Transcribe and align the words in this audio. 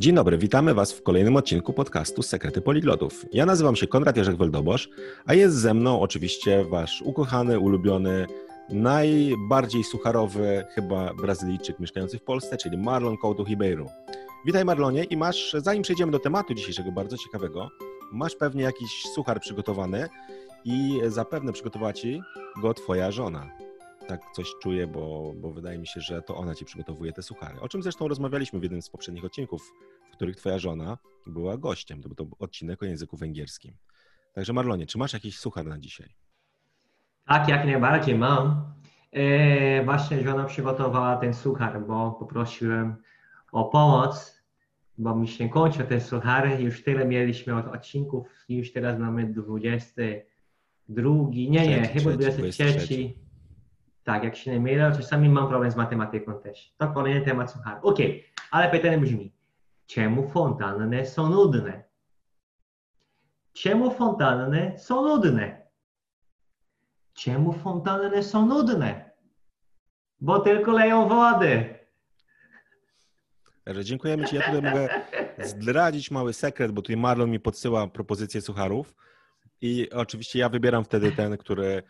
Dzień 0.00 0.14
dobry, 0.14 0.38
witamy 0.38 0.74
Was 0.74 0.92
w 0.92 1.02
kolejnym 1.02 1.36
odcinku 1.36 1.72
podcastu 1.72 2.22
Sekrety 2.22 2.60
Poliglotów. 2.60 3.26
Ja 3.32 3.46
nazywam 3.46 3.76
się 3.76 3.86
Konrad 3.86 4.16
Jerzek 4.16 4.36
Weldobosz, 4.36 4.88
a 5.26 5.34
jest 5.34 5.56
ze 5.56 5.74
mną 5.74 6.00
oczywiście 6.00 6.64
Wasz 6.64 7.02
ukochany, 7.02 7.58
ulubiony, 7.58 8.26
najbardziej 8.70 9.84
sucharowy 9.84 10.64
chyba 10.74 11.14
Brazylijczyk 11.14 11.80
mieszkający 11.80 12.18
w 12.18 12.22
Polsce, 12.22 12.56
czyli 12.56 12.78
Marlon 12.78 13.16
Couto 13.16 13.44
Ribeiro. 13.44 13.86
Witaj 14.46 14.64
Marlonie 14.64 15.04
i 15.04 15.16
masz, 15.16 15.56
zanim 15.58 15.82
przejdziemy 15.82 16.12
do 16.12 16.18
tematu 16.18 16.54
dzisiejszego 16.54 16.92
bardzo 16.92 17.16
ciekawego, 17.16 17.68
masz 18.12 18.36
pewnie 18.36 18.62
jakiś 18.62 19.02
suchar 19.14 19.40
przygotowany 19.40 20.08
i 20.64 21.00
zapewne 21.08 21.52
przygotowała 21.52 21.92
Ci 21.92 22.22
go 22.62 22.74
Twoja 22.74 23.10
żona 23.10 23.50
tak 24.10 24.32
coś 24.32 24.54
czuję, 24.62 24.86
bo, 24.86 25.32
bo 25.36 25.50
wydaje 25.50 25.78
mi 25.78 25.86
się, 25.86 26.00
że 26.00 26.22
to 26.22 26.36
ona 26.36 26.54
ci 26.54 26.64
przygotowuje 26.64 27.12
te 27.12 27.22
suchary. 27.22 27.60
O 27.60 27.68
czym 27.68 27.82
zresztą 27.82 28.08
rozmawialiśmy 28.08 28.60
w 28.60 28.62
jednym 28.62 28.82
z 28.82 28.90
poprzednich 28.90 29.24
odcinków, 29.24 29.72
których 30.20 30.36
twoja 30.36 30.58
żona 30.58 30.98
była 31.26 31.56
gościem. 31.56 32.02
To 32.02 32.08
był 32.08 32.16
to 32.16 32.26
odcinek 32.38 32.82
o 32.82 32.86
języku 32.86 33.16
węgierskim. 33.16 33.74
Także 34.34 34.52
Marlonie, 34.52 34.86
czy 34.86 34.98
masz 34.98 35.12
jakiś 35.12 35.38
suchar 35.38 35.66
na 35.66 35.78
dzisiaj? 35.78 36.14
Tak, 37.26 37.48
jak 37.48 37.66
najbardziej 37.66 38.18
mam. 38.18 38.72
E, 39.12 39.84
właśnie 39.84 40.24
żona 40.24 40.44
przygotowała 40.44 41.16
ten 41.16 41.34
suchar, 41.34 41.86
bo 41.86 42.12
poprosiłem 42.12 42.96
o 43.52 43.64
pomoc, 43.64 44.42
bo 44.98 45.16
mi 45.16 45.28
się 45.28 45.48
kończą 45.48 45.86
te 45.86 46.00
suchary. 46.00 46.62
Już 46.62 46.84
tyle 46.84 47.04
mieliśmy 47.04 47.56
od 47.56 47.66
odcinków, 47.66 48.28
już 48.48 48.72
teraz 48.72 48.98
mamy 48.98 49.26
22, 49.26 51.10
nie, 51.30 51.48
nie, 51.48 51.88
chyba 51.88 52.10
23. 52.10 53.14
Tak, 54.04 54.24
jak 54.24 54.36
się 54.36 54.50
nie 54.50 54.60
mylę, 54.60 54.92
czasami 54.96 55.28
mam 55.28 55.48
problem 55.48 55.70
z 55.70 55.76
matematyką 55.76 56.40
też. 56.40 56.74
To 56.78 56.88
kolejny 56.88 57.20
temat 57.20 57.52
suchar. 57.52 57.78
Ok, 57.82 57.98
ale 58.50 58.70
pytanie 58.70 58.98
brzmi, 58.98 59.32
czemu 59.90 60.28
fontanny 60.28 61.06
są 61.06 61.28
nudne? 61.28 61.84
Czemu 63.52 63.90
fontanny 63.90 64.74
są 64.78 65.02
nudne? 65.02 65.66
Czemu 67.14 67.52
fontanny 67.52 68.22
są 68.22 68.46
nudne? 68.46 69.10
Bo 70.20 70.38
tylko 70.38 70.72
leją 70.72 71.08
wody. 71.08 71.78
Dziękujemy 73.82 74.24
Ci. 74.24 74.36
Ja 74.36 74.42
tutaj 74.42 74.62
mogę 74.62 74.88
zdradzić 75.38 76.10
mały 76.10 76.32
sekret, 76.32 76.72
bo 76.72 76.82
tutaj 76.82 76.96
Marlon 76.96 77.30
mi 77.30 77.40
podsyła 77.40 77.86
propozycje 77.86 78.40
sucharów 78.40 78.94
i 79.60 79.90
oczywiście 79.90 80.38
ja 80.38 80.48
wybieram 80.48 80.84
wtedy 80.84 81.12
ten, 81.12 81.36
który 81.36 81.82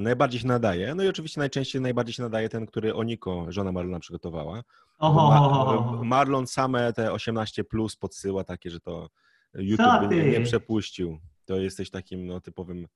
najbardziej 0.00 0.40
się 0.40 0.46
nadaje. 0.46 0.94
No 0.94 1.02
i 1.02 1.08
oczywiście 1.08 1.40
najczęściej 1.40 1.82
najbardziej 1.82 2.14
się 2.14 2.22
nadaje 2.22 2.48
ten, 2.48 2.66
który 2.66 2.94
Oniko, 2.94 3.46
żona 3.48 3.72
Marlona 3.72 4.00
przygotowała. 4.00 4.62
Oho. 4.98 6.04
Marlon 6.04 6.46
same 6.46 6.92
te 6.92 7.12
18 7.12 7.64
plus 7.64 7.96
podsyła 7.96 8.44
takie, 8.44 8.70
że 8.70 8.80
to 8.80 9.10
YouTube 9.54 10.10
nie, 10.10 10.30
nie, 10.30 10.40
przepuścił. 10.40 11.18
To 11.44 11.56
jesteś 11.56 11.90
takim 11.90 12.26
no, 12.26 12.40
typowym 12.40 12.86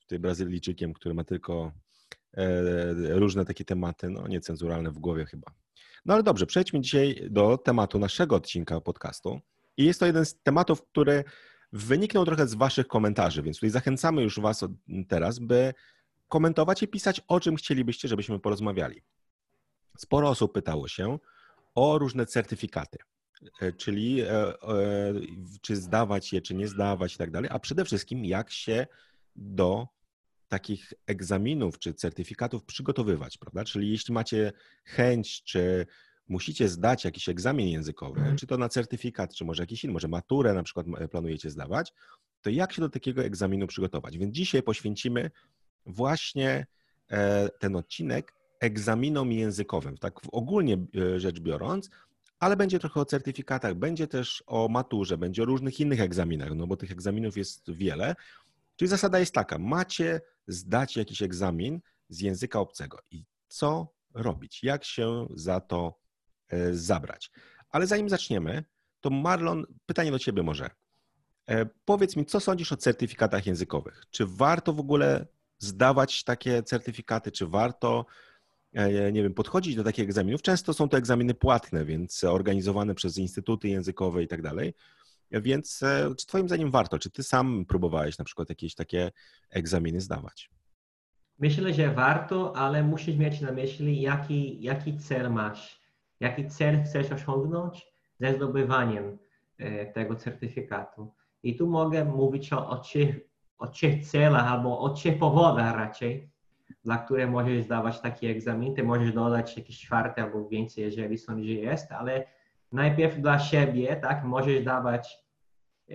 tutaj 0.00 0.18
Brazylijczykiem, 0.18 0.92
który 0.92 1.14
ma 1.14 1.24
tylko 1.24 1.72
e, 2.36 3.18
różne 3.18 3.44
takie 3.44 3.64
tematy, 3.64 4.10
no 4.10 4.28
niecenzuralne 4.28 4.90
w 4.90 4.98
głowie 4.98 5.24
chyba. 5.26 5.52
No 6.04 6.14
ale 6.14 6.22
dobrze, 6.22 6.46
przejdźmy 6.46 6.80
dzisiaj 6.80 7.28
do 7.30 7.58
tematu 7.58 7.98
naszego 7.98 8.36
odcinka 8.36 8.80
podcastu. 8.80 9.40
I 9.76 9.84
jest 9.84 10.00
to 10.00 10.06
jeden 10.06 10.24
z 10.24 10.42
tematów, 10.42 10.82
który 10.82 11.24
wyniknął 11.72 12.24
trochę 12.24 12.46
z 12.46 12.54
Waszych 12.54 12.86
komentarzy, 12.86 13.42
więc 13.42 13.56
tutaj 13.56 13.70
zachęcamy 13.70 14.22
już 14.22 14.40
Was 14.40 14.64
teraz, 15.08 15.38
by 15.38 15.74
komentować 16.30 16.82
i 16.82 16.88
pisać, 16.88 17.20
o 17.28 17.40
czym 17.40 17.56
chcielibyście, 17.56 18.08
żebyśmy 18.08 18.38
porozmawiali. 18.38 19.02
Sporo 19.98 20.28
osób 20.28 20.52
pytało 20.52 20.88
się 20.88 21.18
o 21.74 21.98
różne 21.98 22.26
certyfikaty, 22.26 22.98
e, 23.60 23.72
czyli 23.72 24.20
e, 24.20 24.28
e, 24.28 24.54
czy 25.60 25.76
zdawać 25.76 26.32
je, 26.32 26.40
czy 26.42 26.54
nie 26.54 26.68
zdawać 26.68 27.14
i 27.14 27.18
tak 27.18 27.30
dalej, 27.30 27.50
a 27.52 27.58
przede 27.58 27.84
wszystkim 27.84 28.24
jak 28.24 28.50
się 28.50 28.86
do 29.36 29.88
takich 30.48 30.92
egzaminów 31.06 31.78
czy 31.78 31.94
certyfikatów 31.94 32.64
przygotowywać, 32.64 33.38
prawda? 33.38 33.64
Czyli 33.64 33.90
jeśli 33.90 34.14
macie 34.14 34.52
chęć, 34.84 35.42
czy 35.44 35.86
musicie 36.28 36.68
zdać 36.68 37.04
jakiś 37.04 37.28
egzamin 37.28 37.68
językowy, 37.68 38.18
mhm. 38.18 38.36
czy 38.36 38.46
to 38.46 38.58
na 38.58 38.68
certyfikat, 38.68 39.34
czy 39.34 39.44
może 39.44 39.62
jakiś 39.62 39.84
inny, 39.84 39.92
może 39.92 40.08
maturę 40.08 40.54
na 40.54 40.62
przykład 40.62 40.86
planujecie 41.10 41.50
zdawać, 41.50 41.92
to 42.42 42.50
jak 42.50 42.72
się 42.72 42.80
do 42.80 42.88
takiego 42.88 43.24
egzaminu 43.24 43.66
przygotować? 43.66 44.18
Więc 44.18 44.34
dzisiaj 44.34 44.62
poświęcimy 44.62 45.30
właśnie 45.86 46.66
e, 47.10 47.48
ten 47.48 47.76
odcinek 47.76 48.34
egzaminom 48.60 49.32
językowym, 49.32 49.98
tak 49.98 50.14
ogólnie 50.32 50.74
e, 50.74 51.20
rzecz 51.20 51.40
biorąc, 51.40 51.90
ale 52.38 52.56
będzie 52.56 52.78
trochę 52.78 53.00
o 53.00 53.04
certyfikatach, 53.04 53.74
będzie 53.74 54.06
też 54.06 54.44
o 54.46 54.68
maturze, 54.68 55.18
będzie 55.18 55.42
o 55.42 55.44
różnych 55.44 55.80
innych 55.80 56.00
egzaminach, 56.00 56.54
no 56.54 56.66
bo 56.66 56.76
tych 56.76 56.92
egzaminów 56.92 57.36
jest 57.36 57.70
wiele. 57.70 58.16
Czyli 58.76 58.88
zasada 58.88 59.18
jest 59.18 59.34
taka, 59.34 59.58
macie 59.58 60.20
zdać 60.46 60.96
jakiś 60.96 61.22
egzamin 61.22 61.80
z 62.08 62.20
języka 62.20 62.60
obcego 62.60 62.98
i 63.10 63.24
co 63.48 63.92
robić, 64.14 64.62
jak 64.62 64.84
się 64.84 65.26
za 65.34 65.60
to 65.60 65.98
e, 66.48 66.74
zabrać. 66.74 67.30
Ale 67.70 67.86
zanim 67.86 68.08
zaczniemy, 68.08 68.64
to 69.00 69.10
Marlon, 69.10 69.66
pytanie 69.86 70.10
do 70.10 70.18
Ciebie 70.18 70.42
może. 70.42 70.70
Powiedz 71.84 72.16
mi, 72.16 72.26
co 72.26 72.40
sądzisz 72.40 72.72
o 72.72 72.76
certyfikatach 72.76 73.46
językowych? 73.46 74.02
Czy 74.10 74.26
warto 74.26 74.72
w 74.72 74.80
ogóle 74.80 75.26
zdawać 75.60 76.24
takie 76.24 76.62
certyfikaty, 76.62 77.32
czy 77.32 77.46
warto, 77.46 78.06
e, 78.72 79.12
nie 79.12 79.22
wiem, 79.22 79.34
podchodzić 79.34 79.76
do 79.76 79.84
takich 79.84 80.04
egzaminów. 80.04 80.42
Często 80.42 80.74
są 80.74 80.88
to 80.88 80.96
egzaminy 80.96 81.34
płatne, 81.34 81.84
więc 81.84 82.24
organizowane 82.24 82.94
przez 82.94 83.18
instytuty 83.18 83.68
językowe 83.68 84.22
i 84.22 84.28
tak 84.28 84.42
dalej. 84.42 84.74
Więc 85.30 85.82
e, 85.82 86.14
czy 86.18 86.26
Twoim 86.26 86.48
zdaniem 86.48 86.70
warto? 86.70 86.98
Czy 86.98 87.10
Ty 87.10 87.22
sam 87.22 87.64
próbowałeś 87.68 88.18
na 88.18 88.24
przykład 88.24 88.48
jakieś 88.48 88.74
takie 88.74 89.12
egzaminy 89.50 90.00
zdawać? 90.00 90.50
Myślę, 91.38 91.74
że 91.74 91.94
warto, 91.94 92.56
ale 92.56 92.82
musisz 92.82 93.16
mieć 93.16 93.40
na 93.40 93.52
myśli, 93.52 94.00
jaki, 94.00 94.62
jaki 94.62 94.98
cel 94.98 95.32
masz, 95.32 95.80
jaki 96.20 96.48
cel 96.48 96.84
chcesz 96.84 97.12
osiągnąć 97.12 97.86
ze 98.20 98.34
zdobywaniem 98.34 99.18
e, 99.58 99.86
tego 99.86 100.16
certyfikatu. 100.16 101.14
I 101.42 101.56
tu 101.56 101.66
mogę 101.66 102.04
mówić 102.04 102.52
o, 102.52 102.68
o 102.68 102.78
trzech 103.66 103.90
o 103.90 103.96
trzech 103.96 104.06
celach 104.06 104.46
albo 104.46 104.78
o 104.78 104.88
trzech 104.88 105.18
powodach 105.18 105.76
raczej, 105.76 106.30
dla 106.84 106.98
których 106.98 107.30
możesz 107.30 107.64
zdawać 107.64 108.00
taki 108.00 108.26
egzamin. 108.26 108.74
Ty 108.74 108.82
możesz 108.82 109.12
dodać 109.12 109.56
jakiś 109.56 109.80
czwarty 109.80 110.22
albo 110.22 110.48
więcej, 110.48 110.84
jeżeli 110.84 111.18
sądzisz, 111.18 111.46
że 111.46 111.64
jest, 111.64 111.92
ale 111.92 112.24
najpierw 112.72 113.20
dla 113.20 113.38
siebie, 113.38 113.96
tak, 113.96 114.24
możesz 114.24 114.64
dawać 114.64 115.24
e, 115.90 115.94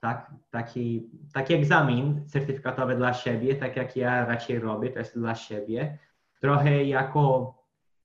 tak, 0.00 0.30
taki, 0.50 1.10
taki 1.32 1.54
egzamin 1.54 2.26
certyfikatowy 2.26 2.96
dla 2.96 3.14
siebie, 3.14 3.54
tak 3.54 3.76
jak 3.76 3.96
ja 3.96 4.24
raczej 4.24 4.58
robię, 4.58 4.90
to 4.90 4.98
jest 4.98 5.18
dla 5.18 5.34
siebie, 5.34 5.98
trochę 6.40 6.84
jako, 6.84 7.54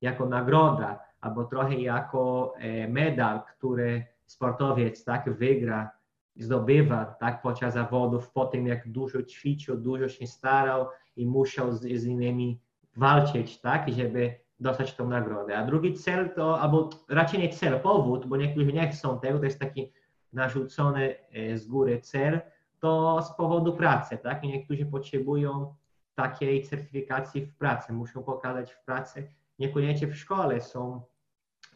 jako 0.00 0.26
nagroda, 0.26 1.00
albo 1.20 1.44
trochę 1.44 1.74
jako 1.74 2.54
e, 2.58 2.88
medal, 2.88 3.42
który 3.42 4.06
sportowiec 4.26 5.04
tak 5.04 5.30
wygra 5.32 5.90
zdobywa 6.36 7.04
tak, 7.04 7.42
podczas 7.42 7.74
zawodów 7.74 8.30
po 8.30 8.46
tym, 8.46 8.66
jak 8.66 8.88
dużo 8.88 9.22
ćwiczył, 9.22 9.76
dużo 9.76 10.08
się 10.08 10.26
starał 10.26 10.86
i 11.16 11.26
musiał 11.26 11.72
z, 11.72 11.80
z 11.80 12.04
innymi 12.04 12.60
walczyć, 12.96 13.60
tak, 13.60 13.92
żeby 13.92 14.34
dostać 14.60 14.94
tą 14.94 15.08
nagrodę. 15.08 15.58
A 15.58 15.66
drugi 15.66 15.94
cel 15.94 16.30
to, 16.34 16.60
albo 16.60 16.90
raczej 17.08 17.40
nie 17.40 17.48
cel, 17.48 17.80
powód, 17.80 18.26
bo 18.26 18.36
niektórzy 18.36 18.72
nie 18.72 18.88
chcą 18.88 19.20
tego, 19.20 19.38
to 19.38 19.44
jest 19.44 19.58
taki 19.58 19.92
narzucony 20.32 21.14
e, 21.32 21.58
z 21.58 21.66
góry 21.66 22.00
cel, 22.00 22.40
to 22.80 23.22
z 23.22 23.36
powodu 23.36 23.72
pracy, 23.72 24.18
tak, 24.18 24.44
i 24.44 24.48
niektórzy 24.48 24.86
potrzebują 24.86 25.74
takiej 26.14 26.62
certyfikacji 26.62 27.46
w 27.46 27.56
pracy, 27.56 27.92
muszą 27.92 28.22
pokazać 28.22 28.72
w 28.72 28.84
pracy, 28.84 29.28
niekoniecznie 29.58 30.06
w 30.06 30.16
szkole, 30.16 30.60
są 30.60 31.02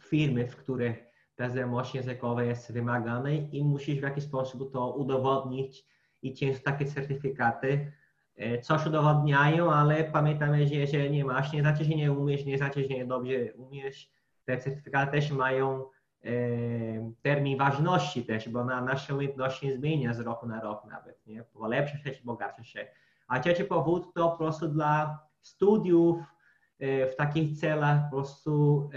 firmy, 0.00 0.48
w 0.48 0.56
których 0.56 1.07
ta 1.38 1.48
znajomość 1.48 1.94
językowa 1.94 2.42
jest 2.42 2.72
wymagana 2.72 3.30
i 3.30 3.64
musisz 3.64 3.98
w 3.98 4.02
jakiś 4.02 4.24
sposób 4.24 4.72
to 4.72 4.92
udowodnić 4.92 5.86
i 6.22 6.34
często 6.34 6.64
takie 6.64 6.84
certyfikaty 6.84 7.92
e, 8.36 8.58
coś 8.60 8.86
udowodniają, 8.86 9.72
ale 9.72 10.04
pamiętamy, 10.04 10.66
że 10.66 10.74
jeżeli 10.74 11.10
nie 11.10 11.24
masz, 11.24 11.52
nie 11.52 11.60
znaczy, 11.60 11.84
że 11.84 11.90
nie 11.90 12.12
umiesz, 12.12 12.44
nie 12.44 12.58
znaczy, 12.58 12.82
że 12.82 12.88
nie 12.88 13.06
dobrze 13.06 13.52
umiesz. 13.54 14.10
Te 14.44 14.58
certyfikaty 14.58 15.12
też 15.12 15.30
mają 15.30 15.84
e, 16.24 16.30
termin 17.22 17.58
ważności 17.58 18.24
też, 18.24 18.48
bo 18.48 18.64
na, 18.64 18.80
nasze 18.80 19.14
umiejętności 19.14 19.72
zmienia 19.72 20.14
z 20.14 20.20
roku 20.20 20.46
na 20.46 20.60
rok 20.60 20.84
nawet, 20.84 21.26
nie? 21.26 21.42
Polepsza 21.42 21.98
się, 21.98 22.12
bogatsza 22.24 22.64
się. 22.64 22.86
A 23.28 23.40
trzeci 23.40 23.64
powód 23.64 24.14
to 24.14 24.30
po 24.30 24.38
prostu 24.38 24.68
dla 24.68 25.18
studiów 25.40 26.16
e, 26.78 27.06
w 27.06 27.16
takich 27.16 27.58
celach 27.58 28.10
po 28.10 28.16
prostu 28.16 28.90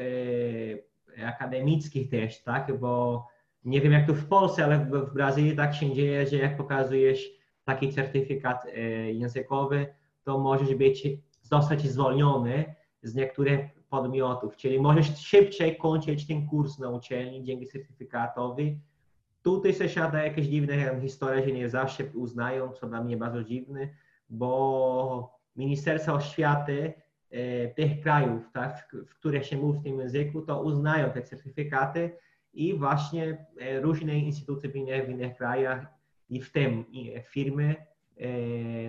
akademickich 1.25 2.09
też, 2.09 2.43
tak? 2.43 2.79
Bo 2.79 3.25
nie 3.65 3.81
wiem 3.81 3.91
jak 3.91 4.07
to 4.07 4.13
w 4.13 4.25
Polsce, 4.25 4.63
ale 4.63 4.79
w 4.79 5.13
Brazylii 5.13 5.55
tak 5.55 5.75
się 5.75 5.93
dzieje, 5.93 6.27
że 6.27 6.35
jak 6.37 6.57
pokazujesz 6.57 7.29
taki 7.63 7.93
certyfikat 7.93 8.65
e, 8.65 8.79
językowy, 9.11 9.87
to 10.23 10.37
możesz 10.37 10.75
być, 10.75 11.07
zostać 11.41 11.87
zwolniony 11.87 12.75
z 13.03 13.15
niektórych 13.15 13.59
podmiotów, 13.89 14.55
czyli 14.55 14.79
możesz 14.79 15.17
szybciej 15.17 15.77
kończyć 15.77 16.27
ten 16.27 16.47
kurs 16.47 16.79
na 16.79 16.89
uczelni 16.89 17.43
dzięki 17.43 17.67
certyfikatowi. 17.67 18.79
Tutaj 19.41 19.73
się 19.73 19.89
siada 19.89 20.23
jakieś 20.23 20.47
dziwne 20.47 21.01
historie, 21.01 21.43
że 21.45 21.51
nie 21.51 21.69
zawsze 21.69 22.03
uznają, 22.13 22.71
co 22.71 22.87
dla 22.87 23.03
mnie 23.03 23.17
bardzo 23.17 23.43
dziwne, 23.43 23.89
bo 24.29 25.41
Ministerstwo 25.55 26.13
Oświaty 26.13 26.93
tych 27.75 28.01
krajów, 28.01 28.51
tak, 28.53 28.95
w 29.07 29.15
których 29.15 29.45
się 29.45 29.57
mówi 29.57 29.79
w 29.79 29.83
tym 29.83 29.99
języku, 29.99 30.41
to 30.41 30.61
uznają 30.61 31.11
te 31.11 31.21
certyfikaty 31.21 32.11
i 32.53 32.73
właśnie 32.73 33.45
e, 33.61 33.81
różne 33.81 34.15
instytucje 34.15 34.69
w 34.69 34.75
innych, 34.75 35.05
w 35.05 35.09
innych 35.09 35.37
krajach 35.37 35.85
i 36.29 36.41
w 36.41 36.51
tym 36.51 36.85
firmy 37.23 37.75
e, 38.17 38.27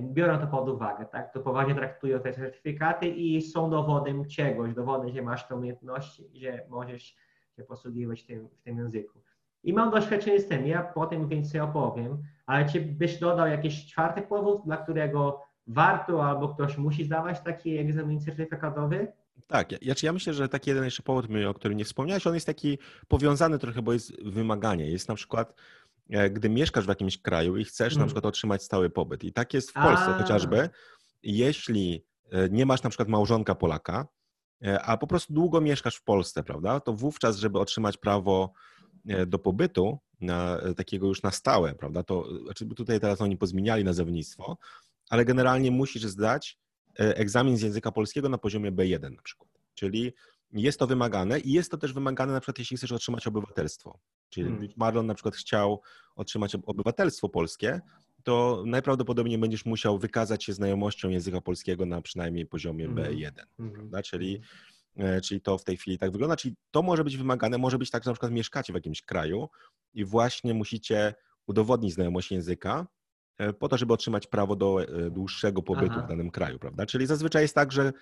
biorą 0.02 0.38
to 0.38 0.46
pod 0.46 0.68
uwagę, 0.68 1.06
tak? 1.06 1.32
To 1.32 1.40
poważnie 1.40 1.74
traktują 1.74 2.20
te 2.20 2.32
certyfikaty 2.32 3.08
i 3.08 3.42
są 3.42 3.70
dowodem 3.70 4.28
czegoś, 4.28 4.74
dowodem, 4.74 5.12
że 5.12 5.22
masz 5.22 5.48
te 5.48 5.56
umiejętności, 5.56 6.30
że 6.34 6.66
możesz 6.68 7.16
się 7.56 7.64
posługiwać 7.64 8.24
tym, 8.24 8.48
w 8.48 8.62
tym 8.62 8.78
języku. 8.78 9.22
I 9.64 9.72
mam 9.72 9.90
doświadczenie 9.90 10.40
z 10.40 10.48
tym, 10.48 10.66
ja 10.66 10.82
potem 10.82 11.28
więcej 11.28 11.60
opowiem, 11.60 12.22
ale 12.46 12.68
czy 12.68 12.80
byś 12.80 13.18
dodał 13.18 13.46
jakiś 13.46 13.86
czwarty 13.86 14.22
powód, 14.22 14.62
dla 14.64 14.76
którego 14.76 15.40
warto 15.66 16.24
albo 16.24 16.48
ktoś 16.48 16.78
musi 16.78 17.04
zdawać 17.04 17.40
taki 17.40 17.78
egzamin 17.78 18.20
certyfikatowy? 18.20 19.12
Tak, 19.46 19.72
ja, 19.82 19.94
ja 20.02 20.12
myślę, 20.12 20.34
że 20.34 20.48
taki 20.48 20.70
jeden 20.70 20.84
jeszcze 20.84 21.02
powód, 21.02 21.26
o 21.48 21.54
którym 21.54 21.78
nie 21.78 21.84
wspomniałeś, 21.84 22.26
on 22.26 22.34
jest 22.34 22.46
taki 22.46 22.78
powiązany 23.08 23.58
trochę, 23.58 23.82
bo 23.82 23.92
jest 23.92 24.22
wymaganie. 24.22 24.90
Jest 24.90 25.08
na 25.08 25.14
przykład, 25.14 25.54
e, 26.10 26.30
gdy 26.30 26.48
mieszkasz 26.48 26.84
w 26.84 26.88
jakimś 26.88 27.18
kraju 27.18 27.56
i 27.56 27.64
chcesz 27.64 27.94
na 27.94 28.02
mhm. 28.02 28.06
przykład 28.06 28.26
otrzymać 28.26 28.62
stały 28.62 28.90
pobyt. 28.90 29.24
I 29.24 29.32
tak 29.32 29.54
jest 29.54 29.70
w 29.70 29.74
Polsce 29.74 30.06
a. 30.06 30.18
chociażby. 30.18 30.68
Jeśli 31.22 32.04
e, 32.30 32.48
nie 32.48 32.66
masz 32.66 32.82
na 32.82 32.90
przykład 32.90 33.08
małżonka 33.08 33.54
Polaka, 33.54 34.06
e, 34.64 34.82
a 34.82 34.96
po 34.96 35.06
prostu 35.06 35.34
długo 35.34 35.60
mieszkasz 35.60 35.96
w 35.96 36.04
Polsce, 36.04 36.42
prawda, 36.42 36.80
to 36.80 36.92
wówczas, 36.92 37.36
żeby 37.36 37.58
otrzymać 37.58 37.96
prawo 37.96 38.52
do 39.26 39.38
pobytu, 39.38 39.98
na, 40.20 40.58
takiego 40.76 41.06
już 41.06 41.22
na 41.22 41.30
stałe, 41.30 41.74
prawda, 41.74 42.02
to 42.02 42.24
znaczy 42.44 42.66
tutaj 42.66 43.00
teraz 43.00 43.20
oni 43.20 43.36
pozmieniali 43.36 43.84
nazewnictwo, 43.84 44.56
ale 45.12 45.24
generalnie 45.24 45.70
musisz 45.70 46.02
zdać 46.02 46.58
e, 47.00 47.16
egzamin 47.16 47.56
z 47.56 47.62
języka 47.62 47.92
polskiego 47.92 48.28
na 48.28 48.38
poziomie 48.38 48.72
B1 48.72 49.16
na 49.16 49.22
przykład. 49.22 49.50
Czyli 49.74 50.12
jest 50.52 50.78
to 50.78 50.86
wymagane 50.86 51.40
i 51.40 51.52
jest 51.52 51.70
to 51.70 51.78
też 51.78 51.92
wymagane 51.92 52.32
na 52.32 52.40
przykład, 52.40 52.58
jeśli 52.58 52.76
chcesz 52.76 52.92
otrzymać 52.92 53.26
obywatelstwo. 53.26 53.98
Czyli 54.30 54.48
hmm. 54.48 54.68
Marlon 54.76 55.06
na 55.06 55.14
przykład 55.14 55.34
chciał 55.36 55.80
otrzymać 56.16 56.54
obywatelstwo 56.54 57.28
polskie, 57.28 57.80
to 58.22 58.64
najprawdopodobniej 58.66 59.38
będziesz 59.38 59.64
musiał 59.64 59.98
wykazać 59.98 60.44
się 60.44 60.52
znajomością 60.52 61.08
języka 61.08 61.40
polskiego 61.40 61.86
na 61.86 62.02
przynajmniej 62.02 62.46
poziomie 62.46 62.86
hmm. 62.86 63.04
B1. 63.04 63.32
Hmm. 63.56 64.02
Czyli, 64.04 64.40
e, 64.96 65.20
czyli 65.20 65.40
to 65.40 65.58
w 65.58 65.64
tej 65.64 65.76
chwili 65.76 65.98
tak 65.98 66.12
wygląda. 66.12 66.36
Czyli 66.36 66.54
to 66.70 66.82
może 66.82 67.04
być 67.04 67.16
wymagane, 67.16 67.58
może 67.58 67.78
być 67.78 67.90
tak, 67.90 68.04
że 68.04 68.10
na 68.10 68.14
przykład 68.14 68.32
mieszkacie 68.32 68.72
w 68.72 68.76
jakimś 68.76 69.02
kraju 69.02 69.48
i 69.94 70.04
właśnie 70.04 70.54
musicie 70.54 71.14
udowodnić 71.46 71.94
znajomość 71.94 72.30
języka, 72.30 72.86
po 73.58 73.68
to, 73.68 73.78
żeby 73.78 73.92
otrzymać 73.92 74.26
prawo 74.26 74.56
do 74.56 74.82
e, 74.82 75.10
dłuższego 75.10 75.62
pobytu 75.62 75.92
Aha. 75.92 76.02
w 76.02 76.08
danym 76.08 76.30
kraju, 76.30 76.58
prawda? 76.58 76.86
Czyli 76.86 77.06
zazwyczaj 77.06 77.42
jest 77.42 77.54
tak, 77.54 77.72
że 77.72 77.92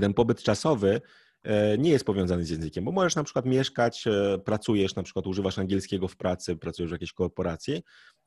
ten 0.00 0.14
pobyt 0.14 0.42
czasowy 0.42 1.00
e, 1.42 1.78
nie 1.78 1.90
jest 1.90 2.04
powiązany 2.04 2.44
z 2.44 2.50
językiem, 2.50 2.84
bo 2.84 2.92
możesz 2.92 3.16
na 3.16 3.24
przykład 3.24 3.46
mieszkać, 3.46 4.04
pracujesz, 4.44 4.94
na 4.94 5.02
przykład 5.02 5.26
używasz 5.26 5.58
angielskiego 5.58 6.08
w 6.08 6.16
pracy, 6.16 6.56
pracujesz 6.56 6.90
w 6.90 6.92
jakiejś 6.92 7.12
korporacji, 7.12 7.82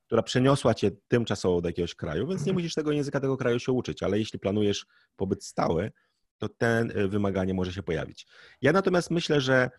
która 0.06 0.24
przeniosła 0.24 0.74
cię 0.74 0.92
tymczasowo 1.08 1.62
do 1.62 1.70
jakiegoś 1.70 1.96
kraju, 1.96 2.28
więc 2.28 2.42
nie 2.42 2.52
mhm. 2.52 2.56
musisz 2.56 2.76
tego 2.76 2.92
języka 2.92 3.20
tego 3.20 3.38
kraju 3.38 3.60
się 3.60 3.72
uczyć, 3.72 4.04
ale 4.04 4.20
jeśli 4.20 4.40
planujesz 4.40 4.86
pobyt 5.16 5.44
stały, 5.44 5.92
to 6.38 6.50
ten 6.50 6.94
wymaganie 7.10 7.54
może 7.54 7.74
się 7.74 7.84
pojawić. 7.84 8.28
Ja 8.62 8.72
natomiast 8.72 9.12
myślę, 9.12 9.42
że 9.42 9.70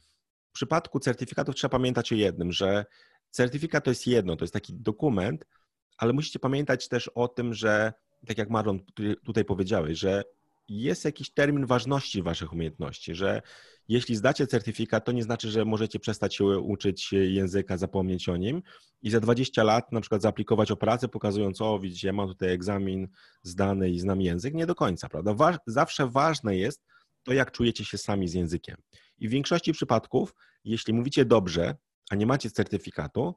w 0.50 0.52
przypadku 0.54 1.00
certyfikatów 1.00 1.54
trzeba 1.54 1.70
pamiętać 1.70 2.12
o 2.12 2.14
jednym, 2.14 2.52
że 2.52 2.84
certyfikat 3.30 3.84
to 3.84 3.90
jest 3.90 4.06
jedno, 4.06 4.36
to 4.36 4.44
jest 4.44 4.54
taki 4.54 4.74
dokument, 4.74 5.46
ale 5.96 6.12
musicie 6.12 6.38
pamiętać 6.38 6.88
też 6.88 7.08
o 7.08 7.28
tym, 7.28 7.54
że 7.54 7.92
tak 8.26 8.38
jak 8.38 8.50
Marlon 8.50 8.80
tutaj 9.24 9.44
powiedziałeś, 9.44 9.98
że 9.98 10.24
jest 10.68 11.04
jakiś 11.04 11.30
termin 11.30 11.66
ważności 11.66 12.22
waszych 12.22 12.52
umiejętności, 12.52 13.14
że 13.14 13.42
jeśli 13.88 14.16
zdacie 14.16 14.46
certyfikat, 14.46 15.04
to 15.04 15.12
nie 15.12 15.22
znaczy, 15.22 15.50
że 15.50 15.64
możecie 15.64 15.98
przestać 15.98 16.36
się 16.36 16.44
uczyć 16.44 17.12
języka, 17.12 17.76
zapomnieć 17.76 18.28
o 18.28 18.36
nim 18.36 18.62
i 19.02 19.10
za 19.10 19.20
20 19.20 19.62
lat 19.62 19.92
na 19.92 20.00
przykład 20.00 20.22
zaaplikować 20.22 20.70
o 20.70 20.76
pracę, 20.76 21.08
pokazując, 21.08 21.60
o 21.60 21.78
widzicie, 21.78 22.06
ja 22.06 22.12
mam 22.12 22.28
tutaj 22.28 22.52
egzamin 22.52 23.08
zdany 23.42 23.90
i 23.90 24.00
znam 24.00 24.20
język. 24.20 24.54
Nie 24.54 24.66
do 24.66 24.74
końca, 24.74 25.08
prawda? 25.08 25.58
Zawsze 25.66 26.06
ważne 26.06 26.56
jest 26.56 26.84
to, 27.22 27.32
jak 27.32 27.50
czujecie 27.52 27.84
się 27.84 27.98
sami 27.98 28.28
z 28.28 28.34
językiem. 28.34 28.76
I 29.18 29.28
w 29.28 29.30
większości 29.30 29.72
przypadków, 29.72 30.34
jeśli 30.64 30.94
mówicie 30.94 31.24
dobrze, 31.24 31.76
a 32.10 32.14
nie 32.14 32.26
macie 32.26 32.50
certyfikatu, 32.50 33.34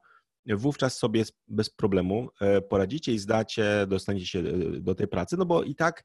wówczas 0.56 0.98
sobie 0.98 1.24
bez 1.48 1.70
problemu 1.70 2.30
e, 2.42 2.62
poradzicie 2.62 3.14
i 3.14 3.20
zdacie, 3.20 3.86
dostaniecie 3.88 4.26
się 4.26 4.40
e, 4.40 4.44
do 4.80 4.96
tej 4.96 5.08
pracy, 5.08 5.38
no 5.38 5.46
bo 5.46 5.64
i 5.64 5.76
tak 5.76 6.04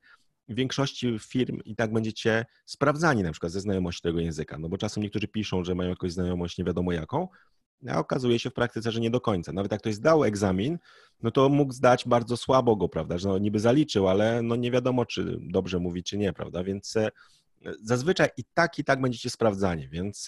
w 0.48 0.54
większości 0.54 1.18
firm 1.18 1.60
i 1.64 1.76
tak 1.76 1.92
będziecie 1.92 2.46
sprawdzani 2.66 3.22
na 3.22 3.32
przykład 3.32 3.52
ze 3.52 3.60
znajomości 3.60 4.02
tego 4.02 4.20
języka, 4.20 4.58
no 4.58 4.68
bo 4.68 4.78
czasem 4.78 5.02
niektórzy 5.02 5.28
piszą, 5.28 5.64
że 5.64 5.74
mają 5.74 5.90
jakąś 5.90 6.12
znajomość 6.12 6.58
nie 6.58 6.64
wiadomo 6.64 6.92
jaką, 6.92 7.28
a 7.88 7.98
okazuje 7.98 8.38
się 8.38 8.50
w 8.50 8.54
praktyce, 8.54 8.92
że 8.92 9.00
nie 9.00 9.10
do 9.10 9.20
końca. 9.20 9.52
Nawet 9.52 9.72
jak 9.72 9.80
ktoś 9.80 9.94
zdał 9.94 10.24
egzamin, 10.24 10.78
no 11.22 11.30
to 11.30 11.48
mógł 11.48 11.72
zdać 11.72 12.08
bardzo 12.08 12.36
słabo 12.36 12.76
go, 12.76 12.88
prawda, 12.88 13.18
że 13.18 13.28
no 13.28 13.38
niby 13.38 13.60
zaliczył, 13.60 14.08
ale 14.08 14.42
no 14.42 14.56
nie 14.56 14.70
wiadomo, 14.70 15.06
czy 15.06 15.38
dobrze 15.40 15.78
mówi, 15.78 16.02
czy 16.02 16.18
nie, 16.18 16.32
prawda, 16.32 16.64
więc 16.64 16.96
e, 16.96 17.10
zazwyczaj 17.82 18.28
i 18.36 18.44
tak, 18.54 18.78
i 18.78 18.84
tak 18.84 19.00
będziecie 19.00 19.30
sprawdzani, 19.30 19.88
więc 19.88 20.26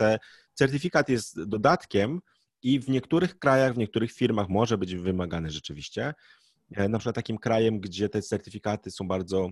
certyfikat 0.54 1.08
jest 1.08 1.42
dodatkiem, 1.42 2.20
i 2.64 2.80
w 2.80 2.88
niektórych 2.88 3.38
krajach, 3.38 3.74
w 3.74 3.78
niektórych 3.78 4.12
firmach 4.12 4.48
może 4.48 4.78
być 4.78 4.96
wymagany 4.96 5.50
rzeczywiście. 5.50 6.14
E, 6.72 6.88
na 6.88 6.98
przykład 6.98 7.16
takim 7.16 7.38
krajem, 7.38 7.80
gdzie 7.80 8.08
te 8.08 8.22
certyfikaty 8.22 8.90
są 8.90 9.08
bardzo 9.08 9.50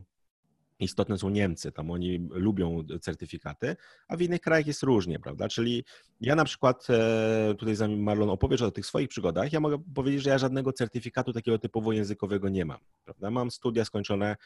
istotne 0.79 1.19
są 1.19 1.31
Niemcy, 1.31 1.73
tam 1.73 1.91
oni 1.91 2.29
lubią 2.31 2.85
certyfikaty, 3.01 3.77
a 4.09 4.17
w 4.17 4.23
innych 4.23 4.41
krajach 4.41 4.67
jest 4.67 4.83
różnie, 4.83 5.19
prawda? 5.19 5.49
Czyli 5.49 5.85
ja 6.21 6.35
na 6.35 6.45
przykład, 6.45 6.87
e, 6.91 7.55
tutaj 7.59 7.75
zanim 7.75 8.03
Marlon 8.03 8.31
opowiesz 8.31 8.63
o 8.63 8.71
tych 8.71 8.87
swoich 8.87 9.09
przygodach, 9.09 9.53
ja 9.53 9.61
mogę 9.61 9.83
powiedzieć, 9.95 10.23
że 10.23 10.31
ja 10.31 10.39
żadnego 10.39 10.73
certyfikatu 10.73 11.33
takiego 11.33 11.59
typowo 11.59 11.93
językowego 11.93 12.49
nie 12.49 12.65
mam, 12.65 12.79
prawda? 13.05 13.31
Mam 13.31 13.51
studia 13.51 13.85
skończone 13.85 14.37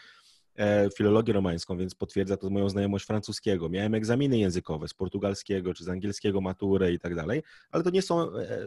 filologię 0.96 1.32
romańską, 1.32 1.78
więc 1.78 1.94
potwierdza 1.94 2.36
to 2.36 2.50
moją 2.50 2.68
znajomość 2.68 3.06
francuskiego. 3.06 3.68
Miałem 3.68 3.94
egzaminy 3.94 4.38
językowe 4.38 4.88
z 4.88 4.94
portugalskiego 4.94 5.74
czy 5.74 5.84
z 5.84 5.88
angielskiego, 5.88 6.40
maturę 6.40 6.92
i 6.92 6.98
tak 6.98 7.14
dalej, 7.14 7.42
ale 7.70 7.82
to 7.84 7.90
nie 7.90 8.02
są 8.02 8.36
e, 8.36 8.58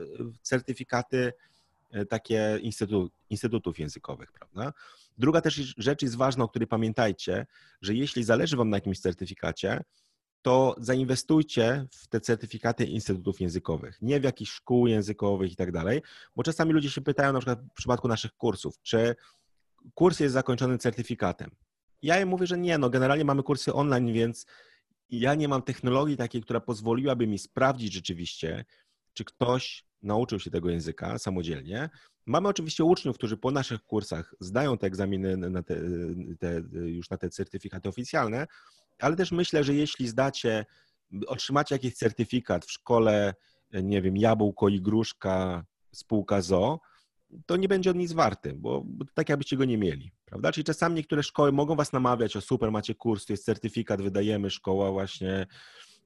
certyfikaty 0.41 1.33
e, 1.91 2.05
takie 2.05 2.59
instytut, 2.61 3.13
instytutów 3.29 3.79
językowych, 3.79 4.31
prawda? 4.31 4.73
Druga 5.17 5.41
też 5.41 5.73
rzecz 5.77 6.01
jest 6.01 6.15
ważna, 6.15 6.43
o 6.43 6.49
której 6.49 6.67
pamiętajcie, 6.67 7.45
że 7.81 7.93
jeśli 7.93 8.23
zależy 8.23 8.57
Wam 8.57 8.69
na 8.69 8.77
jakimś 8.77 8.99
certyfikacie, 8.99 9.83
to 10.41 10.75
zainwestujcie 10.77 11.87
w 11.91 12.07
te 12.07 12.21
certyfikaty 12.21 12.85
instytutów 12.85 13.41
językowych, 13.41 14.01
nie 14.01 14.19
w 14.19 14.23
jakichś 14.23 14.51
szkół 14.51 14.87
językowych 14.87 15.51
i 15.51 15.55
tak 15.55 15.71
dalej, 15.71 16.01
bo 16.35 16.43
czasami 16.43 16.73
ludzie 16.73 16.89
się 16.89 17.01
pytają, 17.01 17.33
na 17.33 17.39
przykład 17.39 17.59
w 17.71 17.73
przypadku 17.73 18.07
naszych 18.07 18.33
kursów, 18.33 18.75
czy 18.81 19.15
kurs 19.93 20.19
jest 20.19 20.33
zakończony 20.33 20.77
certyfikatem. 20.77 21.51
Ja 22.01 22.21
im 22.21 22.29
mówię, 22.29 22.47
że 22.47 22.57
nie, 22.57 22.77
no 22.77 22.89
generalnie 22.89 23.25
mamy 23.25 23.43
kursy 23.43 23.73
online, 23.73 24.13
więc 24.13 24.45
ja 25.09 25.35
nie 25.35 25.47
mam 25.47 25.61
technologii 25.61 26.17
takiej, 26.17 26.41
która 26.41 26.59
pozwoliłaby 26.59 27.27
mi 27.27 27.39
sprawdzić 27.39 27.93
rzeczywiście, 27.93 28.65
czy 29.13 29.25
ktoś 29.25 29.85
nauczył 30.01 30.39
się 30.39 30.51
tego 30.51 30.69
języka 30.69 31.19
samodzielnie. 31.19 31.89
Mamy 32.25 32.47
oczywiście 32.47 32.83
uczniów, 32.83 33.17
którzy 33.17 33.37
po 33.37 33.51
naszych 33.51 33.83
kursach 33.83 34.35
zdają 34.39 34.77
te 34.77 34.87
egzaminy 34.87 35.37
na 35.37 35.63
te, 35.63 35.75
te, 36.39 36.61
już 36.71 37.09
na 37.09 37.17
te 37.17 37.29
certyfikaty 37.29 37.89
oficjalne, 37.89 38.47
ale 38.99 39.15
też 39.15 39.31
myślę, 39.31 39.63
że 39.63 39.73
jeśli 39.73 40.07
zdacie, 40.07 40.65
otrzymacie 41.27 41.75
jakiś 41.75 41.93
certyfikat 41.93 42.65
w 42.65 42.71
szkole, 42.71 43.33
nie 43.83 44.01
wiem, 44.01 44.17
jabłko 44.17 44.69
i 44.69 44.81
gruszka, 44.81 45.65
spółka 45.91 46.41
ZO, 46.41 46.79
to 47.45 47.57
nie 47.57 47.67
będzie 47.67 47.91
on 47.91 47.97
nic 47.97 48.13
warty, 48.13 48.53
bo, 48.53 48.81
bo 48.85 49.05
tak 49.13 49.29
jakbyście 49.29 49.57
go 49.57 49.65
nie 49.65 49.77
mieli, 49.77 50.11
prawda? 50.25 50.51
Czyli 50.51 50.63
czasami 50.63 50.95
niektóre 50.95 51.23
szkoły 51.23 51.51
mogą 51.51 51.75
was 51.75 51.93
namawiać, 51.93 52.35
o 52.35 52.41
super, 52.41 52.71
macie 52.71 52.95
kurs, 52.95 53.25
to 53.25 53.33
jest 53.33 53.45
certyfikat, 53.45 54.01
wydajemy, 54.01 54.49
szkoła 54.49 54.91
właśnie, 54.91 55.47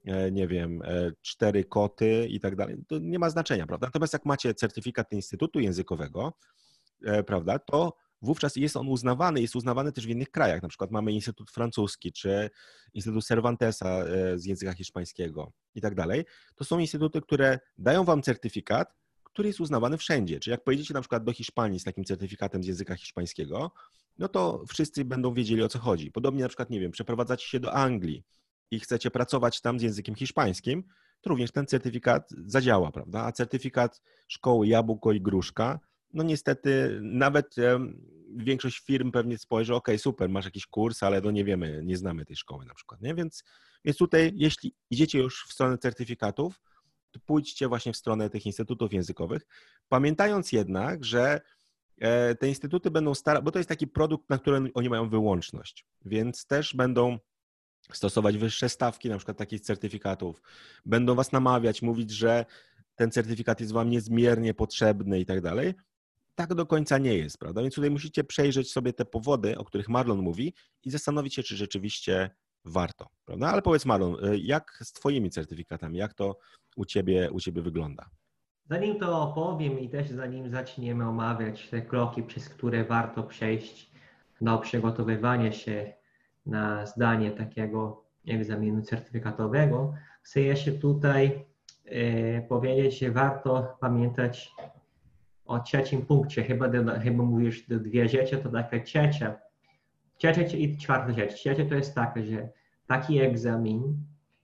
e, 0.06 0.32
nie 0.32 0.48
wiem, 0.48 0.82
e, 0.86 1.12
cztery 1.22 1.66
koty 1.66 2.28
i 2.30 2.40
tak 2.40 2.56
dalej, 2.56 2.78
to 2.88 3.00
nie 3.00 3.20
ma 3.20 3.30
znaczenia, 3.30 3.68
prawda? 3.68 3.88
Natomiast 3.88 4.14
jak 4.14 4.26
macie 4.26 4.54
certyfikat 4.54 5.12
Instytutu 5.12 5.60
Językowego, 5.60 6.34
e, 7.06 7.24
prawda, 7.24 7.60
to 7.60 7.94
wówczas 8.22 8.56
jest 8.56 8.78
on 8.78 8.88
uznawany, 8.88 9.42
jest 9.42 9.56
uznawany 9.56 9.92
też 9.92 10.08
w 10.08 10.10
innych 10.10 10.32
krajach. 10.32 10.62
Na 10.62 10.70
przykład 10.70 10.92
mamy 10.92 11.12
Instytut 11.12 11.52
Francuski, 11.52 12.12
czy 12.12 12.50
Instytut 12.94 13.26
Cervantesa 13.26 14.06
z 14.36 14.46
języka 14.46 14.74
hiszpańskiego 14.74 15.52
i 15.76 15.82
tak 15.82 15.96
dalej. 15.96 16.26
To 16.56 16.64
są 16.64 16.80
instytuty, 16.80 17.22
które 17.22 17.60
dają 17.78 18.04
wam 18.04 18.22
certyfikat, 18.22 18.94
który 19.34 19.48
jest 19.50 19.60
uznawany 19.60 19.98
wszędzie. 19.98 20.40
Czyli 20.40 20.52
jak 20.52 20.64
pojedziecie 20.64 20.94
na 20.94 21.02
przykład 21.02 21.24
do 21.24 21.34
Hiszpanii 21.34 21.80
z 21.80 21.84
takim 21.84 22.04
certyfikatem 22.04 22.64
z 22.64 22.68
języka 22.68 22.96
hiszpańskiego, 22.96 23.72
no 24.18 24.28
to 24.28 24.64
wszyscy 24.68 25.06
będą 25.06 25.34
wiedzieli 25.34 25.64
o 25.64 25.70
co 25.70 25.80
chodzi. 25.80 26.12
Podobnie 26.12 26.42
na 26.42 26.48
przykład, 26.48 26.70
nie 26.70 26.80
wiem, 26.80 26.92
przeprowadzacie 26.92 27.48
się 27.48 27.60
do 27.60 27.74
Anglii 27.74 28.24
i 28.72 28.80
chcecie 28.80 29.12
pracować 29.12 29.62
tam 29.62 29.80
z 29.80 29.84
językiem 29.84 30.16
hiszpańskim, 30.16 30.84
to 31.22 31.30
również 31.30 31.52
ten 31.52 31.66
certyfikat 31.66 32.30
zadziała, 32.46 32.92
prawda? 32.92 33.24
A 33.24 33.32
certyfikat 33.32 34.02
szkoły 34.28 34.68
Jabłko 34.68 35.12
i 35.12 35.22
Gruszka, 35.22 35.80
no 36.14 36.24
niestety 36.24 37.00
nawet 37.02 37.56
większość 38.36 38.80
firm 38.80 39.12
pewnie 39.12 39.38
spojrzy, 39.38 39.76
ok, 39.76 39.88
super, 39.98 40.30
masz 40.30 40.46
jakiś 40.46 40.68
kurs, 40.68 41.04
ale 41.04 41.22
no 41.22 41.32
nie 41.32 41.46
wiemy, 41.46 41.82
nie 41.86 41.98
znamy 41.98 42.26
tej 42.26 42.36
szkoły 42.36 42.66
na 42.66 42.74
przykład, 42.74 43.02
nie? 43.02 43.16
Więc, 43.16 43.44
więc 43.86 43.98
tutaj, 43.98 44.32
jeśli 44.36 44.76
idziecie 44.90 45.20
już 45.20 45.46
w 45.50 45.54
stronę 45.54 45.78
certyfikatów, 45.78 46.60
pójdźcie 47.20 47.68
właśnie 47.68 47.94
w 47.94 47.98
stronę 47.98 48.30
tych 48.30 48.46
instytutów 48.46 48.94
językowych, 48.94 49.46
pamiętając 49.90 50.52
jednak, 50.52 51.06
że 51.06 51.42
e, 52.00 52.36
te 52.36 52.48
instytuty 52.48 52.92
będą 52.92 53.14
starać, 53.14 53.44
bo 53.44 53.52
to 53.52 53.60
jest 53.60 53.70
taki 53.70 53.88
produkt, 53.88 54.30
na 54.30 54.38
który 54.38 54.72
oni 54.74 54.90
mają 54.90 55.10
wyłączność, 55.10 55.86
więc 56.06 56.46
też 56.46 56.76
będą 56.76 57.20
stosować 57.92 58.38
wyższe 58.38 58.70
stawki, 58.70 59.10
na 59.10 59.18
przykład 59.18 59.38
takich 59.38 59.62
certyfikatów, 59.62 60.42
będą 60.86 61.16
was 61.16 61.32
namawiać, 61.32 61.82
mówić, 61.82 62.12
że 62.12 62.46
ten 62.96 63.12
certyfikat 63.12 63.60
jest 63.60 63.72
wam 63.72 63.90
niezmiernie 63.90 64.54
potrzebny 64.54 65.20
i 65.20 65.26
tak 65.26 65.42
dalej. 65.42 65.74
Tak 66.36 66.54
do 66.54 66.66
końca 66.66 66.98
nie 66.98 67.18
jest, 67.18 67.38
prawda? 67.38 67.62
Więc 67.62 67.76
tutaj 67.76 67.92
musicie 67.92 68.24
przejrzeć 68.24 68.72
sobie 68.72 68.94
te 68.94 69.06
powody, 69.06 69.58
o 69.58 69.66
których 69.66 69.90
Marlon 69.90 70.20
mówi 70.20 70.54
i 70.84 70.92
zastanowić 70.92 71.36
się, 71.36 71.44
czy 71.44 71.56
rzeczywiście 71.56 72.30
warto, 72.66 73.10
prawda? 73.26 73.48
Ale 73.48 73.62
powiedz 73.62 73.86
Marlon, 73.86 74.26
y, 74.26 74.38
jak 74.38 74.80
z 74.84 74.94
twoimi 74.94 75.30
certyfikatami, 75.30 75.98
jak 75.98 76.14
to 76.14 76.38
u 76.76 76.86
ciebie, 76.86 77.32
u 77.32 77.40
ciebie 77.40 77.62
wygląda? 77.62 78.10
Zanim 78.70 79.00
to 79.00 79.22
opowiem 79.22 79.80
i 79.80 79.90
też 79.90 80.10
zanim 80.10 80.50
zaczniemy 80.50 81.08
omawiać 81.08 81.70
te 81.70 81.82
kroki, 81.82 82.24
przez 82.24 82.50
które 82.50 82.84
warto 82.84 83.24
przejść 83.24 83.92
do 84.42 84.58
przygotowywania 84.58 85.52
się 85.52 85.94
na 86.46 86.86
zdanie 86.86 87.32
takiego 87.32 88.04
egzaminu 88.28 88.82
certyfikatowego, 88.82 89.94
chcę 90.22 90.42
jeszcze 90.42 90.72
tutaj 90.72 91.46
e, 91.86 92.42
powiedzieć, 92.42 93.00
że 93.00 93.12
warto 93.12 93.78
pamiętać 93.80 94.52
o 95.46 95.60
trzecim 95.60 96.06
punkcie. 96.06 96.44
Chyba, 96.44 97.00
chyba 97.00 97.24
mówisz 97.24 97.64
dwie 97.68 98.10
rzeczy, 98.10 98.38
to 98.38 98.50
taka 98.50 98.80
trzecia. 98.80 99.36
Trzecia 100.18 100.58
i 100.58 100.78
czwarta 100.78 101.14
rzecz. 101.14 101.34
Trzecia 101.34 101.66
to 101.66 101.76
jest 101.76 101.96
taka, 101.96 102.24
że 102.24 102.50
taki 102.88 103.20
egzamin 103.20 103.98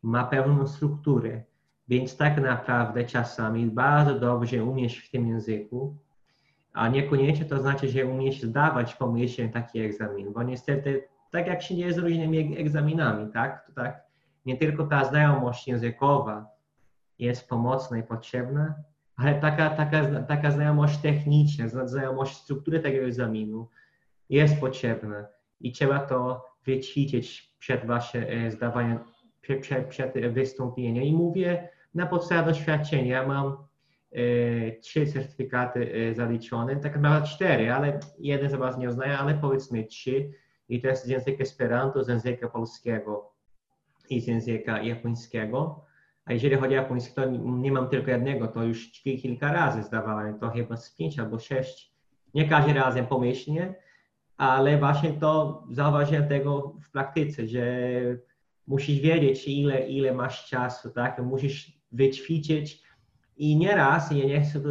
ma 0.03 0.23
pewną 0.23 0.67
strukturę, 0.67 1.43
więc 1.89 2.17
tak 2.17 2.41
naprawdę 2.41 3.03
czasami 3.03 3.65
bardzo 3.65 4.19
dobrze 4.19 4.63
umiesz 4.63 4.97
w 4.97 5.11
tym 5.11 5.27
języku, 5.27 5.97
a 6.73 6.89
niekoniecznie 6.89 7.45
to 7.45 7.59
znaczy, 7.59 7.89
że 7.89 8.05
umiesz 8.05 8.41
zdawać 8.41 8.95
pomyślnie 8.95 9.51
taki 9.51 9.79
egzamin, 9.79 10.33
bo 10.33 10.43
niestety 10.43 11.03
tak 11.31 11.47
jak 11.47 11.61
się 11.61 11.75
dzieje 11.75 11.93
z 11.93 11.97
różnymi 11.97 12.57
egzaminami, 12.59 13.31
tak? 13.33 13.65
To 13.65 13.73
tak 13.73 14.03
nie 14.45 14.57
tylko 14.57 14.87
ta 14.87 15.05
znajomość 15.05 15.67
językowa 15.67 16.45
jest 17.19 17.49
pomocna 17.49 17.97
i 17.97 18.03
potrzebna, 18.03 18.75
ale 19.15 19.35
taka, 19.35 19.69
taka, 19.69 20.23
taka 20.23 20.51
znajomość 20.51 20.97
techniczna, 20.97 21.87
znajomość 21.87 22.37
struktury 22.37 22.79
tego 22.79 23.05
egzaminu 23.05 23.67
jest 24.29 24.59
potrzebna 24.59 25.25
i 25.59 25.71
trzeba 25.71 25.99
to 25.99 26.45
wyćwiczyć 26.65 27.55
przed 27.59 27.85
waszym 27.85 28.23
e, 28.27 28.51
zdawaniem, 28.51 28.99
przed, 29.61 29.87
przed 29.87 30.33
wystąpieniem. 30.33 31.03
I 31.03 31.13
mówię 31.13 31.69
na 31.93 32.05
podstawie 32.05 32.51
doświadczenia. 32.51 33.27
Mam 33.27 33.57
e, 34.11 34.71
trzy 34.71 35.07
certyfikaty 35.07 35.93
e, 35.93 36.15
zaliczone, 36.15 36.75
tak 36.75 36.95
naprawdę 36.95 37.27
cztery, 37.27 37.71
ale 37.71 37.99
jeden 38.19 38.49
z 38.49 38.55
was 38.55 38.77
nie 38.77 38.89
uznaje, 38.89 39.17
ale 39.17 39.33
powiedzmy 39.33 39.83
trzy 39.83 40.31
i 40.69 40.81
to 40.81 40.87
jest 40.87 41.05
z 41.05 41.07
języka 41.07 41.43
Esperanto, 41.43 42.03
z 42.03 42.07
języka 42.07 42.49
polskiego 42.49 43.33
i 44.09 44.21
z 44.21 44.27
języka 44.27 44.81
japońskiego. 44.81 45.85
A 46.25 46.33
jeżeli 46.33 46.55
chodzi 46.55 46.73
o 46.73 46.81
japoński, 46.81 47.15
to 47.15 47.25
nie 47.39 47.71
mam 47.71 47.89
tylko 47.89 48.11
jednego, 48.11 48.47
to 48.47 48.63
już 48.63 48.91
kilka 48.91 49.53
razy 49.53 49.83
zdawałem, 49.83 50.39
to 50.39 50.49
chyba 50.49 50.77
z 50.77 50.95
pięć 50.95 51.19
albo 51.19 51.39
sześć. 51.39 51.93
Nie 52.33 52.49
każdy 52.49 52.73
razem 52.73 53.07
pomyślnie, 53.07 53.75
ale 54.37 54.77
właśnie 54.77 55.13
to 55.13 55.63
zauważyłem 55.71 56.27
tego 56.27 56.75
w 56.83 56.91
praktyce, 56.91 57.47
że 57.47 57.63
musisz 58.67 58.99
wiedzieć, 58.99 59.47
ile, 59.47 59.87
ile 59.87 60.13
masz 60.13 60.49
czasu, 60.49 60.89
tak? 60.89 61.19
Musisz 61.23 61.78
wyćwiczyć 61.91 62.83
i 63.37 63.57
nieraz, 63.57 64.11
ja 64.11 64.25
nie 64.25 64.41
chcę 64.41 64.61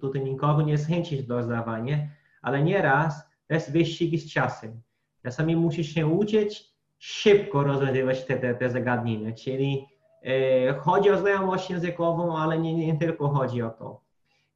tutaj 0.00 0.24
nikogo 0.24 0.62
nie 0.62 0.78
zachęcić 0.78 1.22
do 1.22 1.42
zdawania, 1.42 2.08
ale 2.42 2.62
nieraz 2.62 3.28
to 3.48 3.54
jest 3.54 3.72
wyścig 3.72 4.20
z 4.20 4.32
czasem. 4.32 4.80
Czasami 5.22 5.56
musisz 5.56 5.94
się 5.94 6.06
uczyć 6.06 6.64
szybko 6.98 7.62
rozwiązywać 7.62 8.24
te, 8.24 8.36
te, 8.36 8.54
te 8.54 8.70
zagadnienia, 8.70 9.32
czyli 9.32 9.86
e, 10.22 10.72
chodzi 10.72 11.10
o 11.10 11.18
znajomość 11.18 11.70
językową, 11.70 12.38
ale 12.38 12.58
nie, 12.58 12.74
nie 12.74 12.98
tylko 12.98 13.28
chodzi 13.28 13.62
o 13.62 13.70
to. 13.70 14.00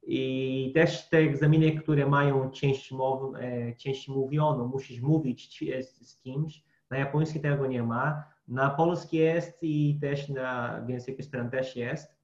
I 0.03 0.71
też 0.75 1.09
te 1.09 1.17
egzaminy, 1.17 1.71
które 1.71 2.05
mają 2.05 2.51
część, 2.51 2.91
mow, 2.91 3.35
e, 3.35 3.75
część 3.75 4.07
mówioną, 4.07 4.67
musisz 4.67 5.01
mówić 5.01 5.63
z, 5.81 6.09
z 6.09 6.21
kimś. 6.21 6.63
Na 6.89 6.97
japoński 6.97 7.39
tego 7.39 7.67
nie 7.67 7.83
ma, 7.83 8.23
na 8.47 8.69
polski 8.69 9.17
jest 9.17 9.57
i 9.61 9.99
też 10.01 10.29
na 10.29 10.81
w 10.85 10.89
języku 10.89 11.21
też 11.51 11.75
jest. 11.75 12.23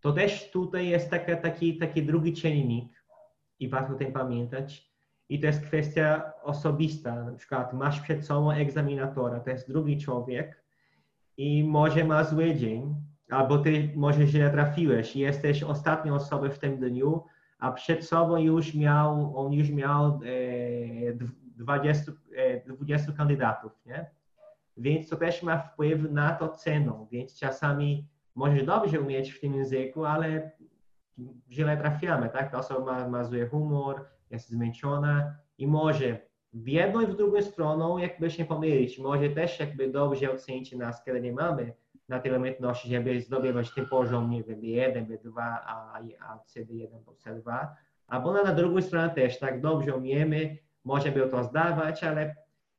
To 0.00 0.12
też 0.12 0.50
tutaj 0.50 0.88
jest 0.88 1.10
taka, 1.10 1.36
taki, 1.36 1.78
taki 1.78 2.02
drugi 2.02 2.32
czynnik 2.32 3.04
i 3.60 3.68
warto 3.68 3.92
o 3.94 3.96
tym 3.96 4.12
pamiętać 4.12 4.94
i 5.28 5.40
to 5.40 5.46
jest 5.46 5.60
kwestia 5.60 6.32
osobista. 6.42 7.24
Na 7.24 7.32
przykład 7.32 7.72
masz 7.72 8.00
przed 8.00 8.26
sobą 8.26 8.50
egzaminatora, 8.50 9.40
to 9.40 9.50
jest 9.50 9.68
drugi 9.68 9.98
człowiek 9.98 10.64
i 11.36 11.64
może 11.64 12.04
ma 12.04 12.24
zły 12.24 12.54
dzień, 12.54 12.94
albo 13.30 13.58
ty 13.58 13.92
może 13.96 14.26
źle 14.26 14.50
trafiłeś 14.50 15.16
i 15.16 15.20
jesteś 15.20 15.62
ostatnią 15.62 16.14
osobą 16.14 16.50
w 16.50 16.58
tym 16.58 16.80
dniu, 16.80 17.24
a 17.58 17.72
przed 17.72 18.04
sobą 18.04 18.36
już 18.36 18.74
miał, 18.74 19.38
on 19.38 19.52
już 19.52 19.70
miał 19.70 20.20
e, 21.06 21.12
20, 21.56 22.12
e, 22.36 22.74
20 22.74 23.12
kandydatów, 23.12 23.72
nie? 23.86 24.10
Więc 24.76 25.08
to 25.08 25.16
też 25.16 25.42
ma 25.42 25.58
wpływ 25.58 26.10
na 26.10 26.32
to 26.32 26.48
ceną, 26.48 27.06
więc 27.10 27.38
czasami 27.38 28.08
możesz 28.34 28.64
dobrze 28.64 29.00
umieć 29.00 29.30
w 29.30 29.40
tym 29.40 29.54
języku, 29.54 30.04
ale 30.04 30.50
źle 31.50 31.76
trafiamy, 31.76 32.28
tak? 32.28 32.50
Ta 32.50 32.58
osoba 32.58 32.84
ma, 32.84 33.08
ma 33.08 33.24
zły 33.24 33.48
humor, 33.48 34.04
jest 34.30 34.50
zmęczona 34.50 35.34
i 35.58 35.66
może 35.66 36.18
w 36.52 36.68
jedną 36.68 37.00
i 37.00 37.06
w 37.06 37.16
drugą 37.16 37.42
stronę 37.42 38.02
jakby 38.02 38.30
się 38.30 38.44
pomylić. 38.44 38.98
Może 38.98 39.30
też 39.30 39.60
jakby 39.60 39.90
dobrze 39.90 40.32
ocenić 40.32 40.72
nas, 40.72 41.04
kiedy 41.04 41.20
nie 41.20 41.32
mamy 41.32 41.72
na 42.08 42.20
tyle 42.20 42.38
umiejętności, 42.38 42.88
żeby 42.88 43.20
zdobywać 43.20 43.74
ten 43.74 43.86
poziom, 43.86 44.30
nie 44.30 44.42
wiem, 44.42 44.60
B1, 44.60 45.06
B2, 45.06 45.32
a, 45.36 46.00
a 46.20 46.38
CD1 46.38 46.98
po 47.04 47.12
C2. 47.12 47.66
Albo 48.06 48.32
na 48.32 48.54
drugą 48.54 48.82
stronę 48.82 49.10
też 49.10 49.38
tak 49.38 49.60
dobrze 49.60 49.96
umiemy, 49.96 50.58
możemy 50.84 51.28
to 51.28 51.44
zdawać, 51.44 52.04
ale 52.04 52.36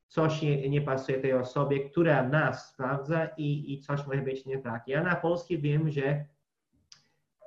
coś 0.07 0.41
nie, 0.41 0.69
nie 0.69 0.81
pasuje 0.81 1.19
tej 1.19 1.33
osobie, 1.33 1.89
która 1.89 2.23
nas 2.23 2.69
sprawdza 2.69 3.27
i, 3.37 3.73
i 3.73 3.79
coś 3.79 4.07
może 4.07 4.21
być 4.21 4.45
nie 4.45 4.57
tak. 4.57 4.87
Ja 4.87 5.03
na 5.03 5.15
polski 5.15 5.59
wiem, 5.59 5.91
że 5.91 6.25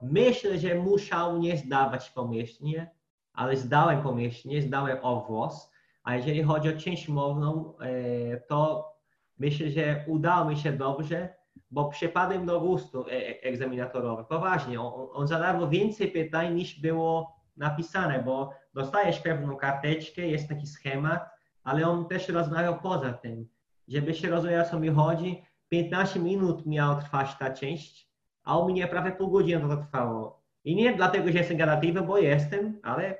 myślę, 0.02 0.58
że 0.58 0.74
musiał 0.74 1.38
nie 1.38 1.56
zdawać 1.56 2.10
pomyślnie, 2.10 2.90
ale 3.32 3.56
zdałem 3.56 4.02
pomyślnie, 4.02 4.62
zdałem 4.62 4.98
owłos, 5.02 5.72
a 6.02 6.16
jeżeli 6.16 6.42
chodzi 6.42 6.68
o 6.68 6.78
część 6.78 7.08
mowną, 7.08 7.74
e, 7.78 8.36
to 8.36 8.92
myślę, 9.38 9.70
że 9.70 10.04
udało 10.06 10.50
mi 10.50 10.56
się 10.56 10.72
dobrze, 10.72 11.34
bo 11.70 11.88
przypadłem 11.88 12.46
do 12.46 12.60
gustu 12.60 13.06
e, 13.08 13.12
e, 13.12 13.42
egzaminatorowi. 13.42 14.24
Poważnie, 14.28 14.80
on, 14.80 15.08
on 15.12 15.26
zadawał 15.26 15.68
więcej 15.68 16.08
pytań 16.08 16.54
niż 16.54 16.80
było 16.80 17.36
napisane, 17.56 18.22
bo 18.22 18.52
dostajesz 18.74 19.20
pewną 19.20 19.56
karteczkę, 19.56 20.22
jest 20.22 20.48
taki 20.48 20.66
schemat, 20.66 21.37
ale 21.68 21.88
on 21.88 22.08
też 22.08 22.28
rozmawiał 22.28 22.78
poza 22.82 23.12
tym. 23.12 23.48
Żeby 23.88 24.14
się 24.14 24.30
rozumiał, 24.30 24.64
co 24.70 24.80
mi 24.80 24.88
chodzi, 24.88 25.42
15 25.68 26.20
minut 26.20 26.66
miała 26.66 26.94
trwać 26.94 27.36
ta 27.38 27.50
część, 27.50 28.08
a 28.44 28.58
u 28.58 28.68
mnie 28.68 28.86
prawie 28.86 29.12
pół 29.12 29.30
godziny 29.30 29.68
to 29.68 29.76
trwało. 29.76 30.42
I 30.64 30.74
nie 30.76 30.96
dlatego, 30.96 31.32
że 31.32 31.38
jestem 31.38 31.56
gadatliwy, 31.56 32.02
bo 32.02 32.18
jestem, 32.18 32.80
ale 32.82 33.18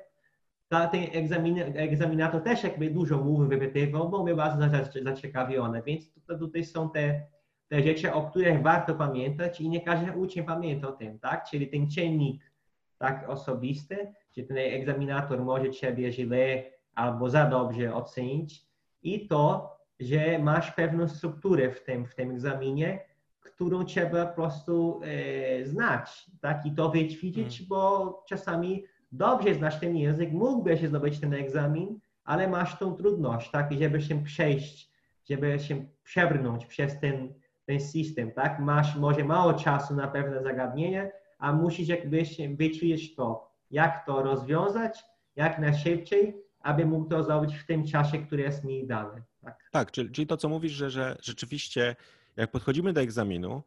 ta, 0.67 0.87
ten 0.87 1.03
egzamin, 1.13 1.59
egzaminator 1.75 2.43
też 2.43 2.63
jakby 2.63 2.89
dużo 2.89 3.17
mówi, 3.17 3.47
wypytywał, 3.47 4.09
bo 4.09 4.23
mnie 4.23 4.35
bardzo 4.35 4.69
zaciekawione, 5.03 5.81
więc 5.81 6.13
tutaj, 6.13 6.39
tutaj 6.39 6.63
są 6.63 6.89
te, 6.89 7.27
te 7.67 7.83
rzeczy, 7.83 8.13
o 8.13 8.21
których 8.21 8.61
warto 8.61 8.95
pamiętać 8.95 9.61
i 9.61 9.69
nie 9.69 9.81
każdy 9.81 10.11
uczeń 10.11 10.43
pamięta 10.43 10.87
o 10.87 10.91
tym, 10.91 11.19
tak? 11.19 11.49
Czyli 11.49 11.67
ten 11.67 11.89
czynnik 11.89 12.51
tak 12.97 13.29
osobisty, 13.29 14.13
czy 14.35 14.43
ten 14.43 14.57
egzaminator 14.57 15.43
może 15.43 15.71
ciebie 15.71 16.11
źle 16.11 16.78
albo 16.99 17.29
za 17.29 17.45
dobrze 17.45 17.93
ocenić 17.93 18.65
i 19.03 19.27
to, 19.27 19.75
że 19.99 20.39
masz 20.39 20.71
pewną 20.71 21.07
strukturę 21.07 21.71
w 21.71 21.83
tym, 21.83 22.05
w 22.05 22.15
tym 22.15 22.31
egzaminie, 22.31 22.99
którą 23.39 23.85
trzeba 23.85 24.25
po 24.25 24.35
prostu 24.35 25.01
e, 25.03 25.65
znać, 25.65 26.31
tak? 26.41 26.65
I 26.65 26.71
to 26.71 26.89
wyćwiczyć, 26.89 27.57
hmm. 27.57 27.67
bo 27.69 28.23
czasami 28.29 28.85
dobrze 29.11 29.55
znasz 29.55 29.79
ten 29.79 29.97
język, 29.97 30.31
mógłbyś 30.31 30.81
zdobyć 30.81 31.19
ten 31.19 31.33
egzamin, 31.33 31.99
ale 32.23 32.47
masz 32.47 32.79
tą 32.79 32.95
trudność, 32.95 33.51
tak, 33.51 33.73
żeby 33.73 34.01
się 34.01 34.23
przejść 34.23 34.89
żeby 35.29 35.59
się 35.59 35.85
przebrnąć 36.03 36.65
przez 36.65 36.99
ten, 36.99 37.33
ten 37.65 37.79
system, 37.79 38.31
tak? 38.31 38.59
Masz 38.59 38.95
może 38.95 39.23
mało 39.23 39.53
czasu 39.53 39.95
na 39.95 40.07
pewne 40.07 40.43
zagadnienie, 40.43 41.11
a 41.39 41.53
musisz 41.53 41.87
jakby 41.87 42.23
wyczuć 42.55 43.15
to, 43.15 43.51
jak 43.71 44.05
to 44.05 44.23
rozwiązać, 44.23 45.03
jak 45.35 45.59
najszybciej, 45.59 46.48
aby 46.61 46.85
mógł 46.85 47.09
to 47.09 47.23
zrobić 47.23 47.55
w 47.55 47.65
tym 47.65 47.87
czasie, 47.87 48.17
który 48.19 48.43
jest 48.43 48.63
mi 48.63 48.87
dany. 48.87 49.23
Tak, 49.41 49.69
tak 49.71 49.91
czyli, 49.91 50.11
czyli 50.11 50.27
to, 50.27 50.37
co 50.37 50.49
mówisz, 50.49 50.71
że, 50.71 50.89
że 50.89 51.17
rzeczywiście 51.21 51.95
jak 52.37 52.51
podchodzimy 52.51 52.93
do 52.93 53.01
egzaminu, 53.01 53.63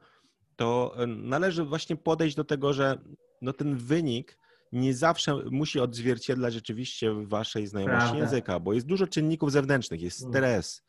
to 0.57 0.95
e, 0.97 1.07
należy 1.07 1.65
właśnie 1.65 1.97
podejść 1.97 2.37
do 2.37 2.45
tego, 2.45 2.73
że 2.73 2.99
no 3.43 3.53
ten 3.53 3.77
wynik 3.77 4.39
nie 4.73 4.95
zawsze 4.95 5.35
musi 5.51 5.81
odzwierciedlać 5.81 6.55
rzeczywiście 6.55 7.13
waszej 7.13 7.67
znajomości 7.67 8.01
Prawda. 8.01 8.25
języka, 8.25 8.61
bo 8.61 8.73
jest 8.73 8.87
dużo 8.87 9.07
czynników 9.07 9.53
zewnętrznych, 9.53 10.03
jest 10.03 10.23
mm. 10.23 10.33
stres. 10.33 10.83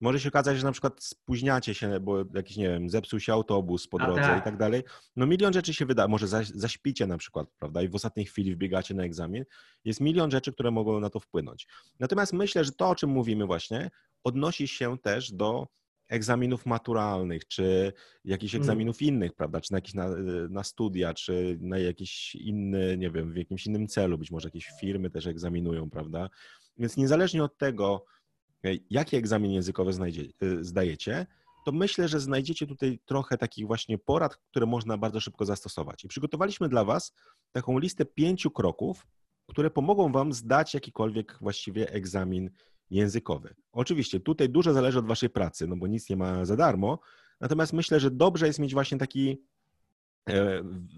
Może 0.00 0.20
się 0.20 0.28
okazać, 0.28 0.58
że 0.58 0.64
na 0.64 0.72
przykład 0.72 1.04
spóźniacie 1.04 1.74
się, 1.74 2.00
bo 2.00 2.24
jakiś, 2.34 2.56
nie 2.56 2.68
wiem, 2.68 2.90
zepsuł 2.90 3.20
się 3.20 3.32
autobus 3.32 3.88
po 3.88 3.98
drodze 3.98 4.20
tak. 4.20 4.40
i 4.40 4.44
tak 4.44 4.56
dalej. 4.56 4.82
No 5.16 5.26
milion 5.26 5.52
rzeczy 5.52 5.74
się 5.74 5.86
wyda, 5.86 6.08
może 6.08 6.26
zaśpicie 6.54 7.06
na 7.06 7.18
przykład, 7.18 7.48
prawda, 7.58 7.82
i 7.82 7.88
w 7.88 7.94
ostatniej 7.94 8.26
chwili 8.26 8.54
wbiegacie 8.54 8.94
na 8.94 9.04
egzamin. 9.04 9.44
Jest 9.84 10.00
milion 10.00 10.30
rzeczy, 10.30 10.52
które 10.52 10.70
mogą 10.70 11.00
na 11.00 11.10
to 11.10 11.20
wpłynąć. 11.20 11.66
Natomiast 12.00 12.32
myślę, 12.32 12.64
że 12.64 12.72
to, 12.72 12.88
o 12.88 12.94
czym 12.94 13.10
mówimy 13.10 13.46
właśnie, 13.46 13.90
odnosi 14.24 14.68
się 14.68 14.98
też 14.98 15.32
do 15.32 15.66
egzaminów 16.08 16.66
maturalnych, 16.66 17.46
czy 17.46 17.92
jakichś 18.24 18.54
mm. 18.54 18.62
egzaminów 18.62 18.98
hmm. 18.98 19.14
innych, 19.14 19.34
prawda, 19.34 19.60
czy 19.60 19.72
na 19.72 19.78
jakieś 19.78 19.94
na, 19.94 20.08
na, 20.50 20.64
studia, 20.64 21.14
czy 21.14 21.58
na 21.60 21.78
jakiś 21.78 22.34
inny, 22.34 22.96
nie 22.98 23.10
wiem, 23.10 23.32
w 23.32 23.36
jakimś 23.36 23.66
innym 23.66 23.86
celu, 23.86 24.18
być 24.18 24.30
może 24.30 24.46
jakieś 24.46 24.68
firmy 24.80 25.10
też 25.10 25.26
egzaminują, 25.26 25.90
prawda. 25.90 26.28
Więc 26.78 26.96
niezależnie 26.96 27.44
od 27.44 27.58
tego, 27.58 28.04
jaki 28.90 29.16
egzamin 29.16 29.52
językowy 29.52 29.92
znajdzie, 29.92 30.22
e, 30.22 30.64
zdajecie, 30.64 31.26
to 31.64 31.72
myślę, 31.72 32.08
że 32.08 32.20
znajdziecie 32.20 32.66
tutaj 32.66 32.98
trochę 33.04 33.38
takich 33.38 33.66
właśnie 33.66 33.98
porad, 33.98 34.36
które 34.36 34.66
można 34.66 34.98
bardzo 34.98 35.20
szybko 35.20 35.44
zastosować. 35.44 36.04
I 36.04 36.08
przygotowaliśmy 36.08 36.68
dla 36.68 36.84
Was 36.84 37.14
taką 37.52 37.78
listę 37.78 38.04
pięciu 38.04 38.50
kroków, 38.50 39.06
które 39.46 39.70
pomogą 39.70 40.12
Wam 40.12 40.32
zdać 40.32 40.74
jakikolwiek 40.74 41.38
właściwie 41.40 41.90
egzamin 41.92 42.50
językowy. 42.90 43.54
Oczywiście 43.72 44.20
tutaj 44.20 44.48
dużo 44.48 44.72
zależy 44.72 44.98
od 44.98 45.06
Waszej 45.06 45.30
pracy, 45.30 45.66
no 45.66 45.76
bo 45.76 45.86
nic 45.86 46.10
nie 46.10 46.16
ma 46.16 46.44
za 46.44 46.56
darmo, 46.56 46.98
natomiast 47.40 47.72
myślę, 47.72 48.00
że 48.00 48.10
dobrze 48.10 48.46
jest 48.46 48.58
mieć 48.58 48.74
właśnie 48.74 48.98
taki 48.98 49.42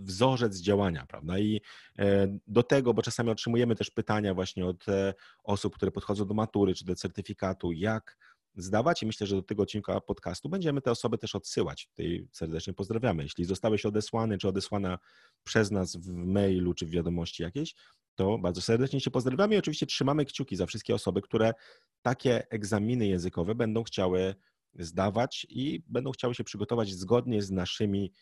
wzorzec 0.00 0.60
działania, 0.60 1.06
prawda? 1.06 1.38
I 1.38 1.60
e, 1.98 2.38
do 2.46 2.62
tego, 2.62 2.94
bo 2.94 3.02
czasami 3.02 3.30
otrzymujemy 3.30 3.76
też 3.76 3.90
pytania 3.90 4.34
właśnie 4.34 4.66
od 4.66 4.88
e, 4.88 5.14
osób, 5.44 5.74
które 5.74 5.90
podchodzą 5.90 6.26
do 6.26 6.34
matury 6.34 6.74
czy 6.74 6.84
do 6.84 6.94
certyfikatu, 6.94 7.72
jak 7.72 8.16
zdawać 8.56 9.02
i 9.02 9.06
myślę, 9.06 9.26
że 9.26 9.36
do 9.36 9.42
tego 9.42 9.62
odcinka 9.62 10.00
podcastu 10.00 10.48
będziemy 10.48 10.80
te 10.80 10.90
osoby 10.90 11.18
też 11.18 11.34
odsyłać. 11.34 11.86
Tutaj 11.86 12.28
serdecznie 12.32 12.72
pozdrawiamy. 12.72 13.22
Jeśli 13.22 13.44
zostałeś 13.44 13.86
odesłany 13.86 14.38
czy 14.38 14.48
odesłana 14.48 14.98
przez 15.44 15.70
nas 15.70 15.96
w 15.96 16.08
mailu 16.08 16.74
czy 16.74 16.86
w 16.86 16.90
wiadomości 16.90 17.42
jakieś, 17.42 17.74
to 18.14 18.38
bardzo 18.38 18.60
serdecznie 18.60 19.00
się 19.00 19.10
pozdrawiamy 19.10 19.54
i 19.54 19.58
oczywiście 19.58 19.86
trzymamy 19.86 20.24
kciuki 20.24 20.56
za 20.56 20.66
wszystkie 20.66 20.94
osoby, 20.94 21.22
które 21.22 21.54
takie 22.02 22.50
egzaminy 22.50 23.06
językowe 23.06 23.54
będą 23.54 23.84
chciały 23.84 24.34
zdawać 24.74 25.46
i 25.48 25.82
będą 25.86 26.10
chciały 26.10 26.34
się 26.34 26.44
przygotować 26.44 26.92
zgodnie 26.92 27.42
z 27.42 27.50
naszymi 27.50 28.12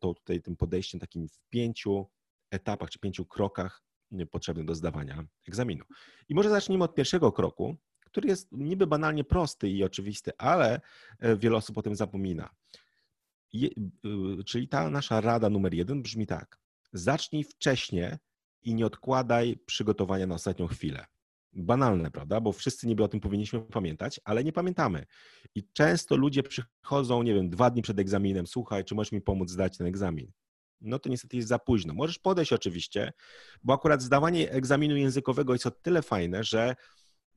to 0.00 0.14
tutaj 0.14 0.42
tym 0.42 0.56
podejściem 0.56 1.00
takim 1.00 1.28
w 1.28 1.38
pięciu 1.50 2.06
etapach 2.52 2.90
czy 2.90 2.98
pięciu 2.98 3.26
krokach 3.26 3.82
y, 4.20 4.26
potrzebnych 4.26 4.66
do 4.66 4.74
zdawania 4.74 5.24
egzaminu. 5.48 5.84
I 6.28 6.34
może 6.34 6.50
zacznijmy 6.50 6.84
od 6.84 6.94
pierwszego 6.94 7.32
kroku, 7.32 7.76
który 8.00 8.28
jest 8.28 8.52
niby 8.52 8.86
banalnie 8.86 9.24
prosty 9.24 9.70
i 9.70 9.84
oczywisty, 9.84 10.30
ale 10.38 10.80
y, 11.24 11.36
wiele 11.36 11.56
osób 11.56 11.78
o 11.78 11.82
tym 11.82 11.96
zapomina. 11.96 12.50
Je, 13.52 13.68
czyli 14.46 14.68
ta 14.68 14.90
nasza 14.90 15.20
rada 15.20 15.50
numer 15.50 15.74
jeden 15.74 16.02
brzmi 16.02 16.26
tak. 16.26 16.58
Zacznij 16.92 17.44
wcześniej 17.44 18.10
i 18.62 18.74
nie 18.74 18.86
odkładaj 18.86 19.56
przygotowania 19.66 20.26
na 20.26 20.34
ostatnią 20.34 20.66
chwilę. 20.66 21.06
Banalne, 21.52 22.10
prawda? 22.10 22.40
Bo 22.40 22.52
wszyscy 22.52 22.86
niby 22.86 23.04
o 23.04 23.08
tym 23.08 23.20
powinniśmy 23.20 23.60
pamiętać, 23.60 24.20
ale 24.24 24.44
nie 24.44 24.52
pamiętamy. 24.52 25.06
I 25.54 25.64
często 25.72 26.16
ludzie 26.16 26.42
przychodzą, 26.42 27.22
nie 27.22 27.34
wiem, 27.34 27.50
dwa 27.50 27.70
dni 27.70 27.82
przed 27.82 27.98
egzaminem, 27.98 28.46
słuchaj, 28.46 28.84
czy 28.84 28.94
możesz 28.94 29.12
mi 29.12 29.20
pomóc 29.20 29.50
zdać 29.50 29.78
ten 29.78 29.86
egzamin? 29.86 30.32
No 30.80 30.98
to 30.98 31.08
niestety 31.08 31.36
jest 31.36 31.48
za 31.48 31.58
późno. 31.58 31.94
Możesz 31.94 32.18
podejść 32.18 32.52
oczywiście, 32.52 33.12
bo 33.62 33.72
akurat 33.72 34.02
zdawanie 34.02 34.50
egzaminu 34.50 34.96
językowego 34.96 35.52
jest 35.52 35.66
o 35.66 35.70
tyle 35.70 36.02
fajne, 36.02 36.44
że 36.44 36.76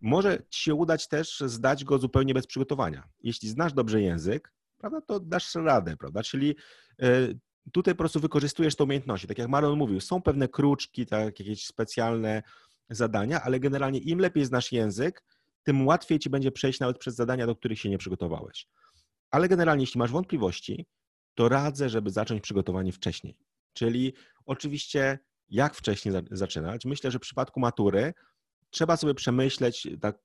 może 0.01 0.43
ci 0.49 0.63
się 0.63 0.73
udać 0.73 1.07
też 1.07 1.43
zdać 1.45 1.83
go 1.83 1.97
zupełnie 1.97 2.33
bez 2.33 2.47
przygotowania. 2.47 3.07
Jeśli 3.23 3.49
znasz 3.49 3.73
dobrze 3.73 4.01
język, 4.01 4.53
prawda, 4.77 5.01
to 5.01 5.19
dasz 5.19 5.55
radę, 5.55 5.97
prawda? 5.97 6.23
Czyli 6.23 6.55
e, 7.01 7.27
tutaj 7.71 7.93
po 7.93 7.97
prostu 7.97 8.19
wykorzystujesz 8.19 8.75
te 8.75 8.83
umiejętności. 8.83 9.27
Tak 9.27 9.37
jak 9.37 9.49
Marlon 9.49 9.77
mówił, 9.77 10.01
są 10.01 10.21
pewne 10.21 10.47
kruczki, 10.47 11.05
tak, 11.05 11.39
jakieś 11.39 11.65
specjalne 11.65 12.43
zadania, 12.89 13.41
ale 13.41 13.59
generalnie 13.59 13.99
im 13.99 14.19
lepiej 14.19 14.45
znasz 14.45 14.71
język, 14.71 15.23
tym 15.63 15.87
łatwiej 15.87 16.19
ci 16.19 16.29
będzie 16.29 16.51
przejść 16.51 16.79
nawet 16.79 16.97
przez 16.97 17.15
zadania, 17.15 17.47
do 17.47 17.55
których 17.55 17.79
się 17.79 17.89
nie 17.89 17.97
przygotowałeś. 17.97 18.67
Ale 19.31 19.47
generalnie, 19.47 19.83
jeśli 19.83 19.99
masz 19.99 20.11
wątpliwości, 20.11 20.85
to 21.35 21.49
radzę, 21.49 21.89
żeby 21.89 22.09
zacząć 22.09 22.41
przygotowanie 22.41 22.91
wcześniej. 22.91 23.37
Czyli 23.73 24.13
oczywiście, 24.45 25.19
jak 25.49 25.75
wcześniej 25.75 26.15
zaczynać? 26.31 26.85
Myślę, 26.85 27.11
że 27.11 27.19
w 27.19 27.21
przypadku 27.21 27.59
matury 27.59 28.13
trzeba 28.69 28.97
sobie 28.97 29.13
przemyśleć 29.13 29.87
tak 30.01 30.17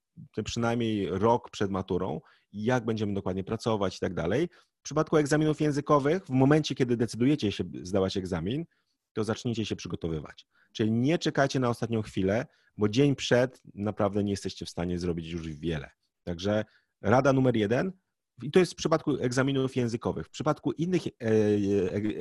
przynajmniej 0.44 1.08
rok 1.10 1.50
przed 1.50 1.70
maturą, 1.70 2.20
jak 2.52 2.84
będziemy 2.84 3.14
dokładnie 3.14 3.44
pracować 3.44 3.96
i 3.96 4.00
tak 4.00 4.14
dalej. 4.14 4.48
W 4.80 4.82
przypadku 4.82 5.16
egzaminów 5.16 5.60
językowych, 5.60 6.26
w 6.26 6.30
momencie, 6.30 6.74
kiedy 6.74 6.96
decydujecie 6.96 7.52
się 7.52 7.64
zdawać 7.82 8.16
egzamin, 8.16 8.64
to 9.12 9.24
zacznijcie 9.24 9.66
się 9.66 9.76
przygotowywać. 9.76 10.46
Czyli 10.72 10.92
nie 10.92 11.18
czekajcie 11.18 11.60
na 11.60 11.68
ostatnią 11.68 12.02
chwilę, 12.02 12.46
bo 12.76 12.88
dzień 12.88 13.16
przed 13.16 13.62
naprawdę 13.74 14.24
nie 14.24 14.30
jesteście 14.30 14.66
w 14.66 14.70
stanie 14.70 14.98
zrobić 14.98 15.28
już 15.28 15.48
wiele. 15.48 15.90
Także 16.24 16.64
rada 17.00 17.32
numer 17.32 17.56
jeden, 17.56 17.92
i 18.42 18.50
to 18.50 18.58
jest 18.58 18.72
w 18.72 18.76
przypadku 18.76 19.16
egzaminów 19.20 19.76
językowych. 19.76 20.26
W 20.26 20.30
przypadku 20.30 20.72
innych 20.72 21.06
e, 21.06 21.10
e, 21.10 21.26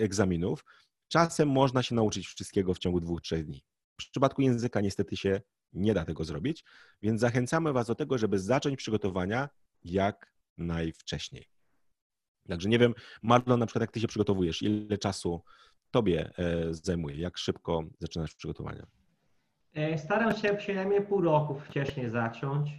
egzaminów 0.04 0.65
czasem 1.08 1.49
można 1.49 1.84
się 1.84 1.95
nauczyć 1.95 2.28
wszystkiego 2.28 2.73
w 2.73 2.80
ciągu 2.80 2.99
dwóch, 2.99 3.21
trzech 3.21 3.45
dni. 3.45 3.63
W 4.02 4.10
przypadku 4.12 4.41
języka 4.41 4.82
niestety 4.82 5.17
się 5.17 5.41
nie 5.73 5.93
da 5.93 6.06
tego 6.06 6.23
zrobić, 6.23 6.63
więc 7.02 7.21
zachęcamy 7.21 7.73
Was 7.73 7.88
do 7.88 7.95
tego, 7.95 8.17
żeby 8.17 8.39
zacząć 8.39 8.78
przygotowania 8.78 9.49
jak 9.84 10.34
najwcześniej. 10.58 11.49
Także 12.47 12.69
nie 12.69 12.80
wiem, 12.80 12.93
Marlon, 13.23 13.60
na 13.60 13.65
przykład 13.65 13.82
jak 13.82 13.91
ty 13.91 13.99
się 13.99 14.08
przygotowujesz, 14.08 14.62
ile 14.62 14.97
czasu 14.97 15.43
tobie 15.91 16.32
e, 16.38 16.73
zajmuje, 16.73 17.15
jak 17.15 17.38
szybko 17.38 17.84
zaczynasz 17.99 18.36
przygotowania? 18.36 18.86
E, 19.73 19.97
staram 19.97 20.36
się 20.36 20.54
przynajmniej 20.54 21.02
pół 21.02 21.21
roku 21.21 21.56
wcześniej 21.56 22.10
zacząć. 22.10 22.71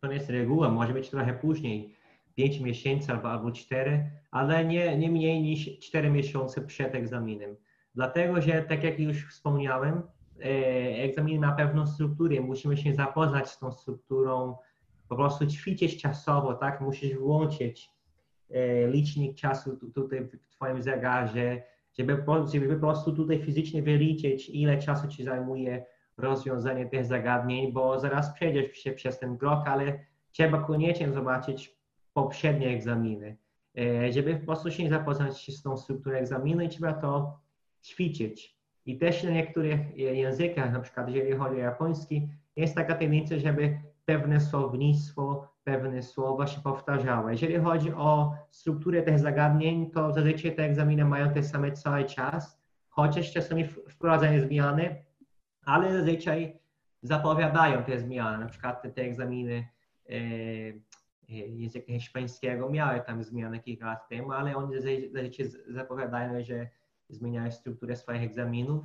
To 0.00 0.06
nie 0.06 0.14
jest 0.14 0.30
reguła, 0.30 0.70
może 0.70 0.92
być 0.92 1.10
trochę 1.10 1.34
później, 1.34 1.94
5 2.34 2.60
miesięcy 2.60 3.12
albo, 3.12 3.30
albo 3.30 3.52
4, 3.52 4.10
ale 4.30 4.64
nie, 4.64 4.98
nie 4.98 5.10
mniej 5.10 5.42
niż 5.42 5.78
4 5.78 6.10
miesiące 6.10 6.60
przed 6.60 6.94
egzaminem. 6.94 7.56
Dlatego, 7.94 8.42
że 8.42 8.62
tak 8.62 8.84
jak 8.84 9.00
już 9.00 9.26
wspomniałem, 9.28 10.02
e, 10.40 10.42
egzamin 11.02 11.40
ma 11.40 11.52
pewną 11.52 11.86
strukturę, 11.86 12.40
musimy 12.40 12.76
się 12.76 12.94
zapoznać 12.94 13.50
z 13.50 13.58
tą 13.58 13.72
strukturą, 13.72 14.56
po 15.08 15.16
prostu 15.16 15.46
ćwiczyć 15.46 16.02
czasowo, 16.02 16.54
tak? 16.54 16.80
Musisz 16.80 17.14
włączyć 17.14 17.90
licznik 18.88 19.36
czasu 19.36 19.76
tutaj 19.94 20.24
w 20.24 20.48
Twoim 20.48 20.82
zegarze, 20.82 21.62
żeby, 21.98 22.24
żeby 22.52 22.74
po 22.74 22.80
prostu 22.80 23.12
tutaj 23.12 23.42
fizycznie 23.42 23.82
wyliczyć, 23.82 24.48
ile 24.48 24.78
czasu 24.78 25.08
Ci 25.08 25.24
zajmuje 25.24 25.84
rozwiązanie 26.16 26.86
tych 26.86 27.04
zagadnień, 27.04 27.72
bo 27.72 27.98
zaraz 28.00 28.34
przejdziesz 28.34 28.76
się 28.76 28.92
przez 28.92 29.18
ten 29.18 29.36
blok, 29.36 29.68
ale 29.68 29.98
trzeba 30.30 30.62
koniecznie 30.62 31.12
zobaczyć 31.12 31.76
poprzednie 32.12 32.68
egzaminy, 32.68 33.36
e, 33.78 34.12
żeby 34.12 34.36
po 34.36 34.46
prostu 34.46 34.70
się 34.70 34.88
zapoznać 34.88 35.56
z 35.56 35.62
tą 35.62 35.76
strukturą 35.76 36.16
egzaminu 36.16 36.62
i 36.62 36.68
trzeba 36.68 36.92
to 36.92 37.38
ćwiczyć. 37.84 38.54
I 38.86 38.98
też 38.98 39.22
na 39.22 39.30
niektórych 39.30 39.96
językach, 39.96 40.72
na 40.72 40.80
przykład 40.80 41.10
jeżeli 41.10 41.36
chodzi 41.36 41.56
o 41.56 41.58
japoński, 41.58 42.28
jest 42.56 42.74
taka 42.74 42.94
tendencja, 42.94 43.38
żeby 43.38 43.78
pewne 44.04 44.40
słownictwo 44.40 45.53
pewne 45.64 46.02
słowa 46.02 46.46
się 46.46 46.60
powtarzały. 46.60 47.32
Jeżeli 47.32 47.56
chodzi 47.58 47.92
o 47.92 48.34
strukturę 48.50 49.02
tych 49.02 49.18
zagadnień, 49.18 49.90
to 49.90 50.12
zazwyczaj 50.12 50.56
te 50.56 50.64
egzaminy 50.64 51.04
mają 51.04 51.30
te 51.30 51.42
same 51.42 51.72
cały 51.72 52.04
czas, 52.04 52.60
chociaż 52.88 53.32
czasami 53.32 53.64
wprowadzają 53.66 54.40
zmiany, 54.40 55.04
ale 55.64 55.92
zazwyczaj 55.92 56.58
zapowiadają 57.02 57.82
te 57.82 57.98
zmiany. 57.98 58.38
Na 58.38 58.46
przykład 58.46 58.82
te, 58.82 58.90
te 58.90 59.02
egzaminy 59.02 59.68
e, 60.10 60.14
e 60.14 61.32
języka 61.32 61.92
hiszpańskiego 61.92 62.70
miały 62.70 63.00
tam 63.00 63.24
zmiany 63.24 63.60
kilka 63.60 63.86
lat 63.86 64.08
temu, 64.08 64.32
ale 64.32 64.56
oni 64.56 64.74
zazwyczaj 64.74 65.46
zapowiadają, 65.68 66.44
że 66.44 66.68
zmieniają 67.08 67.50
strukturę 67.50 67.96
swoich 67.96 68.22
egzaminów. 68.22 68.84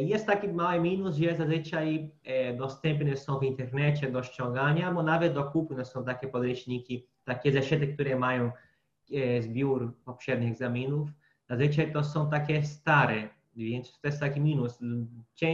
Jest 0.00 0.26
taki 0.26 0.48
mały 0.48 0.80
minus, 0.80 1.16
że 1.16 1.36
zazwyczaj 1.36 2.10
dostępne 2.58 3.16
są 3.16 3.38
w 3.38 3.42
internecie 3.42 4.10
do 4.10 4.22
ściągania, 4.22 4.92
bo 4.92 5.02
nawet 5.02 5.34
do 5.34 5.44
kupna 5.44 5.84
są 5.84 6.04
takie 6.04 6.28
podręczniki, 6.28 7.06
takie 7.24 7.52
zeszyty, 7.52 7.94
które 7.94 8.16
mają 8.16 8.52
zbiór 9.40 9.94
poprzednich 10.04 10.50
egzaminów. 10.50 11.08
Zazwyczaj 11.48 11.92
to 11.92 12.04
są 12.04 12.30
takie 12.30 12.62
stare, 12.62 13.28
więc 13.56 14.00
to 14.00 14.08
jest 14.08 14.20
taki 14.20 14.40
minus. 14.40 14.78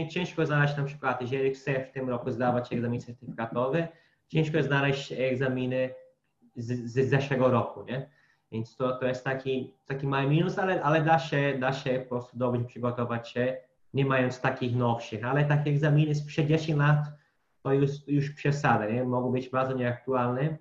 Ciężko 0.09 0.45
znaleźć 0.45 0.77
na 0.77 0.83
przykład, 0.83 1.21
jeżeli 1.21 1.51
chcę 1.51 1.85
w 1.85 1.91
tym 1.91 2.09
roku 2.09 2.31
zdawać 2.31 2.73
egzamin 2.73 3.01
certyfikatowy, 3.01 3.87
ciężko 4.27 4.63
znaleźć 4.63 5.11
egzaminy 5.11 5.89
z, 6.55 6.91
z 6.91 7.09
zeszłego 7.09 7.51
roku, 7.51 7.83
nie? 7.83 8.09
Więc 8.51 8.75
to, 8.75 8.97
to 8.97 9.05
jest 9.05 9.23
taki, 9.23 9.73
taki 9.85 10.07
mały 10.07 10.29
minus, 10.29 10.59
ale, 10.59 10.83
ale 10.83 11.01
da, 11.01 11.19
się, 11.19 11.57
da 11.59 11.73
się 11.73 11.99
po 11.99 12.09
prostu 12.09 12.37
dobrze 12.37 12.63
przygotować 12.63 13.29
się, 13.29 13.57
nie 13.93 14.05
mając 14.05 14.41
takich 14.41 14.75
nowszych. 14.75 15.25
Ale 15.25 15.45
takie 15.45 15.69
egzaminy 15.69 16.15
z 16.15 16.25
30 16.25 16.73
lat 16.73 16.99
to 17.63 17.73
już, 17.73 17.91
już 18.07 18.29
przesada, 18.29 18.89
nie? 18.89 19.03
Mogą 19.03 19.31
być 19.31 19.49
bardzo 19.49 19.73
nieaktualne, 19.73 20.57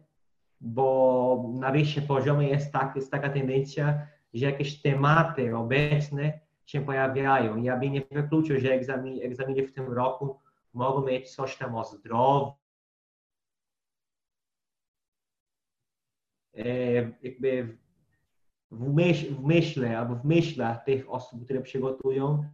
bo 0.60 1.50
na 1.54 1.72
wyższym 1.72 2.06
poziomie 2.06 2.48
jest, 2.48 2.72
tak, 2.72 2.96
jest 2.96 3.10
taka 3.10 3.30
tendencja, 3.30 4.06
że 4.34 4.46
jakieś 4.46 4.82
tematy 4.82 5.56
obecne 5.56 6.40
się 6.66 6.84
pojawiają. 6.84 7.62
Ja 7.62 7.76
bym 7.76 7.92
nie 7.92 8.02
wykluczył, 8.10 8.60
że 8.60 8.72
egzaminy, 8.72 9.22
egzaminy 9.22 9.66
w 9.66 9.72
tym 9.72 9.92
roku 9.92 10.40
mogą 10.74 11.06
mieć 11.06 11.34
coś 11.34 11.56
tam 11.56 11.74
o 11.74 11.84
zdrowiu, 11.84 12.52
e, 16.54 16.64
jakby 17.22 17.78
w, 18.70 18.94
myśl, 18.94 19.34
w 19.34 19.44
myśle 19.44 19.98
albo 19.98 20.14
w 20.14 20.24
myślach 20.24 20.84
tych 20.84 21.10
osób, 21.10 21.44
które 21.44 21.60
przygotują, 21.60 22.44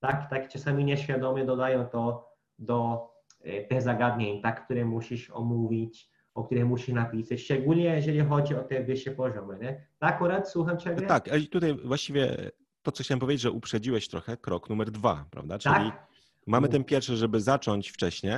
tak, 0.00 0.30
tak 0.30 0.48
czasami 0.48 0.84
nieświadomie 0.84 1.44
dodają 1.44 1.86
to 1.86 2.32
do 2.58 3.08
e, 3.40 3.64
tych 3.64 3.82
zagadnień, 3.82 4.42
tak, 4.42 4.64
które 4.64 4.84
musisz 4.84 5.30
omówić, 5.30 6.10
o 6.34 6.44
których 6.44 6.66
musi 6.66 6.94
napisać, 6.94 7.40
szczególnie 7.40 7.84
jeżeli 7.84 8.20
chodzi 8.20 8.54
o 8.54 8.62
te 8.62 8.84
wyższe 8.84 9.10
poziomy. 9.10 9.58
Nie? 9.58 9.86
Tak, 9.98 10.14
akurat 10.14 10.50
słucham 10.50 10.78
Ciebie? 10.78 11.06
Tak, 11.06 11.28
a 11.28 11.32
tutaj 11.50 11.74
właściwie 11.74 12.50
to, 12.82 12.92
co 12.92 13.04
chciałem 13.04 13.20
powiedzieć, 13.20 13.42
że 13.42 13.50
uprzedziłeś 13.50 14.08
trochę 14.08 14.36
krok 14.36 14.70
numer 14.70 14.90
dwa, 14.90 15.24
prawda? 15.30 15.58
Czyli 15.58 15.74
tak? 15.74 16.06
mamy 16.46 16.68
ten 16.68 16.84
pierwszy, 16.84 17.16
żeby 17.16 17.40
zacząć 17.40 17.90
wcześniej, 17.90 18.34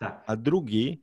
tak. 0.00 0.24
a 0.26 0.36
drugi, 0.36 1.02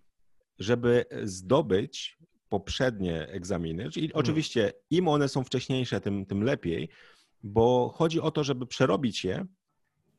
żeby 0.59 1.05
zdobyć 1.23 2.17
poprzednie 2.49 3.27
egzaminy. 3.27 3.89
Czyli 3.89 4.07
hmm. 4.07 4.19
oczywiście 4.19 4.73
im 4.89 5.07
one 5.07 5.29
są 5.29 5.43
wcześniejsze, 5.43 6.01
tym, 6.01 6.25
tym 6.25 6.43
lepiej, 6.43 6.89
bo 7.43 7.89
chodzi 7.95 8.21
o 8.21 8.31
to, 8.31 8.43
żeby 8.43 8.67
przerobić 8.67 9.25
je 9.25 9.45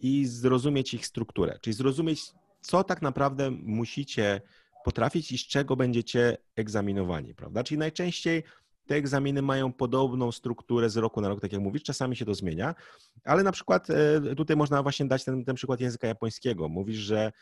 i 0.03 0.27
zrozumieć 0.27 0.95
ich 0.95 1.07
strukturę, 1.07 1.59
czyli 1.61 1.75
zrozumieć, 1.75 2.23
co 2.61 2.85
tak 2.85 3.03
naprawdę 3.03 3.51
musicie 3.51 4.41
potrafić 4.85 5.33
i 5.33 5.39
z 5.39 5.47
czego 5.47 5.77
będziecie 5.77 6.37
egzaminowani, 6.57 7.35
prawda? 7.35 7.65
Czyli 7.65 7.79
najczęściej 7.79 8.43
te 8.87 8.95
egzaminy 8.95 9.43
mają 9.43 9.73
podobną 9.73 10.33
strukturę 10.33 10.91
z 10.91 10.97
roku 10.97 11.21
na 11.21 11.29
rok, 11.29 11.41
tak 11.41 11.53
jak 11.53 11.63
mówisz, 11.63 11.83
czasami 11.83 12.17
się 12.17 12.25
to 12.25 12.35
zmienia, 12.35 12.75
ale 13.25 13.43
na 13.43 13.53
przykład 13.53 13.91
e, 13.91 14.35
tutaj 14.37 14.57
można 14.57 14.83
właśnie 14.83 15.07
dać 15.07 15.25
ten, 15.25 15.45
ten 15.45 15.55
przykład 15.55 15.81
języka 15.81 16.07
japońskiego. 16.07 16.69
Mówisz, 16.69 16.99
że 16.99 17.33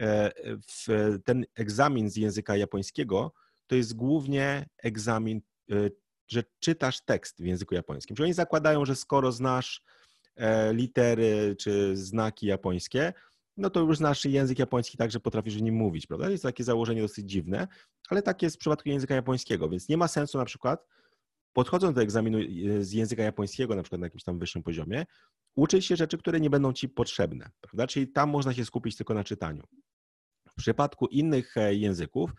e, 0.00 0.30
ten 1.24 1.44
egzamin 1.54 2.10
z 2.10 2.16
języka 2.16 2.56
japońskiego 2.56 3.32
to 3.66 3.74
jest 3.74 3.96
głównie 3.96 4.68
egzamin, 4.82 5.40
e, 5.70 5.74
że 6.28 6.42
czytasz 6.58 7.00
tekst 7.00 7.42
w 7.42 7.44
języku 7.44 7.74
japońskim. 7.74 8.16
Czyli 8.16 8.24
oni 8.24 8.34
zakładają, 8.34 8.84
że 8.84 8.96
skoro 8.96 9.32
znasz 9.32 9.82
litery 10.72 11.56
czy 11.58 11.96
znaki 11.96 12.46
japońskie, 12.46 13.12
no 13.56 13.70
to 13.70 13.80
już 13.80 13.96
znasz 13.96 14.24
język 14.24 14.58
japoński 14.58 14.96
tak, 14.96 15.10
że 15.10 15.20
potrafisz 15.20 15.56
w 15.56 15.62
nim 15.62 15.74
mówić, 15.74 16.06
prawda? 16.06 16.30
Jest 16.30 16.42
takie 16.42 16.64
założenie 16.64 17.02
dosyć 17.02 17.30
dziwne, 17.30 17.68
ale 18.08 18.22
tak 18.22 18.42
jest 18.42 18.56
w 18.56 18.58
przypadku 18.58 18.88
języka 18.88 19.14
japońskiego, 19.14 19.68
więc 19.68 19.88
nie 19.88 19.96
ma 19.96 20.08
sensu 20.08 20.38
na 20.38 20.44
przykład 20.44 20.86
podchodząc 21.52 21.94
do 21.94 22.02
egzaminu 22.02 22.38
e, 22.38 22.84
z 22.84 22.92
języka 22.92 23.22
japońskiego, 23.22 23.74
na 23.74 23.82
przykład 23.82 24.00
na 24.00 24.06
jakimś 24.06 24.24
tam 24.24 24.38
wyższym 24.38 24.62
poziomie, 24.62 25.06
uczyć 25.54 25.86
się 25.86 25.96
rzeczy, 25.96 26.18
które 26.18 26.40
nie 26.40 26.50
będą 26.50 26.72
ci 26.72 26.88
potrzebne, 26.88 27.50
prawda? 27.60 27.86
Czyli 27.86 28.08
tam 28.08 28.30
można 28.30 28.54
się 28.54 28.64
skupić 28.64 28.96
tylko 28.96 29.14
na 29.14 29.24
czytaniu. 29.24 29.62
W 30.48 30.54
przypadku 30.54 31.06
innych 31.06 31.56
e, 31.56 31.74
języków 31.74 32.30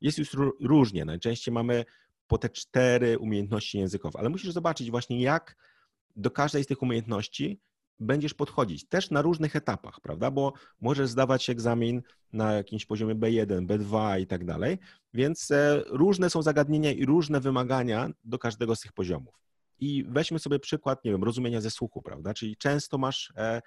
jest 0.00 0.18
już 0.18 0.36
różnie. 0.60 1.04
Najczęściej 1.04 1.54
mamy 1.54 1.84
po 2.26 2.38
te 2.38 2.48
cztery 2.48 3.18
umiejętności 3.18 3.78
językowe, 3.78 4.18
ale 4.18 4.28
musisz 4.28 4.52
zobaczyć 4.52 4.90
właśnie, 4.90 5.20
jak 5.20 5.56
do 6.16 6.30
każdej 6.30 6.64
z 6.64 6.66
tych 6.66 6.82
umiejętności 6.82 7.60
będziesz 8.00 8.34
podchodzić 8.34 8.88
też 8.88 9.10
na 9.10 9.22
różnych 9.22 9.56
etapach, 9.56 10.00
prawda? 10.00 10.30
Bo 10.30 10.52
możesz 10.80 11.08
zdawać 11.08 11.50
egzamin 11.50 12.02
na 12.32 12.52
jakimś 12.52 12.86
poziomie 12.86 13.14
B1, 13.14 13.66
B2 13.66 14.20
i 14.20 14.26
tak 14.26 14.44
dalej, 14.44 14.78
więc 15.14 15.50
e, 15.50 15.82
różne 15.86 16.30
są 16.30 16.42
zagadnienia 16.42 16.92
i 16.92 17.06
różne 17.06 17.40
wymagania 17.40 18.10
do 18.24 18.38
każdego 18.38 18.76
z 18.76 18.80
tych 18.80 18.92
poziomów. 18.92 19.34
I 19.78 20.04
weźmy 20.08 20.38
sobie 20.38 20.58
przykład, 20.58 21.04
nie 21.04 21.10
wiem, 21.10 21.24
rozumienia 21.24 21.60
ze 21.60 21.70
słuchu, 21.70 22.02
prawda? 22.02 22.34
Czyli 22.34 22.56
często 22.56 22.98
masz 22.98 23.32
e, 23.36 23.62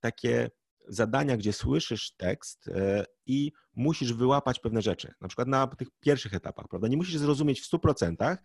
takie 0.00 0.50
zadania, 0.88 1.36
gdzie 1.36 1.52
słyszysz 1.52 2.12
tekst 2.16 2.68
e, 2.68 3.04
i 3.26 3.52
musisz 3.74 4.12
wyłapać 4.12 4.60
pewne 4.60 4.82
rzeczy, 4.82 5.14
na 5.20 5.28
przykład 5.28 5.48
na 5.48 5.66
tych 5.66 5.88
pierwszych 6.00 6.34
etapach, 6.34 6.68
prawda? 6.68 6.88
Nie 6.88 6.96
musisz 6.96 7.16
zrozumieć 7.16 7.60
w 7.60 7.70
100%, 7.70 8.36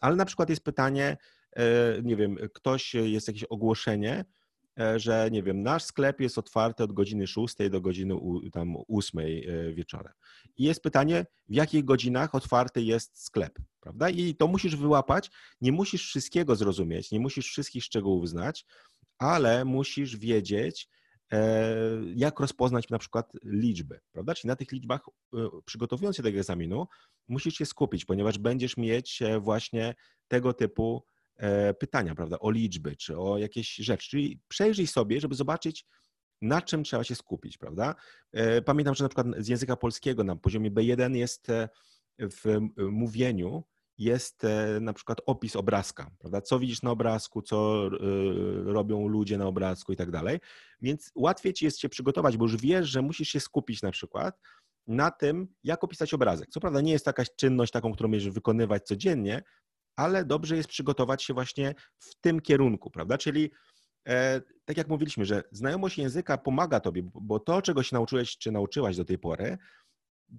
ale 0.00 0.16
na 0.16 0.24
przykład 0.24 0.50
jest 0.50 0.64
pytanie, 0.64 1.16
nie 2.02 2.16
wiem, 2.16 2.36
ktoś, 2.54 2.94
jest 2.94 3.28
jakieś 3.28 3.44
ogłoszenie, 3.44 4.24
E, 4.80 4.98
że 4.98 5.28
nie 5.32 5.42
wiem, 5.42 5.62
nasz 5.62 5.84
sklep 5.84 6.20
jest 6.20 6.38
otwarty 6.38 6.84
od 6.84 6.92
godziny 6.92 7.26
6 7.26 7.54
do 7.70 7.80
godziny 7.80 8.14
tam 8.52 8.76
8 8.88 9.20
e, 9.20 9.72
wieczorem. 9.72 10.12
I 10.56 10.64
jest 10.64 10.82
pytanie, 10.82 11.26
w 11.48 11.54
jakich 11.54 11.84
godzinach 11.84 12.34
otwarty 12.34 12.82
jest 12.82 13.24
sklep, 13.24 13.58
prawda? 13.80 14.10
I 14.10 14.34
to 14.34 14.46
musisz 14.46 14.76
wyłapać. 14.76 15.30
Nie 15.60 15.72
musisz 15.72 16.06
wszystkiego 16.06 16.56
zrozumieć, 16.56 17.10
nie 17.10 17.20
musisz 17.20 17.46
wszystkich 17.46 17.84
szczegółów 17.84 18.28
znać, 18.28 18.66
ale 19.18 19.64
musisz 19.64 20.16
wiedzieć, 20.16 20.88
e, 21.32 21.74
jak 22.14 22.40
rozpoznać 22.40 22.88
na 22.88 22.98
przykład 22.98 23.32
liczby, 23.44 24.00
prawda? 24.12 24.34
Czyli 24.34 24.48
na 24.48 24.56
tych 24.56 24.72
liczbach, 24.72 25.00
przygotowując 25.64 26.16
się 26.16 26.22
do 26.22 26.28
tego 26.28 26.38
egzaminu, 26.38 26.86
musisz 27.28 27.54
się 27.54 27.66
skupić, 27.66 28.04
ponieważ 28.04 28.38
będziesz 28.38 28.76
mieć 28.76 29.22
właśnie 29.40 29.94
tego 30.28 30.52
typu 30.52 31.04
E, 31.04 31.19
pytania, 31.78 32.14
prawda, 32.14 32.38
o 32.38 32.50
liczby 32.50 32.96
czy 32.96 33.18
o 33.18 33.38
jakieś 33.38 33.74
rzeczy. 33.74 34.08
Czyli 34.08 34.40
przejrzyj 34.48 34.86
sobie, 34.86 35.20
żeby 35.20 35.34
zobaczyć, 35.34 35.86
na 36.42 36.62
czym 36.62 36.84
trzeba 36.84 37.04
się 37.04 37.14
skupić, 37.14 37.58
prawda? 37.58 37.94
E, 38.32 38.62
pamiętam, 38.62 38.94
że 38.94 39.04
na 39.04 39.08
przykład 39.08 39.26
z 39.38 39.48
języka 39.48 39.76
polskiego 39.76 40.24
na 40.24 40.36
poziomie 40.36 40.70
B1 40.70 41.16
jest 41.16 41.50
e, 41.50 41.68
w 42.18 42.60
mówieniu 42.90 43.64
jest 43.98 44.42
na 44.80 44.92
przykład 44.92 45.18
opis 45.26 45.56
obrazka, 45.56 46.10
prawda? 46.18 46.40
Co 46.40 46.58
widzisz 46.58 46.82
na 46.82 46.90
obrazku, 46.90 47.42
co 47.42 47.90
robią 48.64 49.08
ludzie 49.08 49.38
na 49.38 49.46
obrazku 49.46 49.92
i 49.92 49.96
tak 49.96 50.10
dalej. 50.10 50.38
Więc 50.82 51.10
łatwiej 51.14 51.52
ci 51.52 51.64
jest 51.64 51.80
się 51.80 51.88
przygotować, 51.88 52.36
bo 52.36 52.44
już 52.44 52.56
wiesz, 52.56 52.88
że 52.88 53.02
musisz 53.02 53.28
się 53.28 53.40
skupić 53.40 53.82
na 53.82 53.90
przykład 53.90 54.40
na 54.86 55.10
tym, 55.10 55.48
jak 55.64 55.84
opisać 55.84 56.14
obrazek. 56.14 56.48
Co 56.50 56.60
prawda 56.60 56.80
nie 56.80 56.92
jest 56.92 57.04
to 57.04 57.08
jakaś 57.08 57.28
czynność 57.36 57.72
taką, 57.72 57.92
którą 57.92 58.10
będziesz 58.10 58.30
wykonywać 58.30 58.82
codziennie, 58.86 59.42
ale 60.00 60.24
dobrze 60.24 60.56
jest 60.56 60.68
przygotować 60.68 61.22
się 61.22 61.34
właśnie 61.34 61.74
w 61.98 62.14
tym 62.20 62.40
kierunku, 62.40 62.90
prawda? 62.90 63.18
Czyli 63.18 63.50
e, 64.08 64.40
tak 64.64 64.76
jak 64.76 64.88
mówiliśmy, 64.88 65.24
że 65.24 65.42
znajomość 65.52 65.98
języka 65.98 66.38
pomaga 66.38 66.80
tobie, 66.80 67.02
bo 67.14 67.40
to, 67.40 67.62
czego 67.62 67.82
się 67.82 67.96
nauczyłeś 67.96 68.38
czy 68.38 68.52
nauczyłaś 68.52 68.96
do 68.96 69.04
tej 69.04 69.18
pory, 69.18 69.58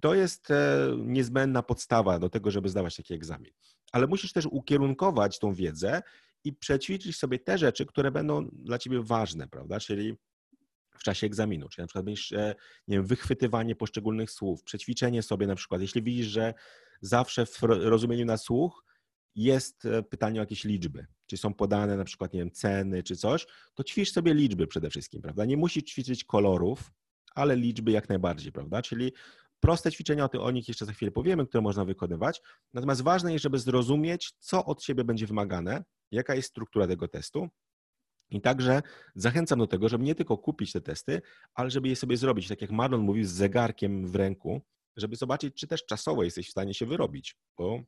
to 0.00 0.14
jest 0.14 0.50
e, 0.50 0.88
niezbędna 0.98 1.62
podstawa 1.62 2.18
do 2.18 2.28
tego, 2.28 2.50
żeby 2.50 2.68
zdawać 2.68 2.96
taki 2.96 3.14
egzamin. 3.14 3.52
Ale 3.92 4.06
musisz 4.06 4.32
też 4.32 4.46
ukierunkować 4.46 5.38
tą 5.38 5.54
wiedzę 5.54 6.02
i 6.44 6.52
przećwiczyć 6.52 7.16
sobie 7.16 7.38
te 7.38 7.58
rzeczy, 7.58 7.86
które 7.86 8.10
będą 8.10 8.48
dla 8.52 8.78
ciebie 8.78 9.02
ważne, 9.02 9.48
prawda? 9.48 9.80
Czyli 9.80 10.16
w 10.98 11.02
czasie 11.02 11.26
egzaminu, 11.26 11.68
czyli 11.68 11.82
na 11.82 11.86
przykład 11.86 12.04
będziesz, 12.04 12.32
e, 12.32 12.54
nie 12.88 12.96
wiem, 12.96 13.06
wychwytywanie 13.06 13.76
poszczególnych 13.76 14.30
słów, 14.30 14.62
przećwiczenie 14.62 15.22
sobie 15.22 15.46
na 15.46 15.54
przykład, 15.54 15.80
jeśli 15.80 16.02
widzisz, 16.02 16.26
że 16.26 16.54
zawsze 17.00 17.46
w 17.46 17.62
rozumieniu 17.62 18.24
na 18.24 18.36
słuch 18.36 18.84
jest 19.34 19.84
e, 19.84 20.02
pytanie 20.02 20.40
o 20.40 20.42
jakieś 20.42 20.64
liczby, 20.64 21.06
czy 21.26 21.36
są 21.36 21.54
podane 21.54 21.96
na 21.96 22.04
przykład, 22.04 22.32
nie 22.32 22.40
wiem, 22.40 22.50
ceny 22.50 23.02
czy 23.02 23.16
coś, 23.16 23.46
to 23.74 23.84
ćwicz 23.84 24.12
sobie 24.12 24.34
liczby 24.34 24.66
przede 24.66 24.90
wszystkim, 24.90 25.22
prawda? 25.22 25.44
Nie 25.44 25.56
musisz 25.56 25.84
ćwiczyć 25.84 26.24
kolorów, 26.24 26.92
ale 27.34 27.56
liczby 27.56 27.90
jak 27.90 28.08
najbardziej, 28.08 28.52
prawda? 28.52 28.82
Czyli 28.82 29.12
proste 29.60 29.92
ćwiczenia, 29.92 30.24
o, 30.24 30.42
o 30.42 30.50
nich 30.50 30.68
jeszcze 30.68 30.84
za 30.84 30.92
chwilę 30.92 31.10
powiemy, 31.12 31.46
które 31.46 31.62
można 31.62 31.84
wykonywać. 31.84 32.42
Natomiast 32.74 33.02
ważne 33.02 33.32
jest, 33.32 33.42
żeby 33.42 33.58
zrozumieć, 33.58 34.32
co 34.38 34.64
od 34.64 34.82
siebie 34.82 35.04
będzie 35.04 35.26
wymagane, 35.26 35.84
jaka 36.10 36.34
jest 36.34 36.48
struktura 36.48 36.86
tego 36.86 37.08
testu. 37.08 37.48
I 38.30 38.40
także 38.40 38.82
zachęcam 39.14 39.58
do 39.58 39.66
tego, 39.66 39.88
żeby 39.88 40.04
nie 40.04 40.14
tylko 40.14 40.38
kupić 40.38 40.72
te 40.72 40.80
testy, 40.80 41.22
ale 41.54 41.70
żeby 41.70 41.88
je 41.88 41.96
sobie 41.96 42.16
zrobić, 42.16 42.48
tak 42.48 42.62
jak 42.62 42.70
Marlon 42.70 43.00
mówił, 43.00 43.24
z 43.24 43.30
zegarkiem 43.30 44.06
w 44.06 44.14
ręku, 44.14 44.62
żeby 44.96 45.16
zobaczyć, 45.16 45.54
czy 45.54 45.66
też 45.66 45.86
czasowo 45.86 46.24
jesteś 46.24 46.48
w 46.48 46.50
stanie 46.50 46.74
się 46.74 46.86
wyrobić, 46.86 47.36
bo 47.58 47.82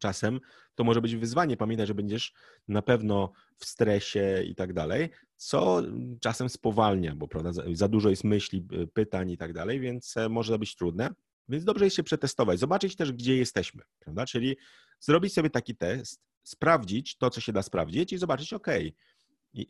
czasem 0.00 0.40
to 0.74 0.84
może 0.84 1.00
być 1.00 1.16
wyzwanie. 1.16 1.56
Pamiętaj, 1.56 1.86
że 1.86 1.94
będziesz 1.94 2.32
na 2.68 2.82
pewno 2.82 3.32
w 3.56 3.64
stresie 3.64 4.42
i 4.46 4.54
tak 4.54 4.72
dalej, 4.72 5.08
co 5.36 5.82
czasem 6.20 6.48
spowalnia, 6.48 7.16
bo 7.16 7.28
prawda, 7.28 7.50
za 7.72 7.88
dużo 7.88 8.10
jest 8.10 8.24
myśli, 8.24 8.66
pytań 8.92 9.30
i 9.30 9.36
tak 9.36 9.52
dalej, 9.52 9.80
więc 9.80 10.16
e, 10.16 10.28
może 10.28 10.58
być 10.58 10.76
trudne. 10.76 11.10
Więc 11.48 11.64
dobrze 11.64 11.84
jest 11.84 11.96
się 11.96 12.02
przetestować, 12.02 12.58
zobaczyć 12.58 12.96
też, 12.96 13.12
gdzie 13.12 13.36
jesteśmy, 13.36 13.82
prawda? 13.98 14.26
Czyli 14.26 14.56
zrobić 15.00 15.34
sobie 15.34 15.50
taki 15.50 15.76
test, 15.76 16.20
sprawdzić 16.42 17.16
to, 17.16 17.30
co 17.30 17.40
się 17.40 17.52
da 17.52 17.62
sprawdzić 17.62 18.12
i 18.12 18.18
zobaczyć, 18.18 18.52
ok, 18.52 18.66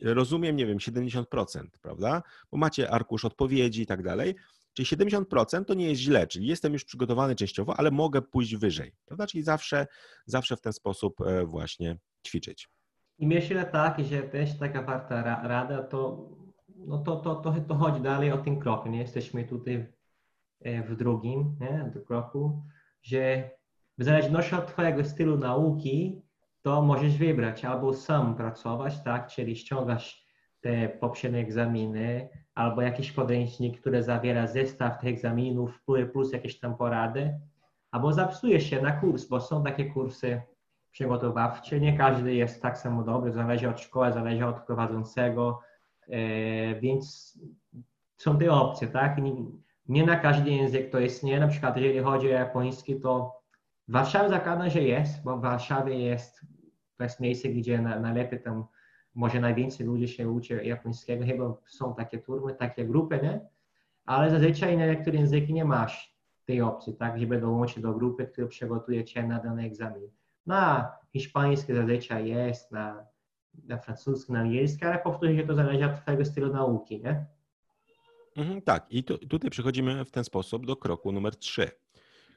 rozumiem, 0.01 0.55
nie 0.55 0.65
wiem, 0.65 0.77
70%, 0.77 1.67
prawda? 1.81 2.23
Bo 2.51 2.57
macie 2.57 2.91
arkusz 2.91 3.25
odpowiedzi 3.25 3.81
i 3.81 3.85
tak 3.85 4.03
dalej. 4.03 4.35
Czyli 4.73 4.85
70% 4.87 5.65
to 5.65 5.73
nie 5.73 5.89
jest 5.89 6.01
źle, 6.01 6.27
czyli 6.27 6.47
jestem 6.47 6.73
już 6.73 6.85
przygotowany 6.85 7.35
częściowo, 7.35 7.79
ale 7.79 7.91
mogę 7.91 8.21
pójść 8.21 8.55
wyżej, 8.55 8.91
prawda? 9.05 9.27
Czyli 9.27 9.43
zawsze, 9.43 9.87
zawsze 10.25 10.57
w 10.57 10.61
ten 10.61 10.73
sposób 10.73 11.21
e, 11.21 11.45
właśnie 11.45 11.97
ćwiczyć. 12.27 12.69
I 13.17 13.27
myślę 13.27 13.65
tak, 13.65 13.99
że 14.03 14.23
też 14.23 14.57
taka 14.57 14.81
warta 14.81 15.23
rada, 15.47 15.83
to, 15.83 16.29
no 16.75 16.97
to, 16.97 17.15
to, 17.15 17.35
to, 17.35 17.53
to 17.67 17.75
chodzi 17.75 18.01
dalej 18.01 18.31
o 18.31 18.37
tym 18.37 18.59
kroku, 18.59 18.89
nie? 18.89 18.99
Jesteśmy 18.99 19.43
tutaj 19.43 19.93
e, 20.61 20.83
w 20.83 20.95
drugim 20.95 21.55
nie? 21.59 21.91
Do 21.93 22.01
kroku, 22.01 22.63
że 23.01 23.49
w 23.97 24.03
zależności 24.03 24.55
od 24.55 24.67
Twojego 24.67 25.03
stylu 25.03 25.37
nauki, 25.37 26.21
to 26.61 26.81
możesz 26.81 27.17
wybrać 27.17 27.65
albo 27.65 27.93
sam 27.93 28.35
pracować, 28.35 29.03
tak, 29.03 29.27
czyli 29.27 29.55
ściągasz 29.55 30.25
te 30.61 30.89
poprzednie 30.89 31.39
egzaminy, 31.39 32.29
albo 32.55 32.81
jakiś 32.81 33.11
podręcznik, 33.11 33.79
który 33.81 34.03
zawiera 34.03 34.47
zestaw 34.47 34.99
tych 34.99 35.09
egzaminów 35.09 35.83
plus 36.13 36.33
jakieś 36.33 36.59
tam 36.59 36.77
porady, 36.77 37.39
albo 37.91 38.13
zapisujesz 38.13 38.63
się 38.63 38.81
na 38.81 38.91
kurs, 38.91 39.25
bo 39.25 39.41
są 39.41 39.63
takie 39.63 39.85
kursy 39.85 40.41
przygotowawcze, 40.91 41.79
nie 41.79 41.97
każdy 41.97 42.33
jest 42.33 42.61
tak 42.61 42.77
samo 42.77 43.03
dobry, 43.03 43.31
zależy 43.31 43.69
od 43.69 43.79
szkoły, 43.79 44.11
zależy 44.11 44.45
od 44.45 44.59
prowadzącego, 44.59 45.61
e, 46.09 46.79
więc 46.79 47.37
są 48.17 48.37
te 48.37 48.51
opcje, 48.51 48.87
tak? 48.87 49.17
Nie, 49.87 50.05
na 50.05 50.15
każdy 50.15 50.51
język 50.51 50.91
to 50.91 50.99
jest 50.99 51.23
nie, 51.23 51.39
na 51.39 51.47
przykład 51.47 51.77
jeżeli 51.77 51.99
chodzi 51.99 52.27
o 52.27 52.31
japoński, 52.31 52.99
to 52.99 53.41
w 53.87 53.91
Warszawie 53.91 54.29
zakładam, 54.29 54.69
że 54.69 54.81
jest, 54.81 55.23
bo 55.23 55.37
w 55.37 55.41
Warszawie 55.41 55.99
jest, 55.99 56.41
to 56.97 57.03
jest 57.03 57.19
miejsce, 57.19 57.49
gdzie 57.49 57.81
na, 57.81 57.99
najlepiej 57.99 58.41
tam, 58.41 58.65
może 59.15 59.39
najwięcej 59.39 59.85
ludzi 59.85 60.07
się 60.07 60.29
uczy 60.29 60.65
japońskiego, 60.65 61.25
chyba 61.25 61.57
są 61.65 61.95
takie 61.95 62.17
turmy, 62.17 62.53
takie 62.53 62.85
grupy, 62.85 63.19
nie? 63.23 63.41
Ale 64.05 64.31
zazwyczaj 64.31 64.77
na 64.77 64.87
niektóre 64.87 65.17
języki 65.17 65.53
nie 65.53 65.65
masz 65.65 66.15
tej 66.45 66.61
opcji, 66.61 66.93
tak, 66.93 67.19
żeby 67.19 67.41
dołączyć 67.41 67.83
do 67.83 67.93
grupy, 67.93 68.25
która 68.25 68.47
przygotuje 68.47 69.05
cię 69.05 69.23
na 69.23 69.39
dany 69.39 69.63
egzamin. 69.63 70.09
Na 70.45 70.91
hiszpański 71.13 71.73
zazwyczaj 71.73 72.27
jest, 72.27 72.71
na, 72.71 73.05
na 73.67 73.77
francuski, 73.77 74.33
na 74.33 74.39
angielski, 74.39 74.85
ale 74.85 74.99
powtórzę, 74.99 75.43
to 75.43 75.55
zależy 75.55 75.85
od 75.85 76.01
twojego 76.01 76.25
stylu 76.25 76.53
nauki, 76.53 77.01
nie? 77.01 77.25
Mhm, 78.37 78.61
tak, 78.61 78.85
i 78.89 79.03
tu, 79.03 79.17
tutaj 79.17 79.49
przechodzimy 79.49 80.05
w 80.05 80.11
ten 80.11 80.23
sposób 80.23 80.65
do 80.65 80.75
kroku 80.75 81.11
numer 81.11 81.35
trzy 81.35 81.71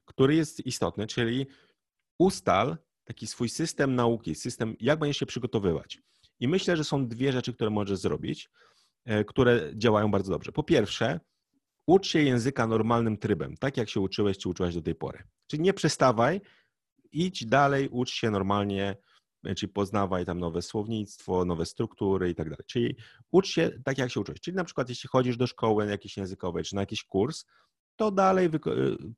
który 0.07 0.35
jest 0.35 0.67
istotny, 0.67 1.07
czyli 1.07 1.47
ustal 2.19 2.77
taki 3.05 3.27
swój 3.27 3.49
system 3.49 3.95
nauki, 3.95 4.35
system, 4.35 4.77
jak 4.81 4.99
będziesz 4.99 5.17
się 5.17 5.27
przygotowywać. 5.27 6.03
I 6.41 6.49
myślę, 6.49 6.77
że 6.77 6.85
są 6.85 7.09
dwie 7.09 7.33
rzeczy, 7.33 7.55
które 7.55 7.71
możesz 7.71 7.99
zrobić, 7.99 8.51
e, 9.05 9.25
które 9.25 9.71
działają 9.75 10.11
bardzo 10.11 10.33
dobrze. 10.33 10.53
Po 10.53 10.63
pierwsze, 10.63 11.21
ucz 11.87 12.07
się 12.07 12.23
języka 12.23 12.67
normalnym 12.67 13.17
trybem, 13.17 13.57
tak 13.57 13.77
jak 13.77 13.89
się 13.91 14.01
uczyłeś 14.01 14.39
czy 14.39 14.49
uczyłaś 14.49 14.75
do 14.75 14.83
tej 14.83 14.95
pory. 14.95 15.23
Czyli 15.47 15.63
nie 15.63 15.73
przestawaj, 15.73 16.41
idź 17.13 17.47
dalej, 17.47 17.89
ucz 17.89 18.11
się 18.11 18.31
normalnie, 18.31 18.97
e, 19.45 19.55
czyli 19.55 19.73
poznawaj 19.73 20.25
tam 20.25 20.41
nowe 20.41 20.63
słownictwo, 20.63 21.45
nowe 21.45 21.67
struktury 21.67 22.31
i 22.31 22.35
tak 22.35 22.51
dalej. 22.51 22.65
Czyli 22.67 22.97
ucz 23.31 23.49
się 23.49 23.71
tak, 23.85 23.99
jak 23.99 24.11
się 24.11 24.21
uczyłeś. 24.21 24.41
Czyli 24.41 24.57
na 24.57 24.65
przykład 24.65 24.89
jeśli 24.89 25.09
chodzisz 25.09 25.37
do 25.37 25.47
szkoły 25.47 25.87
jakiejś 25.87 26.17
językowej 26.17 26.65
czy 26.65 26.75
na 26.75 26.83
jakiś 26.83 27.05
kurs, 27.05 27.45
to 27.97 28.11
dalej 28.11 28.47
y, 28.47 28.51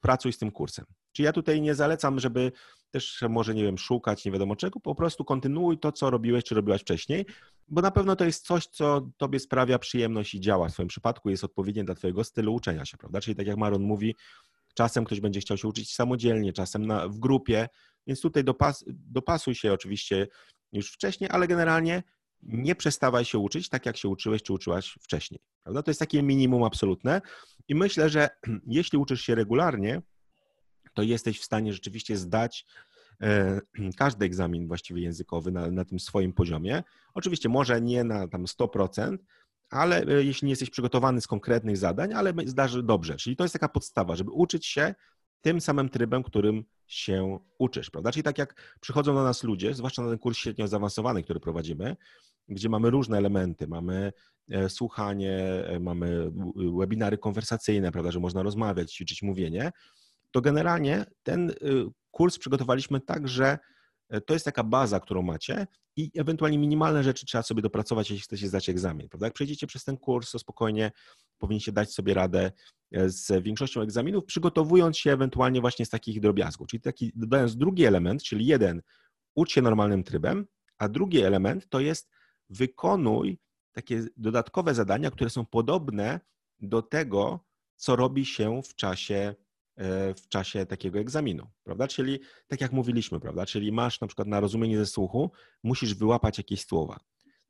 pracuj 0.00 0.33
z 0.33 0.38
tym 0.38 0.50
kursem. 0.50 0.85
Czyli 1.12 1.25
ja 1.25 1.33
tutaj 1.33 1.61
nie 1.61 1.75
zalecam, 1.75 2.21
żeby 2.21 2.53
też 2.90 3.25
może, 3.29 3.55
nie 3.55 3.62
wiem, 3.62 3.79
szukać 3.79 4.25
nie 4.25 4.33
wiadomo 4.33 4.57
czego, 4.57 4.81
po 4.81 4.94
prostu 4.94 5.25
kontynuuj 5.25 5.79
to, 5.79 5.92
co 5.92 6.11
robiłeś, 6.11 6.44
czy 6.44 6.55
robiłaś 6.55 6.81
wcześniej, 6.81 7.27
bo 7.68 7.83
na 7.83 7.90
pewno 7.90 8.16
to 8.16 8.25
jest 8.25 8.47
coś, 8.47 8.66
co 8.66 9.11
tobie 9.16 9.40
sprawia 9.40 9.79
przyjemność 9.79 10.35
i 10.35 10.40
działa 10.40 10.68
w 10.68 10.73
swoim 10.73 10.88
przypadku, 10.88 11.31
jest 11.31 11.44
odpowiednie 11.44 11.85
dla 11.85 11.94
twojego 11.94 12.25
stylu 12.25 12.55
uczenia 12.55 12.85
się, 12.85 12.97
prawda? 12.97 13.21
Czyli 13.21 13.37
tak 13.37 13.47
jak 13.47 13.57
Maron 13.57 13.83
mówi, 13.83 14.14
czasem 14.75 15.05
ktoś 15.05 15.21
będzie 15.21 15.40
chciał 15.40 15.57
się 15.57 15.68
uczyć 15.68 15.94
samodzielnie, 15.94 16.53
czasem 16.53 16.87
na, 16.87 17.09
w 17.09 17.18
grupie, 17.18 17.68
więc 18.07 18.21
tutaj 18.21 18.44
dopas, 18.44 18.85
dopasuj 18.88 19.55
się 19.55 19.73
oczywiście 19.73 20.29
już 20.73 20.92
wcześniej, 20.92 21.31
ale 21.31 21.49
generalnie 21.49 22.03
nie 22.42 22.75
przestawaj 22.75 23.25
się 23.25 23.38
uczyć 23.38 23.68
tak, 23.68 23.87
jak 23.87 23.97
się 23.97 24.09
uczyłeś 24.09 24.42
czy 24.42 24.53
uczyłaś 24.53 24.99
wcześniej. 25.03 25.40
Prawda? 25.62 25.83
To 25.83 25.90
jest 25.90 26.01
takie 26.01 26.23
minimum 26.23 26.64
absolutne. 26.64 27.21
I 27.68 27.75
myślę, 27.75 28.09
że 28.09 28.29
jeśli 28.66 28.99
uczysz 28.99 29.21
się 29.21 29.35
regularnie, 29.35 30.03
to 30.99 31.03
jesteś 31.03 31.41
w 31.41 31.45
stanie 31.45 31.73
rzeczywiście 31.73 32.17
zdać 32.17 32.67
e, 33.23 33.61
każdy 34.03 34.27
egzamin 34.27 34.69
właściwie 34.69 35.03
językowy 35.03 35.51
na, 35.51 35.71
na 35.71 35.85
tym 35.85 36.01
swoim 36.01 36.33
poziomie. 36.33 36.83
Oczywiście 37.15 37.49
może 37.49 37.81
nie 37.81 38.05
na 38.05 38.29
tam 38.29 38.45
100%, 38.45 39.19
ale 39.71 40.03
e, 40.03 40.25
jeśli 40.25 40.47
nie 40.47 40.53
jesteś 40.53 40.71
przygotowany 40.71 41.21
z 41.21 41.27
konkretnych 41.27 41.77
zadań, 41.77 42.13
ale 42.13 42.33
zdarzy 42.47 42.83
dobrze. 42.83 43.17
Czyli 43.17 43.37
to 43.37 43.45
jest 43.45 43.53
taka 43.53 43.69
podstawa, 43.69 44.17
żeby 44.17 44.31
uczyć 44.31 44.67
się 44.67 44.95
tym 45.41 45.61
samym 45.61 45.89
trybem, 45.89 46.23
którym 46.23 46.65
się 46.87 47.39
uczysz, 47.59 47.91
prawda? 47.91 48.13
Czyli 48.13 48.23
tak 48.23 48.39
jak 48.39 48.77
przychodzą 48.81 49.15
do 49.15 49.25
nas 49.25 49.43
ludzie, 49.43 49.75
zwłaszcza 49.75 50.03
na 50.03 50.09
ten 50.09 50.19
kurs 50.19 50.39
średnio 50.39 50.69
zaawansowany, 50.69 51.23
który 51.23 51.41
prowadzimy, 51.41 51.97
gdzie 52.49 52.69
mamy 52.69 52.91
różne 52.91 53.19
elementy, 53.19 53.69
mamy 53.69 54.13
e, 54.51 54.69
słuchanie, 54.69 55.65
mamy 55.81 56.31
webinary 56.79 57.19
konwersacyjne, 57.19 57.93
prawda, 57.93 58.11
że 58.11 58.21
można 58.21 58.43
rozmawiać, 58.43 58.93
ćwiczyć 58.93 59.23
mówienie, 59.23 59.73
to 60.31 60.41
generalnie 60.41 61.05
ten 61.23 61.51
y, 61.51 61.55
kurs 62.11 62.38
przygotowaliśmy 62.38 63.01
tak, 63.01 63.29
że 63.29 63.59
e, 64.09 64.21
to 64.21 64.35
jest 64.35 64.45
taka 64.45 64.64
baza, 64.64 65.01
którą 65.01 65.23
macie 65.23 65.67
i 65.97 66.11
ewentualnie 66.14 66.59
minimalne 66.59 67.05
rzeczy 67.05 67.27
trzeba 67.27 67.43
sobie 67.43 67.62
dopracować, 67.62 68.11
jeśli 68.11 68.25
chcecie 68.25 68.49
zdać 68.49 68.69
egzamin. 68.69 69.09
Prawda? 69.09 69.27
Jak 69.27 69.35
przejdziecie 69.35 69.67
przez 69.67 69.85
ten 69.85 69.97
kurs, 69.97 70.31
to 70.31 70.38
spokojnie 70.38 70.93
powinniście 71.38 71.73
dać 71.73 71.93
sobie 71.93 72.14
radę 72.14 72.53
z 73.07 73.43
większością 73.43 73.81
egzaminów, 73.81 74.25
przygotowując 74.25 74.99
się 74.99 75.12
ewentualnie 75.12 75.61
właśnie 75.61 75.87
z 75.87 75.88
takich 75.88 76.21
drobiazgów. 76.21 76.69
Czyli 76.69 76.81
taki, 76.81 77.12
dodając 77.14 77.57
drugi 77.57 77.85
element, 77.85 78.23
czyli 78.23 78.47
jeden, 78.47 78.83
ucz 79.35 79.53
się 79.53 79.62
normalnym 79.62 80.05
trybem, 80.05 80.47
a 80.79 80.88
drugi 80.88 81.21
element 81.21 81.69
to 81.69 81.81
jest 81.81 82.11
wykonuj 82.51 83.38
takie 83.73 84.07
dodatkowe 84.17 84.75
zadania, 84.75 85.11
które 85.11 85.31
są 85.31 85.47
podobne 85.47 86.21
do 86.61 86.83
tego, 86.83 87.41
co 87.77 87.97
robi 87.97 88.27
się 88.27 88.62
w 88.62 88.75
czasie, 88.75 89.14
e, 89.14 89.35
w 90.17 90.29
czasie 90.29 90.67
takiego 90.67 90.99
egzaminu, 90.99 91.47
prawda? 91.64 91.88
Czyli 91.88 92.21
tak 92.49 92.61
jak 92.61 92.73
mówiliśmy, 92.73 93.21
prawda? 93.21 93.47
Czyli 93.47 93.73
masz 93.73 94.01
na 94.01 94.07
przykład 94.07 94.29
na 94.29 94.41
rozumienie 94.41 94.79
ze 94.79 94.87
słuchu, 94.87 95.31
musisz 95.62 95.95
wyłapać 95.95 96.38
jakieś 96.38 96.64
słowa. 96.64 97.01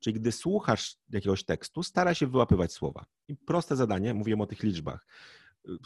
Czyli 0.00 0.20
gdy 0.20 0.32
słuchasz 0.32 0.96
jakiegoś 1.10 1.44
tekstu, 1.44 1.82
staraj 1.82 2.14
się 2.14 2.26
wyłapywać 2.26 2.72
słowa. 2.72 3.04
I 3.28 3.36
proste 3.36 3.76
zadanie, 3.76 4.14
mówiłem 4.14 4.40
o 4.40 4.46
tych 4.46 4.62
liczbach. 4.62 5.06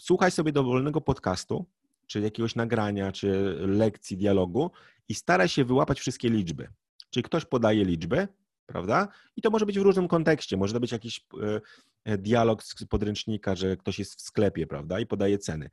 Słuchaj 0.01 0.31
sobie 0.31 0.53
dowolnego 0.53 1.01
podcastu, 1.01 1.67
czy 2.07 2.21
jakiegoś 2.21 2.55
nagrania, 2.55 3.13
czy 3.13 3.57
lekcji, 3.61 4.17
dialogu 4.17 4.71
i 5.09 5.15
staraj 5.15 5.49
się 5.49 5.65
wyłapać 5.65 6.01
wszystkie 6.01 6.31
liczby. 6.31 6.69
Czyli 7.11 7.25
ktoś 7.25 7.45
podaje 7.45 7.85
liczbę, 7.85 8.29
prawda? 8.73 9.09
I 9.37 9.43
to 9.43 9.51
może 9.51 9.67
być 9.67 9.79
w 9.79 9.83
różnym 9.83 10.09
kontekście. 10.09 10.57
Może 10.57 10.75
to 10.75 10.81
być 10.81 10.93
jakiś 10.93 11.27
e, 11.43 11.61
e, 12.05 12.19
dialog 12.19 12.63
z 12.63 12.85
podręcznika, 12.85 13.55
że 13.55 13.77
ktoś 13.77 13.99
jest 13.99 14.15
w 14.15 14.21
sklepie, 14.21 14.67
prawda? 14.67 15.01
I 15.01 15.07
podaje 15.07 15.39
ceny. 15.39 15.71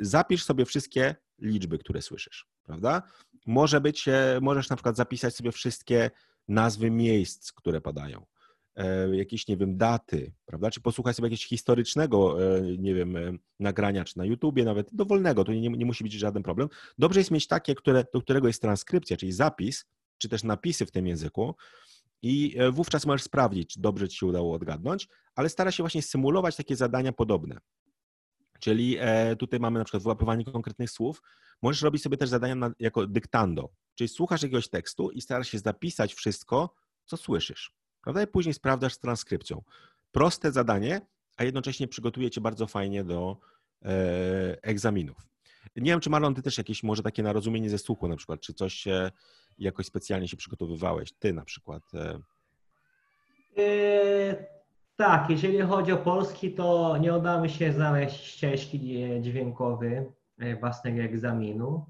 Zapisz 0.00 0.44
sobie 0.44 0.64
wszystkie 0.64 1.14
liczby, 1.38 1.78
które 1.78 2.02
słyszysz, 2.02 2.46
prawda? 2.62 3.02
Może 3.46 3.80
być, 3.80 4.08
e, 4.08 4.38
możesz 4.42 4.70
na 4.70 4.76
przykład 4.76 4.96
zapisać 4.96 5.36
sobie 5.36 5.52
wszystkie 5.52 6.10
nazwy 6.48 6.90
miejsc, 6.90 7.52
które 7.52 7.80
padają, 7.80 8.26
jakieś, 9.12 9.48
nie 9.48 9.56
wiem, 9.56 9.76
daty, 9.76 10.32
prawda? 10.46 10.70
Czy 10.70 10.80
posłuchać 10.80 11.16
sobie 11.16 11.26
jakiegoś 11.26 11.46
historycznego, 11.46 12.36
nie 12.78 12.94
wiem, 12.94 13.38
nagrania, 13.60 14.04
czy 14.04 14.18
na 14.18 14.24
YouTubie 14.24 14.64
nawet, 14.64 14.88
dowolnego, 14.92 15.44
to 15.44 15.52
nie, 15.52 15.68
nie 15.68 15.86
musi 15.86 16.04
być 16.04 16.12
żaden 16.12 16.42
problem. 16.42 16.68
Dobrze 16.98 17.20
jest 17.20 17.30
mieć 17.30 17.46
takie, 17.46 17.74
które, 17.74 18.04
do 18.12 18.20
którego 18.20 18.46
jest 18.46 18.62
transkrypcja, 18.62 19.16
czyli 19.16 19.32
zapis, 19.32 19.86
czy 20.20 20.28
też 20.28 20.44
napisy 20.44 20.86
w 20.86 20.90
tym 20.90 21.06
języku, 21.06 21.54
i 22.22 22.54
e, 22.58 22.70
wówczas 22.70 23.06
możesz 23.06 23.22
sprawdzić, 23.22 23.74
czy 23.74 23.80
dobrze 23.80 24.08
ci 24.08 24.18
się 24.18 24.26
udało 24.26 24.54
odgadnąć, 24.54 25.08
ale 25.34 25.48
stara 25.48 25.70
się 25.70 25.82
właśnie 25.82 26.02
symulować 26.02 26.56
takie 26.56 26.76
zadania 26.76 27.12
podobne. 27.12 27.58
Czyli 28.60 28.96
e, 29.00 29.36
tutaj 29.36 29.60
mamy 29.60 29.78
na 29.78 29.84
przykład 29.84 30.02
wyłapywanie 30.02 30.44
konkretnych 30.44 30.90
słów. 30.90 31.22
Możesz 31.62 31.82
robić 31.82 32.02
sobie 32.02 32.16
też 32.16 32.28
zadania 32.28 32.70
jako 32.78 33.06
dyktando, 33.06 33.68
czyli 33.94 34.08
słuchasz 34.08 34.42
jakiegoś 34.42 34.68
tekstu 34.68 35.10
i 35.10 35.20
starasz 35.20 35.48
się 35.48 35.58
zapisać 35.58 36.14
wszystko, 36.14 36.74
co 37.04 37.16
słyszysz. 37.16 37.72
Prawda? 38.02 38.22
I 38.22 38.26
później 38.26 38.54
sprawdzasz 38.54 38.94
z 38.94 38.98
transkrypcją. 38.98 39.62
Proste 40.12 40.52
zadanie, 40.52 41.00
a 41.36 41.44
jednocześnie 41.44 41.88
przygotuje 41.88 42.30
cię 42.30 42.40
bardzo 42.40 42.66
fajnie 42.66 43.04
do 43.04 43.36
e, 43.84 44.58
egzaminów. 44.62 45.16
Nie 45.76 45.90
wiem, 45.90 46.00
czy 46.00 46.10
Marlon, 46.10 46.34
ty 46.34 46.42
też 46.42 46.58
jakieś 46.58 46.82
może 46.82 47.02
takie 47.02 47.22
narozumienie 47.22 47.70
ze 47.70 47.78
słuchu 47.78 48.08
na 48.08 48.16
przykład, 48.16 48.40
czy 48.40 48.54
coś 48.54 48.88
jakoś 49.58 49.86
specjalnie 49.86 50.28
się 50.28 50.36
przygotowywałeś, 50.36 51.12
ty 51.12 51.32
na 51.32 51.44
przykład? 51.44 51.82
Yy, 53.56 54.46
tak, 54.96 55.30
jeżeli 55.30 55.60
chodzi 55.60 55.92
o 55.92 55.96
polski, 55.96 56.54
to 56.54 56.96
nie 56.96 57.14
udało 57.14 57.42
mi 57.42 57.50
się 57.50 57.72
znaleźć 57.72 58.24
ścieżki 58.24 59.04
dźwiękowej 59.20 60.02
własnego 60.60 61.02
egzaminu, 61.02 61.86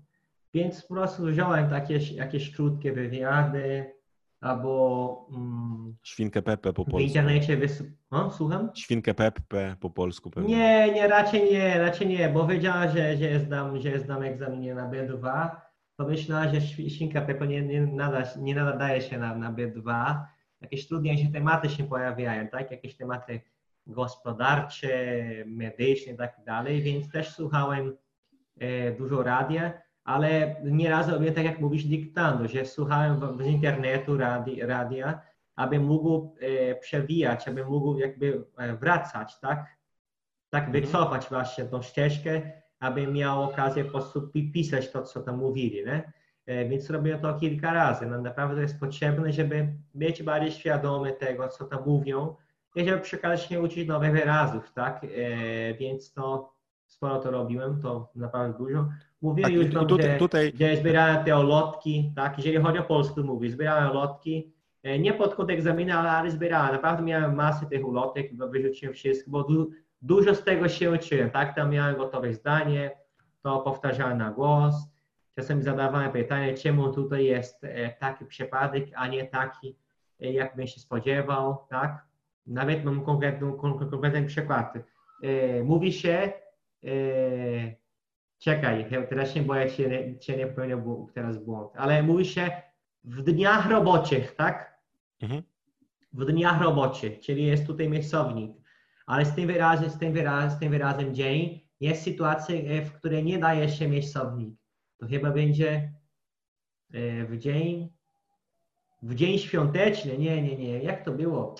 więc 0.54 0.82
po 0.82 0.94
prostu 0.94 1.24
wziąłem 1.26 1.70
takie 1.70 1.98
jakieś 2.14 2.50
krótkie 2.50 2.92
wywiady, 2.92 3.92
albo... 4.40 5.26
Mm, 5.32 5.96
Świnkę 6.02 6.42
Pepe 6.42 6.72
po 6.72 6.84
polsku. 6.84 6.98
W 6.98 7.00
internecie 7.00 7.56
wys... 7.56 7.82
O, 8.10 8.30
słucham? 8.30 8.70
Świnkę 8.74 9.14
Pepe 9.14 9.76
po 9.80 9.90
polsku 9.90 10.30
pewnie. 10.30 10.56
Nie, 10.56 10.92
nie, 10.92 11.08
raczej 11.08 11.52
nie, 11.52 11.78
raczej 11.78 12.06
nie, 12.06 12.28
bo 12.28 12.46
wiedziała, 12.46 12.88
że, 12.88 13.16
że, 13.16 13.40
zdam, 13.40 13.80
że 13.80 13.98
zdam 13.98 14.22
egzaminie 14.22 14.74
na 14.74 14.90
B2, 14.90 15.50
to 15.96 16.06
myślała, 16.06 16.48
że 16.48 16.60
Świnka 16.60 17.20
Pepe 17.20 17.46
nie, 17.46 17.62
nie, 17.62 17.80
nada, 17.86 18.24
nie 18.38 18.54
nadaje 18.54 19.02
się 19.02 19.18
na, 19.18 19.34
na 19.34 19.52
B2. 19.52 20.16
Jakieś 20.60 20.88
trudniejsze 20.88 21.32
tematy 21.32 21.68
się 21.68 21.84
pojawiają, 21.84 22.48
tak? 22.48 22.70
Jakieś 22.70 22.96
tematy 22.96 23.40
gospodarcze, 23.86 24.88
medyczne 25.46 26.12
i 26.12 26.16
tak 26.16 26.40
dalej, 26.46 26.82
więc 26.82 27.10
też 27.10 27.34
słuchałem 27.34 27.96
e, 28.58 28.92
dużo 28.92 29.22
radia 29.22 29.72
ale 30.04 30.56
nieraz 30.64 31.08
robię 31.08 31.32
tak, 31.32 31.44
jak 31.44 31.60
mówisz, 31.60 31.84
dyktando, 31.84 32.48
że 32.48 32.64
słuchałem 32.64 33.20
z 33.40 33.46
internetu 33.46 34.16
radi, 34.16 34.62
radia, 34.62 35.20
aby 35.56 35.80
mógł 35.80 36.36
e, 36.40 36.74
przewijać, 36.74 37.48
aby 37.48 37.64
mógł 37.64 37.98
jakby 37.98 38.44
e, 38.56 38.76
wracać, 38.76 39.40
tak? 39.40 39.66
Tak 40.50 40.64
mhm. 40.64 40.84
wycofać 40.84 41.28
właśnie 41.28 41.64
tą 41.64 41.82
ścieżkę, 41.82 42.42
aby 42.80 43.06
miał 43.06 43.42
okazję 43.42 43.84
po 43.84 43.90
prostu 43.90 44.30
pisać 44.54 44.90
to, 44.90 45.02
co 45.02 45.20
tam 45.20 45.38
mówili, 45.38 45.84
nie? 45.84 46.12
E, 46.46 46.68
więc 46.68 46.90
robię 46.90 47.18
to 47.18 47.34
kilka 47.34 47.72
razy. 47.72 48.06
No, 48.06 48.20
naprawdę 48.20 48.62
jest 48.62 48.80
potrzebne, 48.80 49.32
żeby 49.32 49.74
być 49.94 50.22
bardziej 50.22 50.52
świadomy 50.52 51.12
tego, 51.12 51.48
co 51.48 51.64
tam 51.64 51.82
mówią 51.86 52.36
i 52.74 52.84
żeby 52.84 53.00
przekazać 53.00 53.42
się 53.42 53.60
uczyć 53.60 53.88
nowych 53.88 54.12
wyrazów, 54.12 54.72
tak? 54.72 55.04
E, 55.04 55.74
więc 55.74 56.12
to 56.12 56.52
sporo 56.86 57.18
to 57.18 57.30
robiłem, 57.30 57.80
to 57.82 58.10
naprawdę 58.14 58.58
dużo. 58.58 58.88
Mówiłem 59.22 59.50
tak, 59.50 59.62
już 59.62 59.74
wam, 59.74 59.86
tutaj, 59.86 60.10
że, 60.10 60.18
tutaj... 60.18 60.52
że 60.60 60.76
zbierałem 60.76 61.24
te 61.24 61.38
ulotki, 61.38 62.12
tak? 62.16 62.38
Jeżeli 62.38 62.56
chodzi 62.56 62.78
o 62.78 62.82
polską 62.82 63.22
mówię, 63.22 63.50
zbierałem 63.50 63.90
ulotki, 63.90 64.52
e, 64.82 64.98
nie 64.98 65.12
pod 65.12 65.34
kątem 65.34 65.56
egzaminu, 65.56 65.92
ale, 65.92 66.30
zbierałem. 66.30 66.72
Naprawdę 66.72 67.02
miałem 67.02 67.34
masę 67.34 67.66
tych 67.66 67.86
ulotek, 67.86 68.36
wyrzuciłem 68.36 68.94
wszystko, 68.94 69.30
bo 69.30 69.42
du, 69.42 69.70
dużo 70.02 70.34
z 70.34 70.44
tego 70.44 70.68
się 70.68 70.90
uczyłem, 70.90 71.30
tak? 71.30 71.54
Tam 71.54 71.70
miałem 71.70 71.96
gotowe 71.96 72.34
zdanie, 72.34 72.90
to 73.42 73.60
powtarzałem 73.60 74.18
na 74.18 74.30
głos. 74.30 74.74
Czasem 75.36 75.62
zadawałem 75.62 76.12
pytanie, 76.12 76.54
czemu 76.54 76.92
tutaj 76.92 77.24
jest 77.24 77.64
e, 77.64 77.90
taki 77.90 78.24
przypadek, 78.24 78.84
a 78.94 79.06
nie 79.06 79.26
taki, 79.26 79.76
e, 80.20 80.32
jak 80.32 80.56
bym 80.56 80.66
się 80.66 80.80
spodziewał, 80.80 81.56
tak? 81.68 82.04
Nawet 82.46 82.84
mam 82.84 83.04
konkretny, 83.04 83.52
konkretny 83.90 84.24
przykład. 84.24 84.74
Mówi 85.64 85.92
się, 85.92 86.32
Czekaj, 88.40 88.86
teraz 89.08 89.34
się 89.34 89.42
boję, 89.42 89.70
czy 89.70 89.88
nie, 89.88 90.18
czy 90.18 90.36
nie 90.36 90.46
popełnił 90.46 91.10
teraz 91.14 91.44
błąd. 91.44 91.72
Ale 91.76 92.02
mówi 92.02 92.24
się 92.24 92.50
w 93.04 93.22
dniach 93.22 93.70
roboczych, 93.70 94.34
tak? 94.34 94.80
Mhm. 95.22 95.42
W 96.12 96.24
dniach 96.24 96.60
roboczych, 96.60 97.20
czyli 97.20 97.46
jest 97.46 97.66
tutaj 97.66 97.88
miejscownik. 97.88 98.52
Ale 99.06 99.24
z 99.24 99.34
tym 99.34 99.46
wyrazem, 99.46 99.90
z 99.90 99.98
tym 99.98 100.12
wyrazem, 100.12 100.50
z 100.50 100.60
tym 100.60 100.70
wyrazem 100.70 101.14
dzień 101.14 101.60
jest 101.80 102.02
sytuacja, 102.02 102.56
e, 102.56 102.82
w 102.82 102.92
której 102.92 103.24
nie 103.24 103.38
daje 103.38 103.68
się 103.68 103.88
miejscownik. 103.88 104.54
To 104.98 105.06
chyba 105.06 105.30
będzie 105.30 105.92
e, 106.92 107.24
w 107.24 107.38
dzień, 107.38 107.92
w 109.02 109.14
dzień 109.14 109.38
świąteczny. 109.38 110.18
Nie, 110.18 110.42
nie, 110.42 110.56
nie. 110.56 110.82
Jak 110.82 111.04
to 111.04 111.12
było? 111.12 111.54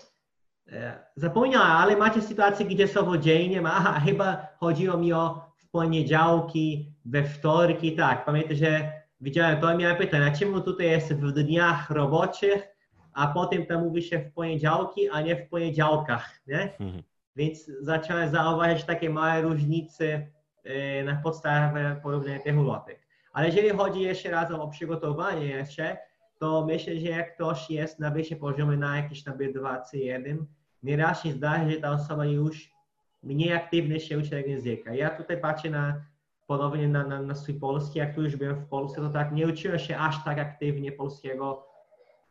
E, 0.68 1.04
zapomniałem, 1.16 1.70
ale 1.70 1.96
macie 1.96 2.22
sytuację, 2.22 2.66
gdzie 2.66 2.88
słowo 2.88 3.18
dzień 3.18 3.50
nie 3.50 3.62
ma. 3.62 3.74
Aha, 3.74 4.00
chyba 4.00 4.46
chodziło 4.58 4.96
mi 4.96 5.12
o 5.12 5.49
poniedziałki, 5.70 6.92
we 7.04 7.24
wtorki, 7.24 7.96
tak. 7.96 8.24
Pamiętam, 8.24 8.56
że 8.56 8.92
widziałem 9.20 9.60
to 9.60 9.74
i 9.74 9.76
miałem 9.76 9.96
pytanie, 9.96 10.36
czemu 10.38 10.60
tutaj 10.60 10.86
jest 10.86 11.14
w 11.14 11.32
dniach 11.32 11.90
roboczych, 11.90 12.68
a 13.12 13.26
potem 13.26 13.66
tam 13.66 13.84
mówi 13.84 14.02
się 14.02 14.18
w 14.18 14.32
poniedziałki, 14.32 15.10
a 15.10 15.20
nie 15.20 15.36
w 15.36 15.48
poniedziałkach, 15.48 16.40
nie? 16.46 16.76
Mhm. 16.80 17.02
Więc 17.36 17.70
zacząłem 17.80 18.30
zauważyć 18.30 18.84
takie 18.84 19.10
małe 19.10 19.42
różnice 19.42 20.26
e, 20.64 21.04
na 21.04 21.16
podstawie 21.16 22.00
porównania 22.02 22.40
tych 22.40 22.58
ulotek. 22.58 23.00
Ale 23.32 23.46
jeżeli 23.46 23.70
chodzi 23.70 24.00
jeszcze 24.00 24.30
raz 24.30 24.50
o 24.50 24.68
przygotowanie 24.68 25.46
jeszcze, 25.46 25.96
to 26.38 26.66
myślę, 26.66 26.96
że 26.96 27.06
jak 27.06 27.34
ktoś 27.34 27.70
jest 27.70 27.98
na 27.98 28.10
wyższym 28.10 28.38
poziomie 28.38 28.76
na 28.76 28.96
jakiś 28.96 29.24
na 29.24 29.36
B2 29.36 29.80
C1, 29.94 30.44
nieraz 30.82 31.22
się 31.22 31.32
zdarzy, 31.32 31.70
że 31.70 31.76
ta 31.76 31.90
osoba 31.90 32.24
już 32.24 32.70
mniej 33.22 33.52
aktywny 33.52 34.00
się 34.00 34.18
uczy 34.18 34.42
języka. 34.46 34.94
Ja 34.94 35.10
tutaj 35.10 35.40
patrzę 35.40 35.70
na 35.70 36.04
ponownie 36.46 36.88
na, 36.88 37.06
na, 37.06 37.22
na 37.22 37.34
swój 37.34 37.54
polski, 37.54 37.98
jak 37.98 38.14
tu 38.14 38.22
już 38.22 38.36
byłem 38.36 38.56
w 38.56 38.68
Polsce, 38.68 39.00
to 39.00 39.08
tak 39.08 39.32
nie 39.32 39.46
uczyłem 39.46 39.78
się 39.78 39.98
aż 39.98 40.24
tak 40.24 40.38
aktywnie 40.38 40.92
polskiego 40.92 41.66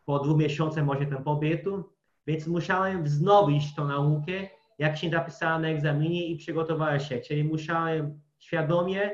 po 0.05 0.19
dwóch 0.19 0.37
miesiącach 0.37 0.85
może 0.85 1.05
ten 1.05 1.23
pobytu, 1.23 1.83
więc 2.27 2.47
musiałem 2.47 3.03
wznowić 3.03 3.75
tą 3.75 3.87
naukę, 3.87 4.33
jak 4.79 4.97
się 4.97 5.09
napisałem 5.09 5.61
na 5.61 5.67
egzaminie 5.67 6.27
i 6.27 6.37
przygotowałem 6.37 6.99
się, 6.99 7.19
czyli 7.19 7.43
musiałem 7.43 8.21
świadomie, 8.39 9.11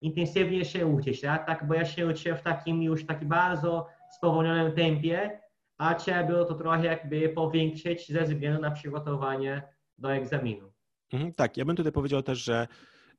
intensywnie 0.00 0.64
się 0.64 0.86
uczyć, 0.86 1.20
tak? 1.20 1.46
tak 1.46 1.66
bo 1.66 1.74
ja 1.74 1.84
się 1.84 2.06
uczyłem 2.06 2.38
w 2.38 2.42
takim 2.42 2.82
już 2.82 3.06
takim 3.06 3.28
bardzo 3.28 3.86
spowolnionym 4.16 4.72
tempie, 4.72 5.40
a 5.78 5.94
trzeba 5.94 6.24
było 6.24 6.44
to 6.44 6.54
trochę 6.54 6.84
jakby 6.84 7.28
powiększyć 7.28 8.12
ze 8.12 8.22
względu 8.22 8.60
na 8.62 8.70
przygotowanie 8.70 9.62
do 9.98 10.12
egzaminu. 10.14 10.69
Mhm, 11.12 11.34
tak, 11.34 11.56
ja 11.56 11.64
bym 11.64 11.76
tutaj 11.76 11.92
powiedział 11.92 12.22
też, 12.22 12.44
że 12.44 12.68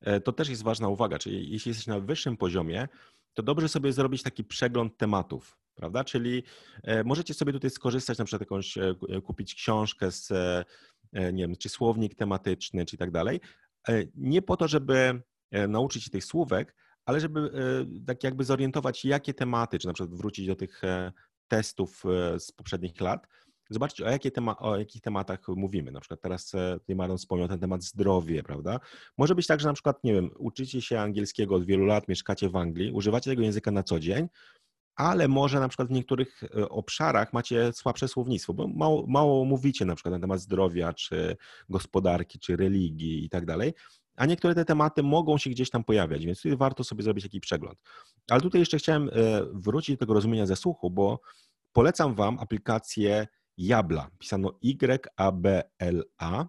e, 0.01 0.21
to 0.21 0.31
też 0.31 0.49
jest 0.49 0.63
ważna 0.63 0.87
uwaga, 0.87 1.19
czyli 1.19 1.51
jeśli 1.51 1.69
jesteś 1.69 1.87
na 1.87 1.99
wyższym 1.99 2.37
poziomie, 2.37 2.87
to 3.33 3.43
dobrze 3.43 3.69
sobie 3.69 3.93
zrobić 3.93 4.23
taki 4.23 4.43
przegląd 4.43 4.97
tematów, 4.97 5.57
prawda? 5.75 6.03
Czyli 6.03 6.43
e, 6.83 7.03
możecie 7.03 7.33
sobie 7.33 7.53
tutaj 7.53 7.69
skorzystać, 7.69 8.17
na 8.17 8.25
przykład 8.25 8.41
jakąś, 8.41 8.77
e, 8.77 8.95
kupić 9.23 9.55
książkę 9.55 10.11
z, 10.11 10.29
nie 11.13 11.43
wiem, 11.47 11.55
czy 11.55 11.69
słownik 11.69 12.15
tematyczny, 12.15 12.85
czy 12.85 12.97
tak 12.97 13.11
dalej. 13.11 13.39
Nie 14.15 14.41
po 14.41 14.57
to, 14.57 14.67
żeby 14.67 15.21
nauczyć 15.67 16.03
się 16.03 16.09
tych 16.09 16.25
słówek, 16.25 16.75
ale 17.05 17.19
żeby 17.19 17.51
tak 18.07 18.23
jakby 18.23 18.43
zorientować, 18.43 19.05
jakie 19.05 19.33
tematy, 19.33 19.79
czy 19.79 19.87
na 19.87 19.93
przykład 19.93 20.17
wrócić 20.17 20.47
do 20.47 20.55
tych 20.55 20.81
testów 21.47 22.03
z 22.39 22.51
poprzednich 22.51 23.01
lat, 23.01 23.27
zobaczcie, 23.73 24.05
o, 24.05 24.09
jakie 24.09 24.31
tema, 24.31 24.57
o 24.57 24.77
jakich 24.77 25.01
tematach 25.01 25.47
mówimy. 25.47 25.91
Na 25.91 25.99
przykład 25.99 26.21
teraz 26.21 26.55
e, 26.55 26.79
tutaj 26.79 26.95
Maron 26.95 27.17
wspomniał 27.17 27.47
ten 27.47 27.59
temat 27.59 27.83
zdrowie, 27.83 28.43
prawda? 28.43 28.79
Może 29.17 29.35
być 29.35 29.47
tak, 29.47 29.59
że 29.59 29.67
na 29.67 29.73
przykład, 29.73 30.03
nie 30.03 30.13
wiem, 30.13 30.29
uczycie 30.37 30.81
się 30.81 30.99
angielskiego 30.99 31.55
od 31.55 31.65
wielu 31.65 31.85
lat, 31.85 32.07
mieszkacie 32.07 32.49
w 32.49 32.55
Anglii, 32.55 32.91
używacie 32.91 33.31
tego 33.31 33.43
języka 33.43 33.71
na 33.71 33.83
co 33.83 33.99
dzień, 33.99 34.27
ale 34.95 35.27
może 35.27 35.59
na 35.59 35.67
przykład 35.67 35.87
w 35.87 35.91
niektórych 35.91 36.43
e, 36.43 36.69
obszarach 36.69 37.33
macie 37.33 37.73
słabsze 37.73 38.07
słownictwo, 38.07 38.53
bo 38.53 38.67
mało, 38.67 39.05
mało 39.07 39.45
mówicie 39.45 39.85
na 39.85 39.95
przykład 39.95 40.13
na 40.13 40.19
temat 40.19 40.39
zdrowia, 40.39 40.93
czy 40.93 41.37
gospodarki, 41.69 42.39
czy 42.39 42.55
religii 42.55 43.25
i 43.25 43.29
tak 43.29 43.45
dalej, 43.45 43.73
a 44.15 44.25
niektóre 44.25 44.55
te 44.55 44.65
tematy 44.65 45.03
mogą 45.03 45.37
się 45.37 45.49
gdzieś 45.49 45.69
tam 45.69 45.83
pojawiać, 45.83 46.25
więc 46.25 46.41
tutaj 46.41 46.57
warto 46.57 46.83
sobie 46.83 47.03
zrobić 47.03 47.23
jakiś 47.23 47.41
przegląd. 47.41 47.79
Ale 48.29 48.41
tutaj 48.41 48.61
jeszcze 48.61 48.77
chciałem 48.77 49.09
e, 49.09 49.11
wrócić 49.53 49.95
do 49.95 49.99
tego 49.99 50.13
rozumienia 50.13 50.45
ze 50.45 50.55
słuchu, 50.55 50.89
bo 50.89 51.21
polecam 51.73 52.15
Wam 52.15 52.39
aplikację 52.39 53.27
Jabla, 53.61 54.09
pisano 54.19 54.59
Y-A-B-L-A. 54.61 56.45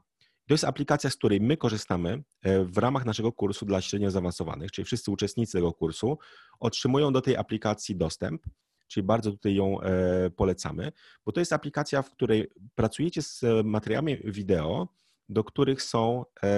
To 0.48 0.54
jest 0.54 0.64
aplikacja, 0.64 1.10
z 1.10 1.16
której 1.16 1.40
my 1.40 1.56
korzystamy 1.56 2.22
e, 2.42 2.64
w 2.64 2.78
ramach 2.78 3.04
naszego 3.04 3.32
kursu 3.32 3.66
dla 3.66 3.80
średnio 3.80 4.10
zaawansowanych, 4.10 4.72
czyli 4.72 4.84
wszyscy 4.84 5.10
uczestnicy 5.10 5.52
tego 5.52 5.72
kursu 5.72 6.18
otrzymują 6.60 7.12
do 7.12 7.20
tej 7.20 7.36
aplikacji 7.36 7.96
dostęp, 7.96 8.42
czyli 8.88 9.04
bardzo 9.06 9.30
tutaj 9.30 9.54
ją 9.54 9.80
e, 9.80 10.30
polecamy, 10.30 10.92
bo 11.26 11.32
to 11.32 11.40
jest 11.40 11.52
aplikacja, 11.52 12.02
w 12.02 12.10
której 12.10 12.50
pracujecie 12.74 13.22
z 13.22 13.44
materiałami 13.64 14.16
wideo, 14.24 14.88
do 15.28 15.44
których 15.44 15.82
są 15.82 16.24
e, 16.42 16.50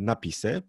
napisy. 0.00 0.62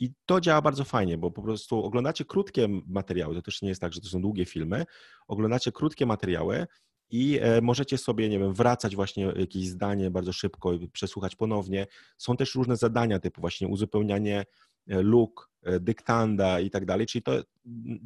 I 0.00 0.12
to 0.26 0.40
działa 0.40 0.62
bardzo 0.62 0.84
fajnie, 0.84 1.18
bo 1.18 1.30
po 1.30 1.42
prostu 1.42 1.84
oglądacie 1.84 2.24
krótkie 2.24 2.68
materiały, 2.86 3.34
to 3.34 3.42
też 3.42 3.62
nie 3.62 3.68
jest 3.68 3.80
tak, 3.80 3.92
że 3.92 4.00
to 4.00 4.08
są 4.08 4.22
długie 4.22 4.44
filmy, 4.44 4.84
oglądacie 5.28 5.72
krótkie 5.72 6.06
materiały 6.06 6.66
i 7.10 7.38
e, 7.42 7.60
możecie 7.60 7.98
sobie, 7.98 8.28
nie 8.28 8.38
wiem, 8.38 8.54
wracać 8.54 8.96
właśnie 8.96 9.32
jakieś 9.36 9.68
zdanie 9.68 10.10
bardzo 10.10 10.32
szybko 10.32 10.72
i 10.72 10.88
przesłuchać 10.88 11.36
ponownie. 11.36 11.86
Są 12.18 12.36
też 12.36 12.54
różne 12.54 12.76
zadania 12.76 13.18
typu 13.18 13.40
właśnie 13.40 13.68
uzupełnianie 13.68 14.44
e, 14.88 15.02
luk, 15.02 15.50
e, 15.62 15.80
dyktanda 15.80 16.60
i 16.60 16.70
tak 16.70 16.84
dalej, 16.84 17.06
czyli 17.06 17.22
to 17.22 17.32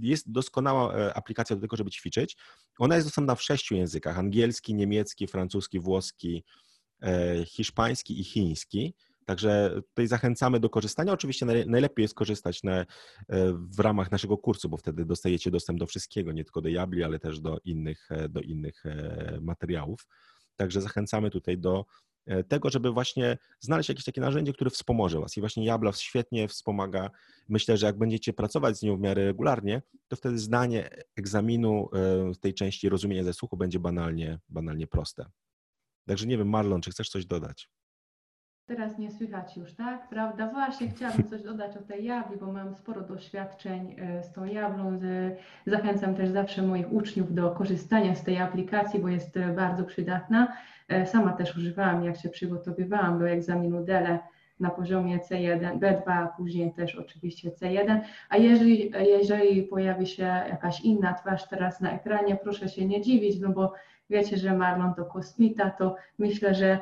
jest 0.00 0.30
doskonała 0.32 1.14
aplikacja 1.14 1.56
do 1.56 1.62
tego, 1.62 1.76
żeby 1.76 1.90
ćwiczyć. 1.90 2.36
Ona 2.78 2.94
jest 2.94 3.06
dostępna 3.06 3.34
w 3.34 3.42
sześciu 3.42 3.74
językach, 3.74 4.18
angielski, 4.18 4.74
niemiecki, 4.74 5.26
francuski, 5.26 5.80
włoski, 5.80 6.44
hiszpański 7.46 8.20
i 8.20 8.24
chiński. 8.24 8.94
Także 9.26 9.80
tutaj 9.88 10.06
zachęcamy 10.06 10.60
do 10.60 10.70
korzystania. 10.70 11.12
Oczywiście 11.12 11.46
najlepiej 11.46 12.02
jest 12.02 12.14
korzystać 12.14 12.62
na, 12.62 12.86
w 13.54 13.80
ramach 13.80 14.10
naszego 14.10 14.38
kursu, 14.38 14.68
bo 14.68 14.76
wtedy 14.76 15.04
dostajecie 15.04 15.50
dostęp 15.50 15.78
do 15.78 15.86
wszystkiego, 15.86 16.32
nie 16.32 16.44
tylko 16.44 16.60
do 16.60 16.68
Jabli, 16.68 17.04
ale 17.04 17.18
też 17.18 17.40
do 17.40 17.58
innych, 17.64 18.08
do 18.28 18.40
innych 18.40 18.84
materiałów. 19.40 20.06
Także 20.56 20.80
zachęcamy 20.80 21.30
tutaj 21.30 21.58
do 21.58 21.84
E, 22.26 22.44
tego, 22.44 22.70
żeby 22.70 22.90
właśnie 22.90 23.38
znaleźć 23.60 23.88
jakieś 23.88 24.04
takie 24.04 24.20
narzędzie, 24.20 24.52
które 24.52 24.70
wspomoże 24.70 25.20
Was. 25.20 25.36
I 25.36 25.40
właśnie 25.40 25.64
Jabla 25.64 25.92
świetnie 25.92 26.48
wspomaga. 26.48 27.10
Myślę, 27.48 27.76
że 27.76 27.86
jak 27.86 27.98
będziecie 27.98 28.32
pracować 28.32 28.78
z 28.78 28.82
nią 28.82 28.96
w 28.96 29.00
miarę 29.00 29.24
regularnie, 29.24 29.82
to 30.08 30.16
wtedy 30.16 30.38
zdanie 30.38 30.90
egzaminu 31.16 31.88
w 31.92 32.36
e, 32.36 32.40
tej 32.40 32.54
części 32.54 32.88
rozumienia 32.88 33.24
ze 33.24 33.32
słuchu 33.32 33.56
będzie 33.56 33.78
banalnie, 33.78 34.38
banalnie 34.48 34.86
proste. 34.86 35.26
Także 36.06 36.26
nie 36.26 36.38
wiem, 36.38 36.48
Marlon, 36.48 36.80
czy 36.80 36.90
chcesz 36.90 37.08
coś 37.08 37.26
dodać? 37.26 37.68
Teraz 38.66 38.98
nie 38.98 39.10
słychać 39.10 39.56
już, 39.56 39.74
tak? 39.74 40.08
Prawda? 40.08 40.46
Właśnie 40.46 40.88
chciałabym 40.88 41.28
coś 41.28 41.42
dodać 41.42 41.76
o 41.76 41.82
tej 41.82 42.04
jabli, 42.04 42.36
bo 42.36 42.52
mam 42.52 42.74
sporo 42.74 43.00
doświadczeń 43.00 43.96
e, 43.98 44.22
z 44.22 44.32
tą 44.32 44.44
jablą. 44.44 44.98
Zachęcam 45.66 46.14
też 46.14 46.28
zawsze 46.28 46.62
moich 46.62 46.92
uczniów 46.92 47.34
do 47.34 47.50
korzystania 47.50 48.14
z 48.14 48.24
tej 48.24 48.38
aplikacji, 48.38 49.00
bo 49.00 49.08
jest 49.08 49.38
bardzo 49.56 49.84
przydatna. 49.84 50.56
E, 50.88 51.06
sama 51.06 51.32
też 51.32 51.56
używałam, 51.56 52.04
jak 52.04 52.16
się 52.16 52.28
przygotowywałam 52.28 53.18
do 53.18 53.28
egzaminu 53.28 53.84
DELE 53.84 54.18
na 54.60 54.70
poziomie 54.70 55.18
C1, 55.18 55.78
B2, 55.78 56.02
a 56.06 56.26
później 56.26 56.72
też 56.72 56.96
oczywiście 56.96 57.50
C1. 57.50 58.00
A 58.28 58.36
jeżeli, 58.36 58.92
jeżeli 59.20 59.62
pojawi 59.62 60.06
się 60.06 60.22
jakaś 60.22 60.80
inna 60.80 61.14
twarz 61.14 61.48
teraz 61.48 61.80
na 61.80 61.92
ekranie, 61.92 62.36
proszę 62.42 62.68
się 62.68 62.86
nie 62.86 63.00
dziwić, 63.00 63.40
no 63.40 63.48
bo 63.48 63.72
wiecie, 64.10 64.36
że 64.36 64.54
Marlon 64.54 64.94
to 64.94 65.04
kosmita, 65.04 65.70
to 65.70 65.96
myślę, 66.18 66.54
że 66.54 66.78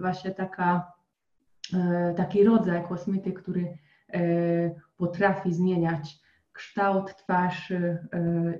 właśnie 0.00 0.30
taka, 0.30 0.92
yy, 1.72 2.14
taki 2.16 2.44
rodzaj 2.44 2.84
kosmity, 2.88 3.32
który 3.32 3.78
yy, 4.12 4.74
potrafi 4.96 5.54
zmieniać 5.54 6.26
kształt 6.52 7.16
twarzy 7.16 7.98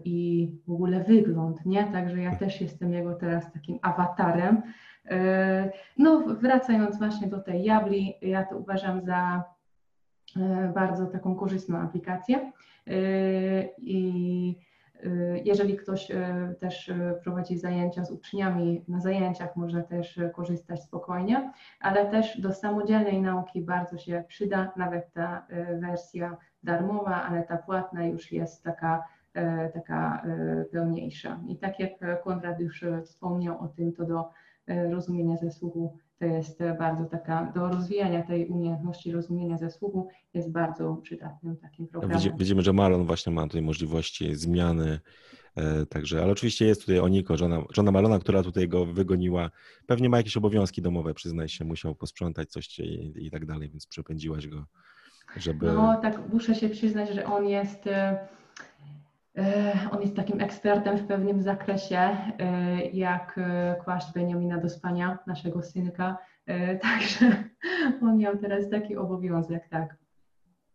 i 0.04 0.50
w 0.66 0.70
ogóle 0.70 1.04
wygląd, 1.04 1.66
nie? 1.66 1.84
Także 1.84 2.22
ja 2.22 2.36
też 2.36 2.60
jestem 2.60 2.92
jego 2.92 3.14
teraz 3.14 3.52
takim 3.52 3.78
awatarem. 3.82 4.62
No, 5.98 6.24
wracając 6.40 6.98
właśnie 6.98 7.26
do 7.26 7.40
tej 7.40 7.64
Jabli, 7.64 8.14
ja 8.22 8.44
to 8.44 8.58
uważam 8.58 9.04
za 9.04 9.44
bardzo 10.74 11.06
taką 11.06 11.34
korzystną 11.34 11.78
aplikację 11.78 12.52
i 13.78 14.56
jeżeli 15.44 15.76
ktoś 15.76 16.08
też 16.58 16.92
prowadzi 17.22 17.58
zajęcia 17.58 18.04
z 18.04 18.10
uczniami, 18.10 18.84
na 18.88 19.00
zajęciach 19.00 19.56
można 19.56 19.82
też 19.82 20.20
korzystać 20.32 20.82
spokojnie, 20.82 21.52
ale 21.80 22.06
też 22.10 22.40
do 22.40 22.52
samodzielnej 22.52 23.22
nauki 23.22 23.62
bardzo 23.62 23.98
się 23.98 24.24
przyda 24.28 24.72
nawet 24.76 25.12
ta 25.12 25.46
wersja 25.80 26.36
darmowa, 26.62 27.22
ale 27.22 27.42
ta 27.42 27.56
płatna 27.56 28.06
już 28.06 28.32
jest 28.32 28.64
taka, 28.64 29.04
taka 29.74 30.22
pełniejsza. 30.72 31.40
I 31.48 31.56
tak 31.56 31.80
jak 31.80 32.22
Konrad 32.24 32.60
już 32.60 32.84
wspomniał 33.04 33.60
o 33.60 33.68
tym, 33.68 33.92
to 33.92 34.04
do 34.04 34.30
rozumienia 34.90 35.36
zesłuchu 35.36 35.98
to 36.18 36.24
jest 36.24 36.58
bardzo 36.78 37.04
taka, 37.04 37.52
do 37.54 37.68
rozwijania 37.68 38.22
tej 38.22 38.46
umiejętności 38.46 39.12
rozumienia 39.12 39.58
zesłuchu 39.58 40.08
jest 40.34 40.52
bardzo 40.52 40.96
przydatnym 40.96 41.56
takim 41.56 41.88
programem. 41.88 42.36
Widzimy, 42.38 42.62
że 42.62 42.72
Marlon 42.72 43.04
właśnie 43.04 43.32
ma 43.32 43.42
tutaj 43.42 43.62
możliwości 43.62 44.34
zmiany, 44.34 45.00
także, 45.88 46.22
ale 46.22 46.32
oczywiście 46.32 46.66
jest 46.66 46.80
tutaj 46.80 47.00
Oniko, 47.00 47.36
żona, 47.36 47.62
żona 47.74 47.90
Marlona, 47.90 48.18
która 48.18 48.42
tutaj 48.42 48.68
go 48.68 48.86
wygoniła. 48.86 49.50
Pewnie 49.86 50.08
ma 50.08 50.16
jakieś 50.16 50.36
obowiązki 50.36 50.82
domowe, 50.82 51.14
przyznaj 51.14 51.48
się, 51.48 51.64
musiał 51.64 51.94
posprzątać 51.94 52.50
coś 52.50 52.78
i, 52.78 53.12
i 53.26 53.30
tak 53.30 53.46
dalej, 53.46 53.68
więc 53.68 53.86
przepędziłaś 53.86 54.48
go 54.48 54.66
żeby... 55.36 55.72
No 55.72 56.00
tak, 56.02 56.32
muszę 56.32 56.54
się 56.54 56.68
przyznać, 56.68 57.10
że 57.10 57.26
on 57.26 57.48
jest, 57.48 57.86
e, 57.86 57.90
e, 57.92 58.28
on 59.92 60.02
jest 60.02 60.16
takim 60.16 60.40
ekspertem 60.40 60.98
w 60.98 61.06
pewnym 61.06 61.42
zakresie, 61.42 61.98
e, 61.98 62.86
jak 62.90 63.40
kłaść 63.84 64.12
Beniamina 64.14 64.58
do 64.58 64.68
spania, 64.68 65.18
naszego 65.26 65.62
synka, 65.62 66.18
także 66.82 67.44
on 68.02 68.18
miał 68.18 68.38
teraz 68.38 68.70
taki 68.70 68.96
obowiązek, 68.96 69.68
tak. 69.68 69.96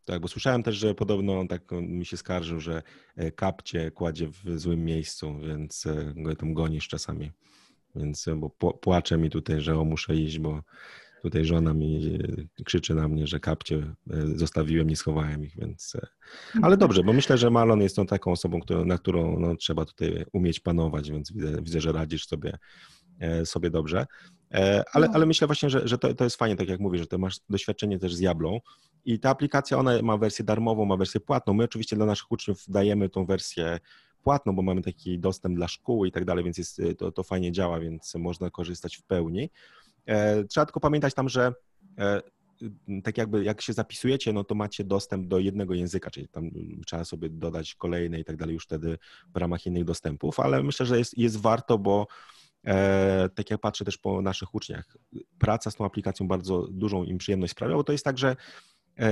Tak, 0.05 0.22
bo 0.22 0.28
słyszałem 0.28 0.64
też, 0.64 0.76
że 0.76 0.95
podobno 0.95 1.39
on 1.39 1.47
tak 1.47 1.62
mi 1.72 2.05
się 2.05 2.18
skarżył, 2.18 2.59
że 2.59 2.82
kapcie 3.36 3.91
kładzie 3.91 4.28
w 4.28 4.59
złym 4.59 4.86
miejscu, 4.86 5.39
więc 5.39 5.88
go 6.16 6.36
tam 6.36 6.53
gonisz 6.53 6.88
czasami. 6.88 7.32
Więc 7.95 8.26
bo 8.38 8.49
płacze 8.74 9.18
mi 9.18 9.30
tutaj, 9.30 9.62
że 9.62 9.80
o 9.80 9.86
muszę 9.86 10.16
iść, 10.16 10.39
bo 10.39 10.62
Tutaj 11.22 11.45
żona 11.45 11.74
mi 11.74 12.19
e, 12.57 12.63
krzyczy 12.63 12.95
na 12.95 13.07
mnie, 13.07 13.28
że 13.28 13.39
kapcie 13.39 13.76
e, 13.78 14.28
zostawiłem, 14.36 14.89
nie 14.89 14.95
schowałem 14.95 15.43
ich, 15.43 15.55
więc. 15.55 15.95
E, 15.95 16.07
ale 16.61 16.78
dobrze, 16.78 17.03
bo 17.03 17.13
myślę, 17.13 17.38
że 17.38 17.49
Malon 17.49 17.82
jest 17.82 17.95
tą 17.95 18.05
taką 18.05 18.32
osobą, 18.32 18.59
na 18.86 18.97
którą 18.97 19.39
no, 19.39 19.55
trzeba 19.55 19.86
tutaj 19.86 20.26
umieć 20.34 20.59
panować, 20.59 21.11
więc 21.11 21.32
widzę, 21.32 21.61
widzę 21.61 21.82
że 21.82 21.91
radzisz 21.91 22.28
sobie, 22.28 22.57
sobie 23.45 23.69
dobrze. 23.69 24.05
Ale, 24.93 25.07
no. 25.07 25.13
ale 25.13 25.26
myślę 25.26 25.47
właśnie, 25.47 25.69
że, 25.69 25.88
że 25.88 25.97
to, 25.97 26.13
to 26.13 26.24
jest 26.24 26.36
fajnie, 26.36 26.55
tak 26.55 26.67
jak 26.67 26.80
mówisz, 26.80 27.01
że 27.01 27.07
ty 27.07 27.17
masz 27.17 27.39
doświadczenie 27.49 27.99
też 27.99 28.15
z 28.15 28.19
Jablą 28.19 28.59
i 29.05 29.19
ta 29.19 29.30
aplikacja, 29.30 29.78
ona 29.78 30.01
ma 30.01 30.17
wersję 30.17 30.45
darmową, 30.45 30.86
ma 30.86 30.97
wersję 30.97 31.19
płatną. 31.19 31.53
My 31.53 31.63
oczywiście 31.63 31.95
dla 31.95 32.05
naszych 32.05 32.32
uczniów 32.32 32.63
dajemy 32.67 33.09
tą 33.09 33.26
wersję 33.26 33.80
płatną, 34.24 34.55
bo 34.55 34.61
mamy 34.61 34.82
taki 34.82 35.19
dostęp 35.19 35.55
dla 35.55 35.67
szkół 35.67 36.05
i 36.05 36.11
tak 36.11 36.26
dalej, 36.26 36.43
więc 36.43 36.57
jest, 36.57 36.82
to, 36.97 37.11
to 37.11 37.24
fajnie 37.24 37.51
działa, 37.51 37.80
więc 37.80 38.15
można 38.15 38.49
korzystać 38.49 38.97
w 38.97 39.03
pełni. 39.03 39.49
E, 40.12 40.43
trzeba 40.43 40.66
tylko 40.66 40.80
pamiętać 40.80 41.14
tam, 41.14 41.30
że 41.30 41.53
e, 41.97 42.22
tak 43.03 43.18
jakby 43.18 43.43
jak 43.43 43.62
się 43.62 43.74
zapisujecie, 43.74 44.34
no 44.34 44.43
to 44.43 44.55
macie 44.55 44.84
dostęp 44.84 45.28
do 45.28 45.39
jednego 45.39 45.74
języka, 45.74 46.12
czyli 46.12 46.28
tam 46.28 46.49
trzeba 46.86 47.05
sobie 47.05 47.30
dodać 47.30 47.76
kolejne 47.76 48.20
i 48.20 48.24
tak 48.24 48.38
dalej 48.38 48.53
już 48.53 48.64
wtedy 48.64 48.97
w 49.34 49.38
ramach 49.38 49.66
innych 49.66 49.84
dostępów, 49.84 50.39
ale 50.39 50.64
myślę, 50.64 50.86
że 50.86 50.97
jest, 50.97 51.18
jest 51.18 51.38
warto, 51.38 51.78
bo 51.78 52.07
e, 52.66 53.30
tak 53.36 53.49
jak 53.49 53.62
patrzę 53.62 53.86
też 53.86 53.97
po 53.97 54.22
naszych 54.22 54.55
uczniach, 54.55 54.97
praca 55.39 55.72
z 55.72 55.76
tą 55.76 55.86
aplikacją 55.86 56.28
bardzo 56.28 56.68
dużą 56.72 57.03
im 57.03 57.18
przyjemność 57.18 57.51
sprawia, 57.51 57.76
bo 57.76 57.84
to 57.84 57.91
jest 57.91 58.05
tak, 58.05 58.18
że 58.18 58.36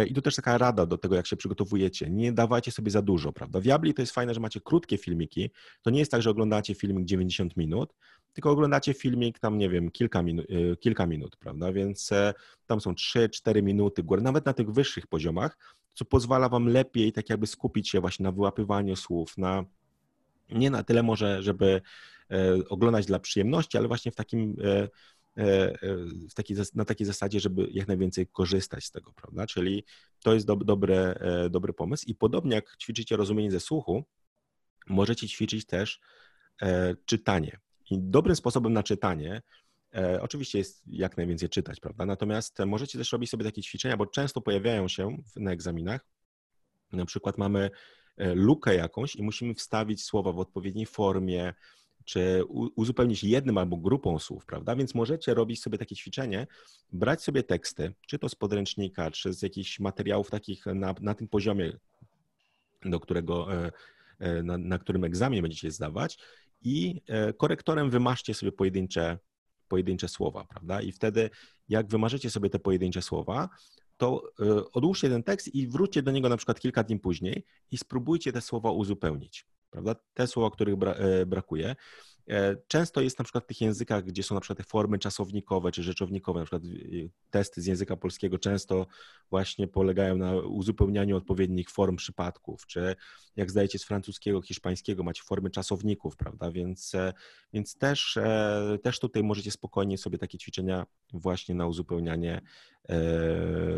I 0.08 0.14
tu 0.14 0.22
też 0.22 0.36
taka 0.36 0.58
rada 0.58 0.86
do 0.86 0.98
tego, 0.98 1.16
jak 1.16 1.28
się 1.28 1.36
przygotowujecie. 1.36 2.10
Nie 2.10 2.32
dawajcie 2.32 2.72
sobie 2.72 2.92
za 2.92 3.02
dużo, 3.02 3.34
prawda? 3.34 3.60
W 3.60 3.66
Jabli 3.66 3.94
to 3.94 4.02
jest 4.02 4.12
fajne, 4.12 4.34
że 4.34 4.40
macie 4.40 4.62
krótkie 4.62 4.98
filmiki. 4.98 5.50
To 5.82 5.90
nie 5.90 6.00
jest 6.00 6.12
tak, 6.12 6.22
że 6.22 6.30
oglądacie 6.30 6.76
filmik 6.76 7.06
90 7.06 7.58
minut, 7.58 7.94
tylko 8.34 8.52
oglądacie 8.52 8.94
filmik 8.94 9.40
tam, 9.40 9.58
nie 9.58 9.70
wiem, 9.70 9.92
kilka, 9.92 10.24
minu 10.24 10.42
e, 10.42 10.76
kilka 10.76 11.06
minut, 11.06 11.36
prawda? 11.36 11.72
Więc 11.72 12.12
e, 12.12 12.34
tam 12.68 12.82
są 12.82 12.94
3-4 12.94 13.64
minuty, 13.64 14.04
nawet 14.22 14.46
na 14.46 14.54
tych 14.54 14.72
wyższych 14.72 15.08
poziomach, 15.08 15.58
co 15.94 16.06
pozwala 16.06 16.50
wam 16.50 16.68
lepiej 16.68 17.12
tak 17.12 17.30
jakby 17.30 17.48
skupić 17.48 17.90
się 17.90 18.00
właśnie 18.00 18.24
na 18.24 18.32
wyłapywaniu 18.32 18.96
słów, 18.96 19.38
na 19.38 19.64
nie 20.50 20.70
na 20.70 20.84
tyle 20.84 21.04
może, 21.04 21.44
żeby 21.44 21.82
oglądać 22.70 23.06
dla 23.06 23.20
przyjemności, 23.20 23.78
ale 23.78 23.88
właśnie 23.88 24.12
w 24.12 24.16
takim 24.16 24.56
E, 24.64 24.68
e, 24.84 24.90
takiej, 26.36 26.58
na 26.76 26.86
takiej 26.86 27.08
zasadzie, 27.08 27.40
żeby 27.40 27.68
jak 27.72 27.88
najwięcej 27.88 28.28
korzystać 28.28 28.86
z 28.86 28.92
tego, 28.92 29.14
prawda? 29.14 29.48
Czyli 29.48 29.86
to 30.24 30.34
jest 30.34 30.46
do, 30.46 30.56
dobre, 30.56 31.14
e, 31.14 31.50
dobry 31.50 31.74
pomysł. 31.74 32.06
I 32.08 32.16
podobnie 32.16 32.56
jak 32.56 32.78
ćwiczycie 32.78 33.18
rozumienie 33.18 33.52
ze 33.52 33.60
słuchu, 33.60 34.04
możecie 34.88 35.28
ćwiczyć 35.28 35.66
też 35.66 36.00
czytanie. 37.06 37.60
I 37.92 38.00
dobrym 38.00 38.36
sposobem 38.36 38.74
na 38.74 38.84
czytanie 38.84 39.42
oczywiście 40.22 40.58
jest 40.58 40.84
jak 40.88 41.18
najwięcej 41.18 41.50
czytać, 41.50 41.80
prawda? 41.80 42.06
Natomiast 42.06 42.60
możecie 42.66 42.98
też 42.98 43.12
robić 43.12 43.30
sobie 43.30 43.46
takie 43.46 43.62
ćwiczenia, 43.62 43.98
bo 43.98 44.06
często 44.06 44.42
pojawiają 44.42 44.88
się 44.88 45.18
na 45.36 45.52
egzaminach. 45.52 46.06
Na 46.92 47.06
przykład 47.06 47.38
mamy 47.38 47.70
lukę 48.18 48.76
jakąś 48.76 49.16
i 49.16 49.24
musimy 49.24 49.54
wstawić 49.54 50.04
słowa 50.04 50.32
w 50.32 50.40
odpowiedniej 50.40 50.86
formie, 50.86 51.54
czy 52.10 52.44
uzupełnić 52.76 53.24
jednym 53.24 53.58
albo 53.58 53.78
grupą 53.78 54.20
słów, 54.20 54.46
prawda? 54.46 54.76
Więc 54.76 54.96
możecie 54.96 55.34
robić 55.34 55.62
sobie 55.62 55.78
takie 55.78 55.96
ćwiczenie, 55.96 56.48
brać 56.92 57.24
sobie 57.24 57.44
teksty, 57.44 57.94
czy 58.08 58.20
to 58.20 58.30
z 58.30 58.36
podręcznika, 58.36 59.12
czy 59.12 59.34
z 59.34 59.42
jakichś 59.42 59.80
materiałów 59.80 60.30
takich 60.30 60.66
na, 60.66 60.96
na 61.02 61.14
tym 61.14 61.28
poziomie, 61.28 61.74
do 62.86 63.00
którego, 63.00 63.54
e, 63.54 63.72
e, 64.20 64.44
na, 64.44 64.58
na 64.58 64.80
którym 64.80 65.04
egzamin 65.04 65.42
będziecie 65.42 65.72
zdawać 65.72 66.18
i 66.62 67.02
e, 67.08 67.34
korektorem 67.34 67.90
wymaszcie 67.90 68.34
sobie 68.34 68.52
pojedyncze, 68.52 69.18
pojedyncze 69.68 70.08
słowa, 70.08 70.46
prawda? 70.46 70.82
I 70.82 70.92
wtedy, 70.92 71.30
jak 71.70 71.88
wymarzycie 71.88 72.30
sobie 72.30 72.50
te 72.50 72.60
pojedyncze 72.60 73.02
słowa, 73.02 73.50
to 73.98 74.24
odłóżcie 74.74 75.10
ten 75.10 75.24
tekst 75.24 75.56
i 75.56 75.68
wróćcie 75.68 76.02
do 76.02 76.12
niego 76.12 76.30
na 76.30 76.38
przykład 76.38 76.60
kilka 76.60 76.84
dni 76.84 77.00
później 77.00 77.46
i 77.72 77.78
spróbujcie 77.78 78.32
te 78.32 78.42
słowa 78.42 78.72
uzupełnić 78.72 79.46
prawda? 79.70 79.96
Te 80.14 80.28
słowa, 80.28 80.50
których 80.50 80.76
bra 80.76 80.92
e, 80.94 81.26
brakuje. 81.26 81.76
E, 82.30 82.56
często 82.68 83.02
jest 83.02 83.20
na 83.20 83.24
przykład 83.24 83.44
w 83.44 83.48
tych 83.48 83.62
językach, 83.62 84.04
gdzie 84.04 84.24
są 84.24 84.36
na 84.36 84.42
przykład 84.42 84.58
te 84.58 84.64
formy 84.64 85.00
czasownikowe 85.00 85.72
czy 85.72 85.84
rzeczownikowe, 85.84 86.40
na 86.40 86.46
przykład 86.46 86.64
testy 87.30 87.62
z 87.62 87.66
języka 87.66 87.98
polskiego 87.98 88.40
często 88.40 88.88
właśnie 89.30 89.68
polegają 89.68 90.18
na 90.18 90.36
uzupełnianiu 90.36 91.18
odpowiednich 91.18 91.70
form 91.70 91.96
przypadków, 91.96 92.66
czy 92.66 92.96
jak 93.36 93.52
zdajecie 93.52 93.80
z 93.80 93.84
francuskiego, 93.84 94.42
hiszpańskiego, 94.42 95.04
macie 95.04 95.24
formy 95.24 95.50
czasowników, 95.50 96.16
prawda, 96.16 96.52
więc, 96.52 96.96
e, 96.96 97.14
więc 97.54 97.78
też, 97.78 98.20
też 98.84 99.00
tutaj 99.00 99.24
możecie 99.24 99.52
spokojnie 99.52 99.98
sobie 99.98 100.18
takie 100.18 100.38
ćwiczenia 100.38 100.86
właśnie 101.14 101.56
na 101.56 101.68
uzupełnianie 101.68 102.42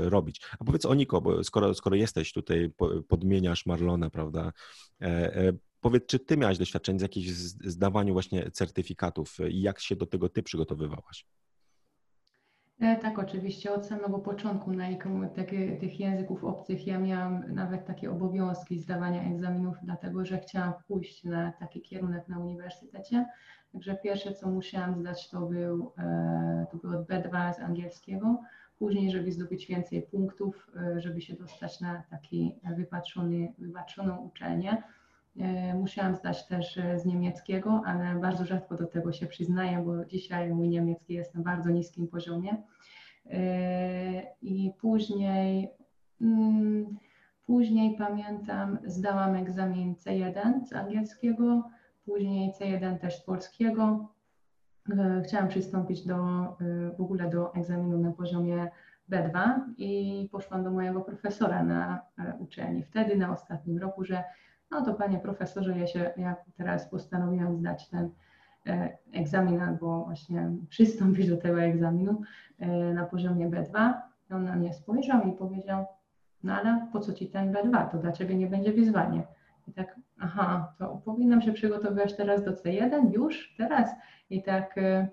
robić. 0.01 0.41
A 0.59 0.63
powiedz 0.63 0.85
o 0.85 0.93
Niko, 0.93 1.21
bo 1.21 1.43
skoro, 1.43 1.73
skoro 1.73 1.95
jesteś 1.95 2.33
tutaj, 2.33 2.71
podmieniasz 3.07 3.65
Marlona, 3.65 4.09
prawda, 4.09 4.51
Powiedz, 5.81 6.05
czy 6.05 6.19
ty 6.19 6.37
miałaś 6.37 6.57
doświadczenie 6.57 6.99
z 6.99 7.01
jakimś 7.01 7.27
zdawaniu 7.27 8.13
właśnie 8.13 8.51
certyfikatów 8.51 9.37
i 9.49 9.61
jak 9.61 9.79
się 9.79 9.95
do 9.95 10.05
tego 10.05 10.29
ty 10.29 10.43
przygotowywałaś? 10.43 11.25
E, 12.79 12.95
tak, 12.95 13.19
oczywiście. 13.19 13.73
Od 13.73 13.85
samego 13.85 14.19
początku 14.19 14.71
tych 15.79 15.99
języków 15.99 16.43
obcych 16.43 16.87
ja 16.87 16.99
miałam 16.99 17.53
nawet 17.53 17.85
takie 17.85 18.11
obowiązki 18.11 18.79
zdawania 18.79 19.23
egzaminów, 19.23 19.75
dlatego 19.83 20.25
że 20.25 20.39
chciałam 20.39 20.73
pójść 20.87 21.23
na 21.23 21.51
taki 21.51 21.81
kierunek 21.81 22.27
na 22.27 22.39
uniwersytecie. 22.39 23.25
Także 23.71 23.95
pierwsze, 23.95 24.33
co 24.33 24.49
musiałam 24.49 24.99
zdać, 24.99 25.29
to 25.29 25.41
był, 25.41 25.93
e, 25.97 26.65
to 26.71 26.77
było 26.77 26.93
B2 26.93 27.53
z 27.53 27.59
angielskiego. 27.59 28.41
Później, 28.79 29.11
żeby 29.11 29.31
zdobyć 29.31 29.67
więcej 29.67 30.01
punktów, 30.01 30.71
e, 30.75 31.01
żeby 31.01 31.21
się 31.21 31.33
dostać 31.35 31.79
na 31.79 32.03
taki 32.09 32.55
wypatrzony, 32.77 33.53
wypaczoną 33.59 34.17
uczelnię, 34.17 34.83
musiałam 35.75 36.15
zdać 36.15 36.47
też 36.47 36.77
e, 36.77 36.99
z 36.99 37.05
niemieckiego, 37.05 37.81
ale 37.85 38.19
bardzo 38.19 38.45
rzadko 38.45 38.75
do 38.75 38.87
tego 38.87 39.11
się 39.11 39.27
przyznaję, 39.27 39.83
bo 39.85 40.05
dzisiaj 40.05 40.53
mój 40.53 40.69
niemiecki 40.69 41.13
jest 41.13 41.35
na 41.35 41.41
bardzo 41.41 41.69
niskim 41.69 42.07
poziomie. 42.07 42.63
E, 43.25 44.21
I 44.41 44.71
później, 44.81 45.69
mm, 46.21 46.97
później 47.45 47.95
pamiętam, 47.97 48.77
zdałam 48.85 49.35
egzamin 49.35 49.95
C1 49.95 50.65
z 50.65 50.73
angielskiego, 50.73 51.69
później 52.05 52.53
C1 52.59 52.99
też 52.99 53.17
z 53.17 53.23
polskiego. 53.23 54.13
Chciałam 55.25 55.47
przystąpić 55.47 56.05
do, 56.05 56.17
w 56.97 57.01
ogóle 57.01 57.29
do 57.29 57.53
egzaminu 57.53 57.97
na 57.97 58.11
poziomie 58.11 58.71
B2 59.11 59.59
i 59.77 60.29
poszłam 60.31 60.63
do 60.63 60.71
mojego 60.71 61.01
profesora 61.01 61.63
na 61.63 62.01
uczelni. 62.39 62.83
Wtedy 62.83 63.17
na 63.17 63.31
ostatnim 63.31 63.77
roku, 63.77 64.03
że 64.03 64.23
no 64.71 64.85
to 64.85 64.93
panie 64.93 65.19
profesorze, 65.19 65.79
ja 65.79 65.87
się 65.87 66.11
ja 66.17 66.35
teraz 66.57 66.89
postanowiłam 66.89 67.57
zdać 67.57 67.89
ten 67.89 68.09
e, 68.67 68.97
egzamin 69.13 69.61
albo 69.61 70.03
właśnie 70.05 70.51
przystąpić 70.69 71.29
do 71.29 71.37
tego 71.37 71.61
egzaminu 71.61 72.21
e, 72.59 72.67
na 72.93 73.05
poziomie 73.05 73.49
B2. 73.49 73.93
I 74.29 74.33
on 74.33 74.43
na 74.43 74.55
mnie 74.55 74.73
spojrzał 74.73 75.23
i 75.23 75.31
powiedział, 75.31 75.85
no 76.43 76.53
ale 76.53 76.87
po 76.93 76.99
co 76.99 77.13
ci 77.13 77.27
ten 77.27 77.53
B2, 77.53 77.89
to 77.89 77.97
dla 77.97 78.11
ciebie 78.11 78.35
nie 78.35 78.47
będzie 78.47 78.73
wyzwanie. 78.73 79.23
I 79.67 79.73
tak, 79.73 79.95
aha, 80.19 80.73
to 80.77 81.01
powinnam 81.05 81.41
się 81.41 81.53
przygotowywać 81.53 82.15
teraz 82.15 82.43
do 82.43 82.51
C1 82.51 83.13
już, 83.13 83.55
teraz. 83.57 83.89
I 84.29 84.43
tak 84.43 84.77
y, 84.77 85.07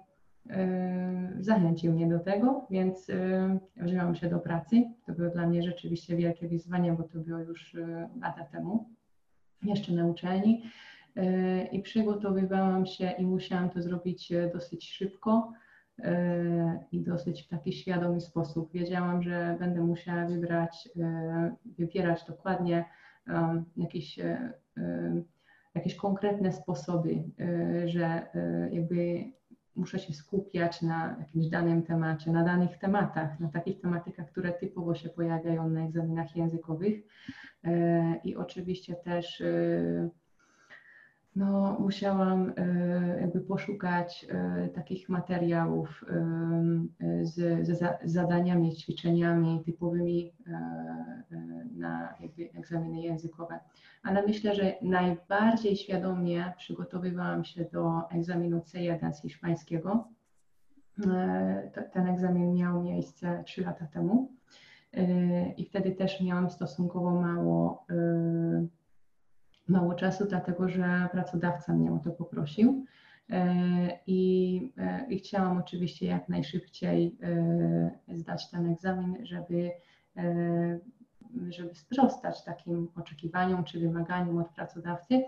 zachęcił 1.39 1.93
mnie 1.93 2.09
do 2.09 2.19
tego, 2.19 2.67
więc 2.71 3.09
y, 3.09 4.15
się 4.15 4.29
do 4.29 4.39
pracy. 4.39 4.85
To 5.07 5.13
było 5.13 5.31
dla 5.31 5.47
mnie 5.47 5.63
rzeczywiście 5.63 6.17
wielkie 6.17 6.49
wyzwanie, 6.49 6.93
bo 6.93 7.03
to 7.03 7.19
było 7.19 7.39
już 7.39 7.77
lata 8.21 8.45
temu 8.45 8.98
jeszcze 9.63 9.93
na 9.93 10.07
uczelni 10.07 10.63
e, 11.17 11.65
i 11.67 11.83
przygotowywałam 11.83 12.87
się 12.87 13.11
i 13.19 13.27
musiałam 13.27 13.71
to 13.71 13.83
zrobić 13.83 14.33
e, 14.33 14.51
dosyć 14.55 14.91
szybko 14.91 15.53
e, 15.99 16.85
i 16.93 17.01
dosyć 17.01 17.43
w 17.43 17.49
taki 17.49 17.73
świadomy 17.73 18.21
sposób. 18.21 18.73
Wiedziałam, 18.73 19.23
że 19.23 19.57
będę 19.59 19.81
musiała 19.81 20.27
wybrać, 20.27 20.89
wybierać 21.79 22.25
dokładnie 22.25 22.85
jakieś, 23.77 24.19
jakieś 25.75 25.95
konkretne 25.95 26.53
sposoby, 26.53 27.25
że 27.87 28.27
jakby 28.71 29.25
muszę 29.79 29.99
się 29.99 30.13
skupiać 30.13 30.83
na 30.83 31.17
jakimś 31.19 31.47
danym 31.47 31.83
temacie, 31.83 32.33
na 32.33 32.45
danych 32.45 32.79
tematach, 32.79 33.41
na 33.41 33.49
takich 33.49 33.81
tematykach, 33.81 34.27
które 34.27 34.53
typowo 34.53 34.95
się 34.95 35.09
pojawiają 35.09 35.69
na 35.69 35.85
egzaminach 35.85 36.37
językowych. 36.37 37.01
E, 37.65 38.21
I 38.25 38.37
oczywiście 38.37 38.95
też 38.95 39.41
e, 39.41 40.09
no, 41.39 41.77
musiałam 41.81 42.53
e, 42.57 43.21
jakby 43.21 43.41
poszukać 43.41 44.27
takich 44.75 45.09
materiałów 45.09 46.05
z, 47.23 47.67
z 47.67 48.01
zadaniami, 48.05 48.77
ćwiczeniami 48.77 49.63
typowymi 49.65 50.33
na 51.77 52.15
jakby 52.21 52.51
egzaminy 52.59 53.01
językowe. 53.01 53.61
Ale 54.03 54.27
myślę, 54.27 54.55
że 54.55 54.75
najbardziej 54.83 55.77
świadomie 55.77 56.53
przygotowywałam 56.57 57.45
się 57.45 57.65
do 57.65 58.11
egzaminu 58.11 58.59
C1 58.59 59.13
z 59.13 59.23
hiszpańskiego. 59.23 60.09
Ten 61.93 62.07
egzamin 62.07 62.55
miał 62.55 62.83
miejsce 62.83 63.43
3 63.47 63.63
lata 63.63 63.87
temu. 63.87 64.33
I 65.57 65.65
wtedy 65.65 65.91
też 65.93 66.21
miałam 66.21 66.51
stosunkowo 66.51 67.11
mało, 67.11 67.87
mało 69.69 69.95
czasu, 69.95 70.27
dlatego 70.27 70.69
że 70.69 71.09
pracodawca 71.13 71.73
mnie 71.73 71.93
o 71.93 71.99
to 71.99 72.11
poprosił. 72.11 72.85
Y, 73.31 73.35
I, 74.07 74.73
y, 75.09 75.15
I 75.15 75.19
chciałam 75.19 75.59
oczywiście 75.59 76.07
jak 76.07 76.29
najszybciej 76.29 77.19
zdać 78.09 78.51
ten 78.51 78.73
egzamin, 78.73 79.27
żeby, 79.27 79.71
żeby 81.49 81.75
sprostać 81.75 82.45
takim 82.45 82.89
oczekiwaniom 82.97 83.65
czy 83.65 83.81
wymaganiom 83.81 84.39
od 84.39 84.49
pracodawcy. 84.49 85.23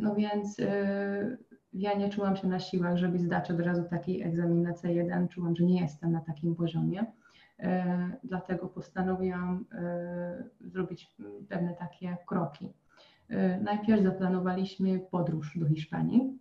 No 0.00 0.14
więc 0.14 0.56
ja 1.72 1.94
nie 1.94 2.08
czułam 2.08 2.36
się 2.36 2.48
na 2.48 2.58
siłach, 2.58 2.96
żeby 2.96 3.18
zdać 3.18 3.50
od 3.50 3.60
razu 3.60 3.84
taki 3.90 4.22
egzamin 4.22 4.62
na 4.62 4.72
C1. 4.72 5.28
Czułam, 5.28 5.56
że 5.56 5.64
nie 5.64 5.80
jestem 5.80 6.12
na 6.12 6.20
takim 6.20 6.56
poziomie. 6.56 7.06
E, 7.58 8.10
dlatego 8.24 8.68
postanowiłam 8.68 9.64
e, 9.72 10.44
zrobić 10.60 11.14
pewne 11.48 11.74
takie 11.74 12.16
kroki. 12.26 12.72
E, 13.28 13.60
najpierw 13.60 14.02
zaplanowaliśmy 14.02 15.00
podróż 15.10 15.58
do 15.58 15.68
Hiszpanii, 15.68 16.38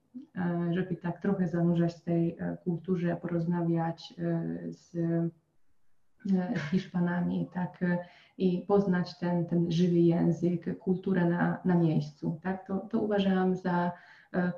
żeby 0.72 0.96
tak 0.96 1.22
trochę 1.22 1.48
zanurzać 1.48 1.94
w 1.94 2.02
tej 2.02 2.38
kulturze, 2.64 3.18
porozmawiać 3.22 4.14
z 4.70 4.98
Hiszpanami, 6.72 7.50
tak, 7.54 7.80
i 8.38 8.62
poznać 8.68 9.20
ten, 9.20 9.46
ten 9.46 9.72
żywy 9.72 10.00
język, 10.00 10.80
kulturę 10.80 11.30
na, 11.30 11.58
na 11.66 11.76
miejscu. 11.76 12.40
Tak? 12.44 12.68
To, 12.68 12.78
to 12.78 13.00
uważałam 13.00 13.56
za 13.56 13.92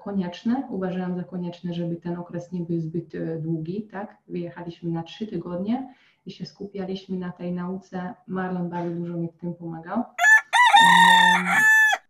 konieczne. 0.03 0.67
Uważałam 0.69 1.15
za 1.15 1.23
konieczne, 1.23 1.73
żeby 1.73 1.95
ten 1.95 2.17
okres 2.17 2.51
nie 2.51 2.61
był 2.61 2.79
zbyt 2.79 3.13
długi. 3.41 3.87
Tak? 3.91 4.17
Wyjechaliśmy 4.27 4.91
na 4.91 5.03
trzy 5.03 5.27
tygodnie 5.27 5.93
i 6.25 6.31
się 6.31 6.45
skupialiśmy 6.45 7.17
na 7.17 7.31
tej 7.31 7.53
nauce. 7.53 8.13
Marlon 8.27 8.69
bardzo 8.69 8.95
dużo 8.95 9.17
mi 9.17 9.29
w 9.29 9.37
tym 9.37 9.53
pomagał. 9.53 10.03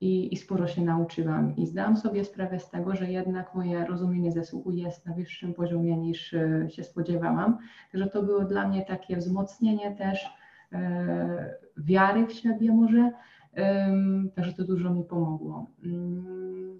I, 0.02 0.34
I, 0.34 0.38
sporo 0.38 0.68
się 0.68 0.82
nauczyłam. 0.82 1.56
I 1.56 1.66
zdałam 1.66 1.98
sobie 1.98 2.26
sprawę 2.26 2.60
z 2.60 2.70
tego, 2.70 2.96
że 2.96 3.12
jednak 3.12 3.56
moje 3.56 3.86
rozumienie 3.86 4.32
zesłuchu 4.32 4.72
jest 4.72 5.06
na 5.06 5.14
wyższym 5.14 5.54
poziomie 5.54 5.98
niż 5.98 6.34
e, 6.34 6.70
się 6.70 6.84
spodziewałam. 6.84 7.58
Także 7.92 8.10
to 8.10 8.24
było 8.24 8.46
dla 8.46 8.68
mnie 8.68 8.86
takie 8.86 9.18
wzmocnienie 9.18 9.96
też 9.96 10.30
e, 10.74 11.56
wiary 11.78 12.28
w 12.28 12.34
siebie 12.34 12.72
może. 12.72 13.12
E, 13.58 13.98
także 14.36 14.54
to 14.54 14.64
dużo 14.64 14.94
mi 14.94 15.04
pomogło. 15.04 15.72
Mm, 15.84 16.78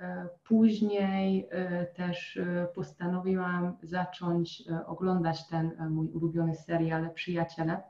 E, 0.00 0.28
później 0.44 1.48
e, 1.50 1.86
też 1.86 2.38
postanowiłam 2.74 3.76
zacząć 3.82 4.64
oglądać 4.86 5.46
ten 5.48 5.90
mój 5.90 6.08
ulubiony 6.08 6.54
serial 6.54 7.10
Przyjaciele, 7.14 7.82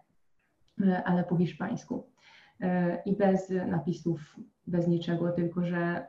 ale 1.05 1.25
po 1.25 1.37
hiszpańsku. 1.37 2.07
I 3.07 3.17
bez 3.17 3.53
napisów, 3.67 4.37
bez 4.67 4.89
niczego, 4.89 5.33
tylko 5.33 5.65
że 5.65 6.07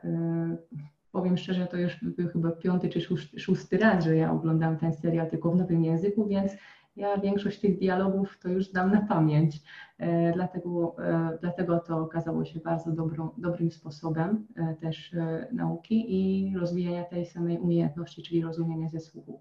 powiem 1.12 1.36
szczerze, 1.36 1.66
to 1.66 1.76
już 1.76 2.04
był 2.04 2.28
chyba 2.28 2.50
piąty 2.50 2.88
czy 2.88 3.00
szósty 3.38 3.78
raz, 3.78 4.04
że 4.04 4.16
ja 4.16 4.32
oglądam 4.32 4.78
ten 4.78 4.92
serial 4.92 5.30
tylko 5.30 5.50
w 5.50 5.56
nowym 5.56 5.84
języku, 5.84 6.26
więc 6.26 6.52
ja 6.96 7.18
większość 7.18 7.60
tych 7.60 7.78
dialogów 7.78 8.38
to 8.42 8.48
już 8.48 8.70
znam 8.70 8.92
na 8.92 9.00
pamięć, 9.00 9.62
e, 9.98 10.32
dlatego, 10.32 10.96
e, 10.98 11.38
dlatego 11.40 11.78
to 11.78 11.98
okazało 11.98 12.44
się 12.44 12.60
bardzo 12.60 12.92
dobrą, 12.92 13.30
dobrym 13.36 13.70
sposobem 13.70 14.46
też 14.80 15.14
nauki 15.52 16.06
i 16.08 16.54
rozwijania 16.58 17.04
tej 17.04 17.26
samej 17.26 17.58
umiejętności, 17.58 18.22
czyli 18.22 18.42
rozumienia 18.42 18.88
ze 18.88 19.00
słuchu. 19.00 19.40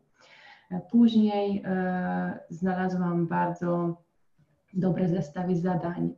Później 0.91 1.63
znalazłam 2.49 3.27
bardzo 3.27 4.01
dobre 4.73 5.07
zestawy 5.07 5.55
zadań 5.55 6.13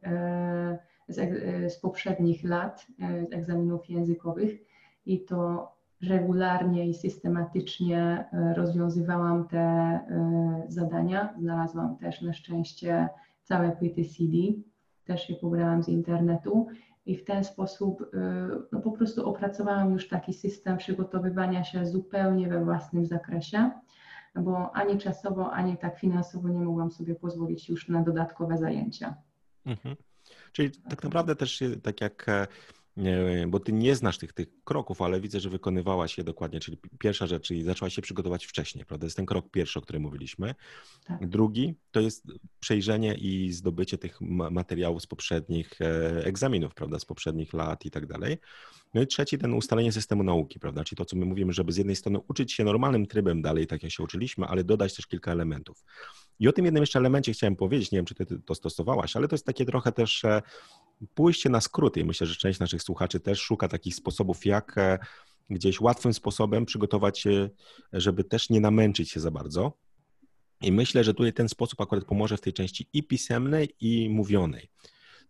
z, 1.10 1.74
z 1.74 1.80
poprzednich 1.80 2.44
lat, 2.44 2.88
z 3.30 3.34
egzaminów 3.34 3.90
językowych 3.90 4.60
i 5.06 5.26
to 5.26 5.72
regularnie 6.02 6.88
i 6.88 6.94
systematycznie 6.94 8.26
rozwiązywałam 8.56 9.48
te 9.48 10.00
zadania. 10.68 11.34
Znalazłam 11.40 11.98
też 11.98 12.22
na 12.22 12.34
szczęście 12.34 13.10
całe 13.44 13.72
płyty 13.72 14.06
CD, 14.06 14.38
też 15.06 15.30
je 15.30 15.36
pobrałam 15.36 15.84
z 15.84 15.88
internetu 15.88 16.68
i 17.06 17.16
w 17.16 17.26
ten 17.26 17.44
sposób 17.44 18.12
no, 18.72 18.80
po 18.80 18.92
prostu 18.92 19.30
opracowałam 19.30 19.92
już 19.92 20.08
taki 20.08 20.34
system 20.34 20.78
przygotowywania 20.78 21.64
się 21.64 21.86
zupełnie 21.86 22.48
we 22.48 22.66
własnym 22.66 23.06
zakresie, 23.06 23.72
bo 24.36 24.72
ani 24.76 24.98
czasowo, 24.98 25.52
ani 25.52 25.78
tak 25.78 26.00
finansowo 26.00 26.50
nie 26.50 26.60
mogłam 26.60 26.92
sobie 26.92 27.16
pozwolić 27.16 27.70
już 27.70 27.90
na 27.90 28.02
dodatkowe 28.04 28.58
zajęcia. 28.58 29.16
Mhm. 29.66 29.96
Czyli 30.52 30.72
tak 30.90 31.04
naprawdę 31.04 31.36
też 31.36 31.64
tak 31.84 32.02
jak 32.02 32.30
e, 32.30 32.48
bo 33.48 33.60
ty 33.60 33.74
nie 33.74 33.96
znasz 33.96 34.18
tych, 34.18 34.34
tych 34.34 34.48
kroków, 34.64 35.02
ale 35.02 35.22
widzę, 35.22 35.40
że 35.40 35.50
wykonywałaś 35.50 36.18
je 36.18 36.24
dokładnie, 36.24 36.60
czyli 36.60 36.78
pierwsza 37.00 37.28
rzecz, 37.28 37.44
czyli 37.44 37.64
zaczęłaś 37.64 37.94
się 37.94 38.02
przygotować 38.02 38.46
wcześniej, 38.46 38.86
prawda? 38.86 39.02
To 39.02 39.06
jest 39.06 39.18
ten 39.18 39.26
krok 39.26 39.52
pierwszy, 39.52 39.80
o 39.80 39.82
którym 39.82 40.02
mówiliśmy. 40.02 40.56
Tak. 41.06 41.28
Drugi 41.28 41.76
to 41.92 42.00
jest 42.00 42.28
przejrzenie 42.60 43.16
i 43.16 43.52
zdobycie 43.52 43.98
tych 43.98 44.22
materiałów 44.52 45.02
z 45.02 45.08
poprzednich 45.08 45.82
e, 45.82 46.26
egzaminów, 46.26 46.74
prawda? 46.74 47.00
Z 47.00 47.06
poprzednich 47.06 47.54
lat 47.54 47.86
i 47.86 47.92
tak 47.92 48.06
dalej. 48.06 48.38
No 48.94 49.02
i 49.02 49.08
trzeci, 49.08 49.38
ten 49.38 49.54
ustalenie 49.54 49.92
systemu 49.92 50.24
nauki, 50.24 50.60
prawda? 50.60 50.84
Czyli 50.84 50.98
to, 50.98 51.06
co 51.06 51.18
my 51.18 51.26
mówimy, 51.26 51.54
żeby 51.54 51.72
z 51.72 51.78
jednej 51.78 51.96
strony 51.96 52.20
uczyć 52.28 52.54
się 52.54 52.64
normalnym 52.64 53.06
trybem 53.06 53.42
dalej, 53.42 53.68
tak 53.68 53.84
jak 53.84 53.92
się 53.92 54.04
uczyliśmy, 54.04 54.46
ale 54.46 54.64
dodać 54.64 54.96
też 54.96 55.08
kilka 55.08 55.32
elementów. 55.32 55.84
I 56.40 56.48
o 56.48 56.52
tym 56.52 56.66
jednym 56.66 56.84
jeszcze 56.84 57.00
elemencie 57.00 57.34
chciałem 57.34 57.56
powiedzieć, 57.56 57.92
nie 57.92 57.98
wiem, 57.98 58.06
czy 58.06 58.16
ty 58.16 58.26
to 58.46 58.56
stosowałaś, 58.56 59.16
ale 59.16 59.28
to 59.28 59.36
jest 59.36 59.46
takie 59.46 59.66
trochę 59.66 59.92
też 59.92 60.26
e, 60.26 60.42
pójście 61.14 61.50
na 61.50 61.62
skróty. 61.62 62.06
Myślę, 62.06 62.28
że 62.28 62.36
część 62.36 62.60
naszych 62.60 62.84
słuchaczy 62.84 63.20
też 63.20 63.40
szuka 63.40 63.68
takich 63.68 63.96
sposobów, 63.96 64.46
jak 64.46 64.78
e, 64.78 65.00
gdzieś 65.50 65.82
łatwym 65.82 66.14
sposobem 66.14 66.66
przygotować 66.66 67.20
się, 67.20 67.50
żeby 67.94 68.24
też 68.24 68.50
nie 68.50 68.62
namęczyć 68.62 69.12
się 69.12 69.20
za 69.20 69.32
bardzo. 69.32 69.74
I 70.62 70.72
myślę, 70.72 71.04
że 71.04 71.14
tutaj 71.14 71.34
ten 71.34 71.50
sposób 71.50 71.82
akurat 71.82 72.06
pomoże 72.06 72.38
w 72.38 72.42
tej 72.42 72.54
części 72.54 72.90
i 72.94 73.04
pisemnej, 73.04 73.76
i 73.80 74.10
mówionej. 74.10 74.70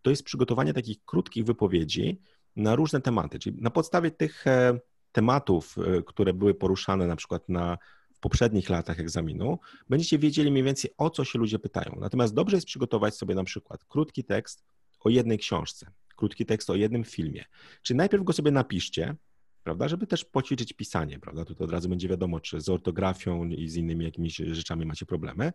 To 0.01 0.09
jest 0.09 0.23
przygotowanie 0.23 0.73
takich 0.73 1.05
krótkich 1.05 1.45
wypowiedzi 1.45 2.21
na 2.55 2.75
różne 2.75 3.01
tematy, 3.01 3.39
czyli 3.39 3.61
na 3.61 3.69
podstawie 3.69 4.11
tych 4.11 4.47
e, 4.47 4.79
tematów, 5.11 5.75
e, 5.77 6.03
które 6.03 6.33
były 6.33 6.53
poruszane 6.53 7.07
na 7.07 7.15
przykład 7.15 7.49
na 7.49 7.77
w 8.13 8.19
poprzednich 8.19 8.69
latach 8.69 8.99
egzaminu, 8.99 9.59
będziecie 9.89 10.19
wiedzieli 10.19 10.51
mniej 10.51 10.63
więcej 10.63 10.91
o 10.97 11.09
co 11.09 11.25
się 11.25 11.39
ludzie 11.39 11.59
pytają. 11.59 11.97
Natomiast 11.99 12.33
dobrze 12.33 12.57
jest 12.57 12.67
przygotować 12.67 13.15
sobie 13.15 13.35
na 13.35 13.43
przykład 13.43 13.83
krótki 13.83 14.23
tekst 14.23 14.63
o 14.99 15.09
jednej 15.09 15.37
książce, 15.37 15.91
krótki 16.15 16.45
tekst 16.45 16.69
o 16.69 16.75
jednym 16.75 17.03
filmie. 17.03 17.45
Czyli 17.81 17.97
najpierw 17.97 18.23
go 18.23 18.33
sobie 18.33 18.51
napiszcie, 18.51 19.15
prawda, 19.63 19.87
żeby 19.87 20.07
też 20.07 20.25
poćwiczyć 20.25 20.73
pisanie, 20.73 21.19
prawda? 21.19 21.45
Tutaj 21.45 21.65
od 21.65 21.71
razu 21.71 21.89
będzie 21.89 22.07
wiadomo, 22.07 22.39
czy 22.39 22.61
z 22.61 22.69
ortografią 22.69 23.45
i 23.45 23.69
z 23.69 23.75
innymi 23.75 24.05
jakimiś 24.05 24.35
rzeczami 24.35 24.85
macie 24.85 25.05
problemy. 25.05 25.53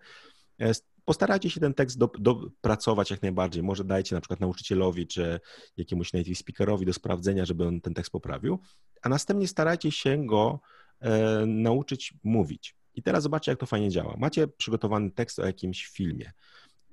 E, 0.61 0.73
postarajcie 1.05 1.51
się 1.51 1.61
ten 1.61 1.75
tekst 1.75 1.99
dopracować 2.19 3.11
jak 3.11 3.23
najbardziej. 3.23 3.63
Może 3.63 3.85
dajcie 3.85 4.15
na 4.15 4.21
przykład 4.21 4.41
nauczycielowi 4.41 5.07
czy 5.07 5.41
jakiemuś 5.77 6.13
native 6.13 6.39
speakerowi 6.39 6.87
do 6.87 6.93
sprawdzenia, 6.93 7.45
żeby 7.45 7.67
on 7.67 7.81
ten 7.81 7.95
tekst 7.95 8.13
poprawił, 8.13 8.61
a 9.03 9.09
następnie 9.09 9.49
starajcie 9.49 9.91
się 9.91 10.27
go 10.27 10.61
e, 11.01 11.47
nauczyć 11.47 12.15
mówić. 12.25 12.77
I 12.95 13.03
teraz 13.03 13.23
zobaczcie, 13.23 13.53
jak 13.53 13.61
to 13.61 13.67
fajnie 13.67 13.91
działa. 13.91 14.17
Macie 14.19 14.49
przygotowany 14.49 15.11
tekst 15.11 15.39
o 15.39 15.47
jakimś 15.47 15.87
filmie 15.87 16.33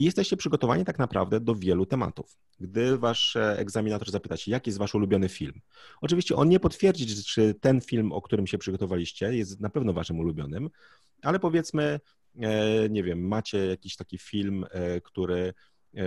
i 0.01 0.03
jesteście 0.03 0.37
przygotowani 0.37 0.85
tak 0.85 0.99
naprawdę 0.99 1.39
do 1.39 1.55
wielu 1.55 1.85
tematów. 1.85 2.37
Gdy 2.59 2.97
wasz 2.97 3.35
e, 3.35 3.59
egzaminator 3.59 4.11
zapyta 4.11 4.37
się, 4.37 4.51
jaki 4.51 4.69
jest 4.69 4.79
wasz 4.79 4.95
ulubiony 4.95 5.29
film, 5.29 5.61
oczywiście 6.01 6.35
on 6.35 6.49
nie 6.49 6.59
potwierdzi, 6.59 7.23
czy 7.25 7.53
ten 7.53 7.81
film, 7.81 8.11
o 8.11 8.21
którym 8.21 8.47
się 8.47 8.57
przygotowaliście, 8.57 9.35
jest 9.35 9.59
na 9.59 9.69
pewno 9.69 9.93
waszym 9.93 10.19
ulubionym, 10.19 10.69
ale 11.21 11.39
powiedzmy, 11.39 11.99
e, 12.39 12.89
nie 12.89 13.03
wiem, 13.03 13.27
macie 13.27 13.65
jakiś 13.65 13.95
taki 13.95 14.17
film, 14.17 14.65
e, 14.71 15.01
który 15.01 15.53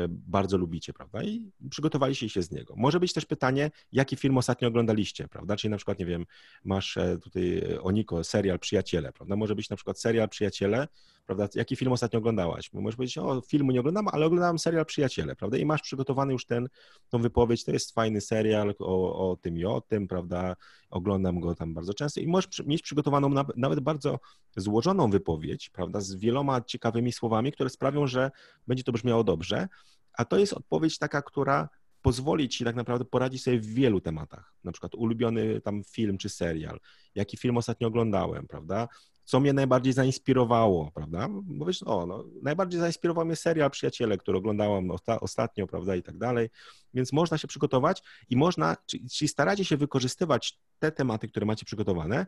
bardzo 0.09 0.59
lubicie, 0.59 0.93
prawda? 0.93 1.23
I 1.23 1.51
przygotowaliście 1.71 2.29
się 2.29 2.43
z 2.43 2.51
niego. 2.51 2.75
Może 2.77 3.01
być 3.01 3.13
też 3.13 3.25
pytanie, 3.25 3.71
jaki 3.93 4.17
film 4.17 4.39
ostatnio 4.39 4.69
oglądaliście, 4.69 5.29
prawda? 5.29 5.57
Czyli 5.57 5.71
na 5.71 5.77
przykład, 5.77 5.99
nie 5.99 6.07
wiem, 6.07 6.27
masz 6.65 6.99
tutaj 7.23 7.63
Oniko, 7.81 8.25
serial 8.25 8.59
Przyjaciele, 8.59 9.13
prawda? 9.13 9.37
Może 9.37 9.55
być 9.55 9.71
na 9.71 9.77
przykład 9.77 10.01
serial 10.01 10.29
Przyjaciele, 10.29 10.89
prawda? 11.27 11.49
Jaki 11.55 11.77
film 11.77 11.93
ostatnio 11.93 12.19
oglądałaś? 12.19 12.73
Możesz 12.73 12.97
powiedzieć, 12.97 13.19
o, 13.19 13.41
filmu 13.41 13.73
nie 13.73 13.81
oglądam, 13.81 14.09
ale 14.09 14.27
oglądam 14.27 14.59
serial 14.59 14.87
Przyjaciele, 14.87 15.37
prawda? 15.37 15.57
I 15.57 15.65
masz 15.65 15.83
przygotowany 15.83 16.33
już 16.33 16.47
ten, 16.47 16.69
tą 17.09 17.23
wypowiedź, 17.23 17.65
to 17.65 17.73
jest 17.73 17.93
fajny 17.93 18.21
serial 18.21 18.75
o, 18.79 19.31
o 19.31 19.37
tym 19.37 19.59
i 19.59 19.65
o 19.65 19.81
tym, 19.81 20.09
prawda? 20.09 20.57
Oglądam 20.91 21.41
go 21.41 21.55
tam 21.55 21.75
bardzo 21.75 21.95
często 21.95 22.21
i 22.21 22.27
możesz 22.27 22.63
mieć 22.67 22.83
przygotowaną 22.83 23.31
nawet 23.57 23.81
bardzo 23.81 24.19
złożoną 24.57 25.11
wypowiedź, 25.11 25.71
prawda? 25.71 26.01
Z 26.01 26.15
wieloma 26.15 26.61
ciekawymi 26.61 27.13
słowami, 27.13 27.53
które 27.53 27.71
sprawią, 27.71 28.07
że 28.07 28.31
będzie 28.67 28.85
to 28.85 28.93
brzmiało 28.93 29.25
dobrze, 29.25 29.69
a 30.13 30.25
to 30.25 30.39
jest 30.39 30.53
odpowiedź 30.53 30.99
taka, 30.99 31.23
która 31.23 31.69
pozwoli 32.03 32.49
ci 32.49 32.65
tak 32.65 32.77
naprawdę 32.77 33.05
poradzić 33.05 33.43
sobie 33.43 33.59
w 33.59 33.67
wielu 33.67 34.01
tematach. 34.01 34.55
Na 34.65 34.73
przykład 34.73 34.95
ulubiony 34.95 35.61
tam 35.61 35.83
film 35.85 36.19
czy 36.19 36.29
serial, 36.29 36.81
jaki 37.15 37.37
film 37.37 37.57
ostatnio 37.57 37.89
oglądałem, 37.89 38.47
prawda? 38.47 38.89
Co 39.25 39.41
mnie 39.41 39.53
najbardziej 39.53 39.93
zainspirowało, 39.93 40.91
prawda? 40.95 41.29
Bo 41.31 41.67
wiesz, 41.67 41.83
o, 41.83 42.07
no, 42.07 42.25
najbardziej 42.43 42.81
zainspirował 42.81 43.25
mnie 43.25 43.37
serial 43.37 43.71
Przyjaciele, 43.71 44.19
który 44.19 44.39
oglądałam 44.39 44.91
ostatnio, 45.21 45.67
prawda, 45.67 45.97
i 45.97 46.03
tak 46.03 46.19
dalej. 46.19 46.51
Więc 46.95 47.13
można 47.13 47.39
się 47.39 47.49
przygotować 47.49 48.03
i 48.31 48.37
można, 48.37 48.77
czyli, 48.87 49.09
czyli 49.11 49.29
staracie 49.29 49.65
się 49.65 49.77
wykorzystywać 49.77 50.59
te 50.79 50.93
tematy, 50.93 51.29
które 51.29 51.47
macie 51.47 51.65
przygotowane 51.65 52.27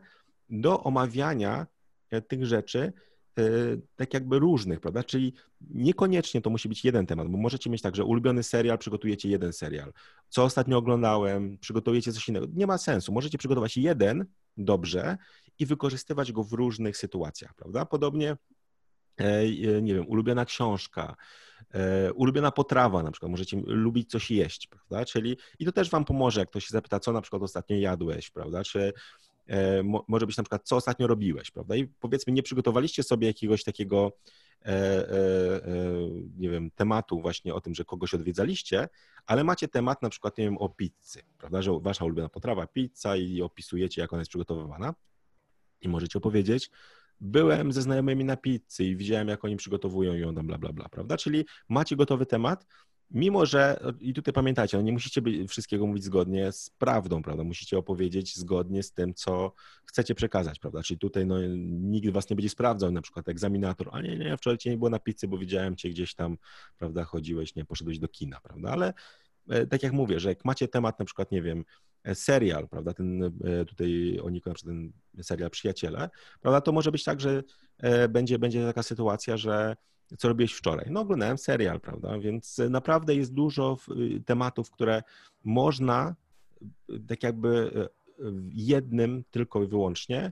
do 0.49 0.83
omawiania 0.83 1.67
e, 2.11 2.21
tych 2.21 2.45
rzeczy, 2.45 2.93
e, 3.37 3.43
tak 3.95 4.13
jakby 4.13 4.39
różnych, 4.39 4.79
prawda? 4.79 5.03
Czyli 5.03 5.33
niekoniecznie 5.61 6.41
to 6.41 6.49
musi 6.49 6.69
być 6.69 6.85
jeden 6.85 7.05
temat, 7.05 7.27
bo 7.27 7.37
możecie 7.37 7.69
mieć 7.69 7.81
tak, 7.81 7.95
że 7.95 8.03
ulubiony 8.03 8.43
serial, 8.43 8.77
przygotujecie 8.77 9.29
jeden 9.29 9.53
serial. 9.53 9.93
Co 10.29 10.43
ostatnio 10.43 10.77
oglądałem, 10.77 11.57
przygotujecie 11.57 12.13
coś 12.13 12.29
innego. 12.29 12.47
Nie 12.53 12.67
ma 12.67 12.77
sensu. 12.77 13.13
Możecie 13.13 13.37
przygotować 13.37 13.77
jeden 13.77 14.25
dobrze 14.57 15.17
i 15.59 15.65
wykorzystywać 15.65 16.31
go 16.31 16.43
w 16.43 16.53
różnych 16.53 16.97
sytuacjach, 16.97 17.53
prawda? 17.53 17.85
Podobnie, 17.85 18.37
e, 19.19 19.41
e, 19.41 19.81
nie 19.81 19.93
wiem, 19.93 20.07
ulubiona 20.07 20.45
książka, 20.45 21.15
e, 21.73 22.13
ulubiona 22.13 22.51
potrawa 22.51 23.03
na 23.03 23.11
przykład, 23.11 23.31
możecie 23.31 23.61
lubić 23.65 24.09
coś 24.09 24.31
jeść, 24.31 24.67
prawda? 24.67 25.05
Czyli 25.05 25.37
i 25.59 25.65
to 25.65 25.71
też 25.71 25.89
wam 25.89 26.05
pomoże, 26.05 26.39
jak 26.39 26.49
ktoś 26.49 26.65
się 26.65 26.71
zapyta, 26.71 26.99
co 26.99 27.11
na 27.11 27.21
przykład 27.21 27.43
ostatnio 27.43 27.77
jadłeś, 27.77 28.29
prawda? 28.29 28.63
Czy 28.63 28.93
może 30.07 30.27
być 30.27 30.37
na 30.37 30.43
przykład, 30.43 30.63
co 30.63 30.75
ostatnio 30.75 31.07
robiłeś, 31.07 31.51
prawda? 31.51 31.75
I 31.75 31.87
powiedzmy, 31.87 32.33
nie 32.33 32.43
przygotowaliście 32.43 33.03
sobie 33.03 33.27
jakiegoś 33.27 33.63
takiego, 33.63 34.11
nie 36.37 36.49
wiem, 36.49 36.71
tematu 36.71 37.21
właśnie 37.21 37.53
o 37.53 37.61
tym, 37.61 37.75
że 37.75 37.85
kogoś 37.85 38.13
odwiedzaliście, 38.13 38.89
ale 39.25 39.43
macie 39.43 39.67
temat 39.67 40.01
na 40.01 40.09
przykład, 40.09 40.37
nie 40.37 40.43
wiem, 40.43 40.57
o 40.57 40.69
pizzy, 40.69 41.21
prawda? 41.37 41.61
Że 41.61 41.79
wasza 41.79 42.05
ulubiona 42.05 42.29
potrawa, 42.29 42.67
pizza 42.67 43.15
i 43.15 43.41
opisujecie, 43.41 44.01
jak 44.01 44.13
ona 44.13 44.21
jest 44.21 44.29
przygotowywana 44.29 44.93
i 45.81 45.89
możecie 45.89 46.17
opowiedzieć, 46.19 46.69
byłem 47.19 47.71
ze 47.71 47.81
znajomymi 47.81 48.25
na 48.25 48.37
pizzy 48.37 48.83
i 48.83 48.95
widziałem, 48.95 49.27
jak 49.27 49.45
oni 49.45 49.55
przygotowują 49.55 50.13
ją, 50.13 50.35
tam 50.35 50.47
bla, 50.47 50.57
bla, 50.57 50.73
bla, 50.73 50.89
prawda? 50.89 51.17
Czyli 51.17 51.45
macie 51.69 51.95
gotowy 51.95 52.25
temat, 52.25 52.65
mimo 53.11 53.45
że, 53.45 53.79
i 53.99 54.13
tutaj 54.13 54.33
pamiętajcie, 54.33 54.77
no 54.77 54.83
nie 54.83 54.91
musicie 54.91 55.21
być, 55.21 55.49
wszystkiego 55.49 55.87
mówić 55.87 56.03
zgodnie 56.03 56.51
z 56.51 56.69
prawdą, 56.69 57.23
prawda? 57.23 57.43
Musicie 57.43 57.77
opowiedzieć 57.77 58.35
zgodnie 58.35 58.83
z 58.83 58.91
tym, 58.91 59.13
co 59.13 59.53
chcecie 59.85 60.15
przekazać, 60.15 60.59
prawda? 60.59 60.83
Czyli 60.83 60.99
tutaj 60.99 61.25
no, 61.25 61.35
nikt 61.67 62.09
was 62.09 62.29
nie 62.29 62.35
będzie 62.35 62.49
sprawdzał, 62.49 62.91
na 62.91 63.01
przykład 63.01 63.29
egzaminator, 63.29 63.89
a 63.91 64.01
nie, 64.01 64.17
nie, 64.17 64.37
wczoraj 64.37 64.57
cię 64.57 64.69
nie 64.69 64.77
było 64.77 64.89
na 64.89 64.99
pizzy, 64.99 65.27
bo 65.27 65.37
widziałem 65.37 65.75
cię 65.75 65.89
gdzieś 65.89 66.15
tam, 66.15 66.37
prawda, 66.77 67.03
chodziłeś, 67.03 67.55
nie, 67.55 67.65
poszedłeś 67.65 67.99
do 67.99 68.07
kina, 68.07 68.39
prawda? 68.43 68.69
Ale 68.69 68.93
e, 69.49 69.67
tak 69.67 69.83
jak 69.83 69.93
mówię, 69.93 70.19
że 70.19 70.29
jak 70.29 70.45
macie 70.45 70.67
temat 70.67 70.99
na 70.99 71.05
przykład, 71.05 71.31
nie 71.31 71.41
wiem, 71.41 71.65
serial, 72.13 72.67
prawda, 72.67 72.93
ten 72.93 73.23
e, 73.23 73.65
tutaj 73.65 74.19
Oniko, 74.23 74.49
na 74.49 74.53
przykład 74.53 74.75
ten 74.75 75.23
serial 75.23 75.49
Przyjaciele, 75.49 76.09
prawda, 76.41 76.61
to 76.61 76.71
może 76.71 76.91
być 76.91 77.03
tak, 77.03 77.21
że 77.21 77.43
e, 77.77 78.09
będzie, 78.09 78.39
będzie 78.39 78.65
taka 78.65 78.83
sytuacja, 78.83 79.37
że 79.37 79.75
co 80.17 80.27
robiłeś 80.27 80.53
wczoraj? 80.53 80.85
No 80.89 80.99
oglądałem 80.99 81.37
serial, 81.37 81.81
prawda, 81.81 82.19
więc 82.19 82.57
naprawdę 82.69 83.15
jest 83.15 83.33
dużo 83.33 83.77
tematów, 84.25 84.71
które 84.71 85.03
można 85.43 86.15
tak 87.07 87.23
jakby 87.23 87.71
jednym 88.53 89.23
tylko 89.31 89.63
i 89.63 89.67
wyłącznie 89.67 90.31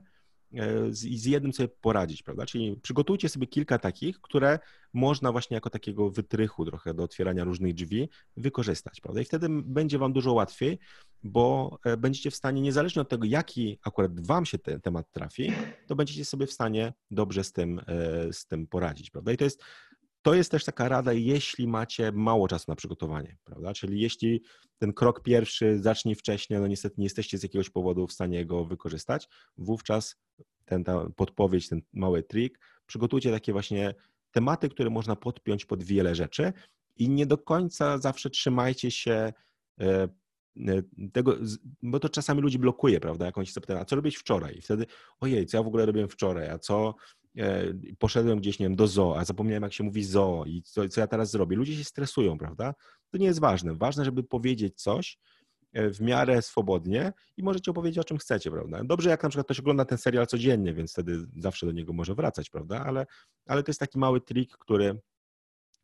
z, 0.90 0.98
z 0.98 1.24
jednym 1.24 1.52
sobie 1.52 1.68
poradzić, 1.68 2.22
prawda? 2.22 2.46
Czyli 2.46 2.76
przygotujcie 2.82 3.28
sobie 3.28 3.46
kilka 3.46 3.78
takich, 3.78 4.20
które 4.20 4.58
można 4.92 5.32
właśnie 5.32 5.54
jako 5.54 5.70
takiego 5.70 6.10
wytrychu 6.10 6.64
trochę 6.64 6.94
do 6.94 7.02
otwierania 7.02 7.44
różnych 7.44 7.74
drzwi 7.74 8.08
wykorzystać, 8.36 9.00
prawda? 9.00 9.20
I 9.20 9.24
wtedy 9.24 9.46
będzie 9.50 9.98
Wam 9.98 10.12
dużo 10.12 10.32
łatwiej, 10.32 10.78
bo 11.22 11.78
e, 11.84 11.96
będziecie 11.96 12.30
w 12.30 12.36
stanie, 12.36 12.60
niezależnie 12.60 13.02
od 13.02 13.08
tego, 13.08 13.24
jaki 13.24 13.78
akurat 13.84 14.26
Wam 14.26 14.46
się 14.46 14.58
ten 14.58 14.80
temat 14.80 15.12
trafi, 15.12 15.52
to 15.86 15.96
będziecie 15.96 16.24
sobie 16.24 16.46
w 16.46 16.52
stanie 16.52 16.92
dobrze 17.10 17.44
z 17.44 17.52
tym, 17.52 17.80
e, 17.86 18.32
z 18.32 18.46
tym 18.46 18.66
poradzić, 18.66 19.10
prawda? 19.10 19.32
I 19.32 19.36
to 19.36 19.44
jest 19.44 19.62
to 20.26 20.34
jest 20.34 20.50
też 20.50 20.64
taka 20.64 20.88
rada, 20.88 21.12
jeśli 21.12 21.68
macie 21.68 22.12
mało 22.12 22.48
czasu 22.48 22.64
na 22.68 22.76
przygotowanie, 22.76 23.36
prawda? 23.44 23.74
Czyli 23.74 24.00
jeśli 24.00 24.42
ten 24.78 24.92
krok 24.92 25.22
pierwszy 25.22 25.78
zacznie 25.78 26.16
wcześniej, 26.16 26.60
no 26.60 26.66
niestety 26.66 26.94
nie 26.98 27.04
jesteście 27.04 27.38
z 27.38 27.42
jakiegoś 27.42 27.70
powodu 27.70 28.06
w 28.06 28.12
stanie 28.12 28.46
go 28.46 28.64
wykorzystać, 28.64 29.28
wówczas 29.56 30.16
ten, 30.64 30.84
ta 30.84 31.06
podpowiedź, 31.16 31.68
ten 31.68 31.82
mały 31.92 32.22
trik, 32.22 32.60
przygotujcie 32.86 33.32
takie 33.32 33.52
właśnie 33.52 33.94
tematy, 34.30 34.68
które 34.68 34.90
można 34.90 35.16
podpiąć 35.16 35.64
pod 35.64 35.82
wiele 35.82 36.14
rzeczy 36.14 36.52
i 36.96 37.08
nie 37.08 37.26
do 37.26 37.38
końca 37.38 37.98
zawsze 37.98 38.30
trzymajcie 38.30 38.90
się 38.90 39.32
e, 39.80 40.08
e, 40.66 40.82
tego, 41.12 41.36
bo 41.82 42.00
to 42.00 42.08
czasami 42.08 42.42
ludzi 42.42 42.58
blokuje, 42.58 43.00
prawda? 43.00 43.26
Jak 43.26 43.38
oni 43.38 43.46
się 43.46 43.52
zapytają, 43.52 43.80
a 43.80 43.84
co 43.84 43.96
robić 43.96 44.16
wczoraj? 44.16 44.56
I 44.56 44.62
wtedy, 44.62 44.86
ojej, 45.20 45.46
co 45.46 45.56
ja 45.56 45.62
w 45.62 45.66
ogóle 45.66 45.86
robiłem 45.86 46.08
wczoraj, 46.08 46.50
a 46.50 46.58
co 46.58 46.94
poszedłem 47.98 48.38
gdzieś, 48.38 48.58
nie 48.58 48.66
wiem, 48.66 48.76
do 48.76 48.86
zoo, 48.86 49.18
a 49.18 49.24
zapomniałem, 49.24 49.62
jak 49.62 49.72
się 49.72 49.84
mówi 49.84 50.04
zoo 50.04 50.44
i 50.46 50.62
co, 50.62 50.88
co 50.88 51.00
ja 51.00 51.06
teraz 51.06 51.30
zrobię. 51.30 51.56
Ludzie 51.56 51.76
się 51.76 51.84
stresują, 51.84 52.38
prawda? 52.38 52.74
To 53.10 53.18
nie 53.18 53.26
jest 53.26 53.40
ważne. 53.40 53.74
Ważne, 53.74 54.04
żeby 54.04 54.22
powiedzieć 54.22 54.82
coś, 54.82 55.18
w 55.74 56.00
miarę 56.00 56.42
swobodnie 56.42 57.12
i 57.36 57.42
możecie 57.42 57.70
opowiedzieć 57.70 57.98
o 57.98 58.04
czym 58.04 58.18
chcecie, 58.18 58.50
prawda? 58.50 58.84
Dobrze, 58.84 59.10
jak 59.10 59.22
na 59.22 59.28
przykład 59.28 59.46
ktoś 59.46 59.60
ogląda 59.60 59.84
ten 59.84 59.98
serial 59.98 60.26
codziennie, 60.26 60.74
więc 60.74 60.92
wtedy 60.92 61.26
zawsze 61.36 61.66
do 61.66 61.72
niego 61.72 61.92
może 61.92 62.14
wracać, 62.14 62.50
prawda? 62.50 62.84
Ale, 62.84 63.06
ale 63.46 63.62
to 63.62 63.70
jest 63.70 63.80
taki 63.80 63.98
mały 63.98 64.20
trik, 64.20 64.52
który, 64.52 65.00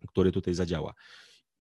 który 0.08 0.32
tutaj 0.32 0.54
zadziała. 0.54 0.94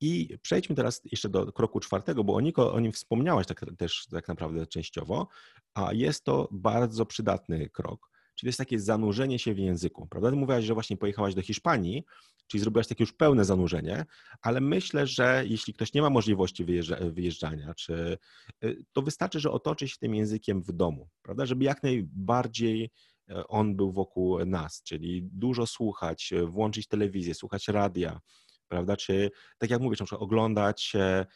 I 0.00 0.38
przejdźmy 0.42 0.76
teraz 0.76 1.00
jeszcze 1.04 1.28
do 1.28 1.52
kroku 1.52 1.80
czwartego, 1.80 2.24
bo 2.24 2.34
o, 2.34 2.40
Niko, 2.40 2.72
o 2.72 2.80
nim 2.80 2.92
wspomniałaś 2.92 3.46
tak, 3.46 3.64
też 3.78 4.06
tak 4.10 4.28
naprawdę 4.28 4.66
częściowo, 4.66 5.28
a 5.74 5.92
jest 5.92 6.24
to 6.24 6.48
bardzo 6.52 7.06
przydatny 7.06 7.68
krok, 7.68 8.10
czyli 8.38 8.48
jest 8.48 8.58
takie 8.58 8.78
zanurzenie 8.78 9.38
się 9.38 9.54
w 9.54 9.58
języku, 9.58 10.06
prawda? 10.06 10.30
Ty 10.30 10.36
mówiłaś, 10.36 10.64
że 10.64 10.74
właśnie 10.74 10.96
pojechałaś 10.96 11.34
do 11.34 11.42
Hiszpanii, 11.42 12.04
czyli 12.46 12.60
zrobiłaś 12.60 12.86
takie 12.86 13.02
już 13.02 13.12
pełne 13.12 13.44
zanurzenie, 13.44 14.04
ale 14.42 14.60
myślę, 14.60 15.06
że 15.06 15.42
jeśli 15.46 15.74
ktoś 15.74 15.94
nie 15.94 16.02
ma 16.02 16.10
możliwości 16.10 16.64
wyjeżdżania, 17.00 17.74
czy, 17.74 18.18
y, 18.64 18.84
to 18.92 19.02
wystarczy, 19.02 19.40
że 19.40 19.50
otoczy 19.50 19.88
się 19.88 19.96
tym 19.98 20.14
językiem 20.14 20.62
w 20.62 20.72
domu, 20.72 21.08
prawda? 21.22 21.46
Żeby 21.46 21.64
jak 21.64 21.82
najbardziej 21.82 22.90
e, 23.30 23.46
on 23.46 23.76
był 23.76 23.92
wokół 23.92 24.44
nas, 24.44 24.82
czyli 24.82 25.22
dużo 25.32 25.66
słuchać, 25.66 26.32
e, 26.32 26.46
włączyć 26.46 26.86
telewizję, 26.86 27.34
słuchać 27.34 27.68
radia, 27.68 28.20
prawda? 28.68 28.96
Czy 28.96 29.30
tak 29.58 29.70
jak 29.70 29.80
mówisz, 29.80 30.00
na 30.00 30.06
przykład 30.06 30.22
oglądać 30.22 30.92
e, 30.96 31.26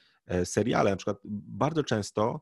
seriale, 0.47 0.91
na 0.91 0.97
przykład 0.97 1.19
bardzo 1.25 1.85
często 1.85 2.41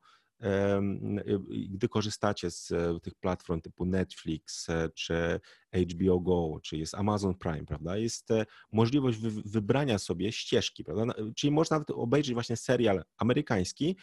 gdy 1.69 1.89
korzystacie 1.89 2.51
z 2.51 2.73
e, 2.73 3.01
tych 3.01 3.15
platform 3.15 3.61
typu 3.61 3.85
Netflix, 3.85 4.69
e, 4.69 4.89
czy 4.95 5.41
HBO 5.75 6.21
Go, 6.21 6.61
czy 6.63 6.77
jest 6.77 6.95
Amazon 6.95 7.35
Prime, 7.35 7.67
prawda, 7.67 7.97
jest 7.97 8.31
e, 8.31 8.47
możliwość 8.73 9.19
wybrania 9.45 9.99
sobie 9.99 10.33
ścieżki, 10.33 10.85
prawda, 10.85 11.15
czyli 11.37 11.51
można 11.51 11.75
nawet 11.75 11.91
obejrzeć 11.91 12.35
właśnie 12.35 12.57
serial 12.57 13.05
amerykański, 13.19 13.97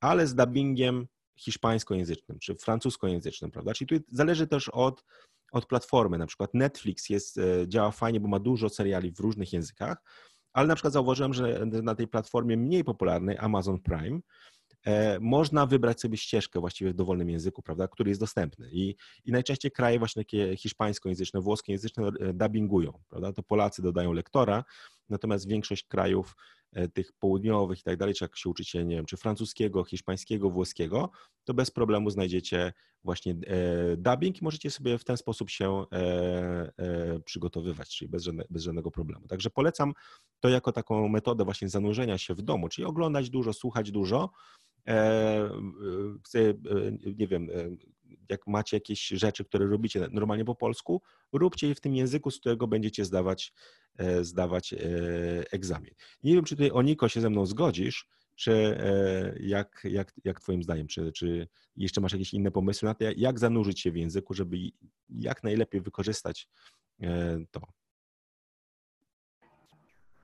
ale 0.00 0.26
z 0.26 0.34
dubbingiem 0.34 1.06
hiszpańskojęzycznym, 1.38 2.38
czy 2.38 2.54
francuskojęzycznym, 2.54 3.50
prawda, 3.50 3.74
czyli 3.74 4.00
tu 4.00 4.06
zależy 4.12 4.46
też 4.46 4.68
od, 4.68 5.04
od 5.52 5.66
platformy, 5.66 6.18
na 6.18 6.26
przykład 6.26 6.54
Netflix 6.54 7.08
jest, 7.08 7.40
działa 7.66 7.90
fajnie, 7.90 8.20
bo 8.20 8.28
ma 8.28 8.38
dużo 8.38 8.68
seriali 8.68 9.12
w 9.12 9.20
różnych 9.20 9.52
językach, 9.52 10.02
ale 10.52 10.68
na 10.68 10.74
przykład 10.74 10.92
zauważyłem, 10.92 11.34
że 11.34 11.66
na 11.66 11.94
tej 11.94 12.08
platformie 12.08 12.56
mniej 12.56 12.84
popularnej, 12.84 13.36
Amazon 13.38 13.80
Prime, 13.80 14.20
można 15.20 15.66
wybrać 15.66 16.00
sobie 16.00 16.16
ścieżkę 16.16 16.60
właściwie 16.60 16.90
w 16.90 16.94
dowolnym 16.94 17.30
języku, 17.30 17.62
prawda, 17.62 17.88
który 17.88 18.10
jest 18.10 18.20
dostępny. 18.20 18.68
I, 18.72 18.96
i 19.24 19.32
najczęściej 19.32 19.70
kraje 19.70 19.98
właśnie 19.98 20.24
takie 20.24 20.56
hiszpańskojęzyczne, 20.56 21.40
włoskojęzyczne 21.40 22.06
e, 22.06 22.32
dubbingują, 22.32 22.92
prawda, 23.08 23.32
to 23.32 23.42
Polacy 23.42 23.82
dodają 23.82 24.12
lektora, 24.12 24.64
natomiast 25.08 25.48
większość 25.48 25.84
krajów 25.84 26.36
e, 26.72 26.88
tych 26.88 27.12
południowych 27.12 27.80
i 27.80 27.82
tak 27.82 27.96
dalej, 27.96 28.14
czy 28.14 28.24
jak 28.24 28.36
się 28.36 28.50
uczycie, 28.50 28.84
nie 28.84 28.96
wiem, 28.96 29.06
czy 29.06 29.16
francuskiego, 29.16 29.84
hiszpańskiego, 29.84 30.50
włoskiego, 30.50 31.10
to 31.44 31.54
bez 31.54 31.70
problemu 31.70 32.10
znajdziecie 32.10 32.72
właśnie 33.04 33.34
dubbing 33.96 34.42
i 34.42 34.44
możecie 34.44 34.70
sobie 34.70 34.98
w 34.98 35.04
ten 35.04 35.16
sposób 35.16 35.50
się 35.50 35.84
przygotowywać, 37.24 37.96
czyli 37.96 38.08
bez, 38.08 38.22
żadne, 38.22 38.44
bez 38.50 38.62
żadnego 38.62 38.90
problemu. 38.90 39.26
Także 39.28 39.50
polecam 39.50 39.92
to 40.40 40.48
jako 40.48 40.72
taką 40.72 41.08
metodę 41.08 41.44
właśnie 41.44 41.68
zanurzenia 41.68 42.18
się 42.18 42.34
w 42.34 42.42
domu, 42.42 42.68
czyli 42.68 42.84
oglądać 42.84 43.30
dużo, 43.30 43.52
słuchać 43.52 43.90
dużo, 43.90 44.30
E, 44.86 45.50
e, 46.34 46.52
nie 47.16 47.26
wiem, 47.26 47.48
e, 47.54 47.76
jak 48.28 48.46
macie 48.46 48.76
jakieś 48.76 49.08
rzeczy, 49.08 49.44
które 49.44 49.66
robicie 49.66 50.08
normalnie 50.12 50.44
po 50.44 50.54
polsku, 50.54 51.02
róbcie 51.32 51.68
je 51.68 51.74
w 51.74 51.80
tym 51.80 51.94
języku, 51.94 52.30
z 52.30 52.40
którego 52.40 52.66
będziecie 52.66 53.04
zdawać, 53.04 53.52
zdawać 54.20 54.74
egzamin. 55.52 55.90
Nie 56.22 56.34
wiem, 56.34 56.44
czy 56.44 56.56
tutaj 56.56 56.70
Oniko 56.72 57.08
się 57.08 57.20
ze 57.20 57.30
mną 57.30 57.46
zgodzisz, 57.46 58.08
czy 58.34 58.78
jak, 59.40 59.80
jak, 59.84 60.12
jak 60.24 60.40
twoim 60.40 60.62
zdaniem, 60.62 60.86
czy, 60.86 61.12
czy 61.12 61.48
jeszcze 61.76 62.00
masz 62.00 62.12
jakieś 62.12 62.34
inne 62.34 62.50
pomysły 62.50 62.88
na 62.88 62.94
to, 62.94 63.04
jak 63.16 63.38
zanurzyć 63.38 63.80
się 63.80 63.92
w 63.92 63.96
języku, 63.96 64.34
żeby 64.34 64.56
jak 65.08 65.44
najlepiej 65.44 65.80
wykorzystać 65.80 66.48
to? 67.50 67.60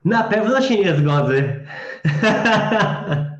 Na 0.05 0.23
pewno 0.23 0.61
się 0.61 0.75
nie 0.75 0.95
zgodzę. 0.95 1.65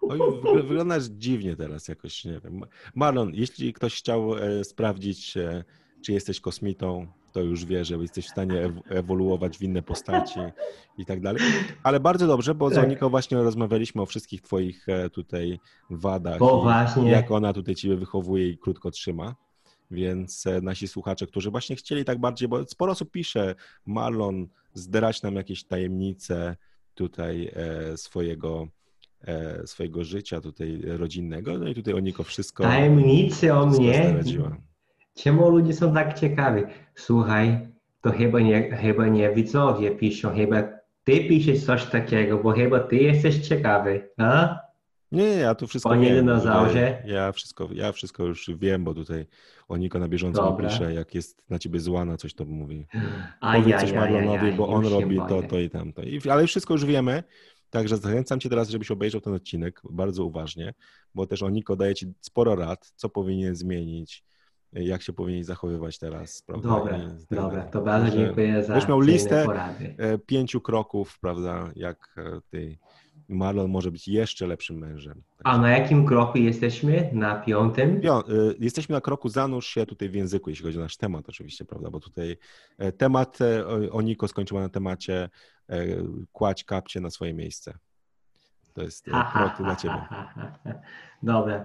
Oj, 0.00 0.18
wyglądasz 0.62 1.04
dziwnie 1.04 1.56
teraz 1.56 1.88
jakoś, 1.88 2.24
nie 2.24 2.40
wiem. 2.44 2.60
Marlon, 2.94 3.30
jeśli 3.34 3.72
ktoś 3.72 3.98
chciał 3.98 4.34
e, 4.34 4.64
sprawdzić, 4.64 5.36
e, 5.36 5.64
czy 6.04 6.12
jesteś 6.12 6.40
kosmitą, 6.40 7.06
to 7.32 7.40
już 7.40 7.64
wie, 7.64 7.84
że 7.84 7.96
jesteś 7.96 8.26
w 8.26 8.30
stanie 8.30 8.72
ewoluować 8.88 9.58
w 9.58 9.62
inne 9.62 9.82
postaci 9.82 10.40
i 10.98 11.06
tak 11.06 11.20
dalej. 11.20 11.42
Ale 11.82 12.00
bardzo 12.00 12.26
dobrze, 12.26 12.54
bo 12.54 12.70
z 12.70 12.74
tak. 12.74 12.84
Oniką 12.84 13.08
właśnie 13.08 13.38
rozmawialiśmy 13.38 14.02
o 14.02 14.06
wszystkich 14.06 14.42
twoich 14.42 14.88
e, 14.88 15.10
tutaj 15.10 15.60
wadach. 15.90 16.38
Bo 16.38 16.62
właśnie. 16.62 17.10
Jak 17.10 17.30
ona 17.30 17.52
tutaj 17.52 17.74
ciebie 17.74 17.96
wychowuje 17.96 18.48
i 18.48 18.58
krótko 18.58 18.90
trzyma. 18.90 19.34
Więc 19.90 20.44
nasi 20.62 20.88
słuchacze, 20.88 21.26
którzy 21.26 21.50
właśnie 21.50 21.76
chcieli 21.76 22.04
tak 22.04 22.18
bardziej, 22.18 22.48
bo 22.48 22.64
sporo 22.64 22.92
osób 22.92 23.10
pisze, 23.10 23.54
Marlon, 23.86 24.48
zdrać 24.74 25.22
nam 25.22 25.34
jakieś 25.34 25.64
tajemnice 25.64 26.56
tutaj 26.94 27.52
swojego 27.96 28.68
swojego 29.64 30.04
życia 30.04 30.40
tutaj 30.40 30.80
rodzinnego, 30.84 31.58
no 31.58 31.68
i 31.68 31.74
tutaj 31.74 31.94
Oniko 31.94 32.22
wszystko... 32.22 32.62
Tajemnicy 32.62 33.54
o 33.54 33.66
mnie? 33.66 34.14
Czemu 35.14 35.50
ludzie 35.50 35.72
są 35.72 35.94
tak 35.94 36.18
ciekawi? 36.18 36.62
Słuchaj, 36.94 37.68
to 38.00 38.12
chyba 38.12 38.40
nie, 38.40 38.76
chyba 38.76 39.08
nie 39.08 39.34
widzowie 39.34 39.90
piszą, 39.90 40.34
chyba 40.34 40.62
ty 41.04 41.24
piszesz 41.28 41.64
coś 41.64 41.84
takiego, 41.84 42.38
bo 42.38 42.52
chyba 42.52 42.80
ty 42.80 42.96
jesteś 42.96 43.38
ciekawy, 43.48 44.08
a? 44.18 44.56
Nie, 45.12 45.22
nie, 45.22 45.36
ja 45.36 45.54
tu 45.54 45.66
wszystko 45.66 45.90
Panie 45.90 46.06
wiem. 46.06 46.16
dinozaurze. 46.16 47.02
Ja 47.06 47.32
wszystko, 47.32 47.68
ja 47.72 47.92
wszystko 47.92 48.24
już 48.24 48.50
wiem, 48.58 48.84
bo 48.84 48.94
tutaj 48.94 49.26
Oniko 49.68 49.98
na 49.98 50.08
bieżąco 50.08 50.52
mi 50.52 50.68
pisze, 50.68 50.94
jak 50.94 51.14
jest 51.14 51.42
na 51.50 51.58
ciebie 51.58 51.80
zła 51.80 52.04
na 52.04 52.16
coś, 52.16 52.34
to 52.34 52.44
mówi. 52.44 52.86
A 53.40 53.52
Powiedz 53.52 53.68
ja, 53.68 53.78
coś 53.80 53.90
ja, 53.90 54.00
Marlonowi, 54.00 54.46
ja, 54.46 54.56
bo 54.56 54.68
on 54.68 54.86
robi 54.86 55.16
to, 55.28 55.42
to 55.42 55.58
i 55.58 55.70
tamto. 55.70 56.02
I, 56.02 56.20
ale 56.30 56.46
wszystko 56.46 56.74
już 56.74 56.84
wiemy. 56.84 57.22
Także 57.70 57.96
zachęcam 57.96 58.40
Cię 58.40 58.48
teraz, 58.48 58.68
żebyś 58.68 58.90
obejrzał 58.90 59.20
ten 59.20 59.34
odcinek 59.34 59.82
bardzo 59.90 60.24
uważnie, 60.24 60.74
bo 61.14 61.26
też 61.26 61.42
Oniko 61.42 61.76
daje 61.76 61.94
Ci 61.94 62.12
sporo 62.20 62.56
rad, 62.56 62.92
co 62.96 63.08
powinien 63.08 63.56
zmienić, 63.56 64.24
jak 64.72 65.02
się 65.02 65.12
powinien 65.12 65.44
zachowywać 65.44 65.98
teraz. 65.98 66.42
Prawda? 66.42 66.68
Dobra, 66.68 66.98
tak 67.28 67.38
dobra, 67.38 67.62
to 67.62 67.82
bardzo 67.82 68.16
dziękuję 68.16 68.64
za 68.64 68.72
Będziesz 68.72 68.88
miał 68.88 69.00
listę 69.00 69.44
porady. 69.44 69.94
E, 69.98 70.18
pięciu 70.18 70.60
kroków, 70.60 71.18
prawda, 71.20 71.70
jak 71.76 72.16
Ty 72.50 72.78
Marlon 73.30 73.70
może 73.70 73.90
być 73.90 74.08
jeszcze 74.08 74.46
lepszym 74.46 74.78
mężem. 74.78 75.22
A 75.44 75.58
na 75.58 75.70
jakim 75.70 76.06
kroku 76.06 76.38
jesteśmy? 76.38 77.10
Na 77.12 77.34
piątym? 77.34 78.00
Pią 78.00 78.20
y, 78.20 78.56
jesteśmy 78.58 78.92
na 78.92 79.00
kroku 79.00 79.28
zanurz 79.28 79.66
się 79.66 79.86
tutaj 79.86 80.08
w 80.08 80.14
języku, 80.14 80.50
jeśli 80.50 80.64
chodzi 80.64 80.78
o 80.78 80.82
nasz 80.82 80.96
temat 80.96 81.28
oczywiście, 81.28 81.64
prawda, 81.64 81.90
bo 81.90 82.00
tutaj 82.00 82.36
e, 82.78 82.92
temat, 82.92 83.38
e, 83.40 83.66
Oniko 83.92 84.28
skończyła 84.28 84.60
na 84.60 84.68
temacie 84.68 85.30
e, 85.68 85.86
kładź 86.32 86.64
kapcie 86.64 87.00
na 87.00 87.10
swoje 87.10 87.34
miejsce. 87.34 87.78
To 88.74 88.82
jest 88.82 89.04
krok 89.04 89.52
dla 89.58 89.76
Ciebie. 89.76 90.06
Dobra. 91.22 91.64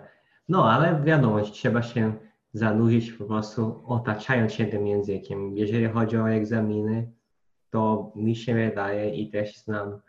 No, 0.50 0.72
ale 0.72 1.04
wiadomo, 1.04 1.42
trzeba 1.42 1.82
się 1.82 2.14
zanurzyć 2.54 3.12
po 3.12 3.26
prostu 3.26 3.84
otaczając 3.86 4.54
się 4.54 4.66
tym 4.66 4.88
językiem. 4.88 5.58
Jeżeli 5.58 5.86
chodzi 5.88 6.18
o 6.18 6.30
egzaminy, 6.30 7.12
to 7.70 8.12
mi 8.16 8.36
się 8.36 8.54
wydaje 8.54 9.16
i 9.16 9.30
też 9.30 9.58
znam 9.58 10.00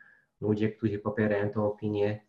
ludzie, 0.41 0.69
którzy 0.69 0.99
popierają 0.99 1.51
tą 1.51 1.67
opinię, 1.67 2.21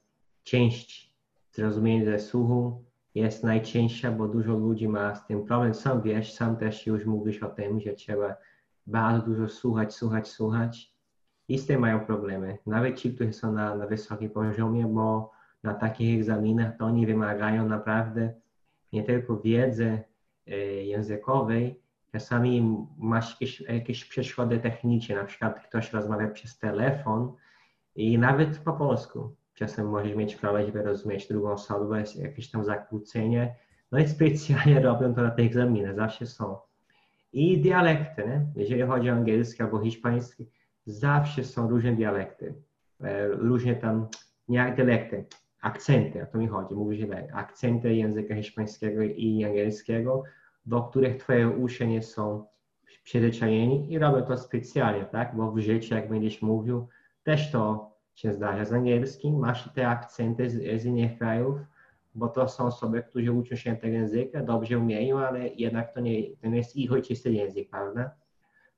część 0.43 1.13
zrozumienia 1.51 2.05
ze 2.05 2.19
słuchu 2.19 2.83
jest 3.15 3.43
najcięższa, 3.43 4.11
bo 4.11 4.27
dużo 4.27 4.53
ludzi 4.53 4.87
ma 4.87 5.15
z 5.15 5.25
tym 5.25 5.45
problem. 5.45 5.73
Sam 5.73 6.01
wiesz, 6.01 6.33
sam 6.33 6.57
też 6.57 6.87
już 6.87 7.05
mówisz 7.05 7.43
o 7.43 7.49
tym, 7.49 7.79
że 7.79 7.93
trzeba 7.93 8.35
bardzo 8.87 9.25
dużo 9.25 9.49
słuchać, 9.49 9.93
słuchać, 9.93 10.27
słuchać 10.27 10.93
i 11.47 11.57
z 11.57 11.65
tym 11.65 11.81
mają 11.81 11.99
problemy. 11.99 12.57
Nawet 12.65 12.99
ci, 12.99 13.13
którzy 13.13 13.33
są 13.33 13.53
na, 13.53 13.75
na 13.75 13.87
wysokim 13.87 14.29
poziomie, 14.29 14.85
bo 14.85 15.31
na 15.63 15.73
takich 15.73 16.19
egzaminach 16.19 16.77
to 16.77 16.85
oni 16.85 17.05
wymagają 17.05 17.67
naprawdę 17.67 18.33
nie 18.93 19.03
tylko 19.03 19.37
wiedzy 19.37 19.99
y, 20.47 20.51
językowej, 20.83 21.81
Czasami 22.11 22.77
masz 22.97 23.31
jakieś, 23.31 23.61
jakieś 23.61 24.05
przeszkody 24.05 24.59
techniczne, 24.59 25.15
na 25.15 25.23
przykład 25.23 25.67
ktoś 25.67 25.93
rozmawia 25.93 26.27
przez 26.27 26.59
telefon 26.59 27.33
i 27.97 28.17
nawet 28.17 28.57
po 28.57 28.73
polsku. 28.73 29.35
Czasem 29.53 29.89
możesz 29.89 30.15
mieć 30.15 30.37
żeby 30.65 30.83
rozumieć 30.83 31.27
drugą 31.27 31.51
osobę, 31.51 31.99
jest 31.99 32.15
jakieś 32.15 32.51
tam 32.51 32.63
zakłócenie. 32.63 33.55
No 33.91 33.99
i 33.99 34.07
specjalnie 34.07 34.79
robią 34.89 35.13
to 35.13 35.21
na 35.21 35.31
te 35.31 35.41
egzaminy, 35.43 35.95
zawsze 35.95 36.25
są. 36.25 36.57
I 37.33 37.61
dialekty, 37.61 38.23
nie? 38.27 38.45
jeżeli 38.55 38.81
chodzi 38.81 39.09
o 39.09 39.13
angielski 39.13 39.63
albo 39.63 39.79
hiszpański, 39.79 40.49
zawsze 40.85 41.43
są 41.43 41.69
różne 41.69 41.95
dialekty. 41.95 42.53
E, 43.01 43.27
różne 43.27 43.75
tam, 43.75 44.07
nie 44.47 44.73
dialekty, 44.75 45.25
akcenty, 45.61 46.23
o 46.23 46.25
to 46.25 46.37
mi 46.37 46.47
chodzi, 46.47 46.75
mówię 46.75 46.97
źle, 46.97 47.27
akcenty 47.33 47.95
języka 47.95 48.35
hiszpańskiego 48.35 49.01
i 49.01 49.45
angielskiego, 49.45 50.23
do 50.65 50.81
których 50.81 51.17
twoje 51.17 51.49
uszy 51.49 51.87
nie 51.87 52.01
są 52.01 52.45
przyzwyczajeni 53.03 53.93
i 53.93 53.99
robię 53.99 54.21
to 54.21 54.37
specjalnie, 54.37 55.05
tak? 55.05 55.35
Bo 55.35 55.51
w 55.51 55.59
życiu, 55.59 55.95
jak 55.95 56.09
będziesz 56.09 56.41
mówił, 56.41 56.87
też 57.27 57.51
to 57.51 57.91
się 58.15 58.33
zdarza 58.33 58.65
z 58.65 58.73
angielskim, 58.73 59.39
masz 59.39 59.73
te 59.73 59.87
akcenty 59.87 60.49
z, 60.49 60.81
z 60.81 60.85
innych 60.85 61.17
krajów, 61.17 61.59
bo 62.15 62.27
to 62.27 62.47
są 62.47 62.65
osoby, 62.65 63.03
którzy 63.03 63.31
uczą 63.31 63.55
się 63.55 63.75
tego 63.75 63.93
języka, 63.93 64.43
dobrze 64.43 64.79
umieją, 64.79 65.19
ale 65.19 65.47
jednak 65.47 65.93
to 65.93 65.99
nie, 65.99 66.35
to 66.35 66.47
nie 66.47 66.57
jest 66.57 66.75
ich 66.75 66.91
ojczysty 66.91 67.31
język, 67.31 67.69
prawda? 67.69 68.11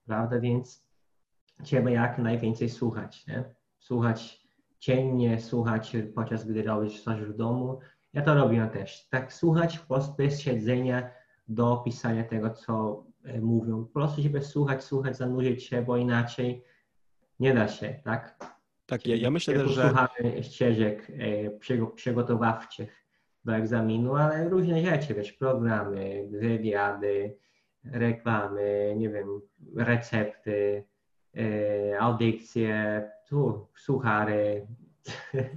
Prawda, 0.05 0.39
więc 0.39 0.85
trzeba 1.63 1.89
jak 1.89 2.17
najwięcej 2.17 2.69
słuchać, 2.69 3.27
nie? 3.27 3.43
Słuchać 3.79 4.47
ciennie, 4.79 5.39
słuchać 5.39 5.97
podczas 6.15 6.45
gdy 6.45 6.63
robisz 6.63 7.03
coś 7.03 7.21
w 7.21 7.35
domu. 7.35 7.79
Ja 8.13 8.21
to 8.21 8.33
robię 8.33 8.69
też. 8.73 9.07
Tak 9.09 9.33
słuchać 9.33 9.79
po 9.79 9.93
prostu 9.93 10.15
bez 10.15 10.41
siedzenia 10.41 11.11
do 11.47 11.77
pisania 11.77 12.23
tego, 12.23 12.49
co 12.49 13.03
e, 13.23 13.41
mówią. 13.41 13.85
Po 13.85 13.93
prostu, 13.93 14.21
żeby 14.21 14.41
słuchać, 14.41 14.83
słuchać, 14.83 15.17
zanurzyć 15.17 15.63
się, 15.63 15.81
bo 15.81 15.97
inaczej 15.97 16.63
nie 17.39 17.53
da 17.53 17.67
się, 17.67 17.99
tak? 18.03 18.37
Tak, 18.85 19.07
ja, 19.07 19.15
ja 19.15 19.31
myślę 19.31 19.53
też, 19.53 19.71
że... 19.71 19.93
Ścieżek 20.41 21.07
e, 21.09 21.89
przygotowawczych 21.95 23.05
do 23.45 23.55
egzaminu, 23.55 24.15
ale 24.15 24.49
różne 24.49 24.85
rzeczy, 24.85 25.13
wiesz, 25.13 25.33
programy, 25.33 26.27
wywiady, 26.31 27.37
reklamy, 27.83 28.93
nie 28.97 29.09
wiem, 29.09 29.41
recepty, 29.75 30.83
e, 31.37 31.99
audykcje, 31.99 33.03
tu 33.27 33.67
suchary. 33.75 34.67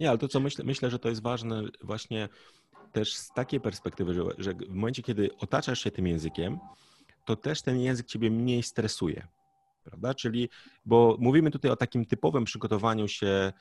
Nie, 0.00 0.08
ale 0.08 0.18
to 0.18 0.28
co 0.28 0.40
myślę, 0.40 0.64
myślę, 0.64 0.90
że 0.90 0.98
to 0.98 1.08
jest 1.08 1.22
ważne 1.22 1.62
właśnie 1.82 2.28
też 2.92 3.14
z 3.14 3.32
takiej 3.32 3.60
perspektywy, 3.60 4.14
że, 4.14 4.22
że 4.38 4.52
w 4.54 4.74
momencie, 4.74 5.02
kiedy 5.02 5.30
otaczasz 5.38 5.80
się 5.80 5.90
tym 5.90 6.06
językiem, 6.06 6.58
to 7.24 7.36
też 7.36 7.62
ten 7.62 7.80
język 7.80 8.06
ciebie 8.06 8.30
mniej 8.30 8.62
stresuje. 8.62 9.26
Prawda? 9.84 10.14
Czyli, 10.14 10.48
bo 10.84 11.16
mówimy 11.20 11.50
tutaj 11.50 11.70
o 11.70 11.76
takim 11.76 12.04
typowym 12.04 12.44
przygotowaniu 12.44 13.08
się 13.08 13.26
e, 13.26 13.52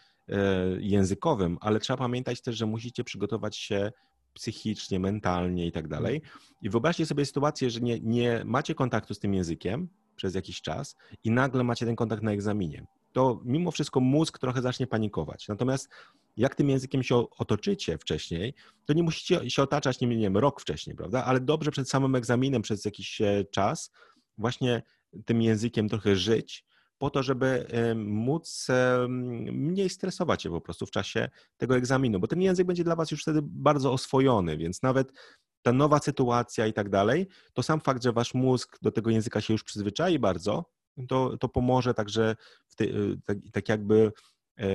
językowym, 0.80 1.58
ale 1.62 1.80
trzeba 1.80 1.98
pamiętać 1.98 2.42
też, 2.42 2.58
że 2.58 2.66
musicie 2.66 3.04
przygotować 3.04 3.58
się 3.58 3.92
psychicznie, 4.34 5.00
mentalnie 5.00 5.68
i 5.68 5.72
tak 5.72 5.88
dalej. 5.88 6.22
I 6.62 6.70
wyobraźcie 6.70 7.06
sobie 7.06 7.26
sytuację, 7.26 7.70
że 7.70 7.80
nie, 7.80 8.00
nie 8.00 8.42
macie 8.46 8.76
kontaktu 8.76 9.14
z 9.14 9.20
tym 9.20 9.34
językiem 9.34 9.90
przez 10.16 10.36
jakiś 10.36 10.62
czas 10.62 10.96
i 11.24 11.32
nagle 11.32 11.64
macie 11.64 11.86
ten 11.86 11.96
kontakt 11.96 12.24
na 12.24 12.32
egzaminie. 12.32 12.86
To 13.14 13.42
mimo 13.46 13.72
wszystko 13.72 14.00
mózg 14.00 14.40
trochę 14.40 14.62
zacznie 14.62 14.88
panikować. 14.88 15.48
Natomiast 15.48 15.90
jak 16.38 16.56
tym 16.56 16.70
językiem 16.70 17.04
się 17.04 17.30
otoczycie 17.30 17.98
wcześniej, 17.98 18.54
to 18.86 18.94
nie 18.94 19.04
musicie 19.04 19.50
się 19.50 19.64
otaczać 19.64 20.00
nim, 20.02 20.10
nie 20.10 20.18
wiem, 20.18 20.38
rok 20.38 20.62
wcześniej, 20.62 20.96
prawda? 20.96 21.26
Ale 21.26 21.40
dobrze 21.40 21.72
przed 21.72 21.90
samym 21.90 22.16
egzaminem, 22.16 22.62
przez 22.62 22.86
jakiś 22.86 23.22
e, 23.22 23.46
czas, 23.52 23.92
właśnie 24.38 24.82
tym 25.26 25.42
językiem 25.42 25.90
trochę 25.90 26.16
żyć, 26.16 26.66
po 26.98 27.10
to, 27.10 27.24
żeby 27.24 27.68
móc 27.96 28.68
mniej 29.52 29.90
stresować 29.90 30.44
się 30.44 30.50
po 30.50 30.62
prostu 30.62 30.86
w 30.86 30.92
czasie 30.92 31.30
tego 31.58 31.78
egzaminu, 31.78 32.20
bo 32.20 32.28
ten 32.28 32.42
język 32.42 32.68
będzie 32.68 32.84
dla 32.84 32.96
Was 32.96 33.12
już 33.12 33.22
wtedy 33.22 33.40
bardzo 33.44 33.94
oswojony, 33.94 34.58
więc 34.58 34.84
nawet 34.84 35.12
ta 35.62 35.74
nowa 35.74 36.00
sytuacja 36.00 36.68
i 36.68 36.74
tak 36.74 36.90
dalej, 36.90 37.28
to 37.54 37.64
sam 37.64 37.82
fakt, 37.82 38.04
że 38.04 38.12
Wasz 38.12 38.34
mózg 38.34 38.78
do 38.82 38.92
tego 38.92 39.10
języka 39.10 39.42
się 39.42 39.54
już 39.54 39.64
przyzwyczai 39.64 40.20
bardzo, 40.20 40.66
to, 41.08 41.38
to 41.38 41.50
pomoże 41.50 41.94
także 41.94 42.36
tej, 42.76 42.94
tak, 43.26 43.38
tak 43.54 43.70
jakby 43.70 44.12
e, 44.60 44.66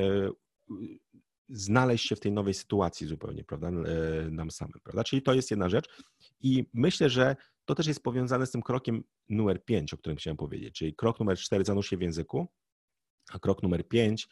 znaleźć 1.49 2.09
się 2.09 2.17
w 2.17 2.21
tej 2.21 2.33
nowej 2.33 2.55
sytuacji 2.55 3.07
zupełnie, 3.07 3.45
prawda, 3.45 3.69
e, 3.69 3.73
nam 4.31 4.51
samym, 4.51 4.81
prawda? 4.83 5.05
Czyli 5.05 5.23
to 5.23 5.35
jest 5.35 5.51
jedna 5.51 5.69
rzecz 5.69 6.05
i 6.41 6.65
myślę, 6.75 7.11
że 7.11 7.37
to 7.67 7.75
też 7.75 7.87
jest 7.87 8.03
powiązane 8.03 8.47
z 8.47 8.51
tym 8.51 8.63
krokiem 8.63 9.05
numer 9.29 9.65
5, 9.65 9.95
o 9.95 9.97
którym 9.97 10.17
chciałem 10.17 10.37
powiedzieć, 10.37 10.75
czyli 10.75 10.95
krok 10.95 11.21
numer 11.21 11.39
4 11.39 11.65
zanurz 11.65 11.91
się 11.91 11.97
w 11.97 12.01
języku, 12.01 12.47
a 13.33 13.39
krok 13.39 13.63
numer 13.63 13.89
5 13.89 14.29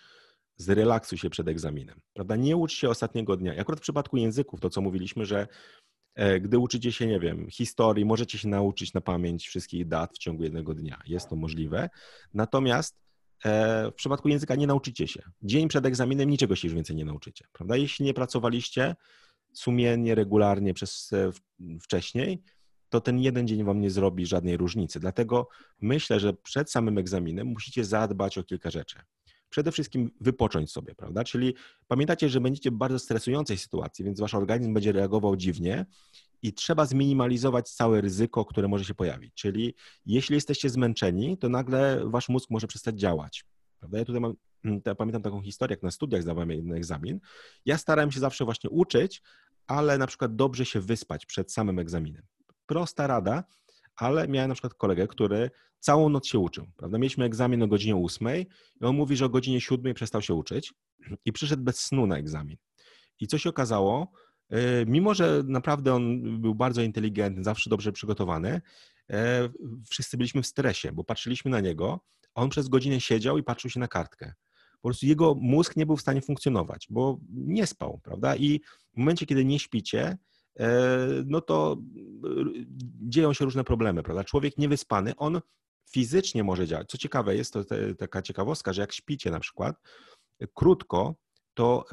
zrelaksuj 0.56 1.18
się 1.18 1.30
przed 1.30 1.48
egzaminem, 1.48 2.00
prawda? 2.12 2.36
Nie 2.36 2.56
ucz 2.56 2.72
się 2.72 2.88
ostatniego 2.88 3.36
dnia. 3.36 3.54
I 3.54 3.60
akurat 3.60 3.80
w 3.80 3.82
przypadku 3.82 4.16
języków, 4.16 4.60
to 4.60 4.70
co 4.70 4.80
mówiliśmy, 4.80 5.26
że 5.26 5.48
e, 6.14 6.40
gdy 6.40 6.58
uczycie 6.58 6.92
się, 6.92 7.06
nie 7.06 7.20
wiem, 7.20 7.50
historii, 7.50 8.04
możecie 8.04 8.38
się 8.38 8.48
nauczyć 8.48 8.94
na 8.94 9.00
pamięć 9.00 9.48
wszystkich 9.48 9.88
dat 9.88 10.14
w 10.14 10.18
ciągu 10.18 10.42
jednego 10.42 10.74
dnia. 10.74 11.02
Jest 11.06 11.28
to 11.28 11.36
możliwe. 11.36 11.90
Natomiast 12.34 13.04
E, 13.44 13.90
w 13.90 13.94
przypadku 13.94 14.28
języka 14.28 14.54
nie 14.54 14.66
nauczycie 14.66 15.08
się. 15.08 15.22
Dzień 15.42 15.68
przed 15.68 15.86
egzaminem 15.86 16.30
niczego 16.30 16.56
się 16.56 16.68
już 16.68 16.74
więcej 16.74 16.96
nie 16.96 17.04
nauczycie, 17.04 17.46
prawda? 17.52 17.76
Jeśli 17.76 18.04
nie 18.04 18.14
pracowaliście 18.14 18.96
sumiennie, 19.52 20.14
regularnie 20.14 20.74
przez 20.74 21.12
e, 21.12 21.30
wcześniej, 21.80 22.42
to 22.94 23.00
ten 23.00 23.18
jeden 23.18 23.48
dzień 23.48 23.64
wam 23.64 23.80
nie 23.80 23.90
zrobi 23.90 24.26
żadnej 24.26 24.56
różnicy. 24.56 25.00
Dlatego 25.00 25.48
myślę, 25.80 26.20
że 26.20 26.34
przed 26.34 26.70
samym 26.70 26.98
egzaminem 26.98 27.46
musicie 27.46 27.84
zadbać 27.84 28.38
o 28.38 28.44
kilka 28.44 28.70
rzeczy. 28.70 28.98
Przede 29.50 29.72
wszystkim 29.72 30.10
wypocząć 30.20 30.70
sobie, 30.70 30.94
prawda? 30.94 31.24
Czyli 31.24 31.54
pamiętacie, 31.88 32.28
że 32.28 32.40
będziecie 32.40 32.70
w 32.70 32.74
bardzo 32.74 32.98
stresującej 32.98 33.58
sytuacji, 33.58 34.04
więc 34.04 34.20
wasz 34.20 34.34
organizm 34.34 34.74
będzie 34.74 34.92
reagował 34.92 35.36
dziwnie 35.36 35.86
i 36.42 36.52
trzeba 36.52 36.86
zminimalizować 36.86 37.70
całe 37.70 38.00
ryzyko, 38.00 38.44
które 38.44 38.68
może 38.68 38.84
się 38.84 38.94
pojawić. 38.94 39.34
Czyli 39.34 39.74
jeśli 40.06 40.34
jesteście 40.34 40.70
zmęczeni, 40.70 41.38
to 41.38 41.48
nagle 41.48 42.02
wasz 42.04 42.28
mózg 42.28 42.50
może 42.50 42.66
przestać 42.66 43.00
działać. 43.00 43.44
Prawda? 43.78 43.98
Ja 43.98 44.04
tutaj 44.04 44.20
mam, 44.20 44.34
mm, 44.64 44.80
ja 44.86 44.94
pamiętam 44.94 45.22
taką 45.22 45.42
historię, 45.42 45.72
jak 45.72 45.82
na 45.82 45.90
studiach 45.90 46.22
zdawałem 46.22 46.50
jeden 46.50 46.72
egzamin. 46.72 47.20
Ja 47.66 47.78
starałem 47.78 48.12
się 48.12 48.20
zawsze 48.20 48.44
właśnie 48.44 48.70
uczyć, 48.70 49.22
ale 49.66 49.98
na 49.98 50.06
przykład 50.06 50.36
dobrze 50.36 50.64
się 50.64 50.80
wyspać 50.80 51.26
przed 51.26 51.52
samym 51.52 51.78
egzaminem. 51.78 52.22
Prosta 52.66 53.06
rada, 53.06 53.44
ale 53.96 54.28
miałem 54.28 54.48
na 54.48 54.54
przykład 54.54 54.74
kolegę, 54.74 55.06
który 55.06 55.50
całą 55.80 56.08
noc 56.08 56.26
się 56.26 56.38
uczył. 56.38 56.66
Prawda? 56.76 56.98
Mieliśmy 56.98 57.24
egzamin 57.24 57.62
o 57.62 57.68
godzinie 57.68 57.96
8 57.96 58.28
i 58.80 58.84
on 58.84 58.96
mówi, 58.96 59.16
że 59.16 59.24
o 59.24 59.28
godzinie 59.28 59.60
7 59.60 59.94
przestał 59.94 60.22
się 60.22 60.34
uczyć 60.34 60.74
i 61.24 61.32
przyszedł 61.32 61.62
bez 61.62 61.80
snu 61.80 62.06
na 62.06 62.18
egzamin. 62.18 62.56
I 63.20 63.26
co 63.26 63.38
się 63.38 63.50
okazało, 63.50 64.12
E, 64.50 64.86
mimo, 64.86 65.14
że 65.14 65.42
naprawdę 65.46 65.94
on 65.94 66.22
był 66.40 66.54
bardzo 66.54 66.82
inteligentny, 66.82 67.44
zawsze 67.44 67.70
dobrze 67.70 67.92
przygotowany, 67.92 68.60
e, 69.10 69.48
wszyscy 69.90 70.16
byliśmy 70.16 70.42
w 70.42 70.46
stresie, 70.46 70.92
bo 70.92 71.04
patrzyliśmy 71.04 71.50
na 71.50 71.60
niego, 71.60 72.00
a 72.34 72.42
on 72.42 72.48
przez 72.48 72.68
godzinę 72.68 73.00
siedział 73.00 73.38
i 73.38 73.42
patrzył 73.42 73.70
się 73.70 73.80
na 73.80 73.88
kartkę. 73.88 74.32
Po 74.82 74.88
prostu 74.88 75.06
jego 75.06 75.34
mózg 75.34 75.76
nie 75.76 75.86
był 75.86 75.96
w 75.96 76.00
stanie 76.00 76.20
funkcjonować, 76.20 76.86
bo 76.90 77.18
nie 77.30 77.66
spał, 77.66 78.00
prawda? 78.02 78.36
I 78.36 78.60
w 78.94 78.96
momencie, 78.96 79.26
kiedy 79.26 79.44
nie 79.44 79.58
śpicie, 79.58 80.18
no 81.26 81.40
to 81.40 81.76
dzieją 83.08 83.32
się 83.32 83.44
różne 83.44 83.64
problemy, 83.64 84.02
prawda? 84.02 84.24
Człowiek 84.24 84.58
niewyspany, 84.58 85.16
on 85.16 85.40
fizycznie 85.90 86.44
może 86.44 86.66
działać. 86.66 86.88
Co 86.88 86.98
ciekawe 86.98 87.36
jest, 87.36 87.52
to 87.52 87.64
taka 87.98 88.22
ciekawostka, 88.22 88.72
że 88.72 88.80
jak 88.80 88.92
śpicie 88.92 89.30
na 89.30 89.40
przykład, 89.40 89.76
krótko, 90.54 91.14
to 91.54 91.84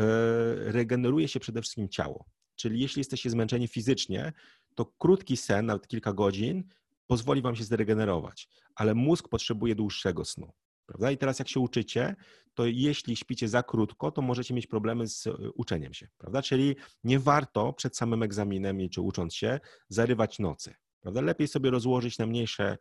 regeneruje 0.55 1.27
się 1.27 1.39
przede 1.39 1.61
wszystkim 1.61 1.89
ciało. 1.89 2.25
Czyli 2.55 2.79
jeśli 2.79 2.99
jesteście 2.99 3.29
zmęczeni 3.29 3.67
fizycznie, 3.67 4.33
to 4.75 4.85
krótki 4.85 5.37
sen, 5.37 5.65
nawet 5.65 5.87
kilka 5.87 6.13
godzin, 6.13 6.63
pozwoli 7.07 7.41
wam 7.41 7.55
się 7.55 7.63
zregenerować, 7.63 8.49
ale 8.75 8.93
mózg 8.93 9.27
potrzebuje 9.27 9.75
dłuższego 9.75 10.25
snu. 10.25 10.51
Prawda? 10.91 11.11
I 11.11 11.17
teraz 11.17 11.39
jak 11.39 11.49
się 11.49 11.59
uczycie, 11.59 12.15
to 12.53 12.65
jeśli 12.65 13.15
śpicie 13.15 13.47
za 13.47 13.63
krótko, 13.63 14.11
to 14.11 14.21
możecie 14.21 14.53
mieć 14.53 14.67
problemy 14.67 15.07
z 15.07 15.27
e, 15.27 15.31
uczeniem 15.55 15.93
się, 15.93 16.07
prawda? 16.17 16.41
Czyli 16.41 16.75
nie 17.03 17.19
warto 17.19 17.73
przed 17.73 17.97
samym 17.97 18.23
egzaminem 18.23 18.89
czy 18.89 19.01
ucząc 19.01 19.35
się 19.35 19.59
zarywać 19.89 20.39
nocy, 20.39 20.73
prawda? 21.01 21.21
Lepiej 21.21 21.47
sobie 21.47 21.69
rozłożyć 21.69 22.17
na 22.17 22.25
mniejsze, 22.25 22.77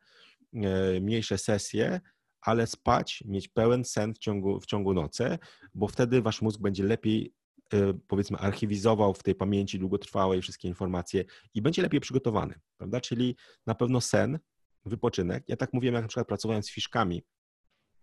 e, 0.54 1.00
mniejsze 1.00 1.38
sesje, 1.38 2.00
ale 2.40 2.66
spać, 2.66 3.22
mieć 3.26 3.48
pełen 3.48 3.84
sen 3.84 4.14
w 4.14 4.18
ciągu, 4.18 4.60
w 4.60 4.66
ciągu 4.66 4.94
nocy, 4.94 5.38
bo 5.74 5.88
wtedy 5.88 6.22
wasz 6.22 6.42
mózg 6.42 6.60
będzie 6.60 6.84
lepiej 6.84 7.34
Y, 7.74 7.94
powiedzmy 8.06 8.38
archiwizował 8.38 9.14
w 9.14 9.22
tej 9.22 9.34
pamięci 9.34 9.78
długotrwałej 9.78 10.42
wszystkie 10.42 10.68
informacje 10.68 11.24
i 11.54 11.62
będzie 11.62 11.82
lepiej 11.82 12.00
przygotowany, 12.00 12.54
prawda? 12.76 13.00
Czyli 13.00 13.36
na 13.66 13.74
pewno 13.74 14.00
sen, 14.00 14.38
wypoczynek. 14.84 15.44
Ja 15.48 15.56
tak 15.56 15.72
mówiłem, 15.72 15.94
jak 15.94 16.04
na 16.04 16.08
przykład 16.08 16.28
pracowałem 16.28 16.62
z 16.62 16.70
fiszkami, 16.70 17.22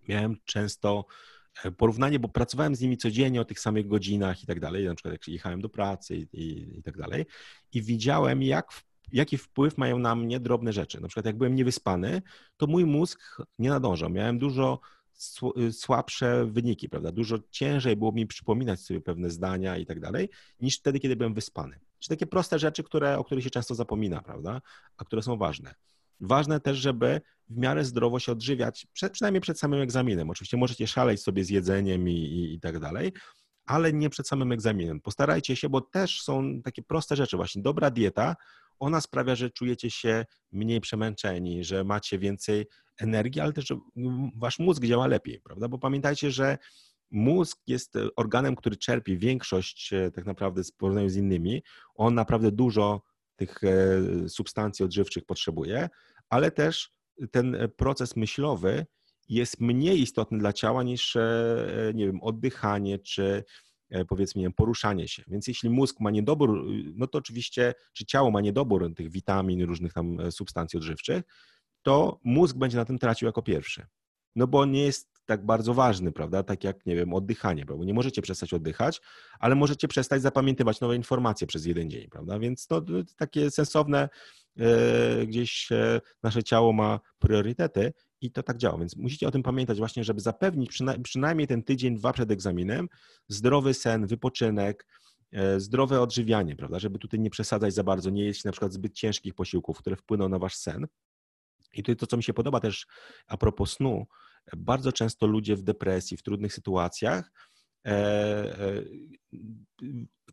miałem 0.07 0.37
często 0.45 1.05
e, 1.63 1.71
porównanie, 1.71 2.19
bo 2.19 2.29
pracowałem 2.29 2.75
z 2.75 2.81
nimi 2.81 2.97
codziennie 2.97 3.41
o 3.41 3.45
tych 3.45 3.59
samych 3.59 3.87
godzinach 3.87 4.43
i 4.43 4.45
tak 4.45 4.59
dalej, 4.59 4.85
na 4.85 4.95
przykład 4.95 5.11
jak 5.11 5.27
jechałem 5.27 5.61
do 5.61 5.69
pracy 5.69 6.17
i, 6.17 6.27
i, 6.33 6.79
i 6.79 6.83
tak 6.83 6.97
dalej 6.97 7.25
i 7.73 7.81
widziałem, 7.81 8.43
jak 8.43 8.87
jaki 9.11 9.37
wpływ 9.37 9.77
mają 9.77 9.99
na 9.99 10.15
mnie 10.15 10.39
drobne 10.39 10.73
rzeczy. 10.73 11.01
Na 11.01 11.07
przykład 11.07 11.25
jak 11.25 11.37
byłem 11.37 11.55
niewyspany, 11.55 12.21
to 12.57 12.67
mój 12.67 12.85
mózg 12.85 13.19
nie 13.59 13.69
nadążał. 13.69 14.09
Miałem 14.09 14.39
dużo 14.39 14.79
Y, 15.57 15.73
słabsze 15.73 16.45
wyniki, 16.45 16.89
prawda? 16.89 17.11
Dużo 17.11 17.37
ciężej 17.51 17.95
było 17.95 18.11
mi 18.11 18.27
przypominać 18.27 18.81
sobie 18.81 19.01
pewne 19.01 19.29
zdania 19.29 19.77
i 19.77 19.85
tak 19.85 19.99
dalej, 19.99 20.29
niż 20.61 20.79
wtedy, 20.79 20.99
kiedy 20.99 21.15
byłem 21.15 21.33
wyspany. 21.33 21.79
Czyli 21.99 22.17
takie 22.17 22.27
proste 22.27 22.59
rzeczy, 22.59 22.83
które, 22.83 23.17
o 23.17 23.23
których 23.23 23.43
się 23.43 23.49
często 23.49 23.75
zapomina, 23.75 24.21
prawda? 24.21 24.61
A 24.97 25.05
które 25.05 25.21
są 25.21 25.37
ważne. 25.37 25.75
Ważne 26.19 26.59
też, 26.59 26.77
żeby 26.77 27.21
w 27.49 27.57
miarę 27.57 27.85
zdrowo 27.85 28.19
się 28.19 28.31
odżywiać, 28.31 28.87
przynajmniej 29.11 29.41
przed 29.41 29.59
samym 29.59 29.81
egzaminem. 29.81 30.29
Oczywiście 30.29 30.57
możecie 30.57 30.87
szaleć 30.87 31.21
sobie 31.21 31.43
z 31.43 31.49
jedzeniem 31.49 32.09
i, 32.09 32.13
i, 32.13 32.53
i 32.53 32.59
tak 32.59 32.79
dalej, 32.79 33.11
ale 33.65 33.93
nie 33.93 34.09
przed 34.09 34.27
samym 34.27 34.51
egzaminem. 34.51 35.01
Postarajcie 35.01 35.55
się, 35.55 35.69
bo 35.69 35.81
też 35.81 36.21
są 36.21 36.61
takie 36.63 36.81
proste 36.81 37.15
rzeczy. 37.15 37.37
Właśnie 37.37 37.61
dobra 37.61 37.91
dieta, 37.91 38.35
ona 38.79 39.01
sprawia, 39.01 39.35
że 39.35 39.49
czujecie 39.49 39.91
się 39.91 40.25
mniej 40.51 40.81
przemęczeni, 40.81 41.63
że 41.63 41.83
macie 41.83 42.19
więcej 42.19 42.65
energii, 42.99 43.41
ale 43.41 43.53
też, 43.53 43.73
wasz 44.35 44.59
mózg 44.59 44.83
działa 44.83 45.07
lepiej, 45.07 45.41
prawda? 45.41 45.67
Bo 45.67 45.79
pamiętajcie, 45.79 46.31
że 46.31 46.57
mózg 47.11 47.59
jest 47.67 47.93
organem, 48.15 48.55
który 48.55 48.77
czerpie 48.77 49.17
większość 49.17 49.93
e, 49.93 50.11
tak 50.11 50.25
naprawdę 50.25 50.63
w 50.63 50.73
porównaniu 50.73 51.09
z 51.09 51.15
innymi. 51.15 51.63
On 51.95 52.13
naprawdę 52.13 52.51
dużo 52.51 53.01
tych 53.37 53.63
e, 53.63 54.29
substancji 54.29 54.85
odżywczych 54.85 55.25
potrzebuje, 55.25 55.89
ale 56.29 56.51
też 56.51 56.91
ten 57.31 57.57
proces 57.77 58.15
myślowy 58.15 58.85
jest 59.29 59.59
mniej 59.59 60.01
istotny 60.01 60.37
dla 60.37 60.53
ciała 60.53 60.83
niż, 60.83 61.15
e, 61.15 61.91
nie 61.95 62.05
wiem, 62.05 62.21
oddychanie 62.21 62.99
czy 62.99 63.43
powiedzmy, 64.07 64.39
nie 64.39 64.45
wiem, 64.45 64.53
poruszanie 64.53 65.07
się. 65.07 65.23
Więc 65.27 65.47
jeśli 65.47 65.69
mózg 65.69 65.99
ma 65.99 66.11
niedobór, 66.11 66.65
no 66.95 67.07
to 67.07 67.17
oczywiście, 67.17 67.73
czy 67.93 68.05
ciało 68.05 68.31
ma 68.31 68.41
niedobór 68.41 68.93
tych 68.95 69.11
witamin, 69.11 69.63
różnych 69.63 69.93
tam 69.93 70.31
substancji 70.31 70.77
odżywczych, 70.77 71.23
to 71.81 72.19
mózg 72.23 72.57
będzie 72.57 72.77
na 72.77 72.85
tym 72.85 72.99
tracił 72.99 73.25
jako 73.25 73.41
pierwszy. 73.41 73.85
No 74.35 74.47
bo 74.47 74.65
nie 74.65 74.83
jest 74.83 75.16
tak 75.27 75.45
bardzo 75.45 75.73
ważny, 75.73 76.11
prawda? 76.11 76.43
Tak 76.43 76.63
jak, 76.63 76.85
nie 76.85 76.95
wiem, 76.95 77.13
oddychanie, 77.13 77.65
bo 77.65 77.85
nie 77.85 77.93
możecie 77.93 78.21
przestać 78.21 78.53
oddychać, 78.53 79.01
ale 79.39 79.55
możecie 79.55 79.87
przestać 79.87 80.21
zapamiętywać 80.21 80.81
nowe 80.81 80.95
informacje 80.95 81.47
przez 81.47 81.65
jeden 81.65 81.89
dzień, 81.89 82.09
prawda? 82.09 82.39
Więc 82.39 82.69
no, 82.69 82.81
takie 83.17 83.51
sensowne 83.51 84.09
e, 84.59 85.25
gdzieś 85.25 85.69
nasze 86.23 86.43
ciało 86.43 86.73
ma 86.73 86.99
priorytety 87.19 87.93
i 88.21 88.31
to 88.31 88.43
tak 88.43 88.57
działa. 88.57 88.77
Więc 88.77 88.95
musicie 88.95 89.27
o 89.27 89.31
tym 89.31 89.43
pamiętać 89.43 89.77
właśnie, 89.77 90.03
żeby 90.03 90.21
zapewnić 90.21 90.69
przyna 90.69 90.95
przynajmniej 91.03 91.47
ten 91.47 91.63
tydzień, 91.63 91.95
dwa 91.95 92.13
przed 92.13 92.31
egzaminem 92.31 92.89
zdrowy 93.27 93.73
sen, 93.73 94.07
wypoczynek, 94.07 94.87
e, 95.31 95.59
zdrowe 95.59 96.01
odżywianie, 96.01 96.55
prawda? 96.55 96.79
Żeby 96.79 96.99
tutaj 96.99 97.19
nie 97.19 97.29
przesadzać 97.29 97.73
za 97.73 97.83
bardzo, 97.83 98.09
nie 98.09 98.25
jeść 98.25 98.43
na 98.43 98.51
przykład 98.51 98.73
zbyt 98.73 98.93
ciężkich 98.93 99.33
posiłków, 99.33 99.77
które 99.77 99.95
wpłyną 99.95 100.29
na 100.29 100.39
wasz 100.39 100.55
sen. 100.55 100.87
I 101.73 101.83
tutaj 101.83 101.95
to, 101.95 102.07
co 102.07 102.17
mi 102.17 102.23
się 102.23 102.33
podoba 102.33 102.59
też 102.59 102.87
a 103.27 103.37
propos 103.37 103.73
snu, 103.73 104.07
bardzo 104.57 104.91
często 104.91 105.27
ludzie 105.27 105.55
w 105.55 105.63
depresji, 105.63 106.17
w 106.17 106.23
trudnych 106.23 106.53
sytuacjach, 106.53 107.31
e, 107.85 107.91
e, 107.91 108.83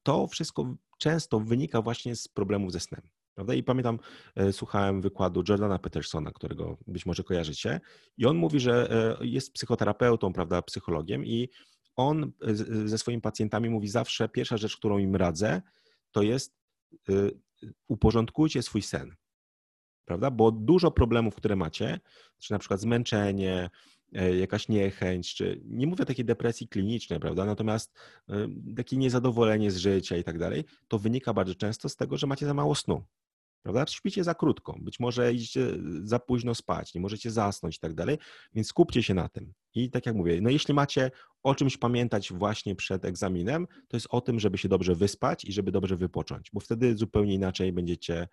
to 0.03 0.27
wszystko 0.27 0.77
często 0.99 1.41
wynika 1.41 1.83
właśnie 1.83 2.17
z 2.17 2.29
problemów 2.29 2.73
ze 2.73 2.81
snem. 2.81 3.03
Prawda? 3.35 3.55
I 3.55 3.63
pamiętam, 3.63 3.99
e, 4.37 4.53
słuchałem 4.53 5.01
wykładu 5.01 5.43
Jordana 5.49 5.79
Petersona, 5.79 6.31
którego 6.33 6.79
być 6.87 7.07
może 7.07 7.25
kojarzycie, 7.25 7.81
i 8.17 8.27
on 8.27 8.37
mówi, 8.37 8.61
że 8.61 8.89
jest 9.21 9.53
psychoterapeutą, 9.53 10.33
prawda, 10.33 10.63
psychologiem, 10.63 11.27
i 11.27 11.49
on 11.97 12.33
ze 12.85 12.99
swoimi 12.99 13.23
pacjentami 13.23 13.71
mówi 13.71 13.89
zawsze, 13.89 14.29
pierwsza 14.29 14.57
rzecz, 14.57 14.77
którą 14.77 14.99
im 14.99 15.17
radzę, 15.17 15.63
to 16.13 16.23
jest 16.23 16.55
uporządkujcie 17.89 18.63
swój 18.63 18.83
sen 18.83 19.17
prawda? 20.05 20.31
Bo 20.31 20.51
dużo 20.51 20.91
problemów, 20.91 21.35
które 21.35 21.57
macie, 21.57 22.01
czy 22.39 22.53
na 22.53 22.59
przykład 22.59 22.81
zmęczenie, 22.81 23.71
jakaś 24.15 24.69
niechęć, 24.69 25.35
czy 25.35 25.61
nie 25.65 25.87
mówię 25.87 26.05
takiej 26.05 26.25
depresji 26.25 26.69
klinicznej, 26.69 27.21
prawda? 27.21 27.45
Natomiast 27.45 27.95
e, 28.29 28.49
takie 28.77 28.97
niezadowolenie 28.97 29.71
z 29.71 29.77
życia 29.77 30.17
i 30.17 30.25
tak 30.25 30.39
dalej, 30.39 30.65
to 30.89 30.99
wynika 30.99 31.35
bardzo 31.35 31.55
często 31.55 31.89
z 31.89 31.97
tego, 31.97 32.17
że 32.17 32.27
macie 32.27 32.47
za 32.47 32.55
mało 32.55 32.75
snu. 32.75 33.05
Prawda? 33.63 33.87
Śpicie 33.87 34.25
za 34.25 34.35
krótko, 34.35 34.77
być 34.81 35.01
może 35.01 35.33
idziecie 35.33 35.67
za 36.03 36.19
późno 36.19 36.55
spać, 36.55 36.95
nie 36.95 37.01
możecie 37.01 37.31
zasnąć 37.31 37.77
i 37.77 37.81
tak 37.81 37.95
dalej, 37.95 38.19
więc 38.55 38.69
skupcie 38.69 39.03
się 39.03 39.15
na 39.15 39.29
tym. 39.29 39.53
I 39.75 39.91
tak 39.91 40.07
jak 40.07 40.15
mówię, 40.17 40.41
no 40.41 40.51
jeśli 40.51 40.75
macie 40.75 41.11
o 41.43 41.55
czymś 41.55 41.77
pamiętać 41.77 42.33
właśnie 42.33 42.75
przed 42.75 43.05
egzaminem, 43.05 43.67
to 43.89 43.97
jest 43.97 44.07
o 44.11 44.21
tym, 44.21 44.41
żeby 44.41 44.59
się 44.59 44.69
dobrze 44.69 44.95
wyspać 44.95 45.45
i 45.45 45.53
żeby 45.53 45.73
dobrze 45.73 45.97
wypocząć, 45.97 46.51
bo 46.53 46.61
wtedy 46.61 46.97
zupełnie 46.97 47.35
inaczej 47.35 47.73
będziecie 47.73 48.29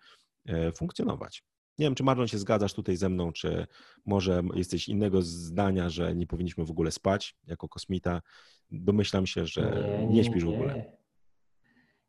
e, 0.46 0.72
funkcjonować. 0.72 1.44
Nie 1.78 1.86
wiem, 1.86 1.94
czy 1.94 2.04
Marlon 2.04 2.28
się 2.28 2.38
zgadzasz 2.38 2.74
tutaj 2.74 2.96
ze 2.96 3.08
mną, 3.08 3.32
czy 3.32 3.66
może 4.06 4.42
jesteś 4.54 4.88
innego 4.88 5.22
zdania, 5.22 5.88
że 5.88 6.14
nie 6.14 6.26
powinniśmy 6.26 6.64
w 6.64 6.70
ogóle 6.70 6.90
spać 6.90 7.36
jako 7.46 7.68
kosmita. 7.68 8.22
Domyślam 8.70 9.26
się, 9.26 9.46
że 9.46 9.84
nie, 10.00 10.06
nie, 10.06 10.14
nie 10.14 10.24
śpisz 10.24 10.44
w 10.44 10.48
ogóle. 10.48 10.84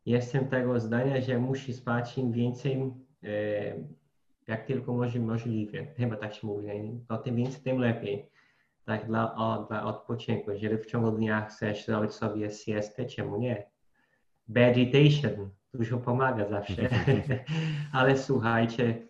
Jestem 0.05 0.47
tego 0.47 0.80
zdania, 0.80 1.22
że 1.22 1.39
musi 1.39 1.74
spać 1.74 2.18
im 2.18 2.32
więcej, 2.32 2.93
e, 3.24 3.76
jak 4.47 4.66
tylko 4.66 4.93
może 4.93 5.20
możliwe. 5.20 5.86
Chyba 5.86 6.16
tak 6.16 6.34
się 6.34 6.47
mówi. 6.47 6.68
To 7.07 7.18
tym 7.18 7.36
więcej, 7.36 7.61
tym 7.61 7.78
lepiej. 7.78 8.30
Tak 8.86 9.07
dla, 9.07 9.36
o, 9.36 9.66
dla 9.70 9.86
odpoczynku. 9.86 10.51
Jeżeli 10.51 10.78
w 10.78 10.86
ciągu 10.86 11.11
dnia 11.11 11.45
chcesz 11.45 11.86
zrobić 11.86 12.11
sobie 12.14 12.51
siestę, 12.51 13.05
czemu 13.05 13.38
nie? 13.38 13.66
Meditation 14.47 15.49
dużo 15.74 15.97
pomaga 15.97 16.49
zawsze. 16.49 16.89
Ale 17.93 18.18
słuchajcie, 18.18 19.07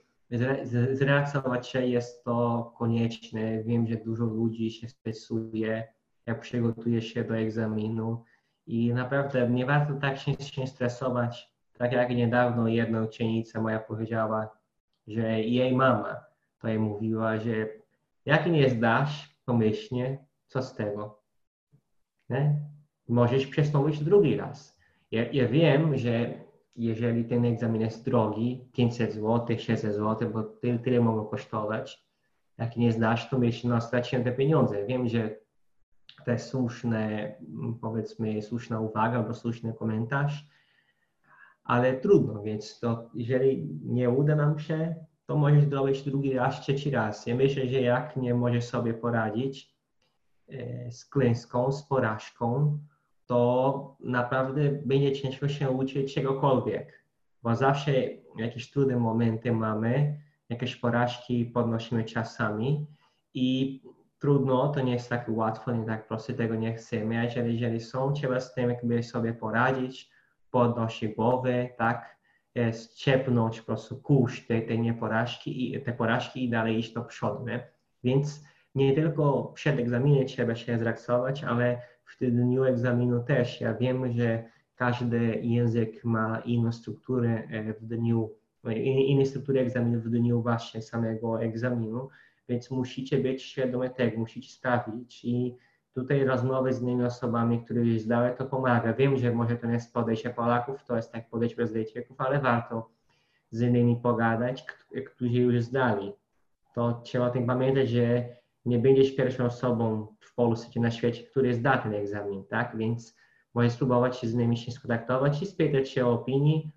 zrelaksować 0.91 1.67
się 1.67 1.86
jest 1.86 2.23
to 2.23 2.73
konieczne. 2.77 3.63
Wiem, 3.63 3.88
że 3.88 3.95
dużo 3.95 4.25
ludzi 4.25 4.71
się 4.71 4.88
stresuje, 4.88 5.88
jak 6.25 6.39
przygotuje 6.39 7.01
się 7.01 7.23
do 7.23 7.38
egzaminu 7.38 8.23
i 8.67 8.93
naprawdę 8.93 9.49
nie 9.49 9.65
warto 9.65 9.93
tak 9.93 10.17
się, 10.17 10.34
się 10.34 10.67
stresować. 10.67 11.53
Tak 11.77 11.91
jak 11.91 12.09
niedawno 12.09 12.67
jedna 12.67 13.01
uczennica 13.01 13.61
moja 13.61 13.79
powiedziała, 13.79 14.49
że 15.07 15.41
jej 15.41 15.75
mama 15.75 16.15
to 16.59 16.67
jej 16.67 16.79
mówiła, 16.79 17.38
że 17.38 17.51
jak 18.25 18.45
nie 18.45 18.69
zdasz 18.69 19.38
pomyślnie, 19.45 20.25
co 20.47 20.61
z 20.61 20.75
tego? 20.75 21.19
Nie? 22.29 22.55
Możesz 23.09 23.47
przestąpić 23.47 24.03
drugi 24.03 24.38
raz. 24.38 24.79
Ja, 25.11 25.31
ja 25.31 25.47
wiem, 25.47 25.97
że 25.97 26.42
jeżeli 26.76 27.26
ten 27.26 27.45
egzamin 27.45 27.82
jest 27.82 28.05
drogi, 28.05 28.65
500 28.74 29.13
zł, 29.13 29.57
600 29.59 29.95
zł, 29.95 30.30
bo 30.30 30.43
tyle, 30.43 30.80
tyle 30.80 30.99
mogą 31.01 31.26
kosztować. 31.26 32.05
Jak 32.57 32.78
nie 32.78 32.91
zdasz, 32.91 33.30
to 33.30 33.39
myślisz, 33.39 33.63
no 33.63 33.82
straciłem 33.82 34.24
te 34.24 34.32
pieniądze. 34.32 34.86
Wiem, 34.86 35.07
że 35.07 35.36
to 36.26 36.32
jest 36.32 36.49
słuszne, 36.49 37.34
powiedzmy, 37.82 38.41
słuszna 38.41 38.80
uwaga 38.80 39.17
albo 39.17 39.34
słuszny 39.34 39.74
komentarz, 39.74 40.47
ale 41.63 41.93
trudno, 41.93 42.41
więc 42.41 42.80
to 42.80 43.09
jeżeli 43.13 43.69
nie 43.84 44.09
uda 44.09 44.36
nam 44.36 44.59
się, 44.59 44.95
to 45.26 45.38
możesz 45.38 45.65
zrobić 45.65 46.01
drugi 46.01 46.34
raz, 46.34 46.61
trzeci 46.61 46.91
raz. 46.91 47.28
Ja 47.28 47.36
myślę, 47.36 47.67
że 47.67 47.82
jak 47.82 48.17
nie 48.17 48.34
możesz 48.34 48.63
sobie 48.63 48.93
poradzić 48.93 49.76
e, 50.49 50.91
z 50.91 51.05
klęską, 51.05 51.71
z 51.71 51.88
porażką, 51.88 52.80
to 53.26 53.97
naprawdę 53.99 54.71
będzie 54.86 55.11
ciężko 55.11 55.47
się 55.47 55.69
uczyć 55.69 56.13
czegokolwiek, 56.13 57.03
bo 57.43 57.55
zawsze 57.55 57.91
jakieś 58.38 58.71
trudne 58.71 58.95
momenty 58.95 59.51
mamy, 59.51 60.19
jakieś 60.49 60.76
porażki 60.76 61.45
podnosimy 61.45 62.03
czasami 62.03 62.88
i 63.34 63.80
trudno, 64.19 64.67
to 64.67 64.82
nie 64.82 64.93
jest 64.93 65.09
tak 65.09 65.26
łatwo, 65.30 65.71
nie 65.71 65.86
tak 65.86 66.07
proste, 66.07 66.34
tego 66.34 66.55
nie 66.55 66.74
chcemy, 66.74 67.19
a 67.19 67.24
jeżeli, 67.24 67.53
jeżeli 67.53 67.80
są, 67.80 68.13
trzeba 68.13 68.39
z 68.39 68.53
tym 68.53 68.69
jakby 68.69 69.03
sobie 69.03 69.34
poradzić, 69.34 70.11
podnosić 70.51 71.15
głowę, 71.15 71.69
tak, 71.78 72.17
ściepnąć 72.71 73.59
po 73.59 73.65
prostu 73.65 73.97
kurz 73.97 74.47
tej, 74.47 74.80
nieporażki 74.80 75.74
i 75.74 75.82
te 75.82 75.93
porażki 75.93 76.43
i 76.43 76.49
dalej 76.49 76.80
iść 76.80 76.93
do 76.93 77.01
przodu, 77.01 77.45
nie? 77.45 77.67
Więc 78.03 78.43
nie 78.76 78.93
tylko 78.93 79.43
przed 79.43 79.80
egzaminem 79.80 80.28
trzeba 80.28 80.55
się 80.55 80.78
zrelaksować, 80.78 81.43
ale 81.43 81.82
w 82.05 82.17
dniu 82.19 82.63
egzaminu 82.63 83.23
też. 83.23 83.61
Ja 83.61 83.73
wiem, 83.73 84.11
że 84.11 84.43
każdy 84.75 85.39
język 85.41 86.03
ma 86.03 86.39
inną 86.39 86.71
strukturę 86.71 87.43
e, 87.49 87.73
w 87.73 87.85
dniu, 87.85 88.29
inną 88.85 89.25
strukturę 89.25 89.61
egzaminu 89.61 89.99
w 89.99 90.09
dniu 90.09 90.41
właśnie 90.41 90.81
samego 90.81 91.41
egzaminu, 91.41 92.09
więc 92.49 92.71
musicie 92.71 93.17
być 93.17 93.43
świadomi 93.43 93.89
tego, 93.89 94.19
musicie 94.19 94.51
sprawdzić 94.51 95.25
i 95.25 95.55
tutaj 95.93 96.25
rozmowy 96.25 96.73
z 96.73 96.81
innymi 96.81 97.03
osobami, 97.03 97.63
które 97.63 97.81
już 97.81 98.01
zdały, 98.01 98.35
to 98.37 98.45
pomaga. 98.45 98.93
Wiem, 98.93 99.17
że 99.17 99.31
może 99.31 99.57
to 99.57 99.67
nie 99.67 99.73
jest 99.73 99.93
podejście 99.93 100.29
Polaków, 100.29 100.83
to 100.83 100.95
jest 100.95 101.11
tak 101.11 101.29
podejście 101.29 101.55
Brazylijczyków, 101.55 102.21
ale 102.21 102.39
warto 102.39 102.89
z 103.51 103.61
innymi 103.61 103.95
pogadać, 103.95 104.65
którzy 105.05 105.39
już 105.39 105.61
zdali. 105.61 106.13
To 106.75 107.01
trzeba 107.03 107.27
o 107.27 107.29
tym 107.29 107.45
pamiętać, 107.45 107.89
że 107.89 108.25
nie 108.65 108.79
będziesz 108.79 109.15
pierwszą 109.15 109.45
osobą 109.45 110.07
w 110.34 110.36
Polsce 110.36 110.71
czy 110.73 110.79
na 110.79 110.91
świecie, 110.91 111.23
który 111.23 111.53
zda 111.53 111.77
ten 111.77 111.93
egzamin, 111.93 112.43
tak? 112.43 112.77
Więc 112.77 113.15
możesz 113.53 113.73
spróbować 113.73 114.19
się 114.19 114.27
z 114.27 114.34
nimi 114.34 114.57
się 114.57 114.71
skontaktować 114.71 115.41
i 115.41 115.45
spytać 115.45 115.89
się 115.89 116.05
o 116.05 116.11
opinii. 116.11 116.71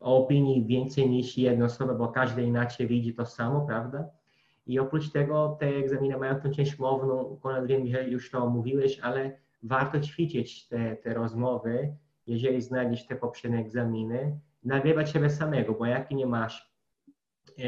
opinii 0.00 0.66
więcej 0.66 1.10
niż 1.10 1.38
jedna 1.38 1.64
osoba, 1.64 1.94
bo 1.94 2.08
każdy 2.08 2.42
inaczej 2.42 2.86
widzi 2.86 3.14
to 3.14 3.26
samo, 3.26 3.66
prawda? 3.66 4.04
I 4.66 4.78
oprócz 4.78 5.10
tego 5.10 5.56
te 5.60 5.66
egzaminy 5.66 6.16
mają 6.16 6.40
tą 6.40 6.50
część 6.50 6.78
mowną, 6.78 7.38
Konrad 7.42 7.66
wiem, 7.66 7.86
że 7.86 8.08
już 8.08 8.30
to 8.30 8.50
mówiłeś, 8.50 9.00
ale 9.00 9.36
warto 9.62 10.00
ćwiczyć 10.00 10.68
te, 10.68 10.96
te 10.96 11.14
rozmowy, 11.14 11.94
jeżeli 12.26 12.62
znajdziesz 12.62 13.06
te 13.06 13.16
poprzednie 13.16 13.58
egzaminy, 13.58 14.38
nagrywać 14.64 15.10
siebie 15.10 15.30
samego, 15.30 15.72
bo 15.72 15.86
jak 15.86 16.10
nie 16.10 16.26
masz 16.26 16.72
e, 17.58 17.62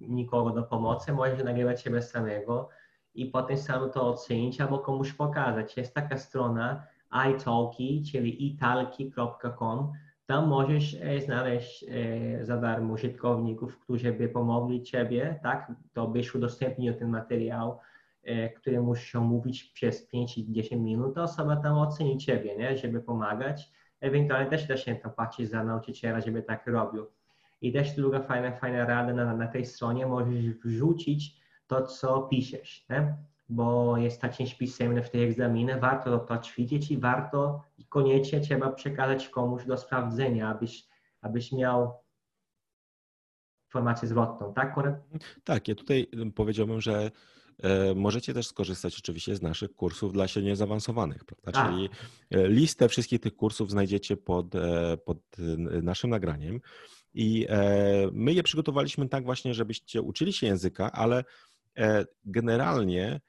nikogo 0.00 0.50
do 0.50 0.62
pomocy, 0.62 1.12
możesz 1.12 1.44
nagrywać 1.44 1.82
siebie 1.82 2.02
samego 2.02 2.68
i 3.14 3.32
sam 3.56 3.90
to 3.90 4.08
ocenić 4.08 4.60
albo 4.60 4.78
komuś 4.78 5.12
pokazać. 5.12 5.76
Jest 5.76 5.94
taka 5.94 6.18
strona 6.18 6.86
italki, 7.30 8.02
czyli 8.12 8.46
italki.com, 8.46 9.92
tam 10.26 10.48
możesz 10.48 10.96
e, 11.00 11.20
znaleźć 11.20 11.84
e, 11.88 12.44
za 12.44 12.56
darmo 12.56 12.94
użytkowników, 12.94 13.78
którzy 13.78 14.12
by 14.12 14.28
pomogli 14.28 14.82
Ciebie, 14.82 15.40
tak? 15.42 15.72
To 15.92 16.08
byś 16.08 16.34
udostępnił 16.34 16.94
ten 16.94 17.08
materiał, 17.08 17.78
e, 18.22 18.48
który 18.48 18.80
musisz 18.80 19.14
omówić 19.14 19.64
przez 19.64 20.12
5-10 20.12 20.76
minut, 20.76 21.14
to 21.14 21.22
osoba 21.22 21.56
tam 21.56 21.78
oceni 21.78 22.18
Ciebie, 22.18 22.56
nie? 22.56 22.76
Żeby 22.76 23.00
pomagać. 23.00 23.72
Ewentualnie 24.00 24.50
też 24.50 24.66
da 24.66 24.76
się 24.76 24.94
tam 24.94 25.12
płacić 25.12 25.50
za 25.50 25.64
nauczyciela, 25.64 26.20
żeby 26.20 26.42
tak 26.42 26.66
robił. 26.66 27.06
I 27.60 27.72
też 27.72 27.96
druga 27.96 28.20
fajna, 28.20 28.52
fajna 28.52 28.84
rada 28.84 29.12
na, 29.12 29.36
na 29.36 29.46
tej 29.46 29.66
stronie, 29.66 30.06
możesz 30.06 30.50
wrzucić 30.50 31.39
to, 31.70 31.82
co 31.82 32.22
piszesz, 32.22 32.86
nie? 32.90 33.16
bo 33.48 33.96
jest 33.96 34.20
ta 34.20 34.28
część 34.28 34.54
pisemna 34.54 35.02
w 35.02 35.10
tej 35.10 35.24
egzaminie, 35.24 35.76
warto 35.76 36.18
to 36.18 36.38
ćwiczyć 36.38 36.90
i 36.90 36.98
warto 36.98 37.62
i 37.78 37.84
koniecznie 37.84 38.40
trzeba 38.40 38.72
przekazać 38.72 39.28
komuś 39.28 39.64
do 39.64 39.76
sprawdzenia, 39.76 40.48
abyś, 40.48 40.86
abyś 41.20 41.52
miał 41.52 41.92
informację 43.66 44.08
zwrotną, 44.08 44.52
tak? 44.54 44.74
Tak, 45.44 45.68
ja 45.68 45.74
tutaj 45.74 46.06
powiedziałbym, 46.34 46.80
że 46.80 47.10
e, 47.62 47.94
Możecie 47.94 48.34
też 48.34 48.46
skorzystać 48.46 48.98
oczywiście 48.98 49.36
z 49.36 49.42
naszych 49.42 49.74
kursów 49.74 50.12
dla 50.12 50.28
średnio 50.28 50.56
zaawansowanych, 50.56 51.24
prawda? 51.24 51.52
Tak. 51.52 51.70
Czyli 51.70 51.88
e, 52.30 52.48
listę 52.48 52.88
wszystkich 52.88 53.20
tych 53.20 53.36
kursów 53.36 53.70
znajdziecie 53.70 54.16
pod, 54.16 54.54
e, 54.54 54.96
pod 54.96 55.18
naszym 55.82 56.10
nagraniem. 56.10 56.60
I 57.14 57.46
my 58.12 58.32
je 58.32 58.42
przygotowaliśmy 58.42 59.08
tak 59.08 59.24
właśnie, 59.24 59.54
żebyście 59.54 60.02
uczyli 60.02 60.32
się 60.32 60.46
języka, 60.46 60.92
ale 60.92 61.24
generalnie 62.24 63.20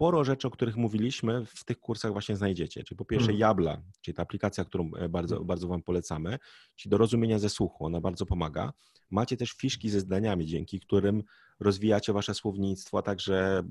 sporo 0.00 0.24
rzeczy, 0.24 0.48
o 0.48 0.50
których 0.50 0.76
mówiliśmy, 0.76 1.46
w 1.46 1.64
tych 1.64 1.78
kursach 1.80 2.12
właśnie 2.12 2.36
znajdziecie. 2.36 2.84
Czyli 2.84 2.96
po 2.96 3.04
pierwsze 3.04 3.26
hmm. 3.26 3.40
Jabla, 3.40 3.82
czyli 4.00 4.14
ta 4.14 4.22
aplikacja, 4.22 4.64
którą 4.64 4.90
e, 4.94 5.08
bardzo, 5.08 5.34
hmm. 5.34 5.46
bardzo 5.46 5.68
Wam 5.68 5.82
polecamy, 5.82 6.38
czyli 6.76 6.90
do 6.90 6.98
rozumienia 6.98 7.38
ze 7.38 7.48
słuchu, 7.48 7.86
ona 7.86 8.00
bardzo 8.00 8.26
pomaga. 8.26 8.72
Macie 9.10 9.36
też 9.36 9.52
fiszki 9.52 9.90
ze 9.90 10.00
zdaniami, 10.00 10.46
dzięki 10.46 10.80
którym 10.80 11.22
rozwijacie 11.60 12.12
Wasze 12.12 12.34
słownictwo, 12.34 12.98
a 12.98 13.02
także 13.02 13.62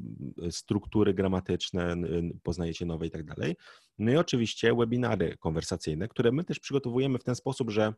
struktury 0.49 1.13
gramatyczne, 1.13 1.95
poznajecie 2.43 2.85
nowe 2.85 3.07
i 3.07 3.11
tak 3.11 3.23
dalej. 3.23 3.55
No 3.97 4.11
i 4.11 4.17
oczywiście 4.17 4.75
webinary 4.75 5.37
konwersacyjne, 5.37 6.07
które 6.07 6.31
my 6.31 6.43
też 6.43 6.59
przygotowujemy 6.59 7.19
w 7.19 7.23
ten 7.23 7.35
sposób, 7.35 7.69
że 7.69 7.93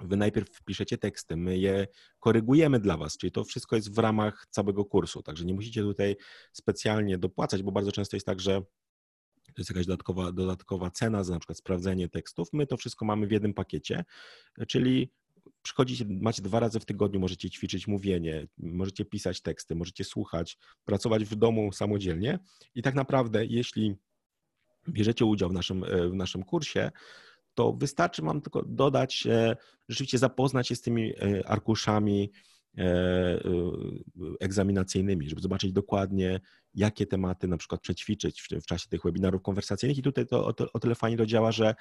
Wy 0.00 0.16
najpierw 0.16 0.48
wpiszecie 0.48 0.98
teksty, 0.98 1.36
my 1.36 1.58
je 1.58 1.86
korygujemy 2.20 2.80
dla 2.80 2.96
Was, 2.96 3.16
czyli 3.16 3.32
to 3.32 3.44
wszystko 3.44 3.76
jest 3.76 3.94
w 3.94 3.98
ramach 3.98 4.46
całego 4.50 4.84
kursu, 4.84 5.22
także 5.22 5.44
nie 5.44 5.54
musicie 5.54 5.82
tutaj 5.82 6.16
specjalnie 6.52 7.18
dopłacać, 7.18 7.62
bo 7.62 7.72
bardzo 7.72 7.92
często 7.92 8.16
jest 8.16 8.26
tak, 8.26 8.40
że 8.40 8.62
to 9.46 9.54
jest 9.58 9.70
jakaś 9.70 9.86
dodatkowa, 9.86 10.32
dodatkowa 10.32 10.90
cena 10.90 11.24
za 11.24 11.32
na 11.32 11.38
przykład 11.40 11.58
sprawdzenie 11.58 12.08
tekstów. 12.08 12.48
My 12.52 12.66
to 12.66 12.76
wszystko 12.76 13.04
mamy 13.04 13.26
w 13.26 13.30
jednym 13.30 13.54
pakiecie, 13.54 14.04
czyli 14.68 15.10
przychodzicie, 15.62 16.04
macie 16.08 16.42
dwa 16.42 16.60
razy 16.60 16.80
w 16.80 16.84
tygodniu, 16.84 17.20
możecie 17.20 17.50
ćwiczyć 17.50 17.88
mówienie, 17.88 18.46
możecie 18.58 19.04
pisać 19.04 19.40
teksty, 19.40 19.74
możecie 19.74 20.04
słuchać, 20.04 20.58
pracować 20.84 21.24
w 21.24 21.34
domu 21.34 21.72
samodzielnie 21.72 22.38
i 22.74 22.82
tak 22.82 22.94
naprawdę, 22.94 23.46
jeśli 23.46 23.96
bierzecie 24.88 25.24
udział 25.24 25.48
w 25.48 25.52
naszym, 25.52 25.84
w 26.10 26.14
naszym 26.14 26.42
kursie, 26.42 26.90
to 27.58 27.72
wystarczy 27.72 28.22
Wam 28.22 28.40
tylko 28.40 28.62
dodać, 28.62 29.26
e, 29.26 29.56
rzeczywiście 29.88 30.18
zapoznać 30.18 30.68
się 30.68 30.74
z 30.74 30.80
tymi 30.80 31.12
e, 31.16 31.48
arkuszami 31.48 32.30
e, 32.78 33.40
egzaminacyjnymi, 34.40 35.28
żeby 35.28 35.42
zobaczyć 35.42 35.72
dokładnie, 35.72 36.40
jakie 36.74 37.06
tematy 37.06 37.48
na 37.48 37.56
przykład 37.56 37.80
przećwiczyć 37.80 38.42
w, 38.62 38.66
czasie 38.66 38.88
tych 38.88 39.02
webinarów 39.02 39.42
konwersacyjnych. 39.42 39.98
I 39.98 40.02
tutaj 40.02 40.26
to 40.26 40.46
o, 40.46 40.54
o 40.72 40.78
tyle 40.78 40.94
fajnie 40.94 41.16
to 41.16 41.26
działa, 41.26 41.52
że 41.52 41.74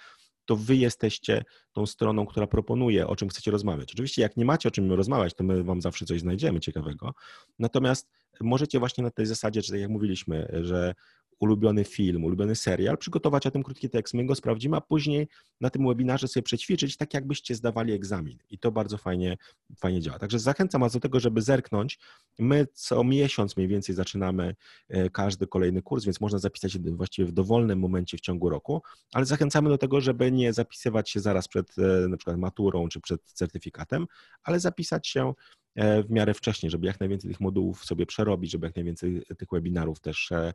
to 0.45 0.55
wy 0.55 0.75
jesteście 0.75 1.43
tą 1.71 1.85
stroną, 1.85 2.25
która 2.25 2.47
proponuje, 2.47 3.07
o 3.07 3.15
czym 3.15 3.29
chcecie 3.29 3.51
rozmawiać. 3.51 3.93
Oczywiście, 3.93 4.21
jak 4.21 4.37
nie 4.37 4.45
macie 4.45 4.69
o 4.69 4.71
czym 4.71 4.91
rozmawiać, 4.91 5.33
to 5.33 5.43
my 5.43 5.63
wam 5.63 5.81
zawsze 5.81 6.05
coś 6.05 6.21
znajdziemy 6.21 6.59
ciekawego. 6.59 7.13
Natomiast 7.59 8.09
możecie 8.41 8.79
właśnie 8.79 9.03
na 9.03 9.11
tej 9.11 9.25
zasadzie, 9.25 9.61
czy 9.61 9.71
tak 9.71 9.81
jak 9.81 9.89
mówiliśmy, 9.89 10.59
że 10.61 10.93
ulubiony 11.39 11.83
film, 11.83 12.23
ulubiony 12.23 12.55
serial, 12.55 12.97
przygotować 12.97 13.47
o 13.47 13.51
tym 13.51 13.63
krótki 13.63 13.89
tekst, 13.89 14.13
my 14.13 14.25
go 14.25 14.35
sprawdzimy, 14.35 14.77
a 14.77 14.81
później 14.81 15.27
na 15.61 15.69
tym 15.69 15.87
webinarze 15.87 16.27
sobie 16.27 16.43
przećwiczyć, 16.43 16.97
tak 16.97 17.13
jakbyście 17.13 17.55
zdawali 17.55 17.93
egzamin. 17.93 18.37
I 18.49 18.59
to 18.59 18.71
bardzo 18.71 18.97
fajnie, 18.97 19.37
fajnie 19.79 20.01
działa. 20.01 20.19
Także 20.19 20.39
zachęcam 20.39 20.81
Was 20.81 20.93
do 20.93 20.99
tego, 20.99 21.19
żeby 21.19 21.41
zerknąć. 21.41 21.99
My 22.39 22.67
co 22.73 23.03
miesiąc 23.03 23.57
mniej 23.57 23.67
więcej 23.67 23.95
zaczynamy 23.95 24.55
e, 24.89 25.09
każdy 25.09 25.47
kolejny 25.47 25.81
kurs, 25.81 26.05
więc 26.05 26.21
można 26.21 26.39
zapisać 26.39 26.71
się 26.71 26.79
właściwie 26.79 27.27
w 27.27 27.31
dowolnym 27.31 27.79
momencie 27.79 28.17
w 28.17 28.21
ciągu 28.21 28.49
roku, 28.49 28.81
ale 29.13 29.25
zachęcamy 29.25 29.69
do 29.69 29.77
tego, 29.77 30.01
żeby 30.01 30.31
nie 30.31 30.53
zapisywać 30.53 31.09
się 31.09 31.19
zaraz 31.19 31.47
przed 31.47 31.77
e, 31.77 32.07
na 32.07 32.17
przykład 32.17 32.37
maturą 32.37 32.87
czy 32.89 33.01
przed 33.01 33.23
certyfikatem, 33.23 34.07
ale 34.43 34.59
zapisać 34.59 35.07
się 35.07 35.33
w 35.77 36.09
miarę 36.09 36.33
wcześnie, 36.33 36.69
żeby 36.69 36.87
jak 36.87 36.99
najwięcej 36.99 37.31
tych 37.31 37.39
modułów 37.39 37.85
sobie 37.85 38.05
przerobić, 38.05 38.51
żeby 38.51 38.67
jak 38.67 38.75
najwięcej 38.75 39.23
tych 39.37 39.47
webinarów 39.51 39.99
też 39.99 40.31
e, 40.31 40.53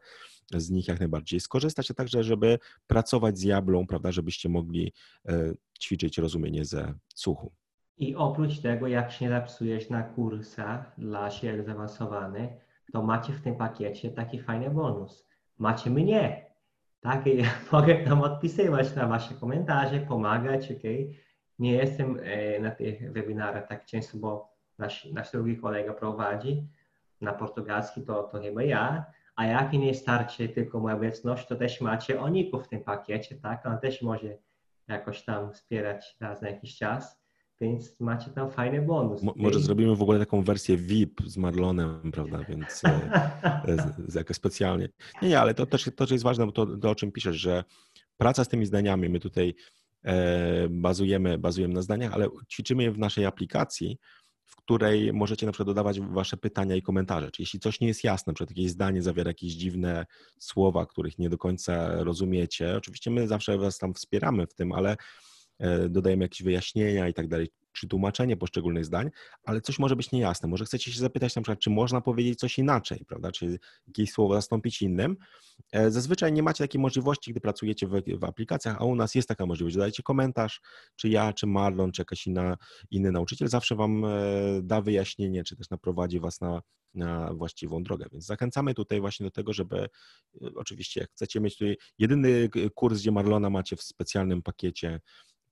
z 0.54 0.70
nich 0.70 0.88
jak 0.88 0.98
najbardziej 0.98 1.40
skorzystać, 1.40 1.90
a 1.90 1.94
także 1.94 2.24
żeby 2.24 2.58
pracować 2.86 3.38
z 3.38 3.42
jablą, 3.42 3.86
prawda, 3.86 4.12
żebyście 4.12 4.48
mogli 4.48 4.92
e, 5.28 5.52
ćwiczyć 5.80 6.18
rozumienie 6.18 6.64
ze 6.64 6.94
słuchu. 7.14 7.52
I 7.96 8.14
oprócz 8.14 8.60
tego, 8.60 8.86
jak 8.86 9.12
się 9.12 9.28
zapisujesz 9.28 9.90
na 9.90 10.02
kursach 10.02 10.94
dla 10.98 11.30
siebie 11.30 11.64
zaawansowanych, 11.64 12.50
to 12.92 13.02
macie 13.02 13.32
w 13.32 13.40
tym 13.40 13.56
pakiecie 13.56 14.10
taki 14.10 14.40
fajny 14.40 14.70
bonus. 14.70 15.28
Macie 15.58 15.90
mnie. 15.90 16.52
Tak, 17.00 17.26
ja 17.26 17.50
mogę 17.72 18.04
tam 18.04 18.20
odpisywać 18.20 18.94
na 18.96 19.06
wasze 19.06 19.34
komentarze, 19.34 20.00
pomagać, 20.00 20.72
ok? 20.72 20.82
Nie 21.58 21.72
jestem 21.72 22.18
na 22.60 22.70
tych 22.70 23.12
webinarach 23.12 23.68
tak 23.68 23.86
często, 23.86 24.18
bo 24.18 24.51
nasz, 24.78 25.04
nasz 25.04 25.32
drugi 25.32 25.56
kolega 25.56 25.94
prowadzi 25.94 26.66
na 27.20 27.32
portugalski, 27.32 28.02
to, 28.02 28.22
to 28.22 28.40
chyba 28.40 28.62
ja. 28.62 29.04
A 29.36 29.46
jak 29.46 29.72
nie 29.72 29.94
starczy 29.94 30.48
tylko 30.48 30.80
moja 30.80 30.96
obecność, 30.96 31.46
to 31.46 31.56
też 31.56 31.80
macie 31.80 32.20
Oniku 32.20 32.60
w 32.60 32.68
tym 32.68 32.84
pakiecie, 32.84 33.36
tak? 33.36 33.66
On 33.66 33.78
też 33.78 34.02
może 34.02 34.36
jakoś 34.88 35.22
tam 35.22 35.52
wspierać 35.52 36.16
raz 36.20 36.42
na 36.42 36.48
jakiś 36.48 36.76
czas, 36.76 37.22
więc 37.60 38.00
macie 38.00 38.30
tam 38.30 38.50
fajny 38.50 38.82
bonus. 38.82 39.22
Mo, 39.22 39.32
może 39.36 39.60
zrobimy 39.60 39.96
w 39.96 40.02
ogóle 40.02 40.18
taką 40.18 40.42
wersję 40.42 40.76
VIP 40.76 41.20
z 41.26 41.36
Marlonem, 41.36 42.12
prawda? 42.12 42.38
Więc 42.48 42.82
e, 42.84 43.10
jakoś 44.14 44.36
specjalnie. 44.36 44.88
Nie, 45.22 45.28
nie, 45.28 45.40
ale 45.40 45.54
to 45.54 45.66
też, 45.66 45.84
to 45.84 45.90
też 45.90 46.10
jest 46.10 46.24
ważne, 46.24 46.46
bo 46.46 46.52
to, 46.52 46.76
to 46.76 46.90
o 46.90 46.94
czym 46.94 47.12
piszesz, 47.12 47.36
że 47.36 47.64
praca 48.16 48.44
z 48.44 48.48
tymi 48.48 48.66
zdaniami, 48.66 49.08
my 49.08 49.20
tutaj 49.20 49.54
e, 50.04 50.68
bazujemy, 50.68 51.38
bazujemy 51.38 51.74
na 51.74 51.82
zdaniach, 51.82 52.12
ale 52.12 52.28
ćwiczymy 52.52 52.82
je 52.82 52.92
w 52.92 52.98
naszej 52.98 53.26
aplikacji, 53.26 53.98
której 54.64 55.12
możecie 55.12 55.46
na 55.46 55.52
przykład 55.52 55.66
dodawać 55.66 56.00
wasze 56.00 56.36
pytania 56.36 56.76
i 56.76 56.82
komentarze. 56.82 57.30
Jeśli 57.38 57.60
coś 57.60 57.80
nie 57.80 57.88
jest 57.88 58.04
jasne, 58.04 58.34
przykład 58.34 58.56
jakieś 58.56 58.70
zdanie 58.70 59.02
zawiera 59.02 59.30
jakieś 59.30 59.52
dziwne 59.52 60.06
słowa, 60.38 60.86
których 60.86 61.18
nie 61.18 61.30
do 61.30 61.38
końca 61.38 62.04
rozumiecie, 62.04 62.76
oczywiście 62.76 63.10
my 63.10 63.28
zawsze 63.28 63.58
was 63.58 63.78
tam 63.78 63.94
wspieramy 63.94 64.46
w 64.46 64.54
tym, 64.54 64.72
ale 64.72 64.96
e, 65.58 65.88
dodajemy 65.88 66.24
jakieś 66.24 66.42
wyjaśnienia 66.42 67.08
i 67.08 67.14
tak 67.14 67.28
dalej 67.28 67.48
czy 67.72 67.88
tłumaczenie 67.88 68.36
poszczególnych 68.36 68.84
zdań, 68.84 69.10
ale 69.44 69.60
coś 69.60 69.78
może 69.78 69.96
być 69.96 70.12
niejasne. 70.12 70.48
Może 70.48 70.64
chcecie 70.64 70.92
się 70.92 71.00
zapytać 71.00 71.36
na 71.36 71.42
przykład, 71.42 71.58
czy 71.58 71.70
można 71.70 72.00
powiedzieć 72.00 72.38
coś 72.38 72.58
inaczej, 72.58 73.04
prawda? 73.08 73.32
Czy 73.32 73.58
jakieś 73.86 74.12
słowo 74.12 74.34
zastąpić 74.34 74.82
innym. 74.82 75.16
E, 75.72 75.90
zazwyczaj 75.90 76.32
nie 76.32 76.42
macie 76.42 76.64
takiej 76.64 76.80
możliwości, 76.80 77.30
gdy 77.30 77.40
pracujecie 77.40 77.86
w, 77.86 78.02
w 78.18 78.24
aplikacjach, 78.24 78.76
a 78.80 78.84
u 78.84 78.94
nas 78.94 79.14
jest 79.14 79.28
taka 79.28 79.46
możliwość. 79.46 79.76
Dodajcie 79.76 80.02
komentarz, 80.02 80.60
czy 80.96 81.08
ja, 81.08 81.32
czy 81.32 81.46
Marlon, 81.46 81.92
czy 81.92 82.00
jakaś 82.00 82.26
inna, 82.26 82.56
inny 82.90 83.12
nauczyciel 83.12 83.48
zawsze 83.48 83.74
wam 83.74 84.04
e, 84.04 84.08
da 84.62 84.80
wyjaśnienie, 84.80 85.44
czy 85.44 85.56
też 85.56 85.70
naprowadzi 85.70 86.20
was 86.20 86.40
na, 86.40 86.62
na 86.94 87.34
właściwą 87.34 87.82
drogę. 87.82 88.06
Więc 88.12 88.26
zachęcamy 88.26 88.74
tutaj 88.74 89.00
właśnie 89.00 89.24
do 89.24 89.30
tego, 89.30 89.52
żeby 89.52 89.78
e, 89.78 89.88
oczywiście 90.54 91.00
jak 91.00 91.10
chcecie 91.10 91.40
mieć 91.40 91.58
tutaj 91.58 91.76
jedyny 91.98 92.48
kurs, 92.74 93.00
gdzie 93.00 93.12
Marlona 93.12 93.50
macie 93.50 93.76
w 93.76 93.82
specjalnym 93.82 94.42
pakiecie 94.42 95.00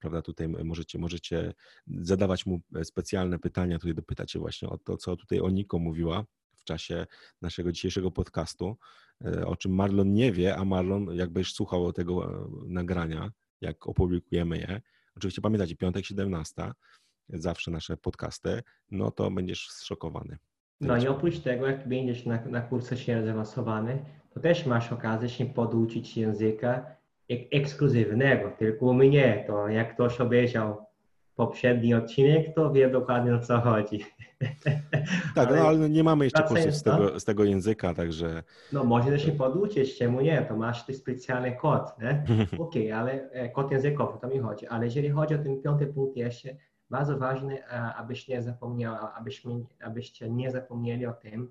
prawda, 0.01 0.23
tutaj 0.23 0.49
możecie, 0.49 0.99
możecie 0.99 1.53
zadawać 1.87 2.47
mu 2.47 2.61
e, 2.75 2.85
specjalne 2.85 3.39
pytania, 3.39 3.79
tutaj 3.79 3.95
dopytać 3.95 4.33
się 4.33 4.39
właśnie 4.39 4.69
o 4.69 4.79
to, 4.79 4.97
co 4.97 5.17
tutaj 5.17 5.41
Oniko 5.41 5.79
mówiła 5.79 6.25
w 6.57 6.65
czasie 6.65 7.07
naszego 7.43 7.73
dzisiejszego 7.73 8.11
podcastu, 8.11 8.77
e, 9.25 9.47
o 9.47 9.57
czym 9.57 9.75
Marlon 9.75 10.13
nie 10.13 10.33
wie, 10.33 10.57
a 10.57 10.65
Marlon 10.65 11.15
jakbyś 11.15 11.53
słuchał 11.53 11.93
tego 11.93 12.25
e, 12.25 12.49
nagrania, 12.67 13.31
jak 13.61 13.87
opublikujemy 13.87 14.59
je. 14.59 14.81
Oczywiście 15.17 15.43
pamiętacie, 15.43 15.77
piątek 15.77 16.05
17, 16.05 16.73
zawsze 17.29 17.71
nasze 17.71 17.97
podcasty, 17.97 18.63
no 18.91 19.11
to 19.11 19.31
będziesz 19.31 19.69
zszokowany. 19.71 20.39
No 20.81 20.97
i 20.97 21.09
oprócz 21.09 21.39
tego, 21.39 21.67
jak 21.67 21.89
będziesz 21.89 22.27
na, 22.27 22.45
na 22.45 22.61
kursie 22.61 22.97
się 22.97 23.25
zaawansowany, 23.25 24.05
to 24.31 24.41
też 24.41 24.67
masz 24.67 24.93
okazję 24.93 25.29
się 25.29 25.47
poduczyć 25.47 26.17
języka 26.17 27.00
ekskluzywnego, 27.31 28.51
tylko 28.59 28.93
mnie, 28.93 29.45
to 29.47 29.69
jak 29.69 29.95
ktoś 29.95 30.21
obejrzał 30.21 30.87
poprzedni 31.37 31.95
odcinek, 31.95 32.55
to 32.55 32.73
wie 32.73 32.91
dokładnie 32.91 33.35
o 33.35 33.39
co 33.39 33.61
chodzi. 33.61 34.01
Tak, 35.35 35.49
ale 35.49 35.59
no 35.59 35.69
ale 35.69 35.91
nie 35.91 36.05
mamy 36.05 36.25
jeszcze 36.25 36.43
kursów 36.43 36.75
z 36.75 36.83
tego, 36.83 37.21
z 37.21 37.25
tego 37.25 37.45
języka, 37.45 37.95
także... 37.95 38.43
No 38.73 38.85
może 38.85 39.19
się 39.19 39.33
poduczyć, 39.33 39.99
czemu 39.99 40.21
nie, 40.21 40.43
to 40.43 40.57
masz 40.57 40.87
ten 40.87 40.97
specjalny 40.97 41.57
kod, 41.57 41.99
nie? 41.99 42.25
Okej, 42.59 42.93
okay, 42.93 42.95
ale 42.95 43.31
e, 43.31 43.49
kod 43.49 43.73
językowy, 43.73 44.19
to 44.21 44.29
mi 44.29 44.39
chodzi, 44.39 44.67
ale 44.67 44.85
jeżeli 44.85 45.11
chodzi 45.11 45.35
o 45.35 45.39
ten 45.39 45.63
piąty 45.63 45.87
punkt 45.87 46.17
jeszcze, 46.17 46.49
bardzo 46.91 47.19
ważne, 47.19 47.67
abyś 47.97 48.29
nie 48.29 48.43
zapomniał, 48.43 48.97
abyśmy, 49.15 49.53
abyście 49.85 50.31
nie 50.31 50.51
zapomnieli 50.51 51.07
o 51.07 51.13
tym, 51.13 51.51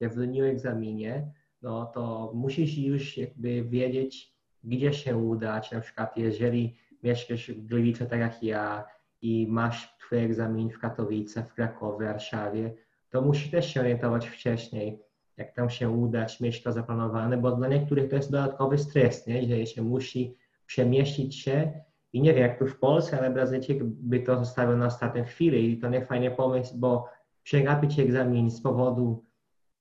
jak 0.00 0.14
w 0.14 0.26
dniu 0.26 0.44
egzaminie, 0.44 1.32
no 1.62 1.86
to 1.86 2.32
musisz 2.34 2.78
już 2.78 3.16
jakby 3.16 3.64
wiedzieć, 3.64 4.31
gdzie 4.64 4.92
się 4.92 5.16
udać, 5.16 5.72
na 5.72 5.80
przykład 5.80 6.16
jeżeli 6.16 6.76
mieszkasz 7.02 7.50
w 7.50 7.66
Gliwice 7.66 8.06
tak 8.06 8.20
jak 8.20 8.42
ja 8.42 8.84
i 9.22 9.46
masz 9.50 9.96
twój 9.98 10.18
egzamin 10.18 10.70
w 10.70 10.78
Katowicach, 10.78 11.48
w 11.48 11.54
Krakowie, 11.54 12.06
Warszawie, 12.06 12.74
to 13.10 13.22
musisz 13.22 13.50
też 13.50 13.74
się 13.74 13.80
orientować 13.80 14.28
wcześniej, 14.28 15.02
jak 15.36 15.54
tam 15.54 15.70
się 15.70 15.90
udać, 15.90 16.40
mieć 16.40 16.62
to 16.62 16.72
zaplanowane, 16.72 17.36
bo 17.36 17.56
dla 17.56 17.68
niektórych 17.68 18.10
to 18.10 18.16
jest 18.16 18.30
dodatkowy 18.30 18.78
stres, 18.78 19.26
nie? 19.26 19.48
że 19.48 19.66
się 19.66 19.82
musi 19.82 20.36
przemieścić 20.66 21.36
się 21.40 21.72
i 22.12 22.20
nie 22.20 22.34
wiem 22.34 22.42
jak 22.42 22.58
tu 22.58 22.66
w 22.66 22.78
Polsce, 22.78 23.18
ale 23.18 23.30
Brazylijczyk 23.30 23.84
by 23.84 24.20
to 24.20 24.38
zostawił 24.38 24.76
na 24.76 24.86
ostatnią 24.86 25.24
chwilę 25.24 25.58
i 25.58 25.78
to 25.78 25.88
nie 25.88 26.06
fajny 26.06 26.30
pomysł, 26.30 26.78
bo 26.78 27.08
przegapić 27.42 27.98
egzamin 27.98 28.50
z 28.50 28.62
powodu 28.62 29.24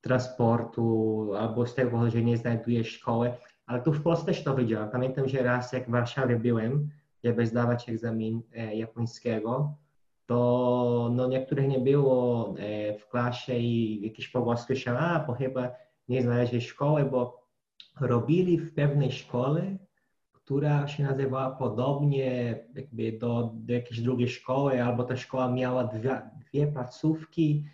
transportu 0.02 1.32
albo 1.40 1.66
z 1.66 1.76
tego 1.76 1.92
powodu, 1.92 2.12
że 2.12 2.22
nie 2.22 2.38
znajduje 2.38 2.84
szkoły, 2.84 3.34
ale 3.72 3.82
tu 3.82 3.94
w 3.94 4.02
Polsce 4.02 4.26
też 4.26 4.44
to 4.44 4.56
widziałem. 4.56 4.90
Pamiętam, 4.90 5.28
że 5.28 5.44
raz 5.44 5.74
jak 5.74 5.88
w 5.88 5.92
Warszawie 5.92 6.36
byłem, 6.36 6.90
żeby 7.24 7.48
zdawać 7.48 7.90
egzamin 7.90 8.42
e, 8.56 8.76
japońskiego, 8.76 9.76
to 10.26 11.10
no, 11.14 11.28
niektórych 11.28 11.68
nie 11.68 11.80
było 11.80 12.54
e, 12.58 12.98
w 12.98 13.08
klasie 13.08 13.58
i 13.58 14.02
jakieś 14.04 14.28
pogłoski 14.28 14.76
się, 14.76 14.92
a 14.92 15.24
bo 15.28 15.34
chyba 15.34 15.72
nie 16.10 16.22
znaleźli 16.22 16.62
szkoły, 16.62 17.06
bo 17.06 17.48
robili 18.02 18.58
w 18.58 18.74
pewnej 18.74 19.12
szkole, 19.12 19.78
która 20.32 20.88
się 20.88 21.04
nazywała 21.04 21.52
podobnie 21.52 22.60
jakby 22.76 23.12
do, 23.12 23.52
do 23.54 23.74
jakiejś 23.74 24.02
drugiej 24.02 24.30
szkoły, 24.30 24.84
albo 24.84 25.04
ta 25.04 25.16
szkoła 25.18 25.52
miała 25.52 25.84
dwie, 25.84 26.22
dwie 26.52 26.68
placówki 26.68 27.66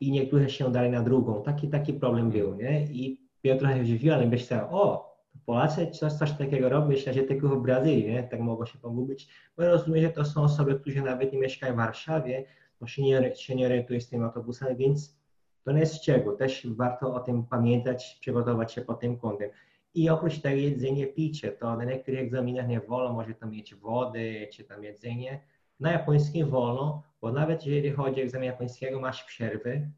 i 0.00 0.10
niektórzy 0.10 0.50
się 0.50 0.72
dali 0.72 0.90
na 0.90 1.02
drugą. 1.02 1.42
Taki, 1.42 1.68
taki 1.68 1.94
problem 1.94 2.30
był, 2.30 2.54
nie? 2.54 2.84
I 2.84 3.20
ja 3.44 3.56
trochę 3.56 3.84
zdziwiłem, 3.84 4.28
myślałem, 4.28 4.66
o, 4.70 5.11
Polacy 5.46 5.90
coś, 5.90 6.12
coś 6.12 6.32
takiego 6.32 6.68
robią, 6.68 6.88
myślę, 6.88 7.14
że 7.14 7.22
tylko 7.22 7.48
w 7.48 7.62
Brazylii, 7.62 8.10
nie? 8.10 8.22
tak 8.22 8.40
mogło 8.40 8.66
się 8.66 8.78
pogubić, 8.78 9.28
bo 9.56 9.66
rozumiem, 9.66 10.02
że 10.02 10.10
to 10.10 10.24
są 10.24 10.42
osoby, 10.42 10.80
które 10.80 11.02
nawet 11.02 11.32
nie 11.32 11.38
mieszkają 11.38 11.74
w 11.74 11.76
Warszawie, 11.76 12.44
bo 12.80 12.86
się 12.86 13.02
nie, 13.02 13.36
się 13.36 13.54
nie 13.54 13.86
z 14.00 14.08
tymi 14.08 14.24
autobusami, 14.24 14.76
więc 14.76 15.22
to 15.64 15.72
nie 15.72 15.80
jest 15.80 16.00
czego, 16.00 16.32
też 16.32 16.66
warto 16.66 17.14
o 17.14 17.20
tym 17.20 17.46
pamiętać, 17.46 18.18
przygotować 18.20 18.72
się 18.72 18.80
pod 18.80 19.00
tym 19.00 19.18
kątem. 19.18 19.50
I 19.94 20.10
oprócz 20.10 20.40
tego 20.40 20.56
jedzenie, 20.56 21.06
picie, 21.06 21.52
to 21.52 21.76
na 21.76 21.84
niektórych 21.84 22.20
egzaminach 22.20 22.68
nie 22.68 22.80
wolno, 22.80 23.12
może 23.12 23.34
tam 23.34 23.50
mieć 23.50 23.74
wody, 23.74 24.48
czy 24.52 24.64
tam 24.64 24.84
jedzenie. 24.84 25.40
Na 25.80 25.92
japońskim 25.92 26.50
wolno, 26.50 27.02
bo 27.20 27.32
nawet 27.32 27.66
jeżeli 27.66 27.90
chodzi 27.90 28.20
o 28.20 28.24
egzamin 28.24 28.46
japońskiego, 28.46 29.00
masz 29.00 29.24
przerwy. 29.24 29.90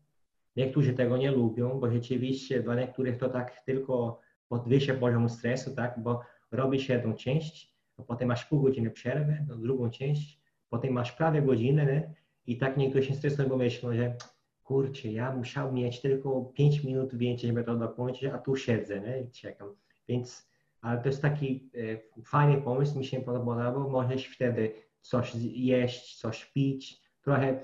Niektórzy 0.56 0.92
tego 0.92 1.16
nie 1.16 1.30
lubią, 1.30 1.80
bo 1.80 1.90
rzeczywiście 1.90 2.62
dla 2.62 2.74
niektórych 2.74 3.16
to 3.16 3.28
tak 3.28 3.62
tylko 3.66 4.20
podwyższa 4.48 4.94
poziom 4.94 5.28
stresu, 5.28 5.74
tak, 5.74 6.02
bo 6.02 6.20
robi 6.50 6.80
się 6.80 6.94
jedną 6.94 7.14
część, 7.14 7.74
potem 8.06 8.28
masz 8.28 8.44
pół 8.44 8.62
godziny 8.62 8.90
przerwy, 8.90 9.44
no, 9.48 9.56
drugą 9.56 9.90
część, 9.90 10.40
potem 10.68 10.92
masz 10.92 11.12
prawie 11.12 11.42
godzinę 11.42 11.86
nie? 11.86 12.14
i 12.46 12.58
tak 12.58 12.76
niektórzy 12.76 13.08
się 13.08 13.14
stresują, 13.14 13.48
bo 13.48 13.56
myślą, 13.56 13.94
że 13.94 14.16
kurczę, 14.62 15.08
ja 15.08 15.36
musiał 15.36 15.72
mieć 15.72 16.00
tylko 16.00 16.44
5 16.44 16.84
minut 16.84 17.14
więcej, 17.14 17.48
żeby 17.48 17.64
to 17.64 17.76
dokończyć, 17.76 18.24
a 18.24 18.38
tu 18.38 18.56
siedzę 18.56 19.00
nie? 19.00 19.20
i 19.20 19.30
czekam. 19.30 19.76
Więc, 20.08 20.48
ale 20.80 21.00
to 21.00 21.08
jest 21.08 21.22
taki 21.22 21.70
e, 22.18 22.22
fajny 22.22 22.62
pomysł, 22.62 22.98
mi 22.98 23.04
się 23.04 23.20
podoba, 23.20 23.72
bo 23.72 23.88
możesz 23.88 24.26
wtedy 24.26 24.74
coś 25.00 25.34
jeść, 25.52 26.20
coś 26.20 26.44
pić, 26.44 27.00
trochę 27.22 27.60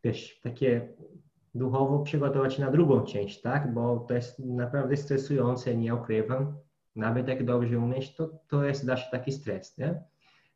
też 0.00 0.40
takie 0.40 0.88
duchowo 1.54 1.98
przygotować 1.98 2.58
na 2.58 2.70
drugą 2.70 3.00
część, 3.00 3.40
tak? 3.40 3.74
Bo 3.74 4.04
to 4.08 4.14
jest 4.14 4.38
naprawdę 4.38 4.96
stresujące, 4.96 5.76
nie 5.76 5.94
ukrywam. 5.94 6.56
Nawet 6.96 7.28
jak 7.28 7.44
dobrze 7.44 7.78
umieć, 7.78 8.14
to, 8.14 8.30
to 8.48 8.64
jest 8.64 8.84
zawsze 8.84 9.10
taki 9.10 9.32
stres, 9.32 9.78
nie? 9.78 10.02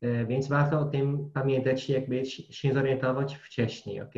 E, 0.00 0.26
więc 0.26 0.48
warto 0.48 0.80
o 0.80 0.84
tym 0.84 1.30
pamiętać, 1.34 1.88
jakby 1.88 2.26
się 2.26 2.74
zorientować 2.74 3.36
wcześniej, 3.36 4.00
ok? 4.00 4.14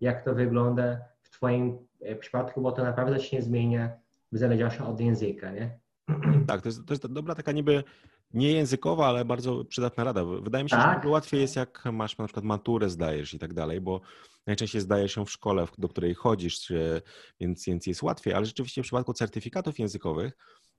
Jak 0.00 0.24
to 0.24 0.34
wygląda 0.34 1.00
w 1.22 1.30
Twoim 1.30 1.78
e, 2.00 2.16
przypadku, 2.16 2.60
bo 2.60 2.72
to 2.72 2.82
naprawdę 2.84 3.20
się 3.20 3.42
zmienia 3.42 3.90
w 4.32 4.38
zależności 4.38 4.82
od 4.82 5.00
języka, 5.00 5.52
nie? 5.52 5.78
Tak, 6.46 6.62
to 6.62 6.68
jest, 6.68 6.86
to 6.86 6.94
jest 6.94 7.06
dobra 7.06 7.34
taka 7.34 7.52
niby 7.52 7.84
nie 8.34 8.52
językowa, 8.52 9.06
ale 9.06 9.24
bardzo 9.24 9.64
przydatna 9.64 10.04
rada. 10.04 10.24
Wydaje 10.24 10.64
mi 10.64 10.70
się, 10.70 10.76
tak. 10.76 11.02
że 11.02 11.08
łatwiej 11.08 11.40
jest, 11.40 11.56
jak 11.56 11.84
masz 11.92 12.18
na 12.18 12.24
przykład 12.24 12.44
maturę 12.44 12.90
zdajesz 12.90 13.34
i 13.34 13.38
tak 13.38 13.54
dalej, 13.54 13.80
bo 13.80 14.00
najczęściej 14.46 14.80
zdajesz 14.80 15.14
się 15.14 15.26
w 15.26 15.30
szkole, 15.30 15.66
do 15.78 15.88
której 15.88 16.14
chodzisz, 16.14 16.72
więc, 17.40 17.66
więc 17.66 17.86
jest 17.86 18.02
łatwiej, 18.02 18.34
ale 18.34 18.46
rzeczywiście 18.46 18.82
w 18.82 18.84
przypadku 18.84 19.12
certyfikatów 19.12 19.78
językowych, 19.78 20.32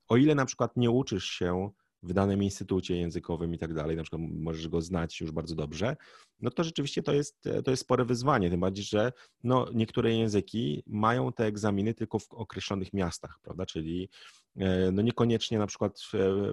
o 0.07 0.17
ile 0.17 0.35
na 0.35 0.45
przykład 0.45 0.77
nie 0.77 0.91
uczysz 0.91 1.25
się 1.25 1.69
w 2.03 2.13
danym 2.13 2.43
instytucie 2.43 2.97
językowym 2.97 3.53
i 3.53 3.57
tak 3.57 3.73
dalej, 3.73 3.97
na 3.97 4.03
przykład 4.03 4.21
możesz 4.29 4.67
go 4.67 4.81
znać 4.81 5.21
już 5.21 5.31
bardzo 5.31 5.55
dobrze, 5.55 5.97
no 6.39 6.49
to 6.49 6.63
rzeczywiście 6.63 7.03
to 7.03 7.13
jest, 7.13 7.43
to 7.65 7.71
jest 7.71 7.81
spore 7.81 8.05
wyzwanie, 8.05 8.49
tym 8.49 8.59
bardziej, 8.59 8.85
że 8.85 9.11
no, 9.43 9.67
niektóre 9.73 10.13
języki 10.13 10.83
mają 10.87 11.33
te 11.33 11.45
egzaminy 11.45 11.93
tylko 11.93 12.19
w 12.19 12.33
określonych 12.33 12.93
miastach, 12.93 13.39
prawda, 13.41 13.65
czyli 13.65 14.09
no 14.91 15.01
niekoniecznie 15.01 15.59
na 15.59 15.67
przykład 15.67 15.99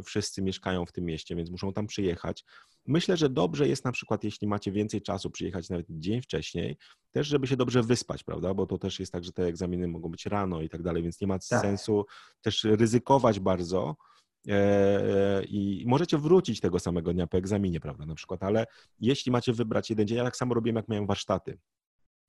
wszyscy 0.05 0.43
mieszkają 0.43 0.87
w 0.87 0.93
tym 0.93 1.05
mieście, 1.05 1.37
więc 1.37 1.51
muszą 1.51 1.73
tam 1.73 1.87
przyjechać. 1.87 2.45
Myślę, 2.87 3.17
że 3.17 3.29
dobrze 3.29 3.69
jest 3.69 3.85
na 3.85 3.93
przykład, 3.93 4.25
jeśli 4.25 4.49
macie 4.49 4.73
więcej 4.73 5.03
czasu, 5.03 5.31
przyjechać 5.31 5.71
nawet 5.71 5.87
dzień 5.91 6.23
wcześniej, 6.23 6.77
też 7.13 7.27
żeby 7.27 7.47
się 7.47 7.57
dobrze 7.57 7.83
wyspać, 7.83 8.25
prawda, 8.25 8.55
bo 8.55 8.67
to 8.67 8.79
też 8.79 9.01
jest 9.01 9.13
tak, 9.13 9.25
że 9.25 9.33
te 9.33 9.45
egzaminy 9.45 9.89
mogą 9.89 10.09
być 10.09 10.27
rano 10.27 10.63
i 10.63 10.69
tak 10.69 10.83
dalej, 10.83 11.03
więc 11.03 11.21
nie 11.21 11.27
ma 11.27 11.39
tak. 11.39 11.61
sensu 11.61 12.05
też 12.43 12.65
ryzykować 12.65 13.41
bardzo, 13.41 13.97
E, 14.49 14.55
e, 15.39 15.45
i 15.45 15.85
możecie 15.87 16.19
wrócić 16.19 16.61
tego 16.61 16.79
samego 16.79 17.13
dnia 17.13 17.27
po 17.27 17.39
egzaminie, 17.39 17.81
prawda, 17.81 18.07
na 18.07 18.15
przykład, 18.15 18.43
ale 18.43 18.67
jeśli 19.01 19.33
macie 19.33 19.53
wybrać 19.53 19.91
jeden 19.91 20.07
dzień, 20.07 20.19
ja 20.19 20.25
tak 20.25 20.37
samo 20.37 20.55
robiłem, 20.55 20.77
jak 20.77 20.89
miałem 20.89 21.07
warsztaty. 21.07 21.59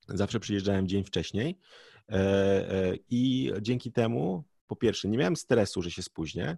Zawsze 0.08 0.40
przyjeżdżałem 0.40 0.88
dzień 0.88 1.04
wcześniej 1.04 1.58
e, 2.08 2.94
i 3.08 3.52
dzięki 3.60 3.92
temu, 3.92 4.44
po 4.70 4.76
pierwsze, 4.76 5.08
nie 5.08 5.18
miałem 5.18 5.36
stresu, 5.36 5.82
że 5.82 5.90
się 5.90 6.02
spóźnię, 6.02 6.56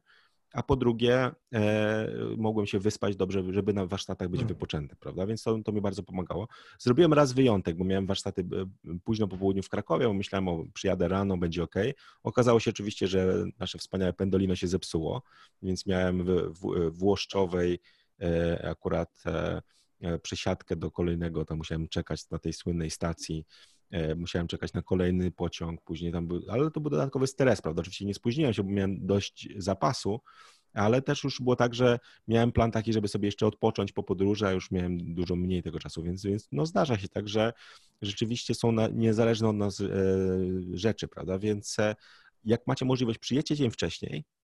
a 0.52 0.62
po 0.62 0.76
drugie 0.76 1.30
e, 1.54 2.08
mogłem 2.36 2.66
się 2.66 2.78
wyspać 2.78 3.16
dobrze, 3.16 3.42
żeby 3.52 3.72
na 3.72 3.86
warsztatach 3.86 4.28
być 4.28 4.40
hmm. 4.40 4.54
wypoczęty, 4.54 4.96
prawda? 4.96 5.26
Więc 5.26 5.42
to, 5.42 5.58
to 5.64 5.72
mi 5.72 5.80
bardzo 5.80 6.02
pomagało. 6.02 6.48
Zrobiłem 6.78 7.12
raz 7.12 7.32
wyjątek, 7.32 7.76
bo 7.76 7.84
miałem 7.84 8.06
warsztaty 8.06 8.42
e, 8.42 8.98
późno 9.04 9.28
po 9.28 9.36
południu 9.36 9.62
w 9.62 9.68
Krakowie, 9.68 10.06
bo 10.06 10.12
myślałem, 10.12 10.48
o 10.48 10.64
przyjadę 10.74 11.08
rano, 11.08 11.36
będzie 11.36 11.62
ok. 11.62 11.74
Okazało 12.22 12.60
się 12.60 12.70
oczywiście, 12.70 13.06
że 13.06 13.44
nasze 13.58 13.78
wspaniałe 13.78 14.12
pendolino 14.12 14.56
się 14.56 14.68
zepsuło, 14.68 15.22
więc 15.62 15.86
miałem 15.86 16.24
w, 16.24 16.30
w, 16.30 16.90
w 16.90 17.02
Łoszczowej 17.02 17.80
e, 18.20 18.68
akurat 18.70 19.22
e, 19.26 19.62
e 20.00 20.18
przesiadkę 20.18 20.76
do 20.76 20.90
kolejnego, 20.90 21.44
tam 21.44 21.58
musiałem 21.58 21.88
czekać 21.88 22.30
na 22.30 22.38
tej 22.38 22.52
słynnej 22.52 22.90
stacji 22.90 23.44
musiałem 24.16 24.48
czekać 24.48 24.72
na 24.72 24.82
kolejny 24.82 25.30
pociąg, 25.30 25.82
później 25.82 26.12
tam 26.12 26.26
był, 26.26 26.42
ale 26.48 26.70
to 26.70 26.80
był 26.80 26.90
dodatkowy 26.90 27.26
stres, 27.26 27.62
prawda? 27.62 27.80
Oczywiście 27.80 28.04
nie 28.04 28.14
spóźniłem 28.14 28.52
się, 28.52 28.62
bo 28.62 28.70
miałem 28.70 29.06
dość 29.06 29.48
zapasu, 29.56 30.20
ale 30.74 31.02
też 31.02 31.24
już 31.24 31.40
było 31.40 31.56
tak, 31.56 31.74
że 31.74 31.98
miałem 32.28 32.52
plan 32.52 32.70
taki, 32.70 32.92
żeby 32.92 33.08
sobie 33.08 33.28
jeszcze 33.28 33.46
odpocząć 33.46 33.92
po 33.92 34.02
podróży, 34.02 34.46
a 34.46 34.52
już 34.52 34.70
miałem 34.70 35.14
dużo 35.14 35.36
mniej 35.36 35.62
tego 35.62 35.78
czasu, 35.78 36.02
więc, 36.02 36.24
więc 36.24 36.48
no 36.52 36.66
zdarza 36.66 36.98
się 36.98 37.08
tak, 37.08 37.28
że 37.28 37.52
rzeczywiście 38.02 38.54
są 38.54 38.72
na, 38.72 38.88
niezależne 38.88 39.48
od 39.48 39.56
nas 39.56 39.80
e, 39.80 39.86
rzeczy, 40.72 41.08
prawda? 41.08 41.38
Więc 41.38 41.78
e, 41.78 41.94
jak 42.44 42.66
macie 42.66 42.84
możliwość, 42.84 43.18
przyjedźcie 43.18 43.56
dzień 43.56 43.70
wcześniej, 43.70 44.24
E, 44.24 44.41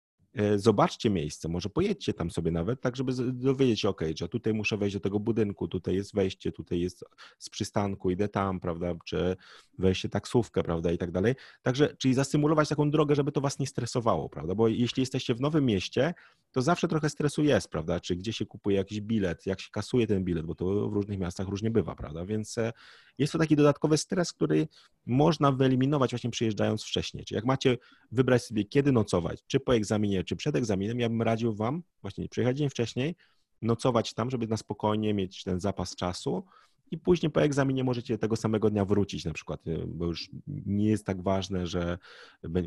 zobaczcie 0.57 1.11
miejsce, 1.11 1.49
może 1.49 1.69
pojedźcie 1.69 2.15
tam 2.15 2.31
sobie 2.31 2.51
nawet, 2.51 2.81
tak 2.81 2.97
żeby 2.97 3.13
dowiedzieć 3.33 3.81
się, 3.81 3.89
ok, 3.89 4.01
że 4.17 4.29
tutaj 4.29 4.55
muszę 4.55 4.77
wejść 4.77 4.97
do 4.97 5.01
tego 5.01 5.21
budynku, 5.21 5.69
tutaj 5.69 5.95
jest 5.95 6.15
wejście, 6.15 6.53
tutaj 6.53 6.81
jest 6.81 7.05
z 7.39 7.51
przystanku, 7.51 8.11
idę 8.11 8.29
tam, 8.29 8.61
prawda, 8.61 8.95
czy 9.05 9.37
wejście 9.79 10.09
taksówkę, 10.09 10.63
prawda, 10.63 10.93
i 10.93 10.99
tak 10.99 11.11
dalej. 11.11 11.35
Także, 11.63 11.97
czyli 11.99 12.15
zasymulować 12.15 12.69
taką 12.69 12.91
drogę, 12.91 13.15
żeby 13.15 13.33
to 13.33 13.41
was 13.41 13.59
nie 13.59 13.67
stresowało, 13.67 14.29
prawda, 14.29 14.55
bo 14.55 14.69
jeśli 14.69 15.01
jesteście 15.01 15.35
w 15.35 15.41
nowym 15.41 15.65
mieście, 15.65 16.15
to 16.53 16.63
zawsze 16.63 16.89
trochę 16.89 17.11
stresu 17.11 17.43
jest, 17.43 17.69
prawda, 17.69 18.01
czy 18.01 18.17
gdzie 18.17 18.33
się 18.33 18.47
kupuje 18.47 18.77
jakiś 18.77 19.01
bilet, 19.01 19.47
jak 19.47 19.61
się 19.61 19.71
kasuje 19.71 20.07
ten 20.07 20.25
bilet, 20.25 20.47
bo 20.47 20.55
to 20.55 20.89
w 20.89 20.93
różnych 20.93 21.19
miastach 21.19 21.49
różnie 21.49 21.71
bywa, 21.71 21.95
prawda, 21.95 22.25
więc 22.25 22.59
e, 22.59 22.73
jest 23.19 23.33
to 23.33 23.39
taki 23.39 23.57
dodatkowy 23.57 23.99
stres, 23.99 24.33
który 24.33 24.69
można 25.07 25.53
wyeliminować 25.53 26.11
właśnie 26.11 26.31
przyjeżdżając 26.31 26.85
wcześniej. 26.85 27.25
Czyli 27.25 27.37
jak 27.37 27.45
macie 27.45 27.79
wybrać 28.13 28.45
sobie, 28.45 28.65
kiedy 28.65 28.93
nocować, 28.93 29.43
czy 29.47 29.61
po 29.61 29.75
egzaminie, 29.75 30.24
czy 30.25 30.37
przed 30.37 30.57
egzaminem, 30.57 31.01
ja 31.01 31.09
bym 31.09 31.23
radził 31.23 31.55
Wam 31.55 31.83
właśnie 32.03 32.29
przyjechać 32.29 32.59
dzień 32.59 32.71
wcześniej, 32.71 33.15
nocować 33.63 34.15
tam, 34.15 34.31
żeby 34.31 34.47
na 34.47 34.57
spokojnie 34.57 35.15
mieć 35.15 35.45
ten 35.45 35.61
zapas 35.61 35.97
czasu, 35.97 36.45
i 36.91 36.99
później 36.99 37.31
po 37.31 37.43
egzaminie 37.43 37.85
możecie 37.85 38.19
tego 38.19 38.37
samego 38.37 38.71
dnia 38.71 38.85
wrócić 38.85 39.25
na 39.25 39.33
przykład, 39.33 39.67
y, 39.67 39.85
bo 39.87 40.07
już 40.07 40.31
nie 40.47 40.89
jest 40.89 41.07
tak 41.07 41.23
ważne, 41.23 41.67
że 41.67 41.99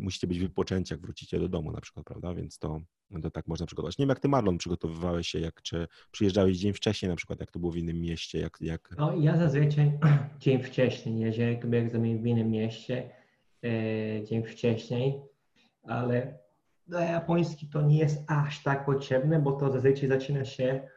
musicie 0.01 0.27
być 0.27 0.39
wypoczęci, 0.39 0.93
jak 0.93 1.01
wrócicie 1.01 1.39
do 1.39 1.49
domu 1.49 1.71
na 1.71 1.81
przykład, 1.81 2.05
prawda? 2.05 2.33
Więc 2.33 2.59
to, 2.59 2.81
to 3.21 3.31
tak 3.31 3.47
można 3.47 3.65
przygotować. 3.65 3.97
Nie 3.97 4.03
wiem, 4.03 4.09
jak 4.09 4.19
ty 4.19 4.27
Marlon 4.27 4.57
przygotowywałeś 4.57 5.27
się, 5.27 5.39
jak 5.39 5.61
czy 5.61 5.87
przyjeżdżałeś 6.11 6.57
dzień 6.57 6.73
wcześniej 6.73 7.09
na 7.09 7.15
przykład, 7.15 7.39
jak 7.39 7.51
to 7.51 7.59
było 7.59 7.71
w 7.71 7.77
innym 7.77 8.01
mieście, 8.01 8.39
jak... 8.39 8.57
jak... 8.61 8.95
No 8.97 9.15
ja 9.15 9.37
zazwyczaj 9.37 9.99
dzień 10.39 10.63
wcześniej, 10.63 11.19
jeżeli 11.19 11.57
był 11.57 11.79
egzamin 11.79 12.21
w 12.21 12.25
innym 12.25 12.51
mieście, 12.51 13.09
e, 13.63 14.23
dzień 14.23 14.43
wcześniej, 14.43 15.21
ale 15.83 16.39
japoński 16.89 17.67
to 17.67 17.81
nie 17.81 17.97
jest 17.97 18.23
aż 18.27 18.63
tak 18.63 18.85
potrzebne, 18.85 19.39
bo 19.39 19.51
to 19.51 19.71
zazwyczaj 19.71 20.09
zaczyna 20.09 20.45
się 20.45 20.87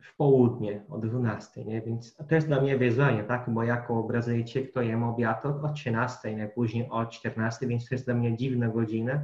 w 0.00 0.16
południe 0.16 0.84
o 0.88 0.98
12, 0.98 1.64
nie? 1.64 1.82
Więc 1.82 2.16
to 2.16 2.34
jest 2.34 2.46
dla 2.46 2.60
mnie 2.60 2.78
wyzwanie, 2.78 3.24
tak? 3.24 3.50
Bo 3.50 3.62
jako 3.62 4.02
Brazylijczyk 4.02 4.72
to 4.72 4.82
jem 4.82 5.02
obiad 5.02 5.46
o 5.46 5.68
13, 5.68 6.36
najpóźniej 6.36 6.88
o 6.90 7.06
14, 7.06 7.66
więc 7.66 7.88
to 7.88 7.94
jest 7.94 8.04
dla 8.04 8.14
mnie 8.14 8.36
dziwna 8.36 8.68
godzina. 8.68 9.20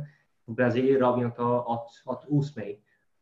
W 0.49 0.53
Brazylii 0.53 0.99
robią 0.99 1.31
to 1.33 1.67
od, 1.67 2.03
od 2.07 2.27
8, 2.31 2.65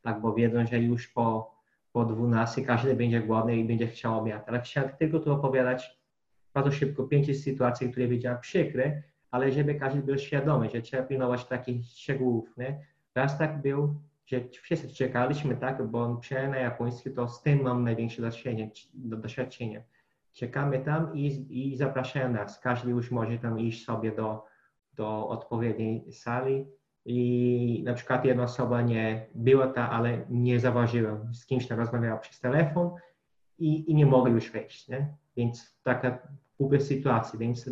tak? 0.03 0.21
Bo 0.21 0.35
wiedzą, 0.35 0.67
że 0.67 0.79
już 0.79 1.09
po, 1.09 1.55
po 1.93 2.05
12 2.05 2.63
każdy 2.63 2.97
będzie 2.97 3.21
głodny 3.21 3.57
i 3.57 3.65
będzie 3.65 3.87
chciał 3.87 4.19
obiad. 4.19 4.49
Ale 4.49 4.61
chciałem 4.61 4.91
tylko 4.99 5.21
tu 5.21 5.33
opowiadać 5.33 5.99
bardzo 6.55 6.73
szybko 6.73 7.05
pięć 7.05 7.43
sytuacji, 7.43 7.91
które 7.91 8.09
widziałem 8.09 8.41
przykre, 8.41 9.03
ale 9.31 9.53
żeby 9.53 9.75
każdy 9.75 10.03
był 10.03 10.19
świadomy, 10.19 10.71
że 10.71 10.83
trzeba 10.83 11.03
pilnować 11.03 11.45
takich 11.45 11.85
szczegółów, 11.85 12.57
nie? 12.57 12.81
Raz 13.15 13.39
tak 13.39 13.63
był 13.63 13.95
że 14.29 14.41
wszyscy 14.63 14.89
czekaliśmy, 14.89 15.57
tak, 15.57 15.87
bo 15.87 16.17
przynajmniej 16.17 16.53
na 16.53 16.59
japoński 16.59 17.11
to 17.11 17.29
z 17.29 17.43
tym 17.43 17.63
mam 17.63 17.85
największe 17.85 18.23
doświadczenie. 18.23 18.71
doświadczenie. 18.95 19.85
Czekamy 20.33 20.79
tam 20.79 21.15
i, 21.15 21.47
i 21.71 21.77
zapraszają 21.77 22.33
nas. 22.33 22.61
Każdy 22.61 22.91
już 22.91 23.11
może 23.11 23.39
tam 23.39 23.61
iść 23.61 23.85
sobie 23.85 24.13
do, 24.13 24.45
do 24.93 25.29
odpowiedniej 25.29 26.13
sali 26.13 26.67
i 27.05 27.83
na 27.87 27.95
przykład 27.95 28.25
jedna 28.25 28.43
osoba 28.43 28.83
nie 28.83 29.27
była 29.35 29.67
ta, 29.67 29.91
ale 29.91 30.27
nie 30.31 30.61
zauważyła, 30.61 31.21
z 31.33 31.47
kimś 31.47 31.67
tam 31.67 31.79
rozmawiała 31.79 32.19
przez 32.19 32.41
telefon 32.41 32.91
i, 33.59 33.91
i 33.91 33.95
nie 33.95 34.07
mogli 34.07 34.33
już 34.33 34.51
wejść, 34.51 34.89
nie? 34.89 35.15
Więc 35.37 35.79
taka 35.83 36.19
głupia 36.61 36.81
sytuacja. 36.81 37.39
Więc 37.39 37.71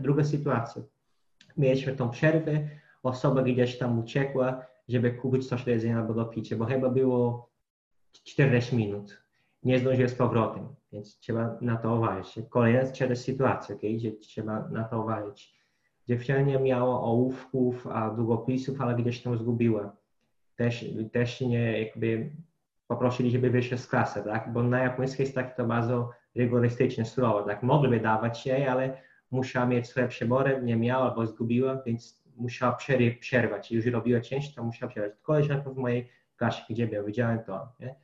druga 0.00 0.24
sytuacja. 0.24 0.82
Mieliśmy 1.56 1.96
tą 1.96 2.10
przerwę, 2.10 2.68
osoba 3.02 3.42
gdzieś 3.42 3.78
tam 3.78 3.98
uciekła, 3.98 4.66
żeby 4.88 5.10
kupić 5.10 5.48
coś 5.48 5.64
do 5.64 5.70
jedzenia 5.70 5.98
albo 5.98 6.14
do 6.14 6.24
picia, 6.24 6.56
bo 6.56 6.64
chyba 6.64 6.90
było 6.90 7.50
40 8.12 8.76
minut. 8.76 9.22
Nie 9.62 9.78
zdążyłem 9.78 10.08
z 10.08 10.14
powrotem, 10.14 10.68
więc 10.92 11.18
trzeba 11.18 11.58
na 11.60 11.76
to 11.76 11.96
uważać. 11.96 12.38
Kolejna 12.48 13.14
sytuacja, 13.14 13.74
okay, 13.74 13.92
gdzie 13.92 14.12
trzeba 14.12 14.68
na 14.68 14.84
to 14.84 15.02
uważać. 15.02 15.54
Dziewczyna 16.08 16.58
miała 16.58 17.00
ołówków, 17.00 17.86
a 17.86 18.10
długopisów, 18.10 18.80
ale 18.80 18.94
gdzieś 18.94 19.22
tam 19.22 19.38
zgubiła. 19.38 19.96
Też, 20.56 20.84
też 21.12 21.40
nie 21.40 21.82
jakby 21.82 22.30
poprosili, 22.86 23.30
żeby 23.30 23.50
wyszła 23.50 23.78
z 23.78 23.86
klasy, 23.86 24.22
tak? 24.22 24.52
Bo 24.52 24.62
na 24.62 24.78
japońskiej 24.78 25.24
jest 25.24 25.34
takie 25.34 25.54
to 25.56 25.66
bardzo 25.66 26.10
rygorystyczne 26.36 27.04
słowo, 27.04 27.42
tak? 27.42 27.62
Mogliby 27.62 28.00
dawać 28.00 28.46
jej, 28.46 28.68
ale 28.68 28.96
musiała 29.30 29.66
mieć 29.66 29.86
swoje 29.86 30.08
przebory, 30.08 30.60
nie 30.62 30.76
miała 30.76 31.10
albo 31.10 31.26
zgubiła, 31.26 31.82
więc 31.86 32.24
musiała 32.36 32.78
przerwać. 33.20 33.72
Już 33.72 33.86
robiła 33.86 34.20
cięć, 34.20 34.54
to 34.54 34.64
musiała 34.64 34.90
przerwać. 34.90 35.12
Koleżanka 35.22 35.70
w 35.70 35.76
mojej 35.76 36.08
klasie, 36.36 36.62
gdzie 36.70 36.86
byłem, 36.86 37.06
widziałem 37.06 37.38
to. 37.38 37.68
Nie? 37.80 37.94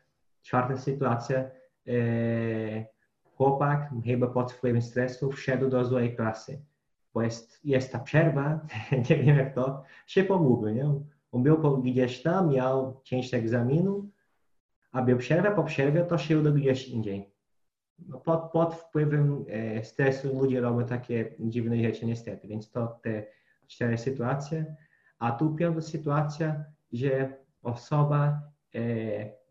Czwarta 0.42 0.76
sytuacja, 0.76 1.38
e, 1.38 1.50
chłopak 3.36 3.90
chyba 4.04 4.26
pod 4.26 4.52
wpływem 4.52 4.82
stresu 4.82 5.32
wszedł 5.32 5.68
do 5.68 5.84
złej 5.84 6.16
klasy, 6.16 6.62
bo 7.14 7.22
jest, 7.22 7.60
jest 7.64 7.92
ta 7.92 7.98
przerwa, 7.98 8.60
nie 9.10 9.16
wiem 9.16 9.36
jak 9.36 9.54
to, 9.54 9.82
się 10.06 10.24
pogubił, 10.24 10.74
nie? 10.74 10.94
On 11.32 11.42
był 11.42 11.82
gdzieś 11.82 12.22
tam, 12.22 12.50
miał 12.50 13.00
część 13.04 13.34
egzaminu, 13.34 14.10
a 14.92 15.02
był 15.02 15.18
przerwa, 15.18 15.50
po 15.50 15.64
przerwie 15.64 16.04
to 16.04 16.18
się 16.18 16.38
udał 16.38 16.52
gdzieś 16.52 16.88
indziej. 16.88 17.29
No 18.08 18.18
pod, 18.20 18.52
pod 18.52 18.74
wpływem 18.74 19.44
e, 19.48 19.84
stresu 19.84 20.40
ludzie 20.40 20.60
robią 20.60 20.86
takie 20.86 21.34
dziwne 21.38 21.82
rzeczy 21.82 22.06
niestety, 22.06 22.48
więc 22.48 22.70
to 22.70 22.98
te 23.02 23.26
cztery 23.66 23.98
sytuacje, 23.98 24.76
a 25.18 25.32
tu 25.32 25.54
piąta 25.54 25.80
sytuacja, 25.80 26.64
że 26.92 27.32
osoba 27.62 28.40
e, 28.74 28.80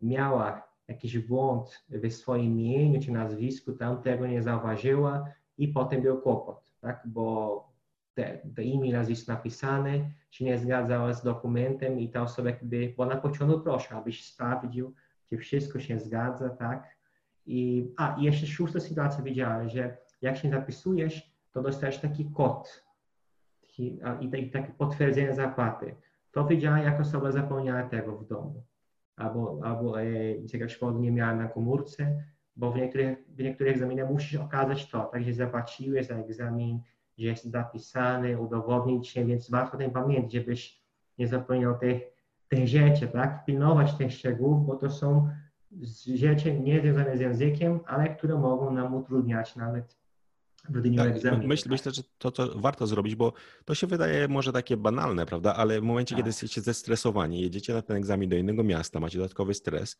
miała 0.02 0.70
jakiś 0.88 1.18
błąd 1.18 1.84
w 1.88 2.12
swoim 2.12 2.60
imieniu 2.60 3.02
czy 3.02 3.12
nazwisku, 3.12 3.72
tam 3.72 4.02
tego 4.02 4.26
nie 4.26 4.42
zauważyła 4.42 5.24
i 5.58 5.68
potem 5.68 6.02
był 6.02 6.20
kłopot, 6.20 6.72
tak? 6.80 7.02
bo 7.04 7.68
te, 8.14 8.38
te 8.56 8.62
imię 8.62 8.88
i 8.88 8.92
nazwisko 8.92 9.32
napisane 9.32 10.10
się 10.30 10.44
nie 10.44 10.58
zgadzało 10.58 11.14
z 11.14 11.22
dokumentem 11.22 12.00
i 12.00 12.08
ta 12.08 12.22
osoba 12.22 12.50
jakby, 12.50 12.94
bo 12.96 13.06
na 13.06 13.16
początku 13.16 13.60
proszę, 13.60 13.94
abyś 13.94 14.24
sprawdził, 14.24 14.94
czy 15.28 15.38
wszystko 15.38 15.80
się 15.80 15.98
zgadza, 15.98 16.50
tak? 16.50 16.99
I, 17.46 17.90
a, 17.96 18.16
i 18.20 18.22
jeszcze 18.22 18.46
szósta 18.46 18.80
sytuacja 18.80 19.24
widziałem, 19.24 19.68
że 19.68 19.96
jak 20.22 20.36
się 20.36 20.50
zapisujesz, 20.50 21.32
to 21.52 21.62
dostajesz 21.62 21.98
taki 21.98 22.30
kod, 22.30 22.84
i, 23.80 23.98
i 24.20 24.50
takie 24.50 24.72
potwierdzenie 24.78 25.34
zapłaty. 25.34 25.94
To 26.32 26.44
widziałem, 26.44 26.84
jak 26.84 27.00
osoba 27.00 27.32
zapomniała 27.32 27.82
tego 27.82 28.16
w 28.16 28.26
domu. 28.26 28.64
Albo, 29.16 29.60
albo 29.62 30.00
e, 30.00 30.34
jakiegoś 30.34 30.76
powodu 30.76 30.98
nie 30.98 31.12
miała 31.12 31.34
na 31.34 31.48
komórce, 31.48 32.24
bo 32.56 32.72
w 32.72 32.76
niektórych, 32.76 33.18
w 33.28 33.38
niektórych 33.38 33.72
egzaminach 33.72 34.10
musisz 34.10 34.40
okazać 34.40 34.90
to, 34.90 35.04
tak, 35.04 35.24
że 35.24 35.32
zapłaciłeś 35.32 36.06
za 36.06 36.14
egzamin, 36.14 36.80
że 37.18 37.26
jest 37.26 37.44
zapisany, 37.44 38.40
udowodnić 38.40 39.08
się, 39.08 39.24
więc 39.24 39.50
warto 39.50 39.74
o 39.74 39.78
tym 39.78 39.90
pamiętać, 39.90 40.32
żebyś 40.32 40.82
nie 41.18 41.28
zapomniał 41.28 41.78
tych, 41.78 42.02
tych 42.48 42.68
rzeczy, 42.68 43.08
tak? 43.08 43.44
Pilnować 43.44 43.94
tych 43.94 44.12
szczegółów, 44.12 44.66
bo 44.66 44.76
to 44.76 44.90
są 44.90 45.30
rzeczy 46.14 46.60
nie 46.60 46.80
związane 46.80 47.16
z 47.16 47.20
językiem, 47.20 47.80
ale 47.86 48.16
które 48.16 48.38
mogą 48.38 48.70
nam 48.70 48.94
utrudniać 48.94 49.56
nawet 49.56 50.00
w 50.68 50.80
dniu 50.80 50.96
tak, 50.96 51.08
egzaminu. 51.08 51.48
Myśl, 51.48 51.62
tak? 51.62 51.72
Myślę, 51.72 51.92
że 51.92 52.02
to, 52.18 52.30
to 52.30 52.58
warto 52.58 52.86
zrobić, 52.86 53.14
bo 53.14 53.32
to 53.64 53.74
się 53.74 53.86
wydaje 53.86 54.28
może 54.28 54.52
takie 54.52 54.76
banalne, 54.76 55.26
prawda? 55.26 55.54
Ale 55.54 55.80
w 55.80 55.84
momencie, 55.84 56.14
tak. 56.14 56.18
kiedy 56.18 56.28
jesteście 56.28 56.60
zestresowani, 56.60 57.40
jedziecie 57.40 57.74
na 57.74 57.82
ten 57.82 57.96
egzamin 57.96 58.30
do 58.30 58.36
innego 58.36 58.64
miasta, 58.64 59.00
macie 59.00 59.18
dodatkowy 59.18 59.54
stres, 59.54 59.96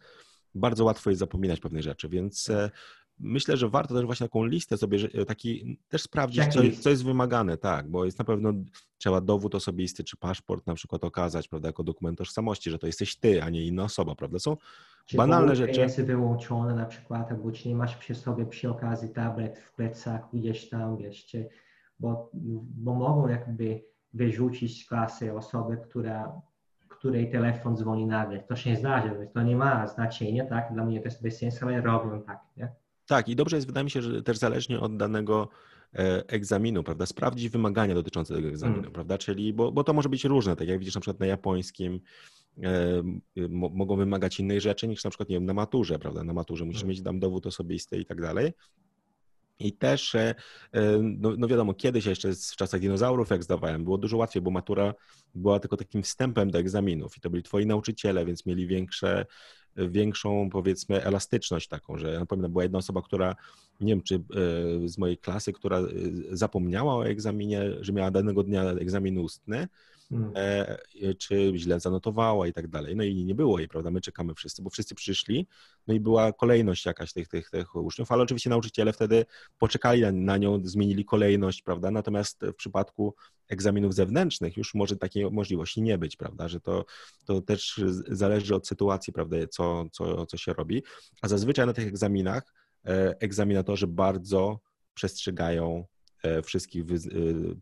bardzo 0.55 0.85
łatwo 0.85 1.11
jest 1.11 1.21
zapominać 1.21 1.61
pewne 1.61 1.83
rzeczy, 1.83 2.09
więc 2.09 2.51
e, 2.51 2.71
myślę, 3.19 3.57
że 3.57 3.69
warto 3.69 3.95
też 3.95 4.05
właśnie 4.05 4.27
taką 4.27 4.45
listę 4.45 4.77
sobie, 4.77 5.25
taki 5.27 5.79
też 5.89 6.03
sprawdzić, 6.03 6.45
co, 6.53 6.61
co, 6.81 6.91
jest 6.91 7.05
wymagane, 7.05 7.57
tak, 7.57 7.89
bo 7.89 8.05
jest 8.05 8.19
na 8.19 8.25
pewno 8.25 8.53
trzeba 8.99 9.21
dowód 9.21 9.55
osobisty 9.55 10.05
czy 10.05 10.17
paszport 10.17 10.67
na 10.67 10.75
przykład 10.75 11.05
okazać, 11.05 11.49
prawda, 11.49 11.69
jako 11.69 11.85
dokument 11.85 12.19
tożsamości, 12.19 12.71
że 12.71 12.79
to 12.79 12.87
jesteś 12.87 13.17
ty, 13.17 13.43
a 13.43 13.51
nie 13.51 13.67
inna 13.67 13.85
osoba, 13.85 14.15
prawda? 14.15 14.39
Są 14.39 14.57
czy 15.07 15.17
banalne 15.17 15.57
rzeczy. 15.57 15.81
jest 15.81 16.03
wyłączone 16.03 16.75
na 16.75 16.87
przykład, 16.87 17.31
albo 17.31 17.53
czy 17.53 17.69
nie 17.69 17.75
masz 17.75 17.97
przy 17.97 18.15
sobie 18.15 18.47
przy 18.47 18.71
okazji 18.71 19.09
tablet 19.09 19.59
w 19.59 19.73
plecaku 19.73 20.39
gdzieś 20.39 20.69
tam, 20.69 20.97
wiesz, 20.97 21.27
czy, 21.27 21.49
bo, 22.01 22.31
bo 22.75 22.95
mogą 22.95 23.29
jakby 23.29 23.83
wyrzucić 24.15 24.85
z 24.85 24.89
klasy 24.89 25.35
osobę, 25.35 25.77
która 25.77 26.41
której 27.01 27.31
telefon 27.31 27.77
dzwoni 27.77 28.07
nagle. 28.07 28.41
To 28.41 28.57
się 28.57 28.71
nie 28.71 28.77
zdarza, 28.77 29.11
to 29.35 29.43
nie 29.43 29.57
ma 29.57 29.87
znaczenia, 29.87 30.47
tak? 30.47 30.73
Dla 30.73 30.85
mnie 30.85 31.01
to 31.01 31.05
jest 31.05 31.23
bez 31.23 31.39
sensu, 31.39 31.67
ale 31.67 31.81
robią 31.81 32.23
tak, 32.23 32.41
nie? 32.57 32.73
Tak, 33.07 33.29
i 33.29 33.37
dobrze 33.37 33.57
jest, 33.57 33.67
wydaje 33.67 33.85
mi 33.85 33.91
się, 33.91 34.03
że 34.03 34.23
też 34.23 34.39
zależnie 34.39 34.81
od 34.81 34.97
danego 34.97 35.49
e, 35.95 36.29
egzaminu, 36.29 36.83
prawda, 36.83 37.07
sprawdzić 37.07 37.49
wymagania 37.49 37.95
dotyczące 37.95 38.35
tego 38.35 38.49
egzaminu, 38.49 38.79
mm. 38.79 38.93
prawda, 38.93 39.19
czyli, 39.19 39.53
bo, 39.53 39.73
bo 39.73 39.85
to 39.85 39.93
może 39.93 40.09
być 40.09 40.25
różne, 40.25 40.57
tak 40.57 40.69
jak 40.69 40.79
widzisz 40.79 40.95
na 40.95 41.01
przykład 41.01 41.21
na 41.21 41.27
japońskim, 41.27 42.01
mogą 43.49 43.97
wymagać 43.97 44.41
innej 44.41 44.61
rzeczy 44.61 44.89
niż 44.89 45.05
na 45.05 45.11
przykład, 45.11 45.29
nie 45.29 45.37
wiem, 45.37 45.47
na 45.47 45.55
maturze, 45.55 45.99
prawda, 45.99 46.25
na 46.25 46.33
maturze 46.33 46.65
musisz 46.65 46.83
mm. 46.83 46.91
mieć 46.91 47.03
tam 47.03 47.21
dowód 47.21 47.47
osobisty 47.47 47.99
i 47.99 48.07
tak 48.07 48.21
dalej, 48.21 48.53
I 49.61 49.73
też, 49.73 50.15
e, 50.15 50.35
e, 50.73 50.99
no, 51.03 51.35
no, 51.39 51.49
wiadomo, 51.49 51.75
kiedyś 51.75 52.07
jeszcze 52.07 52.33
w 52.33 52.57
czasach 52.57 52.81
dinozaurów, 52.81 53.31
jak 53.31 53.45
zdawałem, 53.45 53.85
było 53.85 53.99
dużo 53.99 54.17
łatwiej, 54.17 54.43
bo 54.43 54.51
matura 54.51 54.95
była 55.35 55.61
tylko 55.61 55.77
takim 55.77 56.03
wstępem 56.03 56.51
do 56.51 56.59
egzaminów 56.59 57.17
i 57.17 57.21
to 57.21 57.31
byli 57.31 57.43
twoi 57.43 57.67
nauczyciele, 57.67 58.25
więc 58.25 58.47
mieli 58.47 58.67
większe, 58.67 59.27
większą, 59.77 60.51
powiedzmy, 60.51 61.05
elastyczność 61.05 61.69
taką, 61.69 61.99
że 61.99 62.13
ja 62.13 62.27
pamiętam, 62.27 62.53
była 62.53 62.63
jedna 62.63 62.79
osoba, 62.79 63.03
która, 63.03 63.37
nie 63.81 63.93
wiem, 63.93 64.03
czy 64.03 64.15
e, 64.15 64.19
z 64.89 64.99
mojej 64.99 65.19
klasy, 65.19 65.53
która 65.53 65.83
zapomniała 66.31 66.97
o 66.97 67.07
egzaminie, 67.07 67.63
że 67.81 67.93
miała 67.93 68.11
danego 68.11 68.43
dnia 68.43 68.65
egzamin 68.65 69.19
ustny, 69.19 69.69
Hmm. 70.11 70.33
Czy 71.19 71.53
źle 71.57 71.81
zanotowała 71.81 72.47
i 72.47 72.53
tak 72.53 72.69
dalej. 72.69 72.97
No 72.97 73.05
i 73.05 73.25
nie 73.25 73.35
było 73.35 73.59
jej, 73.59 73.69
prawda? 73.69 73.91
My 73.91 74.01
czekamy 74.01 74.35
wszyscy, 74.35 74.63
bo 74.63 74.71
wszyscy 74.71 74.95
przyszli, 74.95 75.47
no 75.87 75.95
i 75.95 76.01
była 76.01 76.33
kolejność 76.33 76.87
jakaś 76.87 77.13
tych, 77.13 77.29
tych, 77.29 77.51
tych 77.51 77.75
uczniów, 77.75 78.13
ale 78.13 78.23
oczywiście 78.23 78.51
nauczyciele 78.51 78.93
wtedy 78.93 79.27
poczekali 79.59 80.03
na, 80.03 80.13
na 80.13 80.37
nią, 80.37 80.61
zmienili 80.65 81.05
kolejność, 81.05 81.63
prawda? 81.63 81.91
Natomiast 81.91 82.41
w 82.43 82.55
przypadku 82.55 83.15
egzaminów 83.49 83.95
zewnętrznych 83.95 84.57
już 84.57 84.75
może 84.75 84.97
takiej 84.97 85.31
możliwości 85.31 85.83
nie 85.83 85.99
być, 85.99 86.17
prawda? 86.17 86.49
Że 86.49 86.61
to, 86.61 86.85
to 87.25 87.41
też 87.41 87.81
zależy 88.09 88.55
od 88.55 88.69
sytuacji, 88.69 89.13
prawda, 89.13 89.37
co, 89.51 89.85
co, 89.93 90.27
co 90.27 90.37
się 90.37 90.53
robi. 90.53 90.83
A 91.23 91.29
zazwyczaj 91.29 91.67
na 91.67 91.73
tych 91.73 91.89
egzaminach 91.89 92.55
e, 92.87 93.17
egzaminatorzy 93.21 93.87
bardzo 93.87 94.61
przestrzegają 94.95 95.85
wszystkich 96.43 96.83
e, 96.83 96.87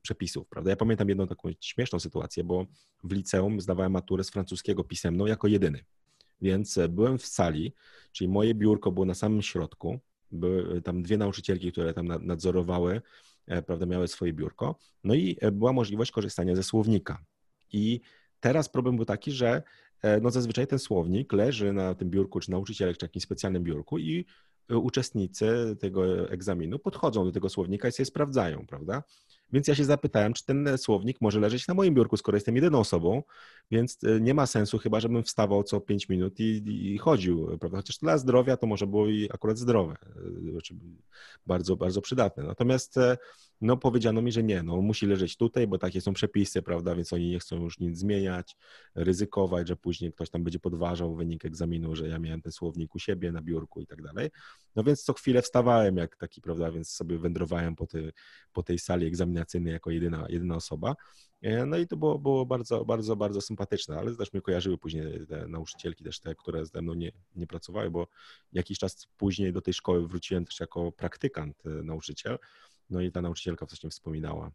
przepisów, 0.02 0.48
prawda? 0.48 0.70
Ja 0.70 0.76
pamiętam 0.76 1.09
jedną 1.09 1.26
taką 1.26 1.48
śmieszną 1.60 2.01
sytuację, 2.01 2.44
bo 2.44 2.66
w 3.05 3.12
liceum 3.12 3.60
zdawałem 3.60 3.93
maturę 3.93 4.24
z 4.24 4.30
francuskiego 4.30 4.85
pisemną 4.85 5.26
jako 5.26 5.48
jedyny. 5.48 5.85
Więc 6.43 6.78
e, 6.78 6.89
byłem 6.89 7.18
w 7.18 7.26
sali, 7.26 7.72
czyli 8.12 8.28
moje 8.28 8.55
biurko 8.55 8.93
było 8.93 9.06
na 9.06 9.14
samym 9.14 9.43
środku. 9.43 9.98
Były 10.32 10.82
tam 10.82 11.02
dwie 11.02 11.16
nauczycielki, 11.16 11.72
które 11.72 11.94
tam 11.94 12.06
nadzorowały, 12.06 13.02
prawda, 13.66 13.86
miały 13.86 14.09
swoje 14.09 14.32
biurko. 14.32 14.78
No 15.05 15.14
i 15.14 15.39
była 15.52 15.72
możliwość 15.72 16.10
korzystania 16.10 16.56
ze 16.56 16.62
słownika. 16.62 17.24
I 17.72 18.01
teraz 18.40 18.68
problem 18.68 18.97
był 18.97 19.05
taki, 19.05 19.32
że 19.32 19.62
no 20.22 20.30
zazwyczaj 20.30 20.66
ten 20.66 20.78
słownik 20.78 21.32
leży 21.32 21.72
na 21.72 21.94
tym 21.94 22.10
biurku, 22.10 22.40
czy 22.40 22.51
nauczycielek, 22.51 22.97
czy 22.97 23.05
jakimś 23.05 23.22
specjalnym 23.24 23.64
biurku 23.64 23.98
i 23.98 24.24
uczestnicy 24.70 25.77
tego 25.81 26.31
egzaminu 26.31 26.78
podchodzą 26.78 27.24
do 27.24 27.32
tego 27.32 27.49
słownika 27.49 27.89
i 27.89 27.93
sobie 27.93 28.07
sprawdzają, 28.07 28.66
prawda? 28.66 29.03
Więc 29.53 29.69
ja 29.69 29.74
się 29.74 29.85
zapytałem, 29.85 30.32
czy 30.32 30.45
ten 30.45 30.78
słownik 30.78 31.20
może 31.20 31.40
leżeć 31.40 31.69
na 31.69 31.74
moim 31.74 31.95
biurku, 31.95 32.16
skoro 32.16 32.36
jestem 32.36 32.57
jedyną 32.57 32.78
osobą, 32.78 33.23
więc 33.70 33.99
e, 34.05 34.20
nie 34.20 34.35
ma 34.35 34.47
sensu 34.47 34.78
chyba, 34.78 35.01
żebym 35.01 35.23
wstawał 35.23 35.65
co 35.65 35.81
5 35.81 36.09
minut 36.09 36.40
i, 36.40 36.62
i, 36.95 36.99
chodził, 36.99 37.59
prawda? 37.59 37.77
Chociaż 37.77 37.99
dla 37.99 38.19
zdrowia 38.19 38.57
to 38.57 38.66
może 38.66 38.86
było 38.86 39.09
i 39.09 39.28
akurat 39.35 39.59
zdrowe, 39.59 39.97
e, 40.47 40.51
znaczy 40.51 40.74
bardzo, 41.47 41.77
bardzo 41.77 42.01
przydatne. 42.01 42.43
Natomiast 42.43 42.97
e, 42.97 43.16
no 43.60 43.76
powiedziano 43.76 44.22
mi, 44.22 44.32
że 44.32 44.43
nie, 44.43 44.62
no 44.62 44.82
musi 44.82 45.06
leżeć 45.06 45.36
tutaj, 45.36 45.66
bo 45.66 45.78
takie 45.78 46.01
są 46.01 46.12
przepisy, 46.12 46.62
prawda, 46.62 46.94
więc 46.94 47.12
oni 47.12 47.30
nie 47.30 47.39
chcą 47.39 47.62
już 47.62 47.78
nic 47.78 47.98
zmieniać, 47.98 48.56
ryzykować, 48.94 49.68
że 49.68 49.76
później 49.76 50.12
ktoś 50.12 50.30
tam 50.30 50.44
będzie 50.44 50.59
podważał 50.59 51.14
wynik 51.14 51.44
egzaminu, 51.44 51.97
że 51.97 52.09
ja 52.09 52.18
miałem 52.18 52.43
ten 52.43 52.52
słownik 52.52 52.94
u 52.94 52.98
siebie 52.98 53.32
na 53.32 53.43
biurku 53.43 53.80
i 53.80 53.86
tak 53.86 54.02
dalej. 54.02 54.30
No 54.76 54.85
więc 54.85 55.02
co 55.02 55.12
chwilę 55.12 55.43
wstawałem 55.43 55.97
jak 55.97 56.16
taki, 56.16 56.40
prawda, 56.40 56.70
więc 56.70 56.90
sobie 56.90 57.18
wędrowałem 57.18 57.76
po, 57.76 57.86
po 58.52 58.62
tej 58.62 58.78
sali 58.78 59.06
egzaminacyjnej 59.06 59.72
jako 59.72 59.90
jedyna, 59.90 60.26
jedyna 60.28 60.56
osoba. 60.56 60.94
E, 61.43 61.66
no 61.66 61.76
i 61.76 61.86
to 61.86 61.97
było, 61.97 62.18
było 62.18 62.47
bardzo, 62.47 62.85
bardzo, 62.85 63.16
bardzo 63.16 63.40
sympatyczne, 63.40 63.98
ale 63.98 64.16
też 64.16 64.32
mnie 64.32 64.43
kojarzyły 64.43 64.78
później 64.78 65.26
te 65.28 65.48
nauczycielki, 65.48 66.05
też 66.05 66.20
te, 66.20 66.35
które 66.35 66.66
ze 66.66 66.82
mną 66.82 66.94
nie, 66.94 67.12
nie 67.36 67.47
pracowały, 67.47 67.90
bo 67.90 68.06
jakiś 68.52 68.78
czas 68.78 69.06
później 69.16 69.52
do 69.52 69.60
tej 69.60 69.74
szkoły 69.74 70.09
wróciłem 70.09 70.44
też 70.44 70.60
jako 70.60 70.93
praktykant 70.93 71.66
e, 71.66 71.68
nauczyciel. 71.68 72.39
No 72.90 73.01
i 73.01 73.12
ta 73.12 73.23
nauczycielka 73.23 73.66
właśnie 73.66 73.90
wspominała, 73.90 74.52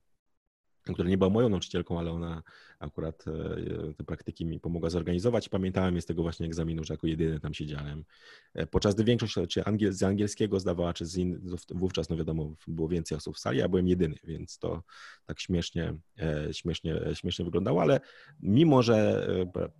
która 0.91 1.10
nie 1.10 1.18
była 1.18 1.30
moją 1.30 1.49
nauczycielką, 1.49 1.99
ale 1.99 2.11
ona 2.11 2.43
akurat 2.80 3.26
e, 3.27 3.93
te 3.93 4.03
praktyki 4.03 4.45
mi 4.45 4.60
pomogła 4.60 4.89
zorganizować. 4.89 5.49
Pamiętałem 5.49 6.01
z 6.01 6.05
tego 6.05 6.22
właśnie 6.22 6.45
egzaminu, 6.45 6.84
że 6.84 6.93
jako 6.93 7.07
jedyny 7.07 7.39
tam 7.39 7.53
siedziałem. 7.53 8.05
E, 8.53 8.68
podczas 8.68 8.95
gdy 8.95 9.03
większość, 9.03 9.34
czy 9.49 9.64
angiel, 9.64 9.93
z 9.93 10.03
angielskiego 10.03 10.60
zdawała, 10.60 10.93
czy 10.93 11.05
z 11.05 11.18
in, 11.18 11.55
wówczas, 11.69 12.10
no 12.10 12.18
wiadomo, 12.18 12.55
było 12.68 12.88
więcej 12.88 13.18
osób 13.18 13.35
w 13.35 13.39
sali, 13.39 13.60
ja 13.60 13.69
byłem 13.69 13.88
jedyny, 13.88 14.15
więc 14.23 14.60
to 14.60 14.84
tak 15.26 15.39
śmiesznie, 15.39 15.93
e, 16.19 16.53
śmiesznie, 16.53 16.99
śmiesznie 17.14 17.45
wyglądało, 17.45 17.81
ale 17.81 17.99
mimo, 18.39 18.84
że 18.84 19.27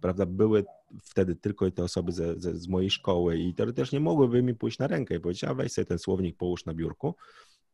prawda, 0.01 0.25
były 0.25 0.65
wtedy 1.03 1.35
tylko 1.35 1.71
te 1.71 1.84
osoby 1.84 2.11
ze, 2.11 2.39
ze, 2.39 2.55
z 2.55 2.67
mojej 2.67 2.89
szkoły 2.89 3.38
i 3.38 3.53
teoretycznie 3.53 3.99
mogłyby 3.99 4.43
mi 4.43 4.55
pójść 4.55 4.80
na 4.80 4.88
rękę 4.88 5.15
i 5.15 5.19
powiedzieć, 5.19 5.43
a 5.43 5.53
weź 5.53 5.71
sobie 5.71 5.85
ten 5.85 5.99
słownik 5.99 6.38
połóż 6.38 6.65
na 6.65 6.73
biurku, 6.73 7.15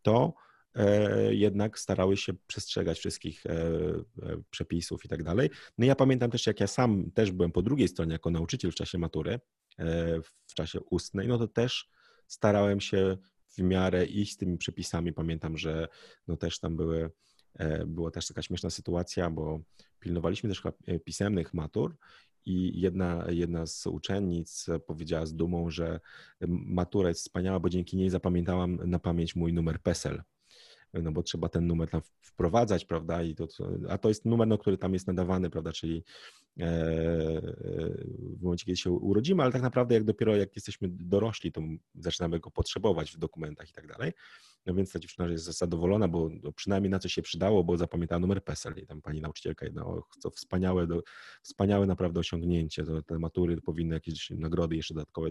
to 0.01 0.33
E, 0.33 0.48
jednak 1.29 1.79
starały 1.79 2.17
się 2.17 2.33
przestrzegać 2.47 2.99
wszystkich 2.99 3.45
e, 3.45 3.51
e, 3.51 4.03
przepisów 4.49 5.05
i 5.05 5.07
tak 5.07 5.23
dalej. 5.23 5.49
No 5.77 5.85
ja 5.85 5.95
pamiętam 5.95 6.31
też, 6.31 6.47
jak 6.47 6.59
ja 6.59 6.67
sam 6.67 7.11
też 7.11 7.31
byłem 7.31 7.51
po 7.51 7.61
drugiej 7.61 7.87
stronie 7.87 8.13
jako 8.13 8.31
nauczyciel 8.31 8.71
w 8.71 8.75
czasie 8.75 8.97
matury, 8.97 9.39
w 10.47 10.53
czasie 10.53 10.79
ustnej, 10.81 11.27
no 11.27 11.37
to 11.37 11.47
też 11.47 11.89
starałem 12.27 12.79
się 12.79 13.17
w 13.57 13.61
miarę 13.61 14.05
iść 14.05 14.33
z 14.33 14.37
tymi 14.37 14.57
przepisami. 14.57 15.13
Pamiętam, 15.13 15.57
że 15.57 15.87
no 16.27 16.37
też 16.37 16.59
tam 16.59 16.77
były, 16.77 17.11
była 17.87 18.11
też 18.11 18.27
taka 18.27 18.41
śmieszna 18.41 18.69
sytuacja, 18.69 19.29
bo 19.29 19.59
pilnowaliśmy 19.99 20.49
też 20.49 20.63
pisemnych 21.05 21.53
matur 21.53 21.95
i 22.45 22.81
jedna, 22.81 23.25
jedna 23.29 23.65
z 23.65 23.87
uczennic 23.87 24.65
powiedziała 24.87 25.25
z 25.25 25.35
dumą, 25.35 25.69
że 25.69 25.99
matura 26.47 27.09
jest 27.09 27.21
wspaniała, 27.21 27.59
bo 27.59 27.69
dzięki 27.69 27.97
niej 27.97 28.09
zapamiętałam 28.09 28.79
na 28.85 28.99
pamięć 28.99 29.35
mój 29.35 29.53
numer 29.53 29.81
PESEL 29.81 30.23
no 30.93 31.11
bo 31.11 31.23
trzeba 31.23 31.49
ten 31.49 31.67
numer 31.67 31.89
tam 31.89 32.01
wprowadzać, 32.21 32.85
prawda, 32.85 33.23
i 33.23 33.35
to, 33.35 33.47
a 33.89 33.97
to 33.97 34.09
jest 34.09 34.25
numer, 34.25 34.47
no, 34.47 34.57
który 34.57 34.77
tam 34.77 34.93
jest 34.93 35.07
nadawany, 35.07 35.49
prawda, 35.49 35.71
czyli 35.71 36.03
e, 36.59 36.63
e, 36.63 36.71
w 38.19 38.41
momencie, 38.41 38.65
kiedy 38.65 38.77
się 38.77 38.91
urodzimy, 38.91 39.43
ale 39.43 39.51
tak 39.51 39.61
naprawdę 39.61 39.95
jak 39.95 40.03
dopiero 40.03 40.35
jak 40.35 40.55
jesteśmy 40.55 40.87
dorośli, 40.91 41.51
to 41.51 41.61
zaczynamy 41.95 42.39
go 42.39 42.51
potrzebować 42.51 43.11
w 43.11 43.17
dokumentach 43.17 43.69
i 43.69 43.73
tak 43.73 43.87
dalej. 43.87 44.11
No 44.69 44.75
więc 44.75 44.91
ta 44.91 44.99
dziewczyna 44.99 45.27
jest 45.27 45.45
zadowolona, 45.45 46.07
bo 46.07 46.29
przynajmniej 46.55 46.91
na 46.91 46.99
co 46.99 47.09
się 47.09 47.21
przydało, 47.21 47.63
bo 47.63 47.77
zapamiętała 47.77 48.19
numer 48.19 48.43
PESEL 48.43 48.73
i 48.77 48.85
tam 48.85 49.01
pani 49.01 49.21
nauczycielka 49.21 49.65
jedna, 49.65 49.85
co 50.19 50.29
wspaniałe, 50.29 50.87
do, 50.87 51.01
wspaniałe 51.41 51.85
naprawdę 51.85 52.19
osiągnięcie, 52.19 52.83
to 52.83 53.01
te 53.01 53.19
matury 53.19 53.61
powinny 53.61 53.95
jakieś 53.95 54.29
nagrody 54.29 54.75
jeszcze 54.75 54.93
dodatkowe 54.93 55.29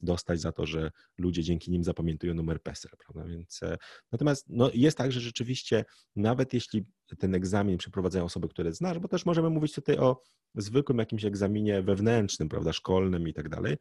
dostać 0.00 0.40
za 0.40 0.52
to, 0.52 0.66
że 0.66 0.90
ludzie 1.18 1.42
dzięki 1.42 1.70
nim 1.70 1.84
zapamiętują 1.84 2.34
numer 2.34 2.62
PESEL, 2.62 2.90
prawda, 2.98 3.30
więc 3.30 3.62
e, 3.62 3.76
natomiast 4.12 4.46
no, 4.48 4.70
jest 4.74 4.98
tak, 4.98 5.12
że 5.12 5.20
rzeczywiście 5.20 5.84
nawet 6.16 6.54
jeśli 6.54 6.84
ten 7.18 7.34
egzamin 7.34 7.78
przeprowadzają 7.78 8.24
osoby, 8.24 8.48
które 8.48 8.72
znasz, 8.72 8.98
bo 8.98 9.08
też 9.08 9.26
możemy 9.26 9.50
mówić 9.50 9.74
tutaj 9.74 9.98
o 9.98 10.22
zwykłym 10.54 10.98
jakimś 10.98 11.24
egzaminie 11.24 11.82
wewnętrznym, 11.82 12.48
prawda, 12.48 12.72
szkolnym 12.72 13.28
i 13.28 13.32
tak 13.32 13.48
dalej, 13.48 13.76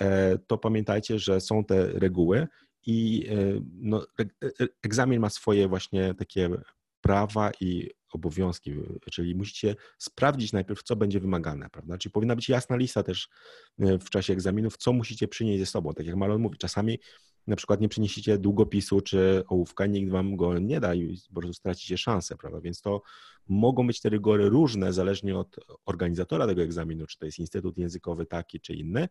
e, 0.00 0.38
to 0.38 0.58
pamiętajcie, 0.58 1.18
że 1.18 1.40
są 1.40 1.64
te 1.64 1.86
reguły 1.86 2.46
i 2.86 3.26
e, 3.30 3.60
no, 3.80 4.06
e, 4.20 4.46
e, 4.46 4.68
egzamin 4.82 5.20
ma 5.20 5.30
swoje 5.30 5.68
właśnie 5.68 6.14
takie 6.14 6.50
prawa 7.00 7.50
i 7.60 7.90
obowiązki, 8.12 8.74
czyli 9.12 9.34
musicie 9.34 9.76
sprawdzić 9.98 10.52
najpierw, 10.52 10.82
co 10.82 10.96
będzie 10.96 11.20
wymagane, 11.20 11.70
prawda? 11.70 11.98
Czyli 11.98 12.12
powinna 12.12 12.36
być 12.36 12.48
jasna 12.48 12.76
lista 12.76 13.02
też 13.02 13.28
w 13.78 14.10
czasie 14.10 14.32
egzaminów, 14.32 14.76
co 14.76 14.92
musicie 14.92 15.28
przynieść 15.28 15.60
ze 15.60 15.66
sobą. 15.66 15.94
Tak 15.94 16.06
jak 16.06 16.16
Marlon 16.16 16.42
mówi, 16.42 16.58
czasami 16.58 16.98
na 17.46 17.56
przykład 17.56 17.80
nie 17.80 17.88
przyniesiecie 17.88 18.38
długopisu 18.38 19.00
czy 19.00 19.44
ołówka, 19.48 19.86
nikt 19.86 20.10
wam 20.10 20.36
go 20.36 20.58
nie 20.58 20.80
da 20.80 20.94
i 20.94 21.18
po 21.34 21.40
prostu 21.40 21.54
stracicie 21.54 21.98
szansę, 21.98 22.36
prawda? 22.36 22.60
Więc 22.60 22.80
to 22.80 23.02
mogą 23.48 23.86
być 23.86 24.00
te 24.00 24.08
rygory 24.08 24.48
różne, 24.48 24.92
zależnie 24.92 25.38
od 25.38 25.56
organizatora 25.86 26.46
tego 26.46 26.62
egzaminu, 26.62 27.06
czy 27.06 27.18
to 27.18 27.26
jest 27.26 27.38
instytut 27.38 27.78
językowy 27.78 28.26
taki, 28.26 28.60
czy 28.60 28.74
inny, 28.74 29.08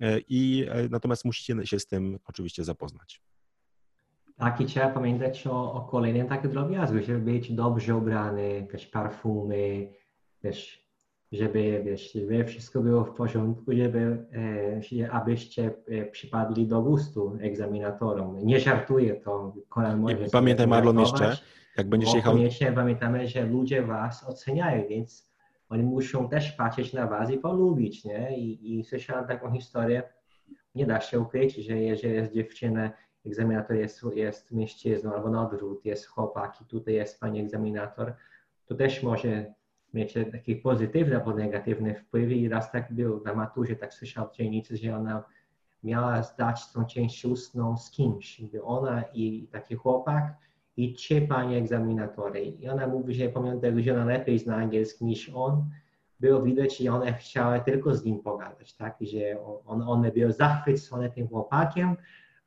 E, 0.00 0.18
I 0.28 0.66
e, 0.70 0.88
natomiast 0.88 1.24
musicie 1.24 1.66
się 1.66 1.78
z 1.78 1.86
tym 1.86 2.18
oczywiście 2.26 2.64
zapoznać. 2.64 3.22
Tak, 4.36 4.60
i 4.60 4.66
trzeba 4.66 4.88
pamiętać 4.88 5.46
o, 5.46 5.72
o 5.72 5.80
kolejnym 5.80 6.28
takim 6.28 6.50
drobiazgu, 6.50 7.02
żeby 7.02 7.18
być 7.18 7.52
dobrze 7.52 7.96
ubrany, 7.96 8.66
też 8.70 8.86
parfumy, 8.86 9.92
też 10.40 10.85
żeby, 11.32 11.82
wiesz, 11.84 12.12
żeby 12.12 12.44
wszystko 12.44 12.80
było 12.80 13.04
w 13.04 13.14
porządku, 13.14 13.72
żeby, 13.72 14.26
e, 15.02 15.10
abyście 15.10 15.74
e, 15.88 16.04
przypadli 16.04 16.66
do 16.66 16.82
gustu 16.82 17.38
egzaminatorom. 17.40 18.46
Nie 18.46 18.60
żartuję 18.60 19.14
to, 19.14 19.54
Kolan 19.68 20.00
może 20.00 20.16
Pamiętaj 20.32 20.66
Marlon 20.66 21.00
jeszcze, 21.00 21.36
jak 21.76 21.88
będziesz 21.88 22.14
jechał... 22.14 22.32
Koniecznie 22.32 22.72
pamiętamy, 22.72 23.28
że 23.28 23.46
ludzie 23.46 23.82
was 23.82 24.28
oceniają, 24.28 24.88
więc 24.88 25.32
oni 25.68 25.82
muszą 25.82 26.28
też 26.28 26.52
patrzeć 26.52 26.92
na 26.92 27.06
was 27.06 27.30
i 27.30 27.38
polubić, 27.38 28.04
nie? 28.04 28.38
I, 28.38 28.78
i 28.78 28.84
słyszałem 28.84 29.26
taką 29.26 29.52
historię, 29.52 30.02
nie 30.74 30.86
da 30.86 31.00
się 31.00 31.20
ukryć, 31.20 31.54
że 31.56 31.76
jeżeli 31.78 32.14
jest 32.14 32.32
dziewczyna, 32.32 32.90
egzaminator 33.26 33.76
jest, 33.76 34.02
jest 34.14 34.52
mężczyzną 34.52 35.14
albo 35.14 35.30
na 35.30 35.48
odwrót, 35.48 35.84
jest 35.84 36.06
chłopak 36.06 36.60
i 36.60 36.64
tutaj 36.64 36.94
jest 36.94 37.20
pani 37.20 37.40
egzaminator, 37.40 38.14
to 38.66 38.74
też 38.74 39.02
może 39.02 39.54
mieć 39.96 40.14
takie 40.32 40.56
pozytywne 40.56 41.16
albo 41.16 41.34
negatywne 41.34 41.94
wpływy 41.94 42.34
i 42.34 42.48
raz 42.48 42.72
tak 42.72 42.92
był 42.92 43.22
na 43.24 43.34
maturze, 43.34 43.76
tak 43.76 43.94
słyszał 43.94 44.24
od 44.24 44.36
dzielnicy, 44.36 44.76
że 44.76 44.96
ona 44.96 45.24
miała 45.84 46.22
zdać 46.22 46.72
tą 46.72 46.84
część 46.84 47.24
ustną 47.24 47.76
z 47.76 47.90
kimś. 47.90 48.42
Ona 48.64 49.04
i 49.14 49.48
taki 49.52 49.74
chłopak 49.74 50.34
i 50.76 50.94
trzy 50.94 51.20
panie 51.20 51.58
egzaminatory. 51.58 52.44
I 52.44 52.68
ona 52.68 52.86
mówi, 52.86 53.14
że 53.14 53.28
tego, 53.60 53.82
że 53.82 53.92
ona 53.92 54.04
lepiej 54.04 54.38
zna 54.38 54.56
angielski 54.56 55.04
niż 55.04 55.30
on, 55.34 55.70
było 56.20 56.42
widać, 56.42 56.78
że 56.78 56.92
one 56.92 57.12
chciały 57.12 57.60
tylko 57.60 57.94
z 57.94 58.04
nim 58.04 58.18
pogadać, 58.18 58.74
tak? 58.74 59.00
I 59.00 59.06
że 59.06 59.18
on, 59.66 59.82
one 59.82 60.12
były 60.12 60.32
zachwycone 60.32 61.10
tym 61.10 61.28
chłopakiem, 61.28 61.96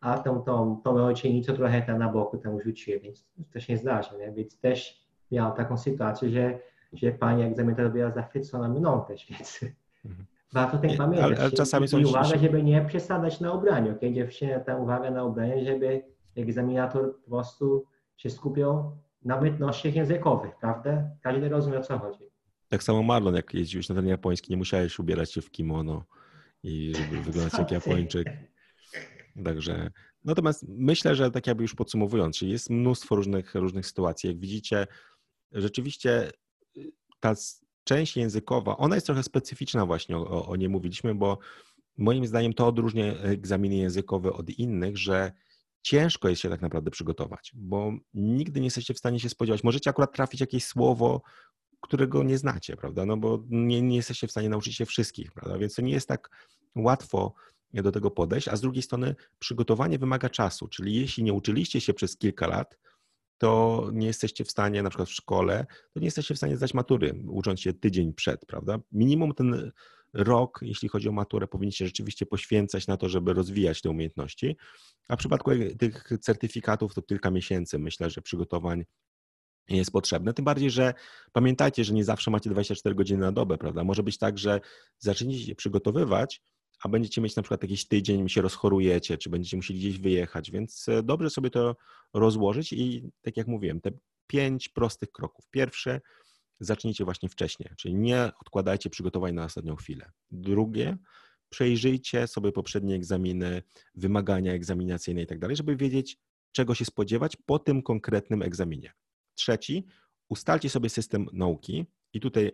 a 0.02 0.18
tą, 0.18 0.42
tą, 0.42 0.82
tą 0.84 0.96
ojczynnicą 0.96 1.54
trochę 1.54 1.82
tam 1.82 2.00
na 2.00 2.10
boku 2.10 2.38
tam 2.38 2.62
rzuciły, 2.62 3.00
więc 3.00 3.28
to 3.54 3.60
się 3.60 3.78
zdarza, 3.78 4.18
nie? 4.18 4.32
Więc 4.32 4.60
też 4.60 5.08
miałam 5.32 5.58
taką 5.58 5.78
sytuację, 5.78 6.30
że, 6.30 6.60
że 6.94 7.12
pani 7.12 7.44
egzaminator 7.44 7.92
była 7.92 8.12
zachwycona 8.12 8.70
mną 8.70 9.06
też, 9.08 9.28
więc 9.30 9.60
mhm. 10.06 10.26
warto 10.54 10.78
tym 10.78 10.98
pamiętać. 10.98 11.26
Ale, 11.26 11.38
ale 11.38 11.52
czasami 11.52 11.88
są... 11.88 12.00
I 12.00 12.06
uwaga, 12.06 12.38
żeby 12.38 12.64
nie 12.64 12.86
przesadzać 12.86 13.40
na 13.40 13.54
ubraniu, 13.54 13.96
kiedy 14.00 14.14
dziewczyna 14.14 14.60
ta 14.60 14.78
uwaga 14.78 15.12
na 15.12 15.24
ubraniu, 15.24 15.66
żeby 15.66 16.04
egzaminator 16.36 17.16
po 17.16 17.30
prostu 17.30 17.86
się 18.18 18.30
skupiał 18.30 18.98
na 19.26 19.36
umiejętnościach 19.36 19.96
językowych, 19.96 20.52
prawda? 20.60 21.10
Każdy 21.22 21.50
rozumie, 21.50 21.80
o 21.80 21.82
co 21.82 22.00
chodzi. 22.00 22.24
Tak 22.70 22.84
samo 22.84 23.04
Marlon, 23.04 23.36
jak 23.36 23.54
jeździłeś 23.54 23.90
na 23.90 23.96
ten 23.96 24.08
japoński, 24.08 24.52
nie 24.52 24.58
musiałeś 24.58 25.00
ubierać 25.00 25.34
się 25.34 25.42
w 25.42 25.52
kimono 25.52 26.06
i 26.64 26.94
żeby 26.96 27.22
wyglądać 27.32 27.60
jak 27.60 27.72
Japończyk. 27.72 28.28
Także, 29.44 29.92
natomiast 30.26 30.66
myślę, 30.68 31.16
że 31.16 31.32
tak 31.32 31.48
jakby 31.48 31.64
już 31.64 31.76
podsumowując, 31.76 32.38
czyli 32.38 32.52
jest 32.52 32.70
mnóstwo 32.70 33.16
różnych, 33.16 33.56
różnych 33.56 33.88
sytuacji. 33.88 34.30
Jak 34.30 34.40
widzicie, 34.40 34.88
rzeczywiście 35.52 36.32
ta 37.20 37.36
część 37.84 38.18
językowa, 38.18 38.78
ona 38.78 38.96
jest 38.96 39.06
trochę 39.06 39.24
specyficzna 39.24 39.86
właśnie, 39.86 40.18
o, 40.18 40.46
o 40.46 40.56
niej 40.56 40.70
mówiliśmy, 40.70 41.16
bo 41.16 41.40
moim 41.98 42.28
zdaniem 42.28 42.54
to 42.54 42.68
odróżnia 42.68 43.06
egzaminy 43.06 43.76
językowe 43.76 44.34
od 44.34 44.50
innych, 44.50 44.98
że 44.98 45.32
ciężko 45.82 46.30
jest 46.30 46.42
się 46.42 46.50
tak 46.50 46.62
naprawdę 46.62 46.92
przygotować, 46.92 47.52
bo 47.56 47.94
nigdy 48.14 48.60
nie 48.60 48.68
jesteście 48.68 48.94
w 48.94 48.98
stanie 48.98 49.20
się 49.20 49.30
spodziewać. 49.30 49.64
Możecie 49.64 49.90
akurat 49.90 50.14
trafić 50.14 50.42
jakieś 50.42 50.66
słowo, 50.66 51.22
którego 51.82 52.24
nie 52.24 52.38
znacie, 52.38 52.78
prawda? 52.78 53.06
No 53.06 53.18
bo 53.18 53.44
nie, 53.50 53.82
nie 53.82 53.96
jesteście 53.96 54.28
w 54.28 54.32
stanie 54.32 54.50
nauczyć 54.50 54.76
się 54.76 54.86
wszystkich, 54.86 55.32
prawda? 55.32 55.58
Więc 55.58 55.76
to 55.76 55.82
nie 55.82 55.92
jest 55.92 56.08
tak 56.08 56.30
łatwo 56.76 57.34
do 57.74 57.92
tego 57.92 58.12
podejść, 58.12 58.48
a 58.48 58.56
z 58.56 58.62
drugiej 58.62 58.84
strony 58.84 59.16
przygotowanie 59.40 60.00
wymaga 60.00 60.30
czasu, 60.30 60.68
czyli 60.68 60.96
jeśli 60.96 61.24
nie 61.24 61.34
uczyliście 61.34 61.82
się 61.82 61.94
przez 61.94 62.18
kilka 62.18 62.48
lat, 62.48 62.78
to 63.40 63.90
nie 63.94 64.08
jesteście 64.08 64.46
w 64.46 64.52
stanie, 64.52 64.84
na 64.84 64.90
przykład 64.90 65.10
w 65.10 65.14
szkole, 65.14 65.66
to 65.94 66.00
nie 66.00 66.06
jesteście 66.08 66.34
w 66.34 66.38
stanie 66.38 66.58
zdać 66.58 66.74
matury, 66.74 67.24
ucząc 67.28 67.60
się 67.60 67.74
tydzień 67.74 68.14
przed, 68.14 68.46
prawda? 68.46 68.80
Minimum 68.92 69.34
ten 69.34 69.72
rok, 70.14 70.60
jeśli 70.62 70.90
chodzi 70.90 71.10
o 71.10 71.12
maturę, 71.12 71.48
powinniście 71.48 71.86
rzeczywiście 71.86 72.26
poświęcać 72.26 72.88
na 72.88 72.98
to, 72.98 73.10
żeby 73.10 73.34
rozwijać 73.34 73.82
te 73.82 73.90
umiejętności. 73.90 74.58
A 75.08 75.16
w 75.16 75.20
przypadku 75.20 75.52
tych 75.80 76.10
certyfikatów 76.22 76.94
to 76.94 77.02
kilka 77.02 77.32
miesięcy, 77.32 77.80
myślę, 77.80 78.10
że 78.10 78.22
przygotowań 78.22 78.86
jest 79.70 79.92
potrzebne. 79.92 80.34
Tym 80.34 80.46
bardziej, 80.46 80.72
że 80.72 80.94
pamiętajcie, 81.32 81.84
że 81.84 81.94
nie 81.94 82.04
zawsze 82.04 82.32
macie 82.32 82.50
24 82.50 82.96
godziny 82.96 83.22
na 83.22 83.32
dobę, 83.32 83.58
prawda? 83.58 83.84
Może 83.84 84.04
być 84.04 84.18
tak, 84.18 84.38
że 84.38 84.62
zaczniecie 85.00 85.46
się 85.46 85.56
przygotowywać, 85.56 86.42
a 86.84 86.90
będziecie 86.90 87.22
mieć 87.22 87.36
na 87.36 87.44
przykład 87.44 87.64
jakiś 87.64 87.88
tydzień, 87.88 88.30
się 88.30 88.42
rozchorujecie, 88.42 89.18
czy 89.18 89.30
będziecie 89.30 89.58
musieli 89.58 89.80
gdzieś 89.80 90.00
wyjechać, 90.00 90.52
więc 90.52 90.90
e, 90.90 91.04
dobrze 91.04 91.30
sobie 91.30 91.50
to 91.50 91.76
rozłożyć 92.14 92.74
i 92.74 93.10
tak 93.22 93.38
jak 93.38 93.48
mówiłem, 93.48 93.82
te 93.82 93.92
pięć 94.28 94.70
prostych 94.70 95.12
kroków. 95.12 95.50
Pierwsze, 95.52 96.02
zacznijcie 96.60 97.06
właśnie 97.06 97.30
wcześniej, 97.30 97.70
czyli 97.78 97.96
nie 97.96 98.32
odkładajcie 98.42 98.90
przygotowań 98.90 99.34
na 99.34 99.44
ostatnią 99.44 99.76
chwilę. 99.76 100.12
Drugie, 100.32 100.98
przejrzyjcie 101.50 102.28
sobie 102.28 102.52
poprzednie 102.52 102.96
egzaminy, 102.96 103.64
wymagania 103.96 104.54
egzaminacyjne 104.54 105.22
i 105.22 105.28
tak 105.28 105.40
dalej, 105.40 105.56
żeby 105.56 105.76
wiedzieć, 105.76 106.18
czego 106.52 106.76
się 106.76 106.86
spodziewać 106.86 107.36
po 107.46 107.60
tym 107.60 107.82
konkretnym 107.82 108.42
egzaminie. 108.42 108.94
Trzeci, 109.36 109.86
ustalcie 110.30 110.70
sobie 110.70 110.90
system 110.90 111.26
nauki 111.34 111.86
i 112.14 112.20
tutaj 112.20 112.52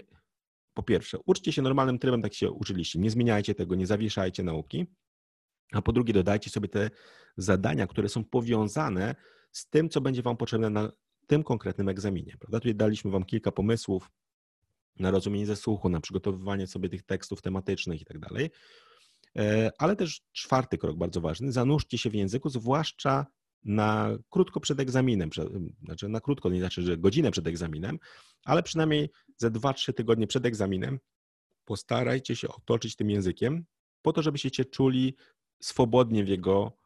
po 0.76 0.84
pierwsze, 0.84 1.18
uczcie 1.26 1.52
się 1.52 1.61
normalnym 1.61 1.99
trybem, 1.99 2.22
tak 2.22 2.34
się 2.34 2.52
uczyliście. 2.52 2.99
Nie 2.99 3.10
zmieniajcie 3.10 3.56
tego, 3.56 3.76
nie 3.76 3.88
zawieszajcie 3.88 4.43
nauki. 4.43 4.85
A 5.72 5.81
po 5.81 5.91
drugie, 5.91 6.14
dodajcie 6.14 6.49
sobie 6.49 6.69
te 6.69 6.89
zadania, 7.38 7.88
które 7.88 8.10
są 8.10 8.26
powiązane 8.26 9.15
z 9.52 9.69
tym, 9.69 9.89
co 9.89 10.02
będzie 10.02 10.22
Wam 10.22 10.38
potrzebne 10.38 10.69
na 10.69 10.91
tym 11.27 11.43
konkretnym 11.43 11.89
egzaminie. 11.89 12.35
Prawda? 12.39 12.60
Tutaj 12.60 12.76
daliśmy 12.76 13.11
Wam 13.11 13.23
kilka 13.23 13.52
pomysłów 13.52 14.11
na 14.99 15.11
rozumienie 15.11 15.45
ze 15.45 15.56
słuchu, 15.56 15.89
na 15.89 16.02
przygotowywanie 16.02 16.68
sobie 16.68 16.89
tych 16.89 17.03
tekstów 17.03 17.41
tematycznych 17.41 18.02
i 18.02 18.06
tak 18.06 18.19
dalej. 18.19 18.49
E, 19.38 19.72
ale 19.77 19.95
też 19.95 20.22
czwarty 20.31 20.77
krok, 20.77 20.97
bardzo 20.97 21.22
ważny, 21.22 21.52
zanurzcie 21.52 21.97
się 21.97 22.10
w 22.10 22.14
języku, 22.14 22.49
zwłaszcza 22.49 23.26
na 23.66 24.18
krótko 24.30 24.60
przed 24.60 24.80
egzaminem, 24.80 25.30
znaczy 25.84 26.10
na 26.10 26.22
krótko, 26.22 26.50
nie 26.50 26.60
znaczy, 26.60 26.82
że 26.82 26.98
godzinę 26.98 27.32
przed 27.32 27.48
egzaminem, 27.48 28.00
ale 28.44 28.64
przynajmniej 28.64 29.10
ze 29.38 29.52
2-3 29.52 29.94
tygodnie 29.94 30.28
przed 30.28 30.46
egzaminem 30.46 31.00
postarajcie 31.66 32.36
się 32.36 32.48
otoczyć 32.48 32.96
tym 32.96 33.10
językiem, 33.10 33.66
po 34.02 34.14
to, 34.14 34.22
żebyście 34.22 34.50
się 34.50 34.66
czuli 34.66 35.16
swobodnie 35.62 36.24
w 36.24 36.28
jego 36.28 36.78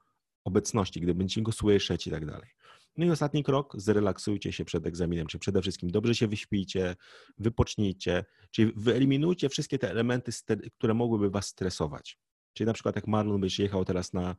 obecności, 0.43 1.01
gdy 1.01 1.15
będziecie 1.15 1.41
go 1.41 1.51
słyszeć 1.51 2.07
i 2.07 2.11
tak 2.11 2.25
dalej. 2.25 2.49
No 2.97 3.05
i 3.05 3.09
ostatni 3.09 3.43
krok, 3.43 3.73
zrelaksujcie 3.77 4.53
się 4.53 4.65
przed 4.65 4.87
egzaminem, 4.87 5.27
czyli 5.27 5.39
przede 5.39 5.61
wszystkim 5.61 5.91
dobrze 5.91 6.15
się 6.15 6.27
wyśpijcie, 6.27 6.95
wypocznijcie, 7.37 8.25
czyli 8.51 8.73
wyeliminujcie 8.75 9.49
wszystkie 9.49 9.79
te 9.79 9.91
elementy, 9.91 10.31
które 10.77 10.93
mogłyby 10.93 11.29
was 11.29 11.47
stresować. 11.47 12.19
Czyli 12.53 12.67
na 12.67 12.73
przykład 12.73 12.95
jak 12.95 13.07
Marlon 13.07 13.41
byś 13.41 13.59
jechał 13.59 13.85
teraz 13.85 14.13
na 14.13 14.35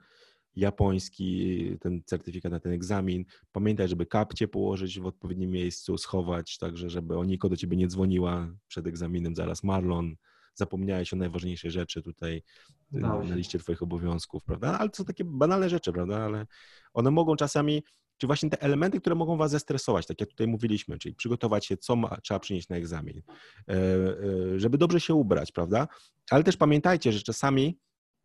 japoński, 0.57 1.79
ten 1.81 2.03
certyfikat 2.07 2.53
na 2.53 2.61
ten 2.61 2.73
egzamin. 2.73 3.25
Pamiętaj, 3.53 3.89
żeby 3.89 4.07
kapcie 4.07 4.49
położyć 4.49 5.01
w 5.01 5.07
odpowiednim 5.07 5.51
miejscu, 5.51 5.99
schować, 5.99 6.59
także 6.59 6.91
żeby 6.91 7.19
Oniko 7.19 7.49
do 7.49 7.57
ciebie 7.57 7.77
nie 7.77 7.89
dzwoniła 7.89 8.49
przed 8.69 8.87
egzaminem 8.87 9.37
zaraz 9.37 9.65
Marlon, 9.65 10.17
zapomniałeś 10.55 11.13
o 11.13 11.17
najważniejszej 11.17 11.71
rzeczy 11.71 12.03
tutaj 12.03 12.43
no. 12.93 13.25
na 13.25 13.35
liście 13.35 13.59
twoich 13.59 13.83
obowiązków, 13.83 14.45
prawda? 14.45 14.79
Ale 14.79 14.91
to 14.91 14.97
są 14.97 15.05
takie 15.05 15.25
banalne 15.25 15.69
rzeczy, 15.69 15.93
prawda? 15.93 16.19
Ale 16.19 16.47
one 16.95 17.11
mogą 17.11 17.37
czasami, 17.37 17.83
czy 18.19 18.27
właśnie 18.27 18.51
te 18.51 18.63
elementy, 18.63 19.01
które 19.01 19.15
mogą 19.15 19.37
was 19.37 19.51
zestresować, 19.51 20.07
tak 20.07 20.21
jak 20.21 20.31
tutaj 20.31 20.47
mówiliśmy, 20.47 20.99
czyli 20.99 21.15
przygotować 21.15 21.67
się, 21.67 21.77
co 21.77 21.97
ma, 21.97 22.17
trzeba 22.23 22.41
przynieść 22.41 22.69
na 22.69 22.77
egzamin, 22.77 23.23
e, 23.69 23.75
e, 23.75 24.59
żeby 24.61 24.79
dobrze 24.79 25.01
się 25.01 25.15
ubrać, 25.15 25.53
prawda? 25.53 25.89
Ale 26.31 26.45
też 26.45 26.57
pamiętajcie, 26.57 27.13
że 27.13 27.23
czasami 27.23 27.79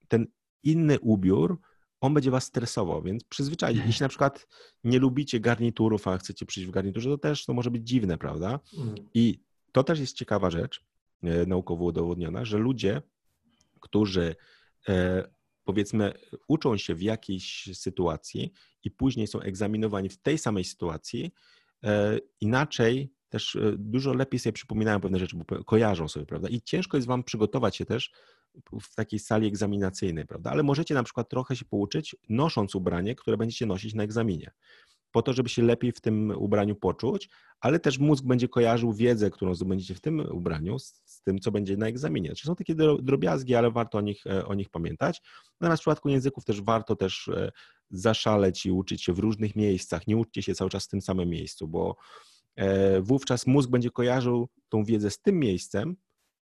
ten 0.08 0.28
inny 0.64 1.00
ubiór 1.00 1.60
on 2.06 2.14
będzie 2.14 2.32
was 2.32 2.44
stresował, 2.44 3.02
więc 3.02 3.24
przyzwyczajcie. 3.24 3.84
Jeśli 3.86 4.04
na 4.04 4.10
przykład 4.10 4.48
nie 4.84 5.00
lubicie 5.00 5.40
garniturów, 5.40 6.08
a 6.08 6.18
chcecie 6.18 6.46
przyjść 6.46 6.70
w 6.70 6.72
garniturze, 6.72 7.10
to 7.10 7.18
też 7.18 7.46
to 7.46 7.54
może 7.54 7.72
być 7.72 7.88
dziwne, 7.88 8.18
prawda? 8.18 8.60
Mm. 8.78 8.96
I 9.14 9.40
to 9.72 9.84
też 9.84 10.00
jest 10.00 10.16
ciekawa 10.16 10.50
rzecz, 10.50 10.84
e, 11.24 11.46
naukowo 11.46 11.86
udowodniona, 11.86 12.46
że 12.46 12.58
ludzie, 12.58 13.02
którzy 13.80 14.36
e, 14.88 15.28
powiedzmy 15.64 16.14
uczą 16.48 16.78
się 16.78 16.96
w 16.96 17.02
jakiejś 17.02 17.70
sytuacji 17.74 18.54
i 18.84 18.92
później 18.92 19.28
są 19.28 19.40
egzaminowani 19.40 20.10
w 20.10 20.18
tej 20.18 20.38
samej 20.38 20.64
sytuacji, 20.64 21.32
e, 21.84 22.20
inaczej 22.42 23.12
też 23.30 23.58
dużo 23.78 24.14
lepiej 24.14 24.40
sobie 24.40 24.54
przypominają 24.54 25.02
pewne 25.02 25.20
rzeczy, 25.20 25.38
bo 25.38 25.64
kojarzą 25.64 26.08
sobie, 26.08 26.26
prawda? 26.26 26.50
I 26.50 26.62
ciężko 26.62 26.98
jest 26.98 27.08
wam 27.08 27.24
przygotować 27.24 27.76
się 27.76 27.86
też 27.86 28.12
w 28.82 28.96
takiej 28.96 29.20
sali 29.20 29.48
egzaminacyjnej, 29.48 30.26
prawda? 30.26 30.52
Ale 30.52 30.64
możecie 30.64 30.94
na 30.94 31.04
przykład 31.04 31.30
trochę 31.30 31.56
się 31.56 31.66
pouczyć, 31.66 32.16
nosząc 32.30 32.76
ubranie, 32.76 33.16
które 33.16 33.38
będziecie 33.38 33.66
nosić 33.66 33.94
na 33.94 34.04
egzaminie, 34.04 34.52
po 35.16 35.22
to, 35.22 35.34
żeby 35.34 35.50
się 35.50 35.64
lepiej 35.64 35.92
w 35.92 36.02
tym 36.02 36.34
ubraniu 36.38 36.76
poczuć, 36.76 37.30
ale 37.60 37.80
też 37.80 38.00
mózg 38.00 38.24
będzie 38.26 38.48
kojarzył 38.48 38.94
wiedzę, 38.94 39.30
którą 39.30 39.56
zdobędziecie 39.56 39.96
w 39.96 40.02
tym 40.02 40.20
ubraniu 40.20 40.80
z, 40.80 41.02
z 41.06 41.22
tym, 41.22 41.40
co 41.40 41.52
będzie 41.52 41.78
na 41.78 41.88
egzaminie. 41.88 42.30
Czyli 42.30 42.48
są 42.48 42.56
takie 42.56 42.76
drobiazgi, 43.02 43.56
ale 43.56 43.72
warto 43.72 43.98
o 43.98 44.02
nich, 44.02 44.28
e, 44.28 44.46
o 44.46 44.54
nich 44.54 44.70
pamiętać. 44.70 45.22
Natomiast 45.62 45.82
w 45.82 45.84
przypadku 45.84 46.10
języków 46.10 46.46
też 46.46 46.62
warto 46.62 46.96
też 46.96 47.28
e, 47.28 47.52
zaszaleć 47.90 48.66
i 48.66 48.72
uczyć 48.72 49.04
się 49.04 49.14
w 49.14 49.20
różnych 49.20 49.56
miejscach. 49.56 50.08
Nie 50.08 50.18
uczcie 50.18 50.42
się 50.42 50.56
cały 50.56 50.70
czas 50.70 50.86
w 50.86 50.90
tym 50.90 51.02
samym 51.02 51.30
miejscu, 51.30 51.68
bo 51.68 51.96
e, 52.56 53.02
wówczas 53.02 53.48
mózg 53.48 53.70
będzie 53.70 53.92
kojarzył 53.92 54.50
tą 54.70 54.84
wiedzę 54.84 55.12
z 55.12 55.22
tym 55.22 55.40
miejscem, 55.40 55.96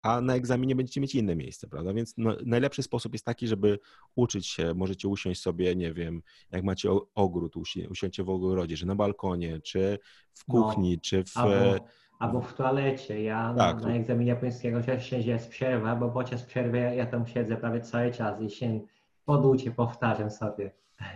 a 0.06 0.20
na 0.20 0.34
egzaminie 0.34 0.76
będziecie 0.76 1.00
mieć 1.00 1.14
inne 1.14 1.36
miejsce, 1.36 1.68
prawda? 1.68 1.92
Więc 1.92 2.14
no, 2.16 2.36
najlepszy 2.46 2.82
sposób 2.82 3.12
jest 3.12 3.24
taki, 3.24 3.46
żeby 3.48 3.78
uczyć 4.14 4.46
się. 4.46 4.74
Możecie 4.74 5.08
usiąść 5.08 5.40
sobie, 5.40 5.76
nie 5.76 5.92
wiem, 5.92 6.22
jak 6.50 6.64
macie 6.64 6.90
ogród, 7.14 7.56
usi 7.56 7.86
usiądźcie 7.86 8.24
w 8.24 8.30
ogrodzie, 8.30 8.76
czy 8.76 8.86
na 8.86 8.94
balkonie, 8.94 9.60
czy 9.60 9.98
w 10.32 10.48
no, 10.48 10.54
kuchni, 10.54 10.92
no, 10.94 11.00
czy 11.02 11.24
w... 11.24 11.36
Albo, 11.36 11.86
albo, 12.18 12.40
w 12.40 12.54
toalecie. 12.54 13.22
Ja 13.22 13.54
tak, 13.58 13.80
na, 13.80 13.88
na 13.88 13.94
egzaminie 13.94 14.30
japońskiego 14.30 14.82
się 14.82 15.18
jest 15.18 15.48
przerwa, 15.48 15.96
bo 15.96 16.10
podczas 16.10 16.42
przerwy 16.42 16.78
ja, 16.78 16.94
ja 16.94 17.06
tam 17.06 17.26
siedzę 17.26 17.56
prawie 17.56 17.80
cały 17.80 18.12
czas 18.12 18.40
i 18.40 18.50
się 18.50 18.80
poducie 19.24 19.70
powtarzam 19.70 20.30
sobie. 20.30 20.70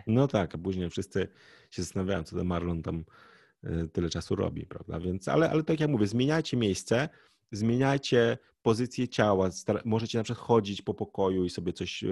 No 0.06 0.28
tak, 0.28 0.54
a 0.54 0.58
później 0.58 0.90
wszyscy 0.90 1.28
się 1.70 1.82
zastanawiają, 1.82 2.22
co 2.22 2.36
ten 2.36 2.46
Marlon 2.46 2.82
tam 2.82 3.04
y, 3.64 3.88
tyle 3.92 4.08
czasu 4.08 4.36
robi, 4.36 4.66
prawda? 4.66 5.00
Więc, 5.00 5.28
ale, 5.28 5.50
ale 5.50 5.62
tak 5.62 5.80
jak 5.80 5.90
mówię, 5.90 6.06
zmieniajcie 6.06 6.56
miejsce, 6.56 7.08
zmieniajcie 7.50 8.38
pozycję 8.62 9.08
ciała, 9.08 9.50
możecie 9.84 10.18
na 10.18 10.24
przykład 10.24 10.46
chodzić 10.46 10.82
po 10.82 10.94
pokoju 10.94 11.44
i 11.44 11.50
sobie 11.50 11.72
coś 11.72 12.04
e, 12.04 12.08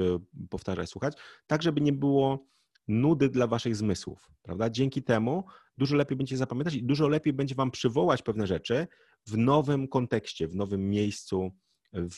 powtarzać, 0.50 0.90
słuchać, 0.90 1.14
tak 1.46 1.62
żeby 1.62 1.80
nie 1.80 1.92
było 1.92 2.46
nudy 2.88 3.28
dla 3.28 3.46
waszych 3.46 3.76
zmysłów, 3.76 4.30
prawda? 4.42 4.70
Dzięki 4.70 5.02
temu 5.02 5.44
dużo 5.78 5.96
lepiej 5.96 6.16
będziecie 6.16 6.36
zapamiętać 6.36 6.74
i 6.74 6.82
dużo 6.82 7.08
lepiej 7.08 7.32
będzie 7.32 7.54
wam 7.54 7.70
przywołać 7.70 8.22
pewne 8.22 8.46
rzeczy 8.46 8.86
w 9.26 9.36
nowym 9.36 9.88
kontekście, 9.88 10.48
w 10.48 10.56
nowym 10.56 10.90
miejscu, 10.90 11.52
w, 11.92 12.16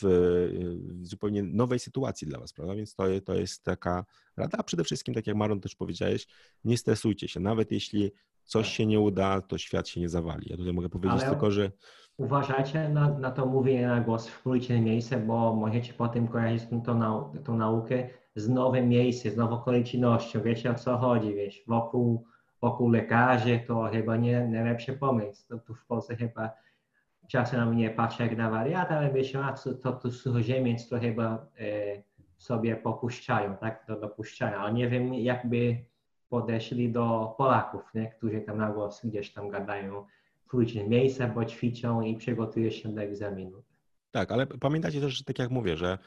w 1.01 1.07
zupełnie 1.07 1.43
nowej 1.43 1.79
sytuacji 1.79 2.27
dla 2.27 2.39
was, 2.39 2.53
prawda? 2.53 2.75
Więc 2.75 2.95
to, 2.95 3.03
to 3.25 3.35
jest 3.35 3.63
taka 3.63 4.05
rada, 4.37 4.57
a 4.57 4.63
przede 4.63 4.83
wszystkim, 4.83 5.13
tak 5.13 5.27
jak 5.27 5.35
Maron 5.35 5.61
też 5.61 5.75
powiedziałeś, 5.75 6.27
nie 6.63 6.77
stresujcie 6.77 7.27
się, 7.27 7.39
nawet 7.39 7.71
jeśli 7.71 8.11
coś 8.45 8.69
się 8.69 8.85
nie 8.85 8.99
uda, 8.99 9.41
to 9.41 9.57
świat 9.57 9.87
się 9.87 10.01
nie 10.01 10.09
zawali. 10.09 10.47
Ja 10.49 10.57
tutaj 10.57 10.73
mogę 10.73 10.89
powiedzieć 10.89 11.21
Ale 11.21 11.31
tylko, 11.31 11.51
że... 11.51 11.71
Uważajcie 12.21 12.89
na, 12.89 13.09
na 13.09 13.31
to 13.31 13.45
mówienie 13.45 13.87
na 13.87 14.01
głos 14.01 14.27
w 14.27 14.43
publicznym 14.43 14.83
miejscu, 14.83 15.15
bo 15.19 15.55
możecie 15.55 15.93
potem 15.93 16.27
kojarzyć 16.27 16.63
tą, 16.85 17.23
tą 17.43 17.57
naukę 17.57 18.09
z 18.35 18.49
nowym 18.49 18.89
miejscem, 18.89 19.31
z 19.31 19.37
nową 19.37 19.55
okolicznością. 19.55 20.41
Wiecie 20.41 20.71
o 20.71 20.75
co 20.75 20.97
chodzi, 20.97 21.33
wiesz, 21.33 21.63
wokół, 21.67 22.25
wokół 22.61 22.89
lekarzy 22.89 23.59
to 23.67 23.83
chyba 23.83 24.17
nie 24.17 24.47
najlepszy 24.47 24.93
pomysł. 24.93 25.47
To 25.47 25.57
tu 25.57 25.75
w 25.75 25.85
Polsce 25.85 26.15
chyba 26.15 26.51
czasem 27.27 27.59
na 27.59 27.65
mnie 27.65 27.89
patrzy 27.89 28.23
jak 28.23 28.37
na 28.37 28.49
wariata, 28.49 28.97
ale 28.97 29.13
myślę, 29.13 29.43
a 29.43 29.53
to, 29.53 29.73
to, 29.73 29.91
to 29.91 30.11
suchoziemiec 30.11 30.89
to 30.89 30.99
chyba 30.99 31.45
e, 31.59 32.03
sobie 32.37 32.75
popuszczają, 32.75 33.57
tak, 33.57 33.85
to. 33.85 34.15
Ale 34.59 34.73
nie 34.73 34.89
wiem, 34.89 35.13
jakby 35.13 35.77
podeszli 36.29 36.91
do 36.91 37.35
Polaków, 37.37 37.93
nie? 37.93 38.09
którzy 38.09 38.41
tam 38.41 38.57
na 38.57 38.69
głos 38.69 39.05
gdzieś 39.05 39.33
tam 39.33 39.49
gadają 39.49 40.05
różnych 40.53 40.87
miejscach, 40.87 41.33
bo 41.33 41.45
ćwiczą 41.45 42.01
i 42.01 42.15
przygotują 42.15 42.69
się 42.69 42.95
do 42.95 43.01
egzaminu. 43.01 43.63
Tak, 44.11 44.31
ale 44.31 44.47
pamiętajcie 44.47 45.01
też, 45.01 45.13
że 45.13 45.23
tak 45.23 45.39
jak 45.39 45.51
mówię, 45.51 45.77
że 45.77 45.97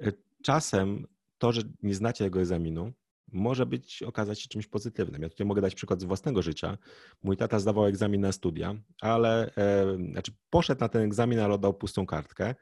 e, 0.00 0.12
czasem 0.42 1.06
to, 1.38 1.52
że 1.52 1.62
nie 1.82 1.94
znacie 1.94 2.24
tego 2.24 2.40
egzaminu, 2.40 2.92
może 3.32 3.66
być, 3.66 4.02
okazać 4.02 4.40
się 4.40 4.48
czymś 4.48 4.66
pozytywnym. 4.66 5.22
Ja 5.22 5.28
tutaj 5.28 5.46
mogę 5.46 5.62
dać 5.62 5.74
przykład 5.74 6.00
z 6.00 6.04
własnego 6.04 6.42
życia. 6.42 6.78
Mój 7.22 7.36
tata 7.36 7.58
zdawał 7.58 7.84
egzamin 7.84 8.20
na 8.20 8.32
studia, 8.32 8.74
ale 9.00 9.54
e, 9.56 9.96
znaczy 10.12 10.32
poszedł 10.50 10.80
na 10.80 10.88
ten 10.88 11.02
egzamin, 11.02 11.38
ale 11.38 11.54
oddał 11.54 11.74
pustą 11.74 12.06
kartkę. 12.06 12.54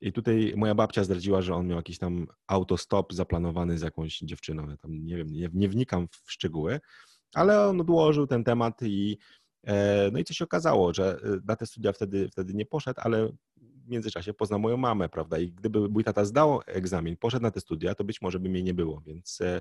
I 0.00 0.12
tutaj 0.12 0.52
moja 0.56 0.74
babcia 0.74 1.04
zdradziła, 1.04 1.42
że 1.42 1.54
on 1.54 1.66
miał 1.66 1.76
jakiś 1.76 1.98
tam 1.98 2.26
autostop 2.46 3.12
zaplanowany 3.12 3.78
z 3.78 3.82
jakąś 3.82 4.18
dziewczyną. 4.18 4.70
Ja 4.70 4.76
tam 4.76 5.04
nie 5.04 5.16
wiem, 5.16 5.30
nie, 5.30 5.48
nie 5.54 5.68
wnikam 5.68 6.08
w 6.08 6.32
szczegóły, 6.32 6.80
ale 7.34 7.68
on 7.68 7.80
odłożył 7.80 8.26
ten 8.26 8.44
temat 8.44 8.82
i 8.82 9.18
no 10.12 10.18
i 10.18 10.24
co 10.24 10.34
się 10.34 10.44
okazało, 10.44 10.94
że 10.94 11.18
e, 11.24 11.40
na 11.44 11.56
te 11.56 11.66
studia 11.66 11.92
wtedy, 11.92 12.28
wtedy 12.28 12.54
nie 12.54 12.66
poszedł, 12.66 13.00
ale 13.02 13.28
w 13.56 13.88
międzyczasie 13.88 14.34
poznał 14.34 14.60
moją 14.60 14.76
mamę, 14.76 15.08
prawda? 15.08 15.38
I 15.38 15.52
gdyby 15.52 15.88
mój 15.88 16.04
tata 16.04 16.24
zdał 16.24 16.60
egzamin, 16.66 17.16
poszedł 17.16 17.42
na 17.42 17.50
te 17.50 17.60
studia, 17.60 17.94
to 17.94 18.04
być 18.04 18.22
może 18.22 18.38
by 18.40 18.48
mnie 18.48 18.62
nie 18.62 18.74
było, 18.74 19.00
więc, 19.00 19.40
e, 19.40 19.60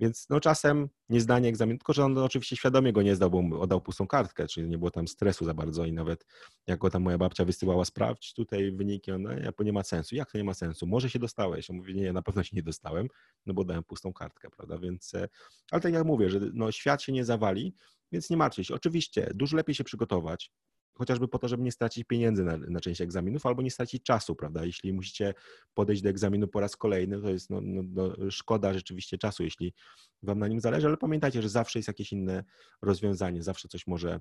więc 0.00 0.26
no 0.30 0.40
czasem 0.40 0.88
niezdanie 1.08 1.48
egzaminu, 1.48 1.78
tylko 1.78 1.92
że 1.92 2.04
on 2.04 2.18
oczywiście 2.18 2.56
świadomie 2.56 2.92
go 2.92 3.02
nie 3.02 3.14
zdał, 3.16 3.30
bo 3.30 3.60
oddał 3.60 3.80
pustą 3.80 4.06
kartkę, 4.06 4.46
czyli 4.46 4.68
nie 4.68 4.78
było 4.78 4.90
tam 4.90 5.08
stresu 5.08 5.44
za 5.44 5.54
bardzo 5.54 5.84
i 5.84 5.92
nawet 5.92 6.26
jak 6.66 6.78
go 6.78 6.90
tam 6.90 7.02
moja 7.02 7.18
babcia 7.18 7.44
wysyłała, 7.44 7.84
sprawdź 7.84 8.34
tutaj 8.34 8.72
wyniki, 8.72 9.12
on, 9.12 9.22
no, 9.22 9.64
nie 9.64 9.72
ma 9.72 9.82
sensu. 9.82 10.16
Jak 10.16 10.32
to 10.32 10.38
nie 10.38 10.44
ma 10.44 10.54
sensu? 10.54 10.86
Może 10.86 11.10
się 11.10 11.18
dostałeś? 11.18 11.70
On 11.70 11.76
mówi, 11.76 11.94
nie, 11.94 12.12
na 12.12 12.22
pewno 12.22 12.42
się 12.42 12.56
nie 12.56 12.62
dostałem, 12.62 13.08
no 13.46 13.54
bo 13.54 13.64
dałem 13.64 13.84
pustą 13.84 14.12
kartkę, 14.12 14.50
prawda? 14.50 14.78
Więc, 14.78 15.14
e, 15.14 15.28
ale 15.70 15.82
tak 15.82 15.92
jak 15.92 16.04
mówię, 16.04 16.30
że 16.30 16.40
no, 16.52 16.72
świat 16.72 17.02
się 17.02 17.12
nie 17.12 17.24
zawali, 17.24 17.74
więc 18.14 18.30
nie 18.30 18.36
martwcie 18.36 18.64
się. 18.64 18.74
Oczywiście 18.74 19.30
dużo 19.34 19.56
lepiej 19.56 19.74
się 19.74 19.84
przygotować, 19.84 20.52
chociażby 20.94 21.28
po 21.28 21.38
to, 21.38 21.48
żeby 21.48 21.62
nie 21.62 21.72
stracić 21.72 22.04
pieniędzy 22.04 22.44
na, 22.44 22.56
na 22.56 22.80
część 22.80 23.00
egzaminów 23.00 23.46
albo 23.46 23.62
nie 23.62 23.70
stracić 23.70 24.02
czasu, 24.02 24.34
prawda? 24.34 24.64
Jeśli 24.64 24.92
musicie 24.92 25.34
podejść 25.74 26.02
do 26.02 26.08
egzaminu 26.08 26.48
po 26.48 26.60
raz 26.60 26.76
kolejny, 26.76 27.22
to 27.22 27.28
jest 27.28 27.50
no, 27.50 27.60
no, 27.62 27.82
no, 27.86 28.30
szkoda 28.30 28.74
rzeczywiście 28.74 29.18
czasu, 29.18 29.42
jeśli 29.42 29.74
Wam 30.22 30.38
na 30.38 30.48
nim 30.48 30.60
zależy, 30.60 30.86
ale 30.86 30.96
pamiętajcie, 30.96 31.42
że 31.42 31.48
zawsze 31.48 31.78
jest 31.78 31.88
jakieś 31.88 32.12
inne 32.12 32.44
rozwiązanie, 32.82 33.42
zawsze 33.42 33.68
coś 33.68 33.86
może 33.86 34.20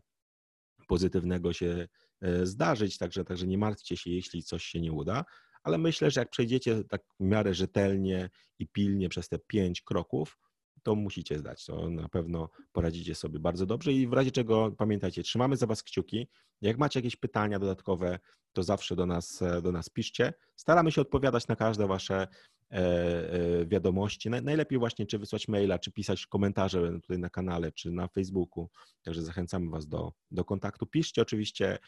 pozytywnego 0.88 1.53
się 1.53 1.88
e, 2.22 2.45
zdarzyć, 2.45 2.98
także, 2.98 3.26
także 3.26 3.48
nie 3.48 3.57
martwcie 3.57 3.98
się, 3.98 4.10
jeśli 4.11 4.44
coś 4.44 4.64
się 4.64 4.82
nie 4.82 4.91
uda, 4.91 5.26
ale 5.64 5.78
myślę, 5.78 6.11
że 6.11 6.22
jak 6.22 6.30
przejdziecie 6.30 6.84
tak 6.84 7.02
w 7.20 7.24
miarę 7.24 7.53
rzetelnie 7.53 8.30
i 8.60 8.68
pilnie 8.68 9.10
przez 9.10 9.30
te 9.30 9.40
pięć 9.40 9.82
kroków, 9.82 10.38
to 10.84 10.96
musicie 10.96 11.40
zdać. 11.40 11.66
To 11.66 11.90
na 11.90 12.10
pewno 12.10 12.50
poradzicie 12.72 13.16
sobie 13.16 13.40
bardzo 13.40 13.66
dobrze 13.66 13.94
i 13.94 14.08
w 14.08 14.14
razie 14.14 14.32
czego 14.32 14.72
pamiętajcie, 14.78 15.24
trzymamy 15.24 15.58
za 15.58 15.68
Was 15.68 15.84
kciuki. 15.84 16.28
Jak 16.62 16.78
macie 16.78 17.00
jakieś 17.00 17.16
pytania 17.16 17.60
dodatkowe, 17.60 18.20
to 18.54 18.64
zawsze 18.64 18.96
do 18.96 19.06
nas, 19.06 19.44
do 19.64 19.72
nas 19.72 19.90
piszcie. 19.90 20.34
Staramy 20.56 20.92
się 20.92 21.02
odpowiadać 21.02 21.48
na 21.48 21.56
każde 21.56 21.88
Wasze 21.88 22.28
e, 22.72 22.78
e, 22.78 23.66
wiadomości. 23.66 24.30
Najlepiej 24.30 24.80
właśnie 24.80 25.06
czy 25.06 25.20
wysłać 25.20 25.48
maila, 25.48 25.80
czy 25.80 25.92
pisać 25.92 26.28
komentarze 26.28 26.92
tutaj 26.92 27.20
na 27.20 27.30
kanale, 27.30 27.72
czy 27.72 27.92
na 27.92 28.08
Facebooku. 28.08 28.70
Także 29.04 29.22
zachęcamy 29.22 29.70
Was 29.70 29.88
do, 29.88 30.14
do 30.32 30.46
kontaktu. 30.46 30.86
Piszcie 30.86 31.22
oczywiście 31.22 31.66
E, 31.74 31.80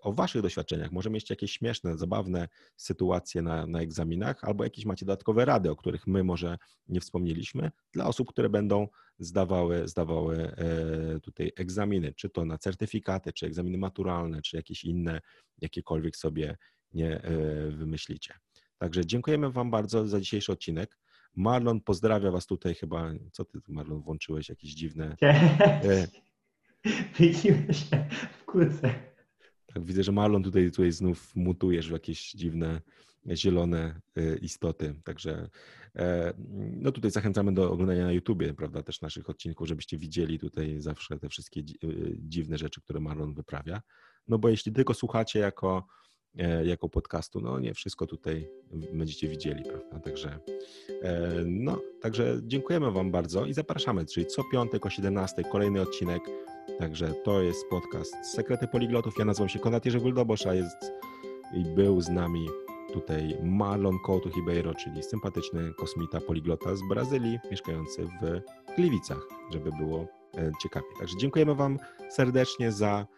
o 0.00 0.12
Waszych 0.12 0.42
doświadczeniach. 0.42 0.92
Może 0.92 1.10
mieć 1.10 1.30
jakieś 1.30 1.52
śmieszne, 1.52 1.98
zabawne 1.98 2.48
sytuacje 2.76 3.42
na, 3.42 3.66
na 3.66 3.80
egzaminach, 3.80 4.44
albo 4.44 4.64
jakieś 4.64 4.84
macie 4.84 5.06
dodatkowe 5.06 5.44
rady, 5.44 5.70
o 5.70 5.76
których 5.76 6.06
my 6.06 6.24
może 6.24 6.58
nie 6.88 7.00
wspomnieliśmy, 7.00 7.70
dla 7.92 8.06
osób, 8.06 8.28
które 8.28 8.48
będą 8.48 8.88
zdawały, 9.18 9.88
zdawały 9.88 10.36
e, 10.36 11.20
tutaj 11.20 11.52
egzaminy, 11.56 12.14
czy 12.14 12.30
to 12.30 12.44
na 12.44 12.58
certyfikaty, 12.58 13.32
czy 13.32 13.46
egzaminy 13.46 13.78
maturalne, 13.78 14.42
czy 14.42 14.56
jakieś 14.56 14.84
inne, 14.84 15.20
jakiekolwiek 15.58 16.16
sobie 16.16 16.56
nie 16.92 17.22
e, 17.22 17.30
wymyślicie. 17.70 18.34
Także 18.78 19.06
dziękujemy 19.06 19.50
Wam 19.52 19.70
bardzo 19.70 20.06
za 20.06 20.20
dzisiejszy 20.20 20.52
odcinek. 20.52 20.98
Marlon 21.34 21.80
pozdrawia 21.80 22.30
Was 22.30 22.46
tutaj 22.46 22.74
chyba. 22.74 23.10
Co 23.32 23.44
ty, 23.44 23.58
Marlon, 23.68 24.02
włączyłeś 24.02 24.48
jakieś 24.48 24.74
dziwne. 24.74 25.16
Widzimy 27.18 27.74
się 27.74 28.08
wkrótce. 28.40 29.07
Tak, 29.78 29.86
widzę, 29.86 30.02
że 30.02 30.12
Marlon 30.12 30.42
tutaj, 30.42 30.70
tutaj 30.70 30.92
znów 30.92 31.36
mutujesz 31.36 31.88
w 31.88 31.92
jakieś 31.92 32.32
dziwne, 32.32 32.80
zielone 33.34 34.00
y, 34.18 34.38
istoty. 34.42 34.94
Także 35.04 35.48
e, 35.96 36.34
no 36.76 36.92
tutaj 36.92 37.10
zachęcamy 37.10 37.54
do 37.54 37.72
oglądania 37.72 38.04
na 38.04 38.12
YouTubie, 38.12 38.54
prawda, 38.54 38.82
też 38.82 39.00
naszych 39.00 39.30
odcinków, 39.30 39.68
żebyście 39.68 39.98
widzieli 39.98 40.38
tutaj 40.38 40.80
zawsze 40.80 41.18
te 41.18 41.28
wszystkie 41.28 41.60
y, 41.60 42.16
dziwne 42.18 42.58
rzeczy, 42.58 42.80
które 42.80 43.00
Marlon 43.00 43.34
wyprawia. 43.34 43.82
No 44.28 44.38
bo 44.38 44.48
jeśli 44.48 44.72
tylko 44.72 44.94
słuchacie 44.94 45.38
jako, 45.38 45.86
jako 46.64 46.88
podcastu, 46.88 47.40
no 47.40 47.58
nie 47.58 47.74
wszystko 47.74 48.06
tutaj 48.06 48.48
będziecie 48.92 49.28
widzieli, 49.28 49.62
prawda, 49.64 50.00
także 50.00 50.38
e, 51.02 51.30
no, 51.46 51.80
także 52.00 52.40
dziękujemy 52.42 52.90
Wam 52.90 53.10
bardzo 53.10 53.46
i 53.46 53.54
zapraszamy, 53.54 54.04
czyli 54.06 54.26
co 54.26 54.42
piątek 54.52 54.86
o 54.86 54.90
17 54.90 55.42
kolejny 55.44 55.80
odcinek 55.80 56.22
Także 56.78 57.14
to 57.24 57.42
jest 57.42 57.68
podcast 57.70 58.14
Sekrety 58.34 58.68
Poliglotów. 58.68 59.18
Ja 59.18 59.24
nazywam 59.24 59.48
się 59.48 59.58
Konrad 59.58 59.84
Jerzy 59.84 60.00
Wyldobosz, 60.00 60.46
a 60.46 60.54
jest 60.54 60.92
i 61.54 61.64
był 61.64 62.00
z 62.00 62.08
nami 62.08 62.48
tutaj 62.92 63.38
Marlon 63.42 63.98
Couto 64.06 64.28
Ribeiro, 64.28 64.74
czyli 64.74 65.02
sympatyczny 65.02 65.72
kosmita 65.74 66.20
poliglota 66.20 66.76
z 66.76 66.80
Brazylii, 66.88 67.38
mieszkający 67.50 68.04
w 68.04 68.40
Gliwicach, 68.76 69.28
żeby 69.52 69.70
było 69.72 70.06
e, 70.36 70.50
ciekawie. 70.62 70.86
Także 70.98 71.16
dziękujemy 71.16 71.54
Wam 71.54 71.78
serdecznie 72.10 72.72
za, 72.72 73.06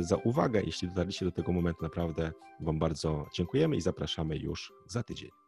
za 0.00 0.16
uwagę. 0.16 0.62
Jeśli 0.62 0.88
dotarliście 0.88 1.24
do 1.24 1.32
tego 1.32 1.52
momentu, 1.52 1.82
naprawdę 1.82 2.32
Wam 2.60 2.78
bardzo 2.78 3.26
dziękujemy 3.34 3.76
i 3.76 3.80
zapraszamy 3.80 4.36
już 4.36 4.72
za 4.86 5.02
tydzień. 5.02 5.45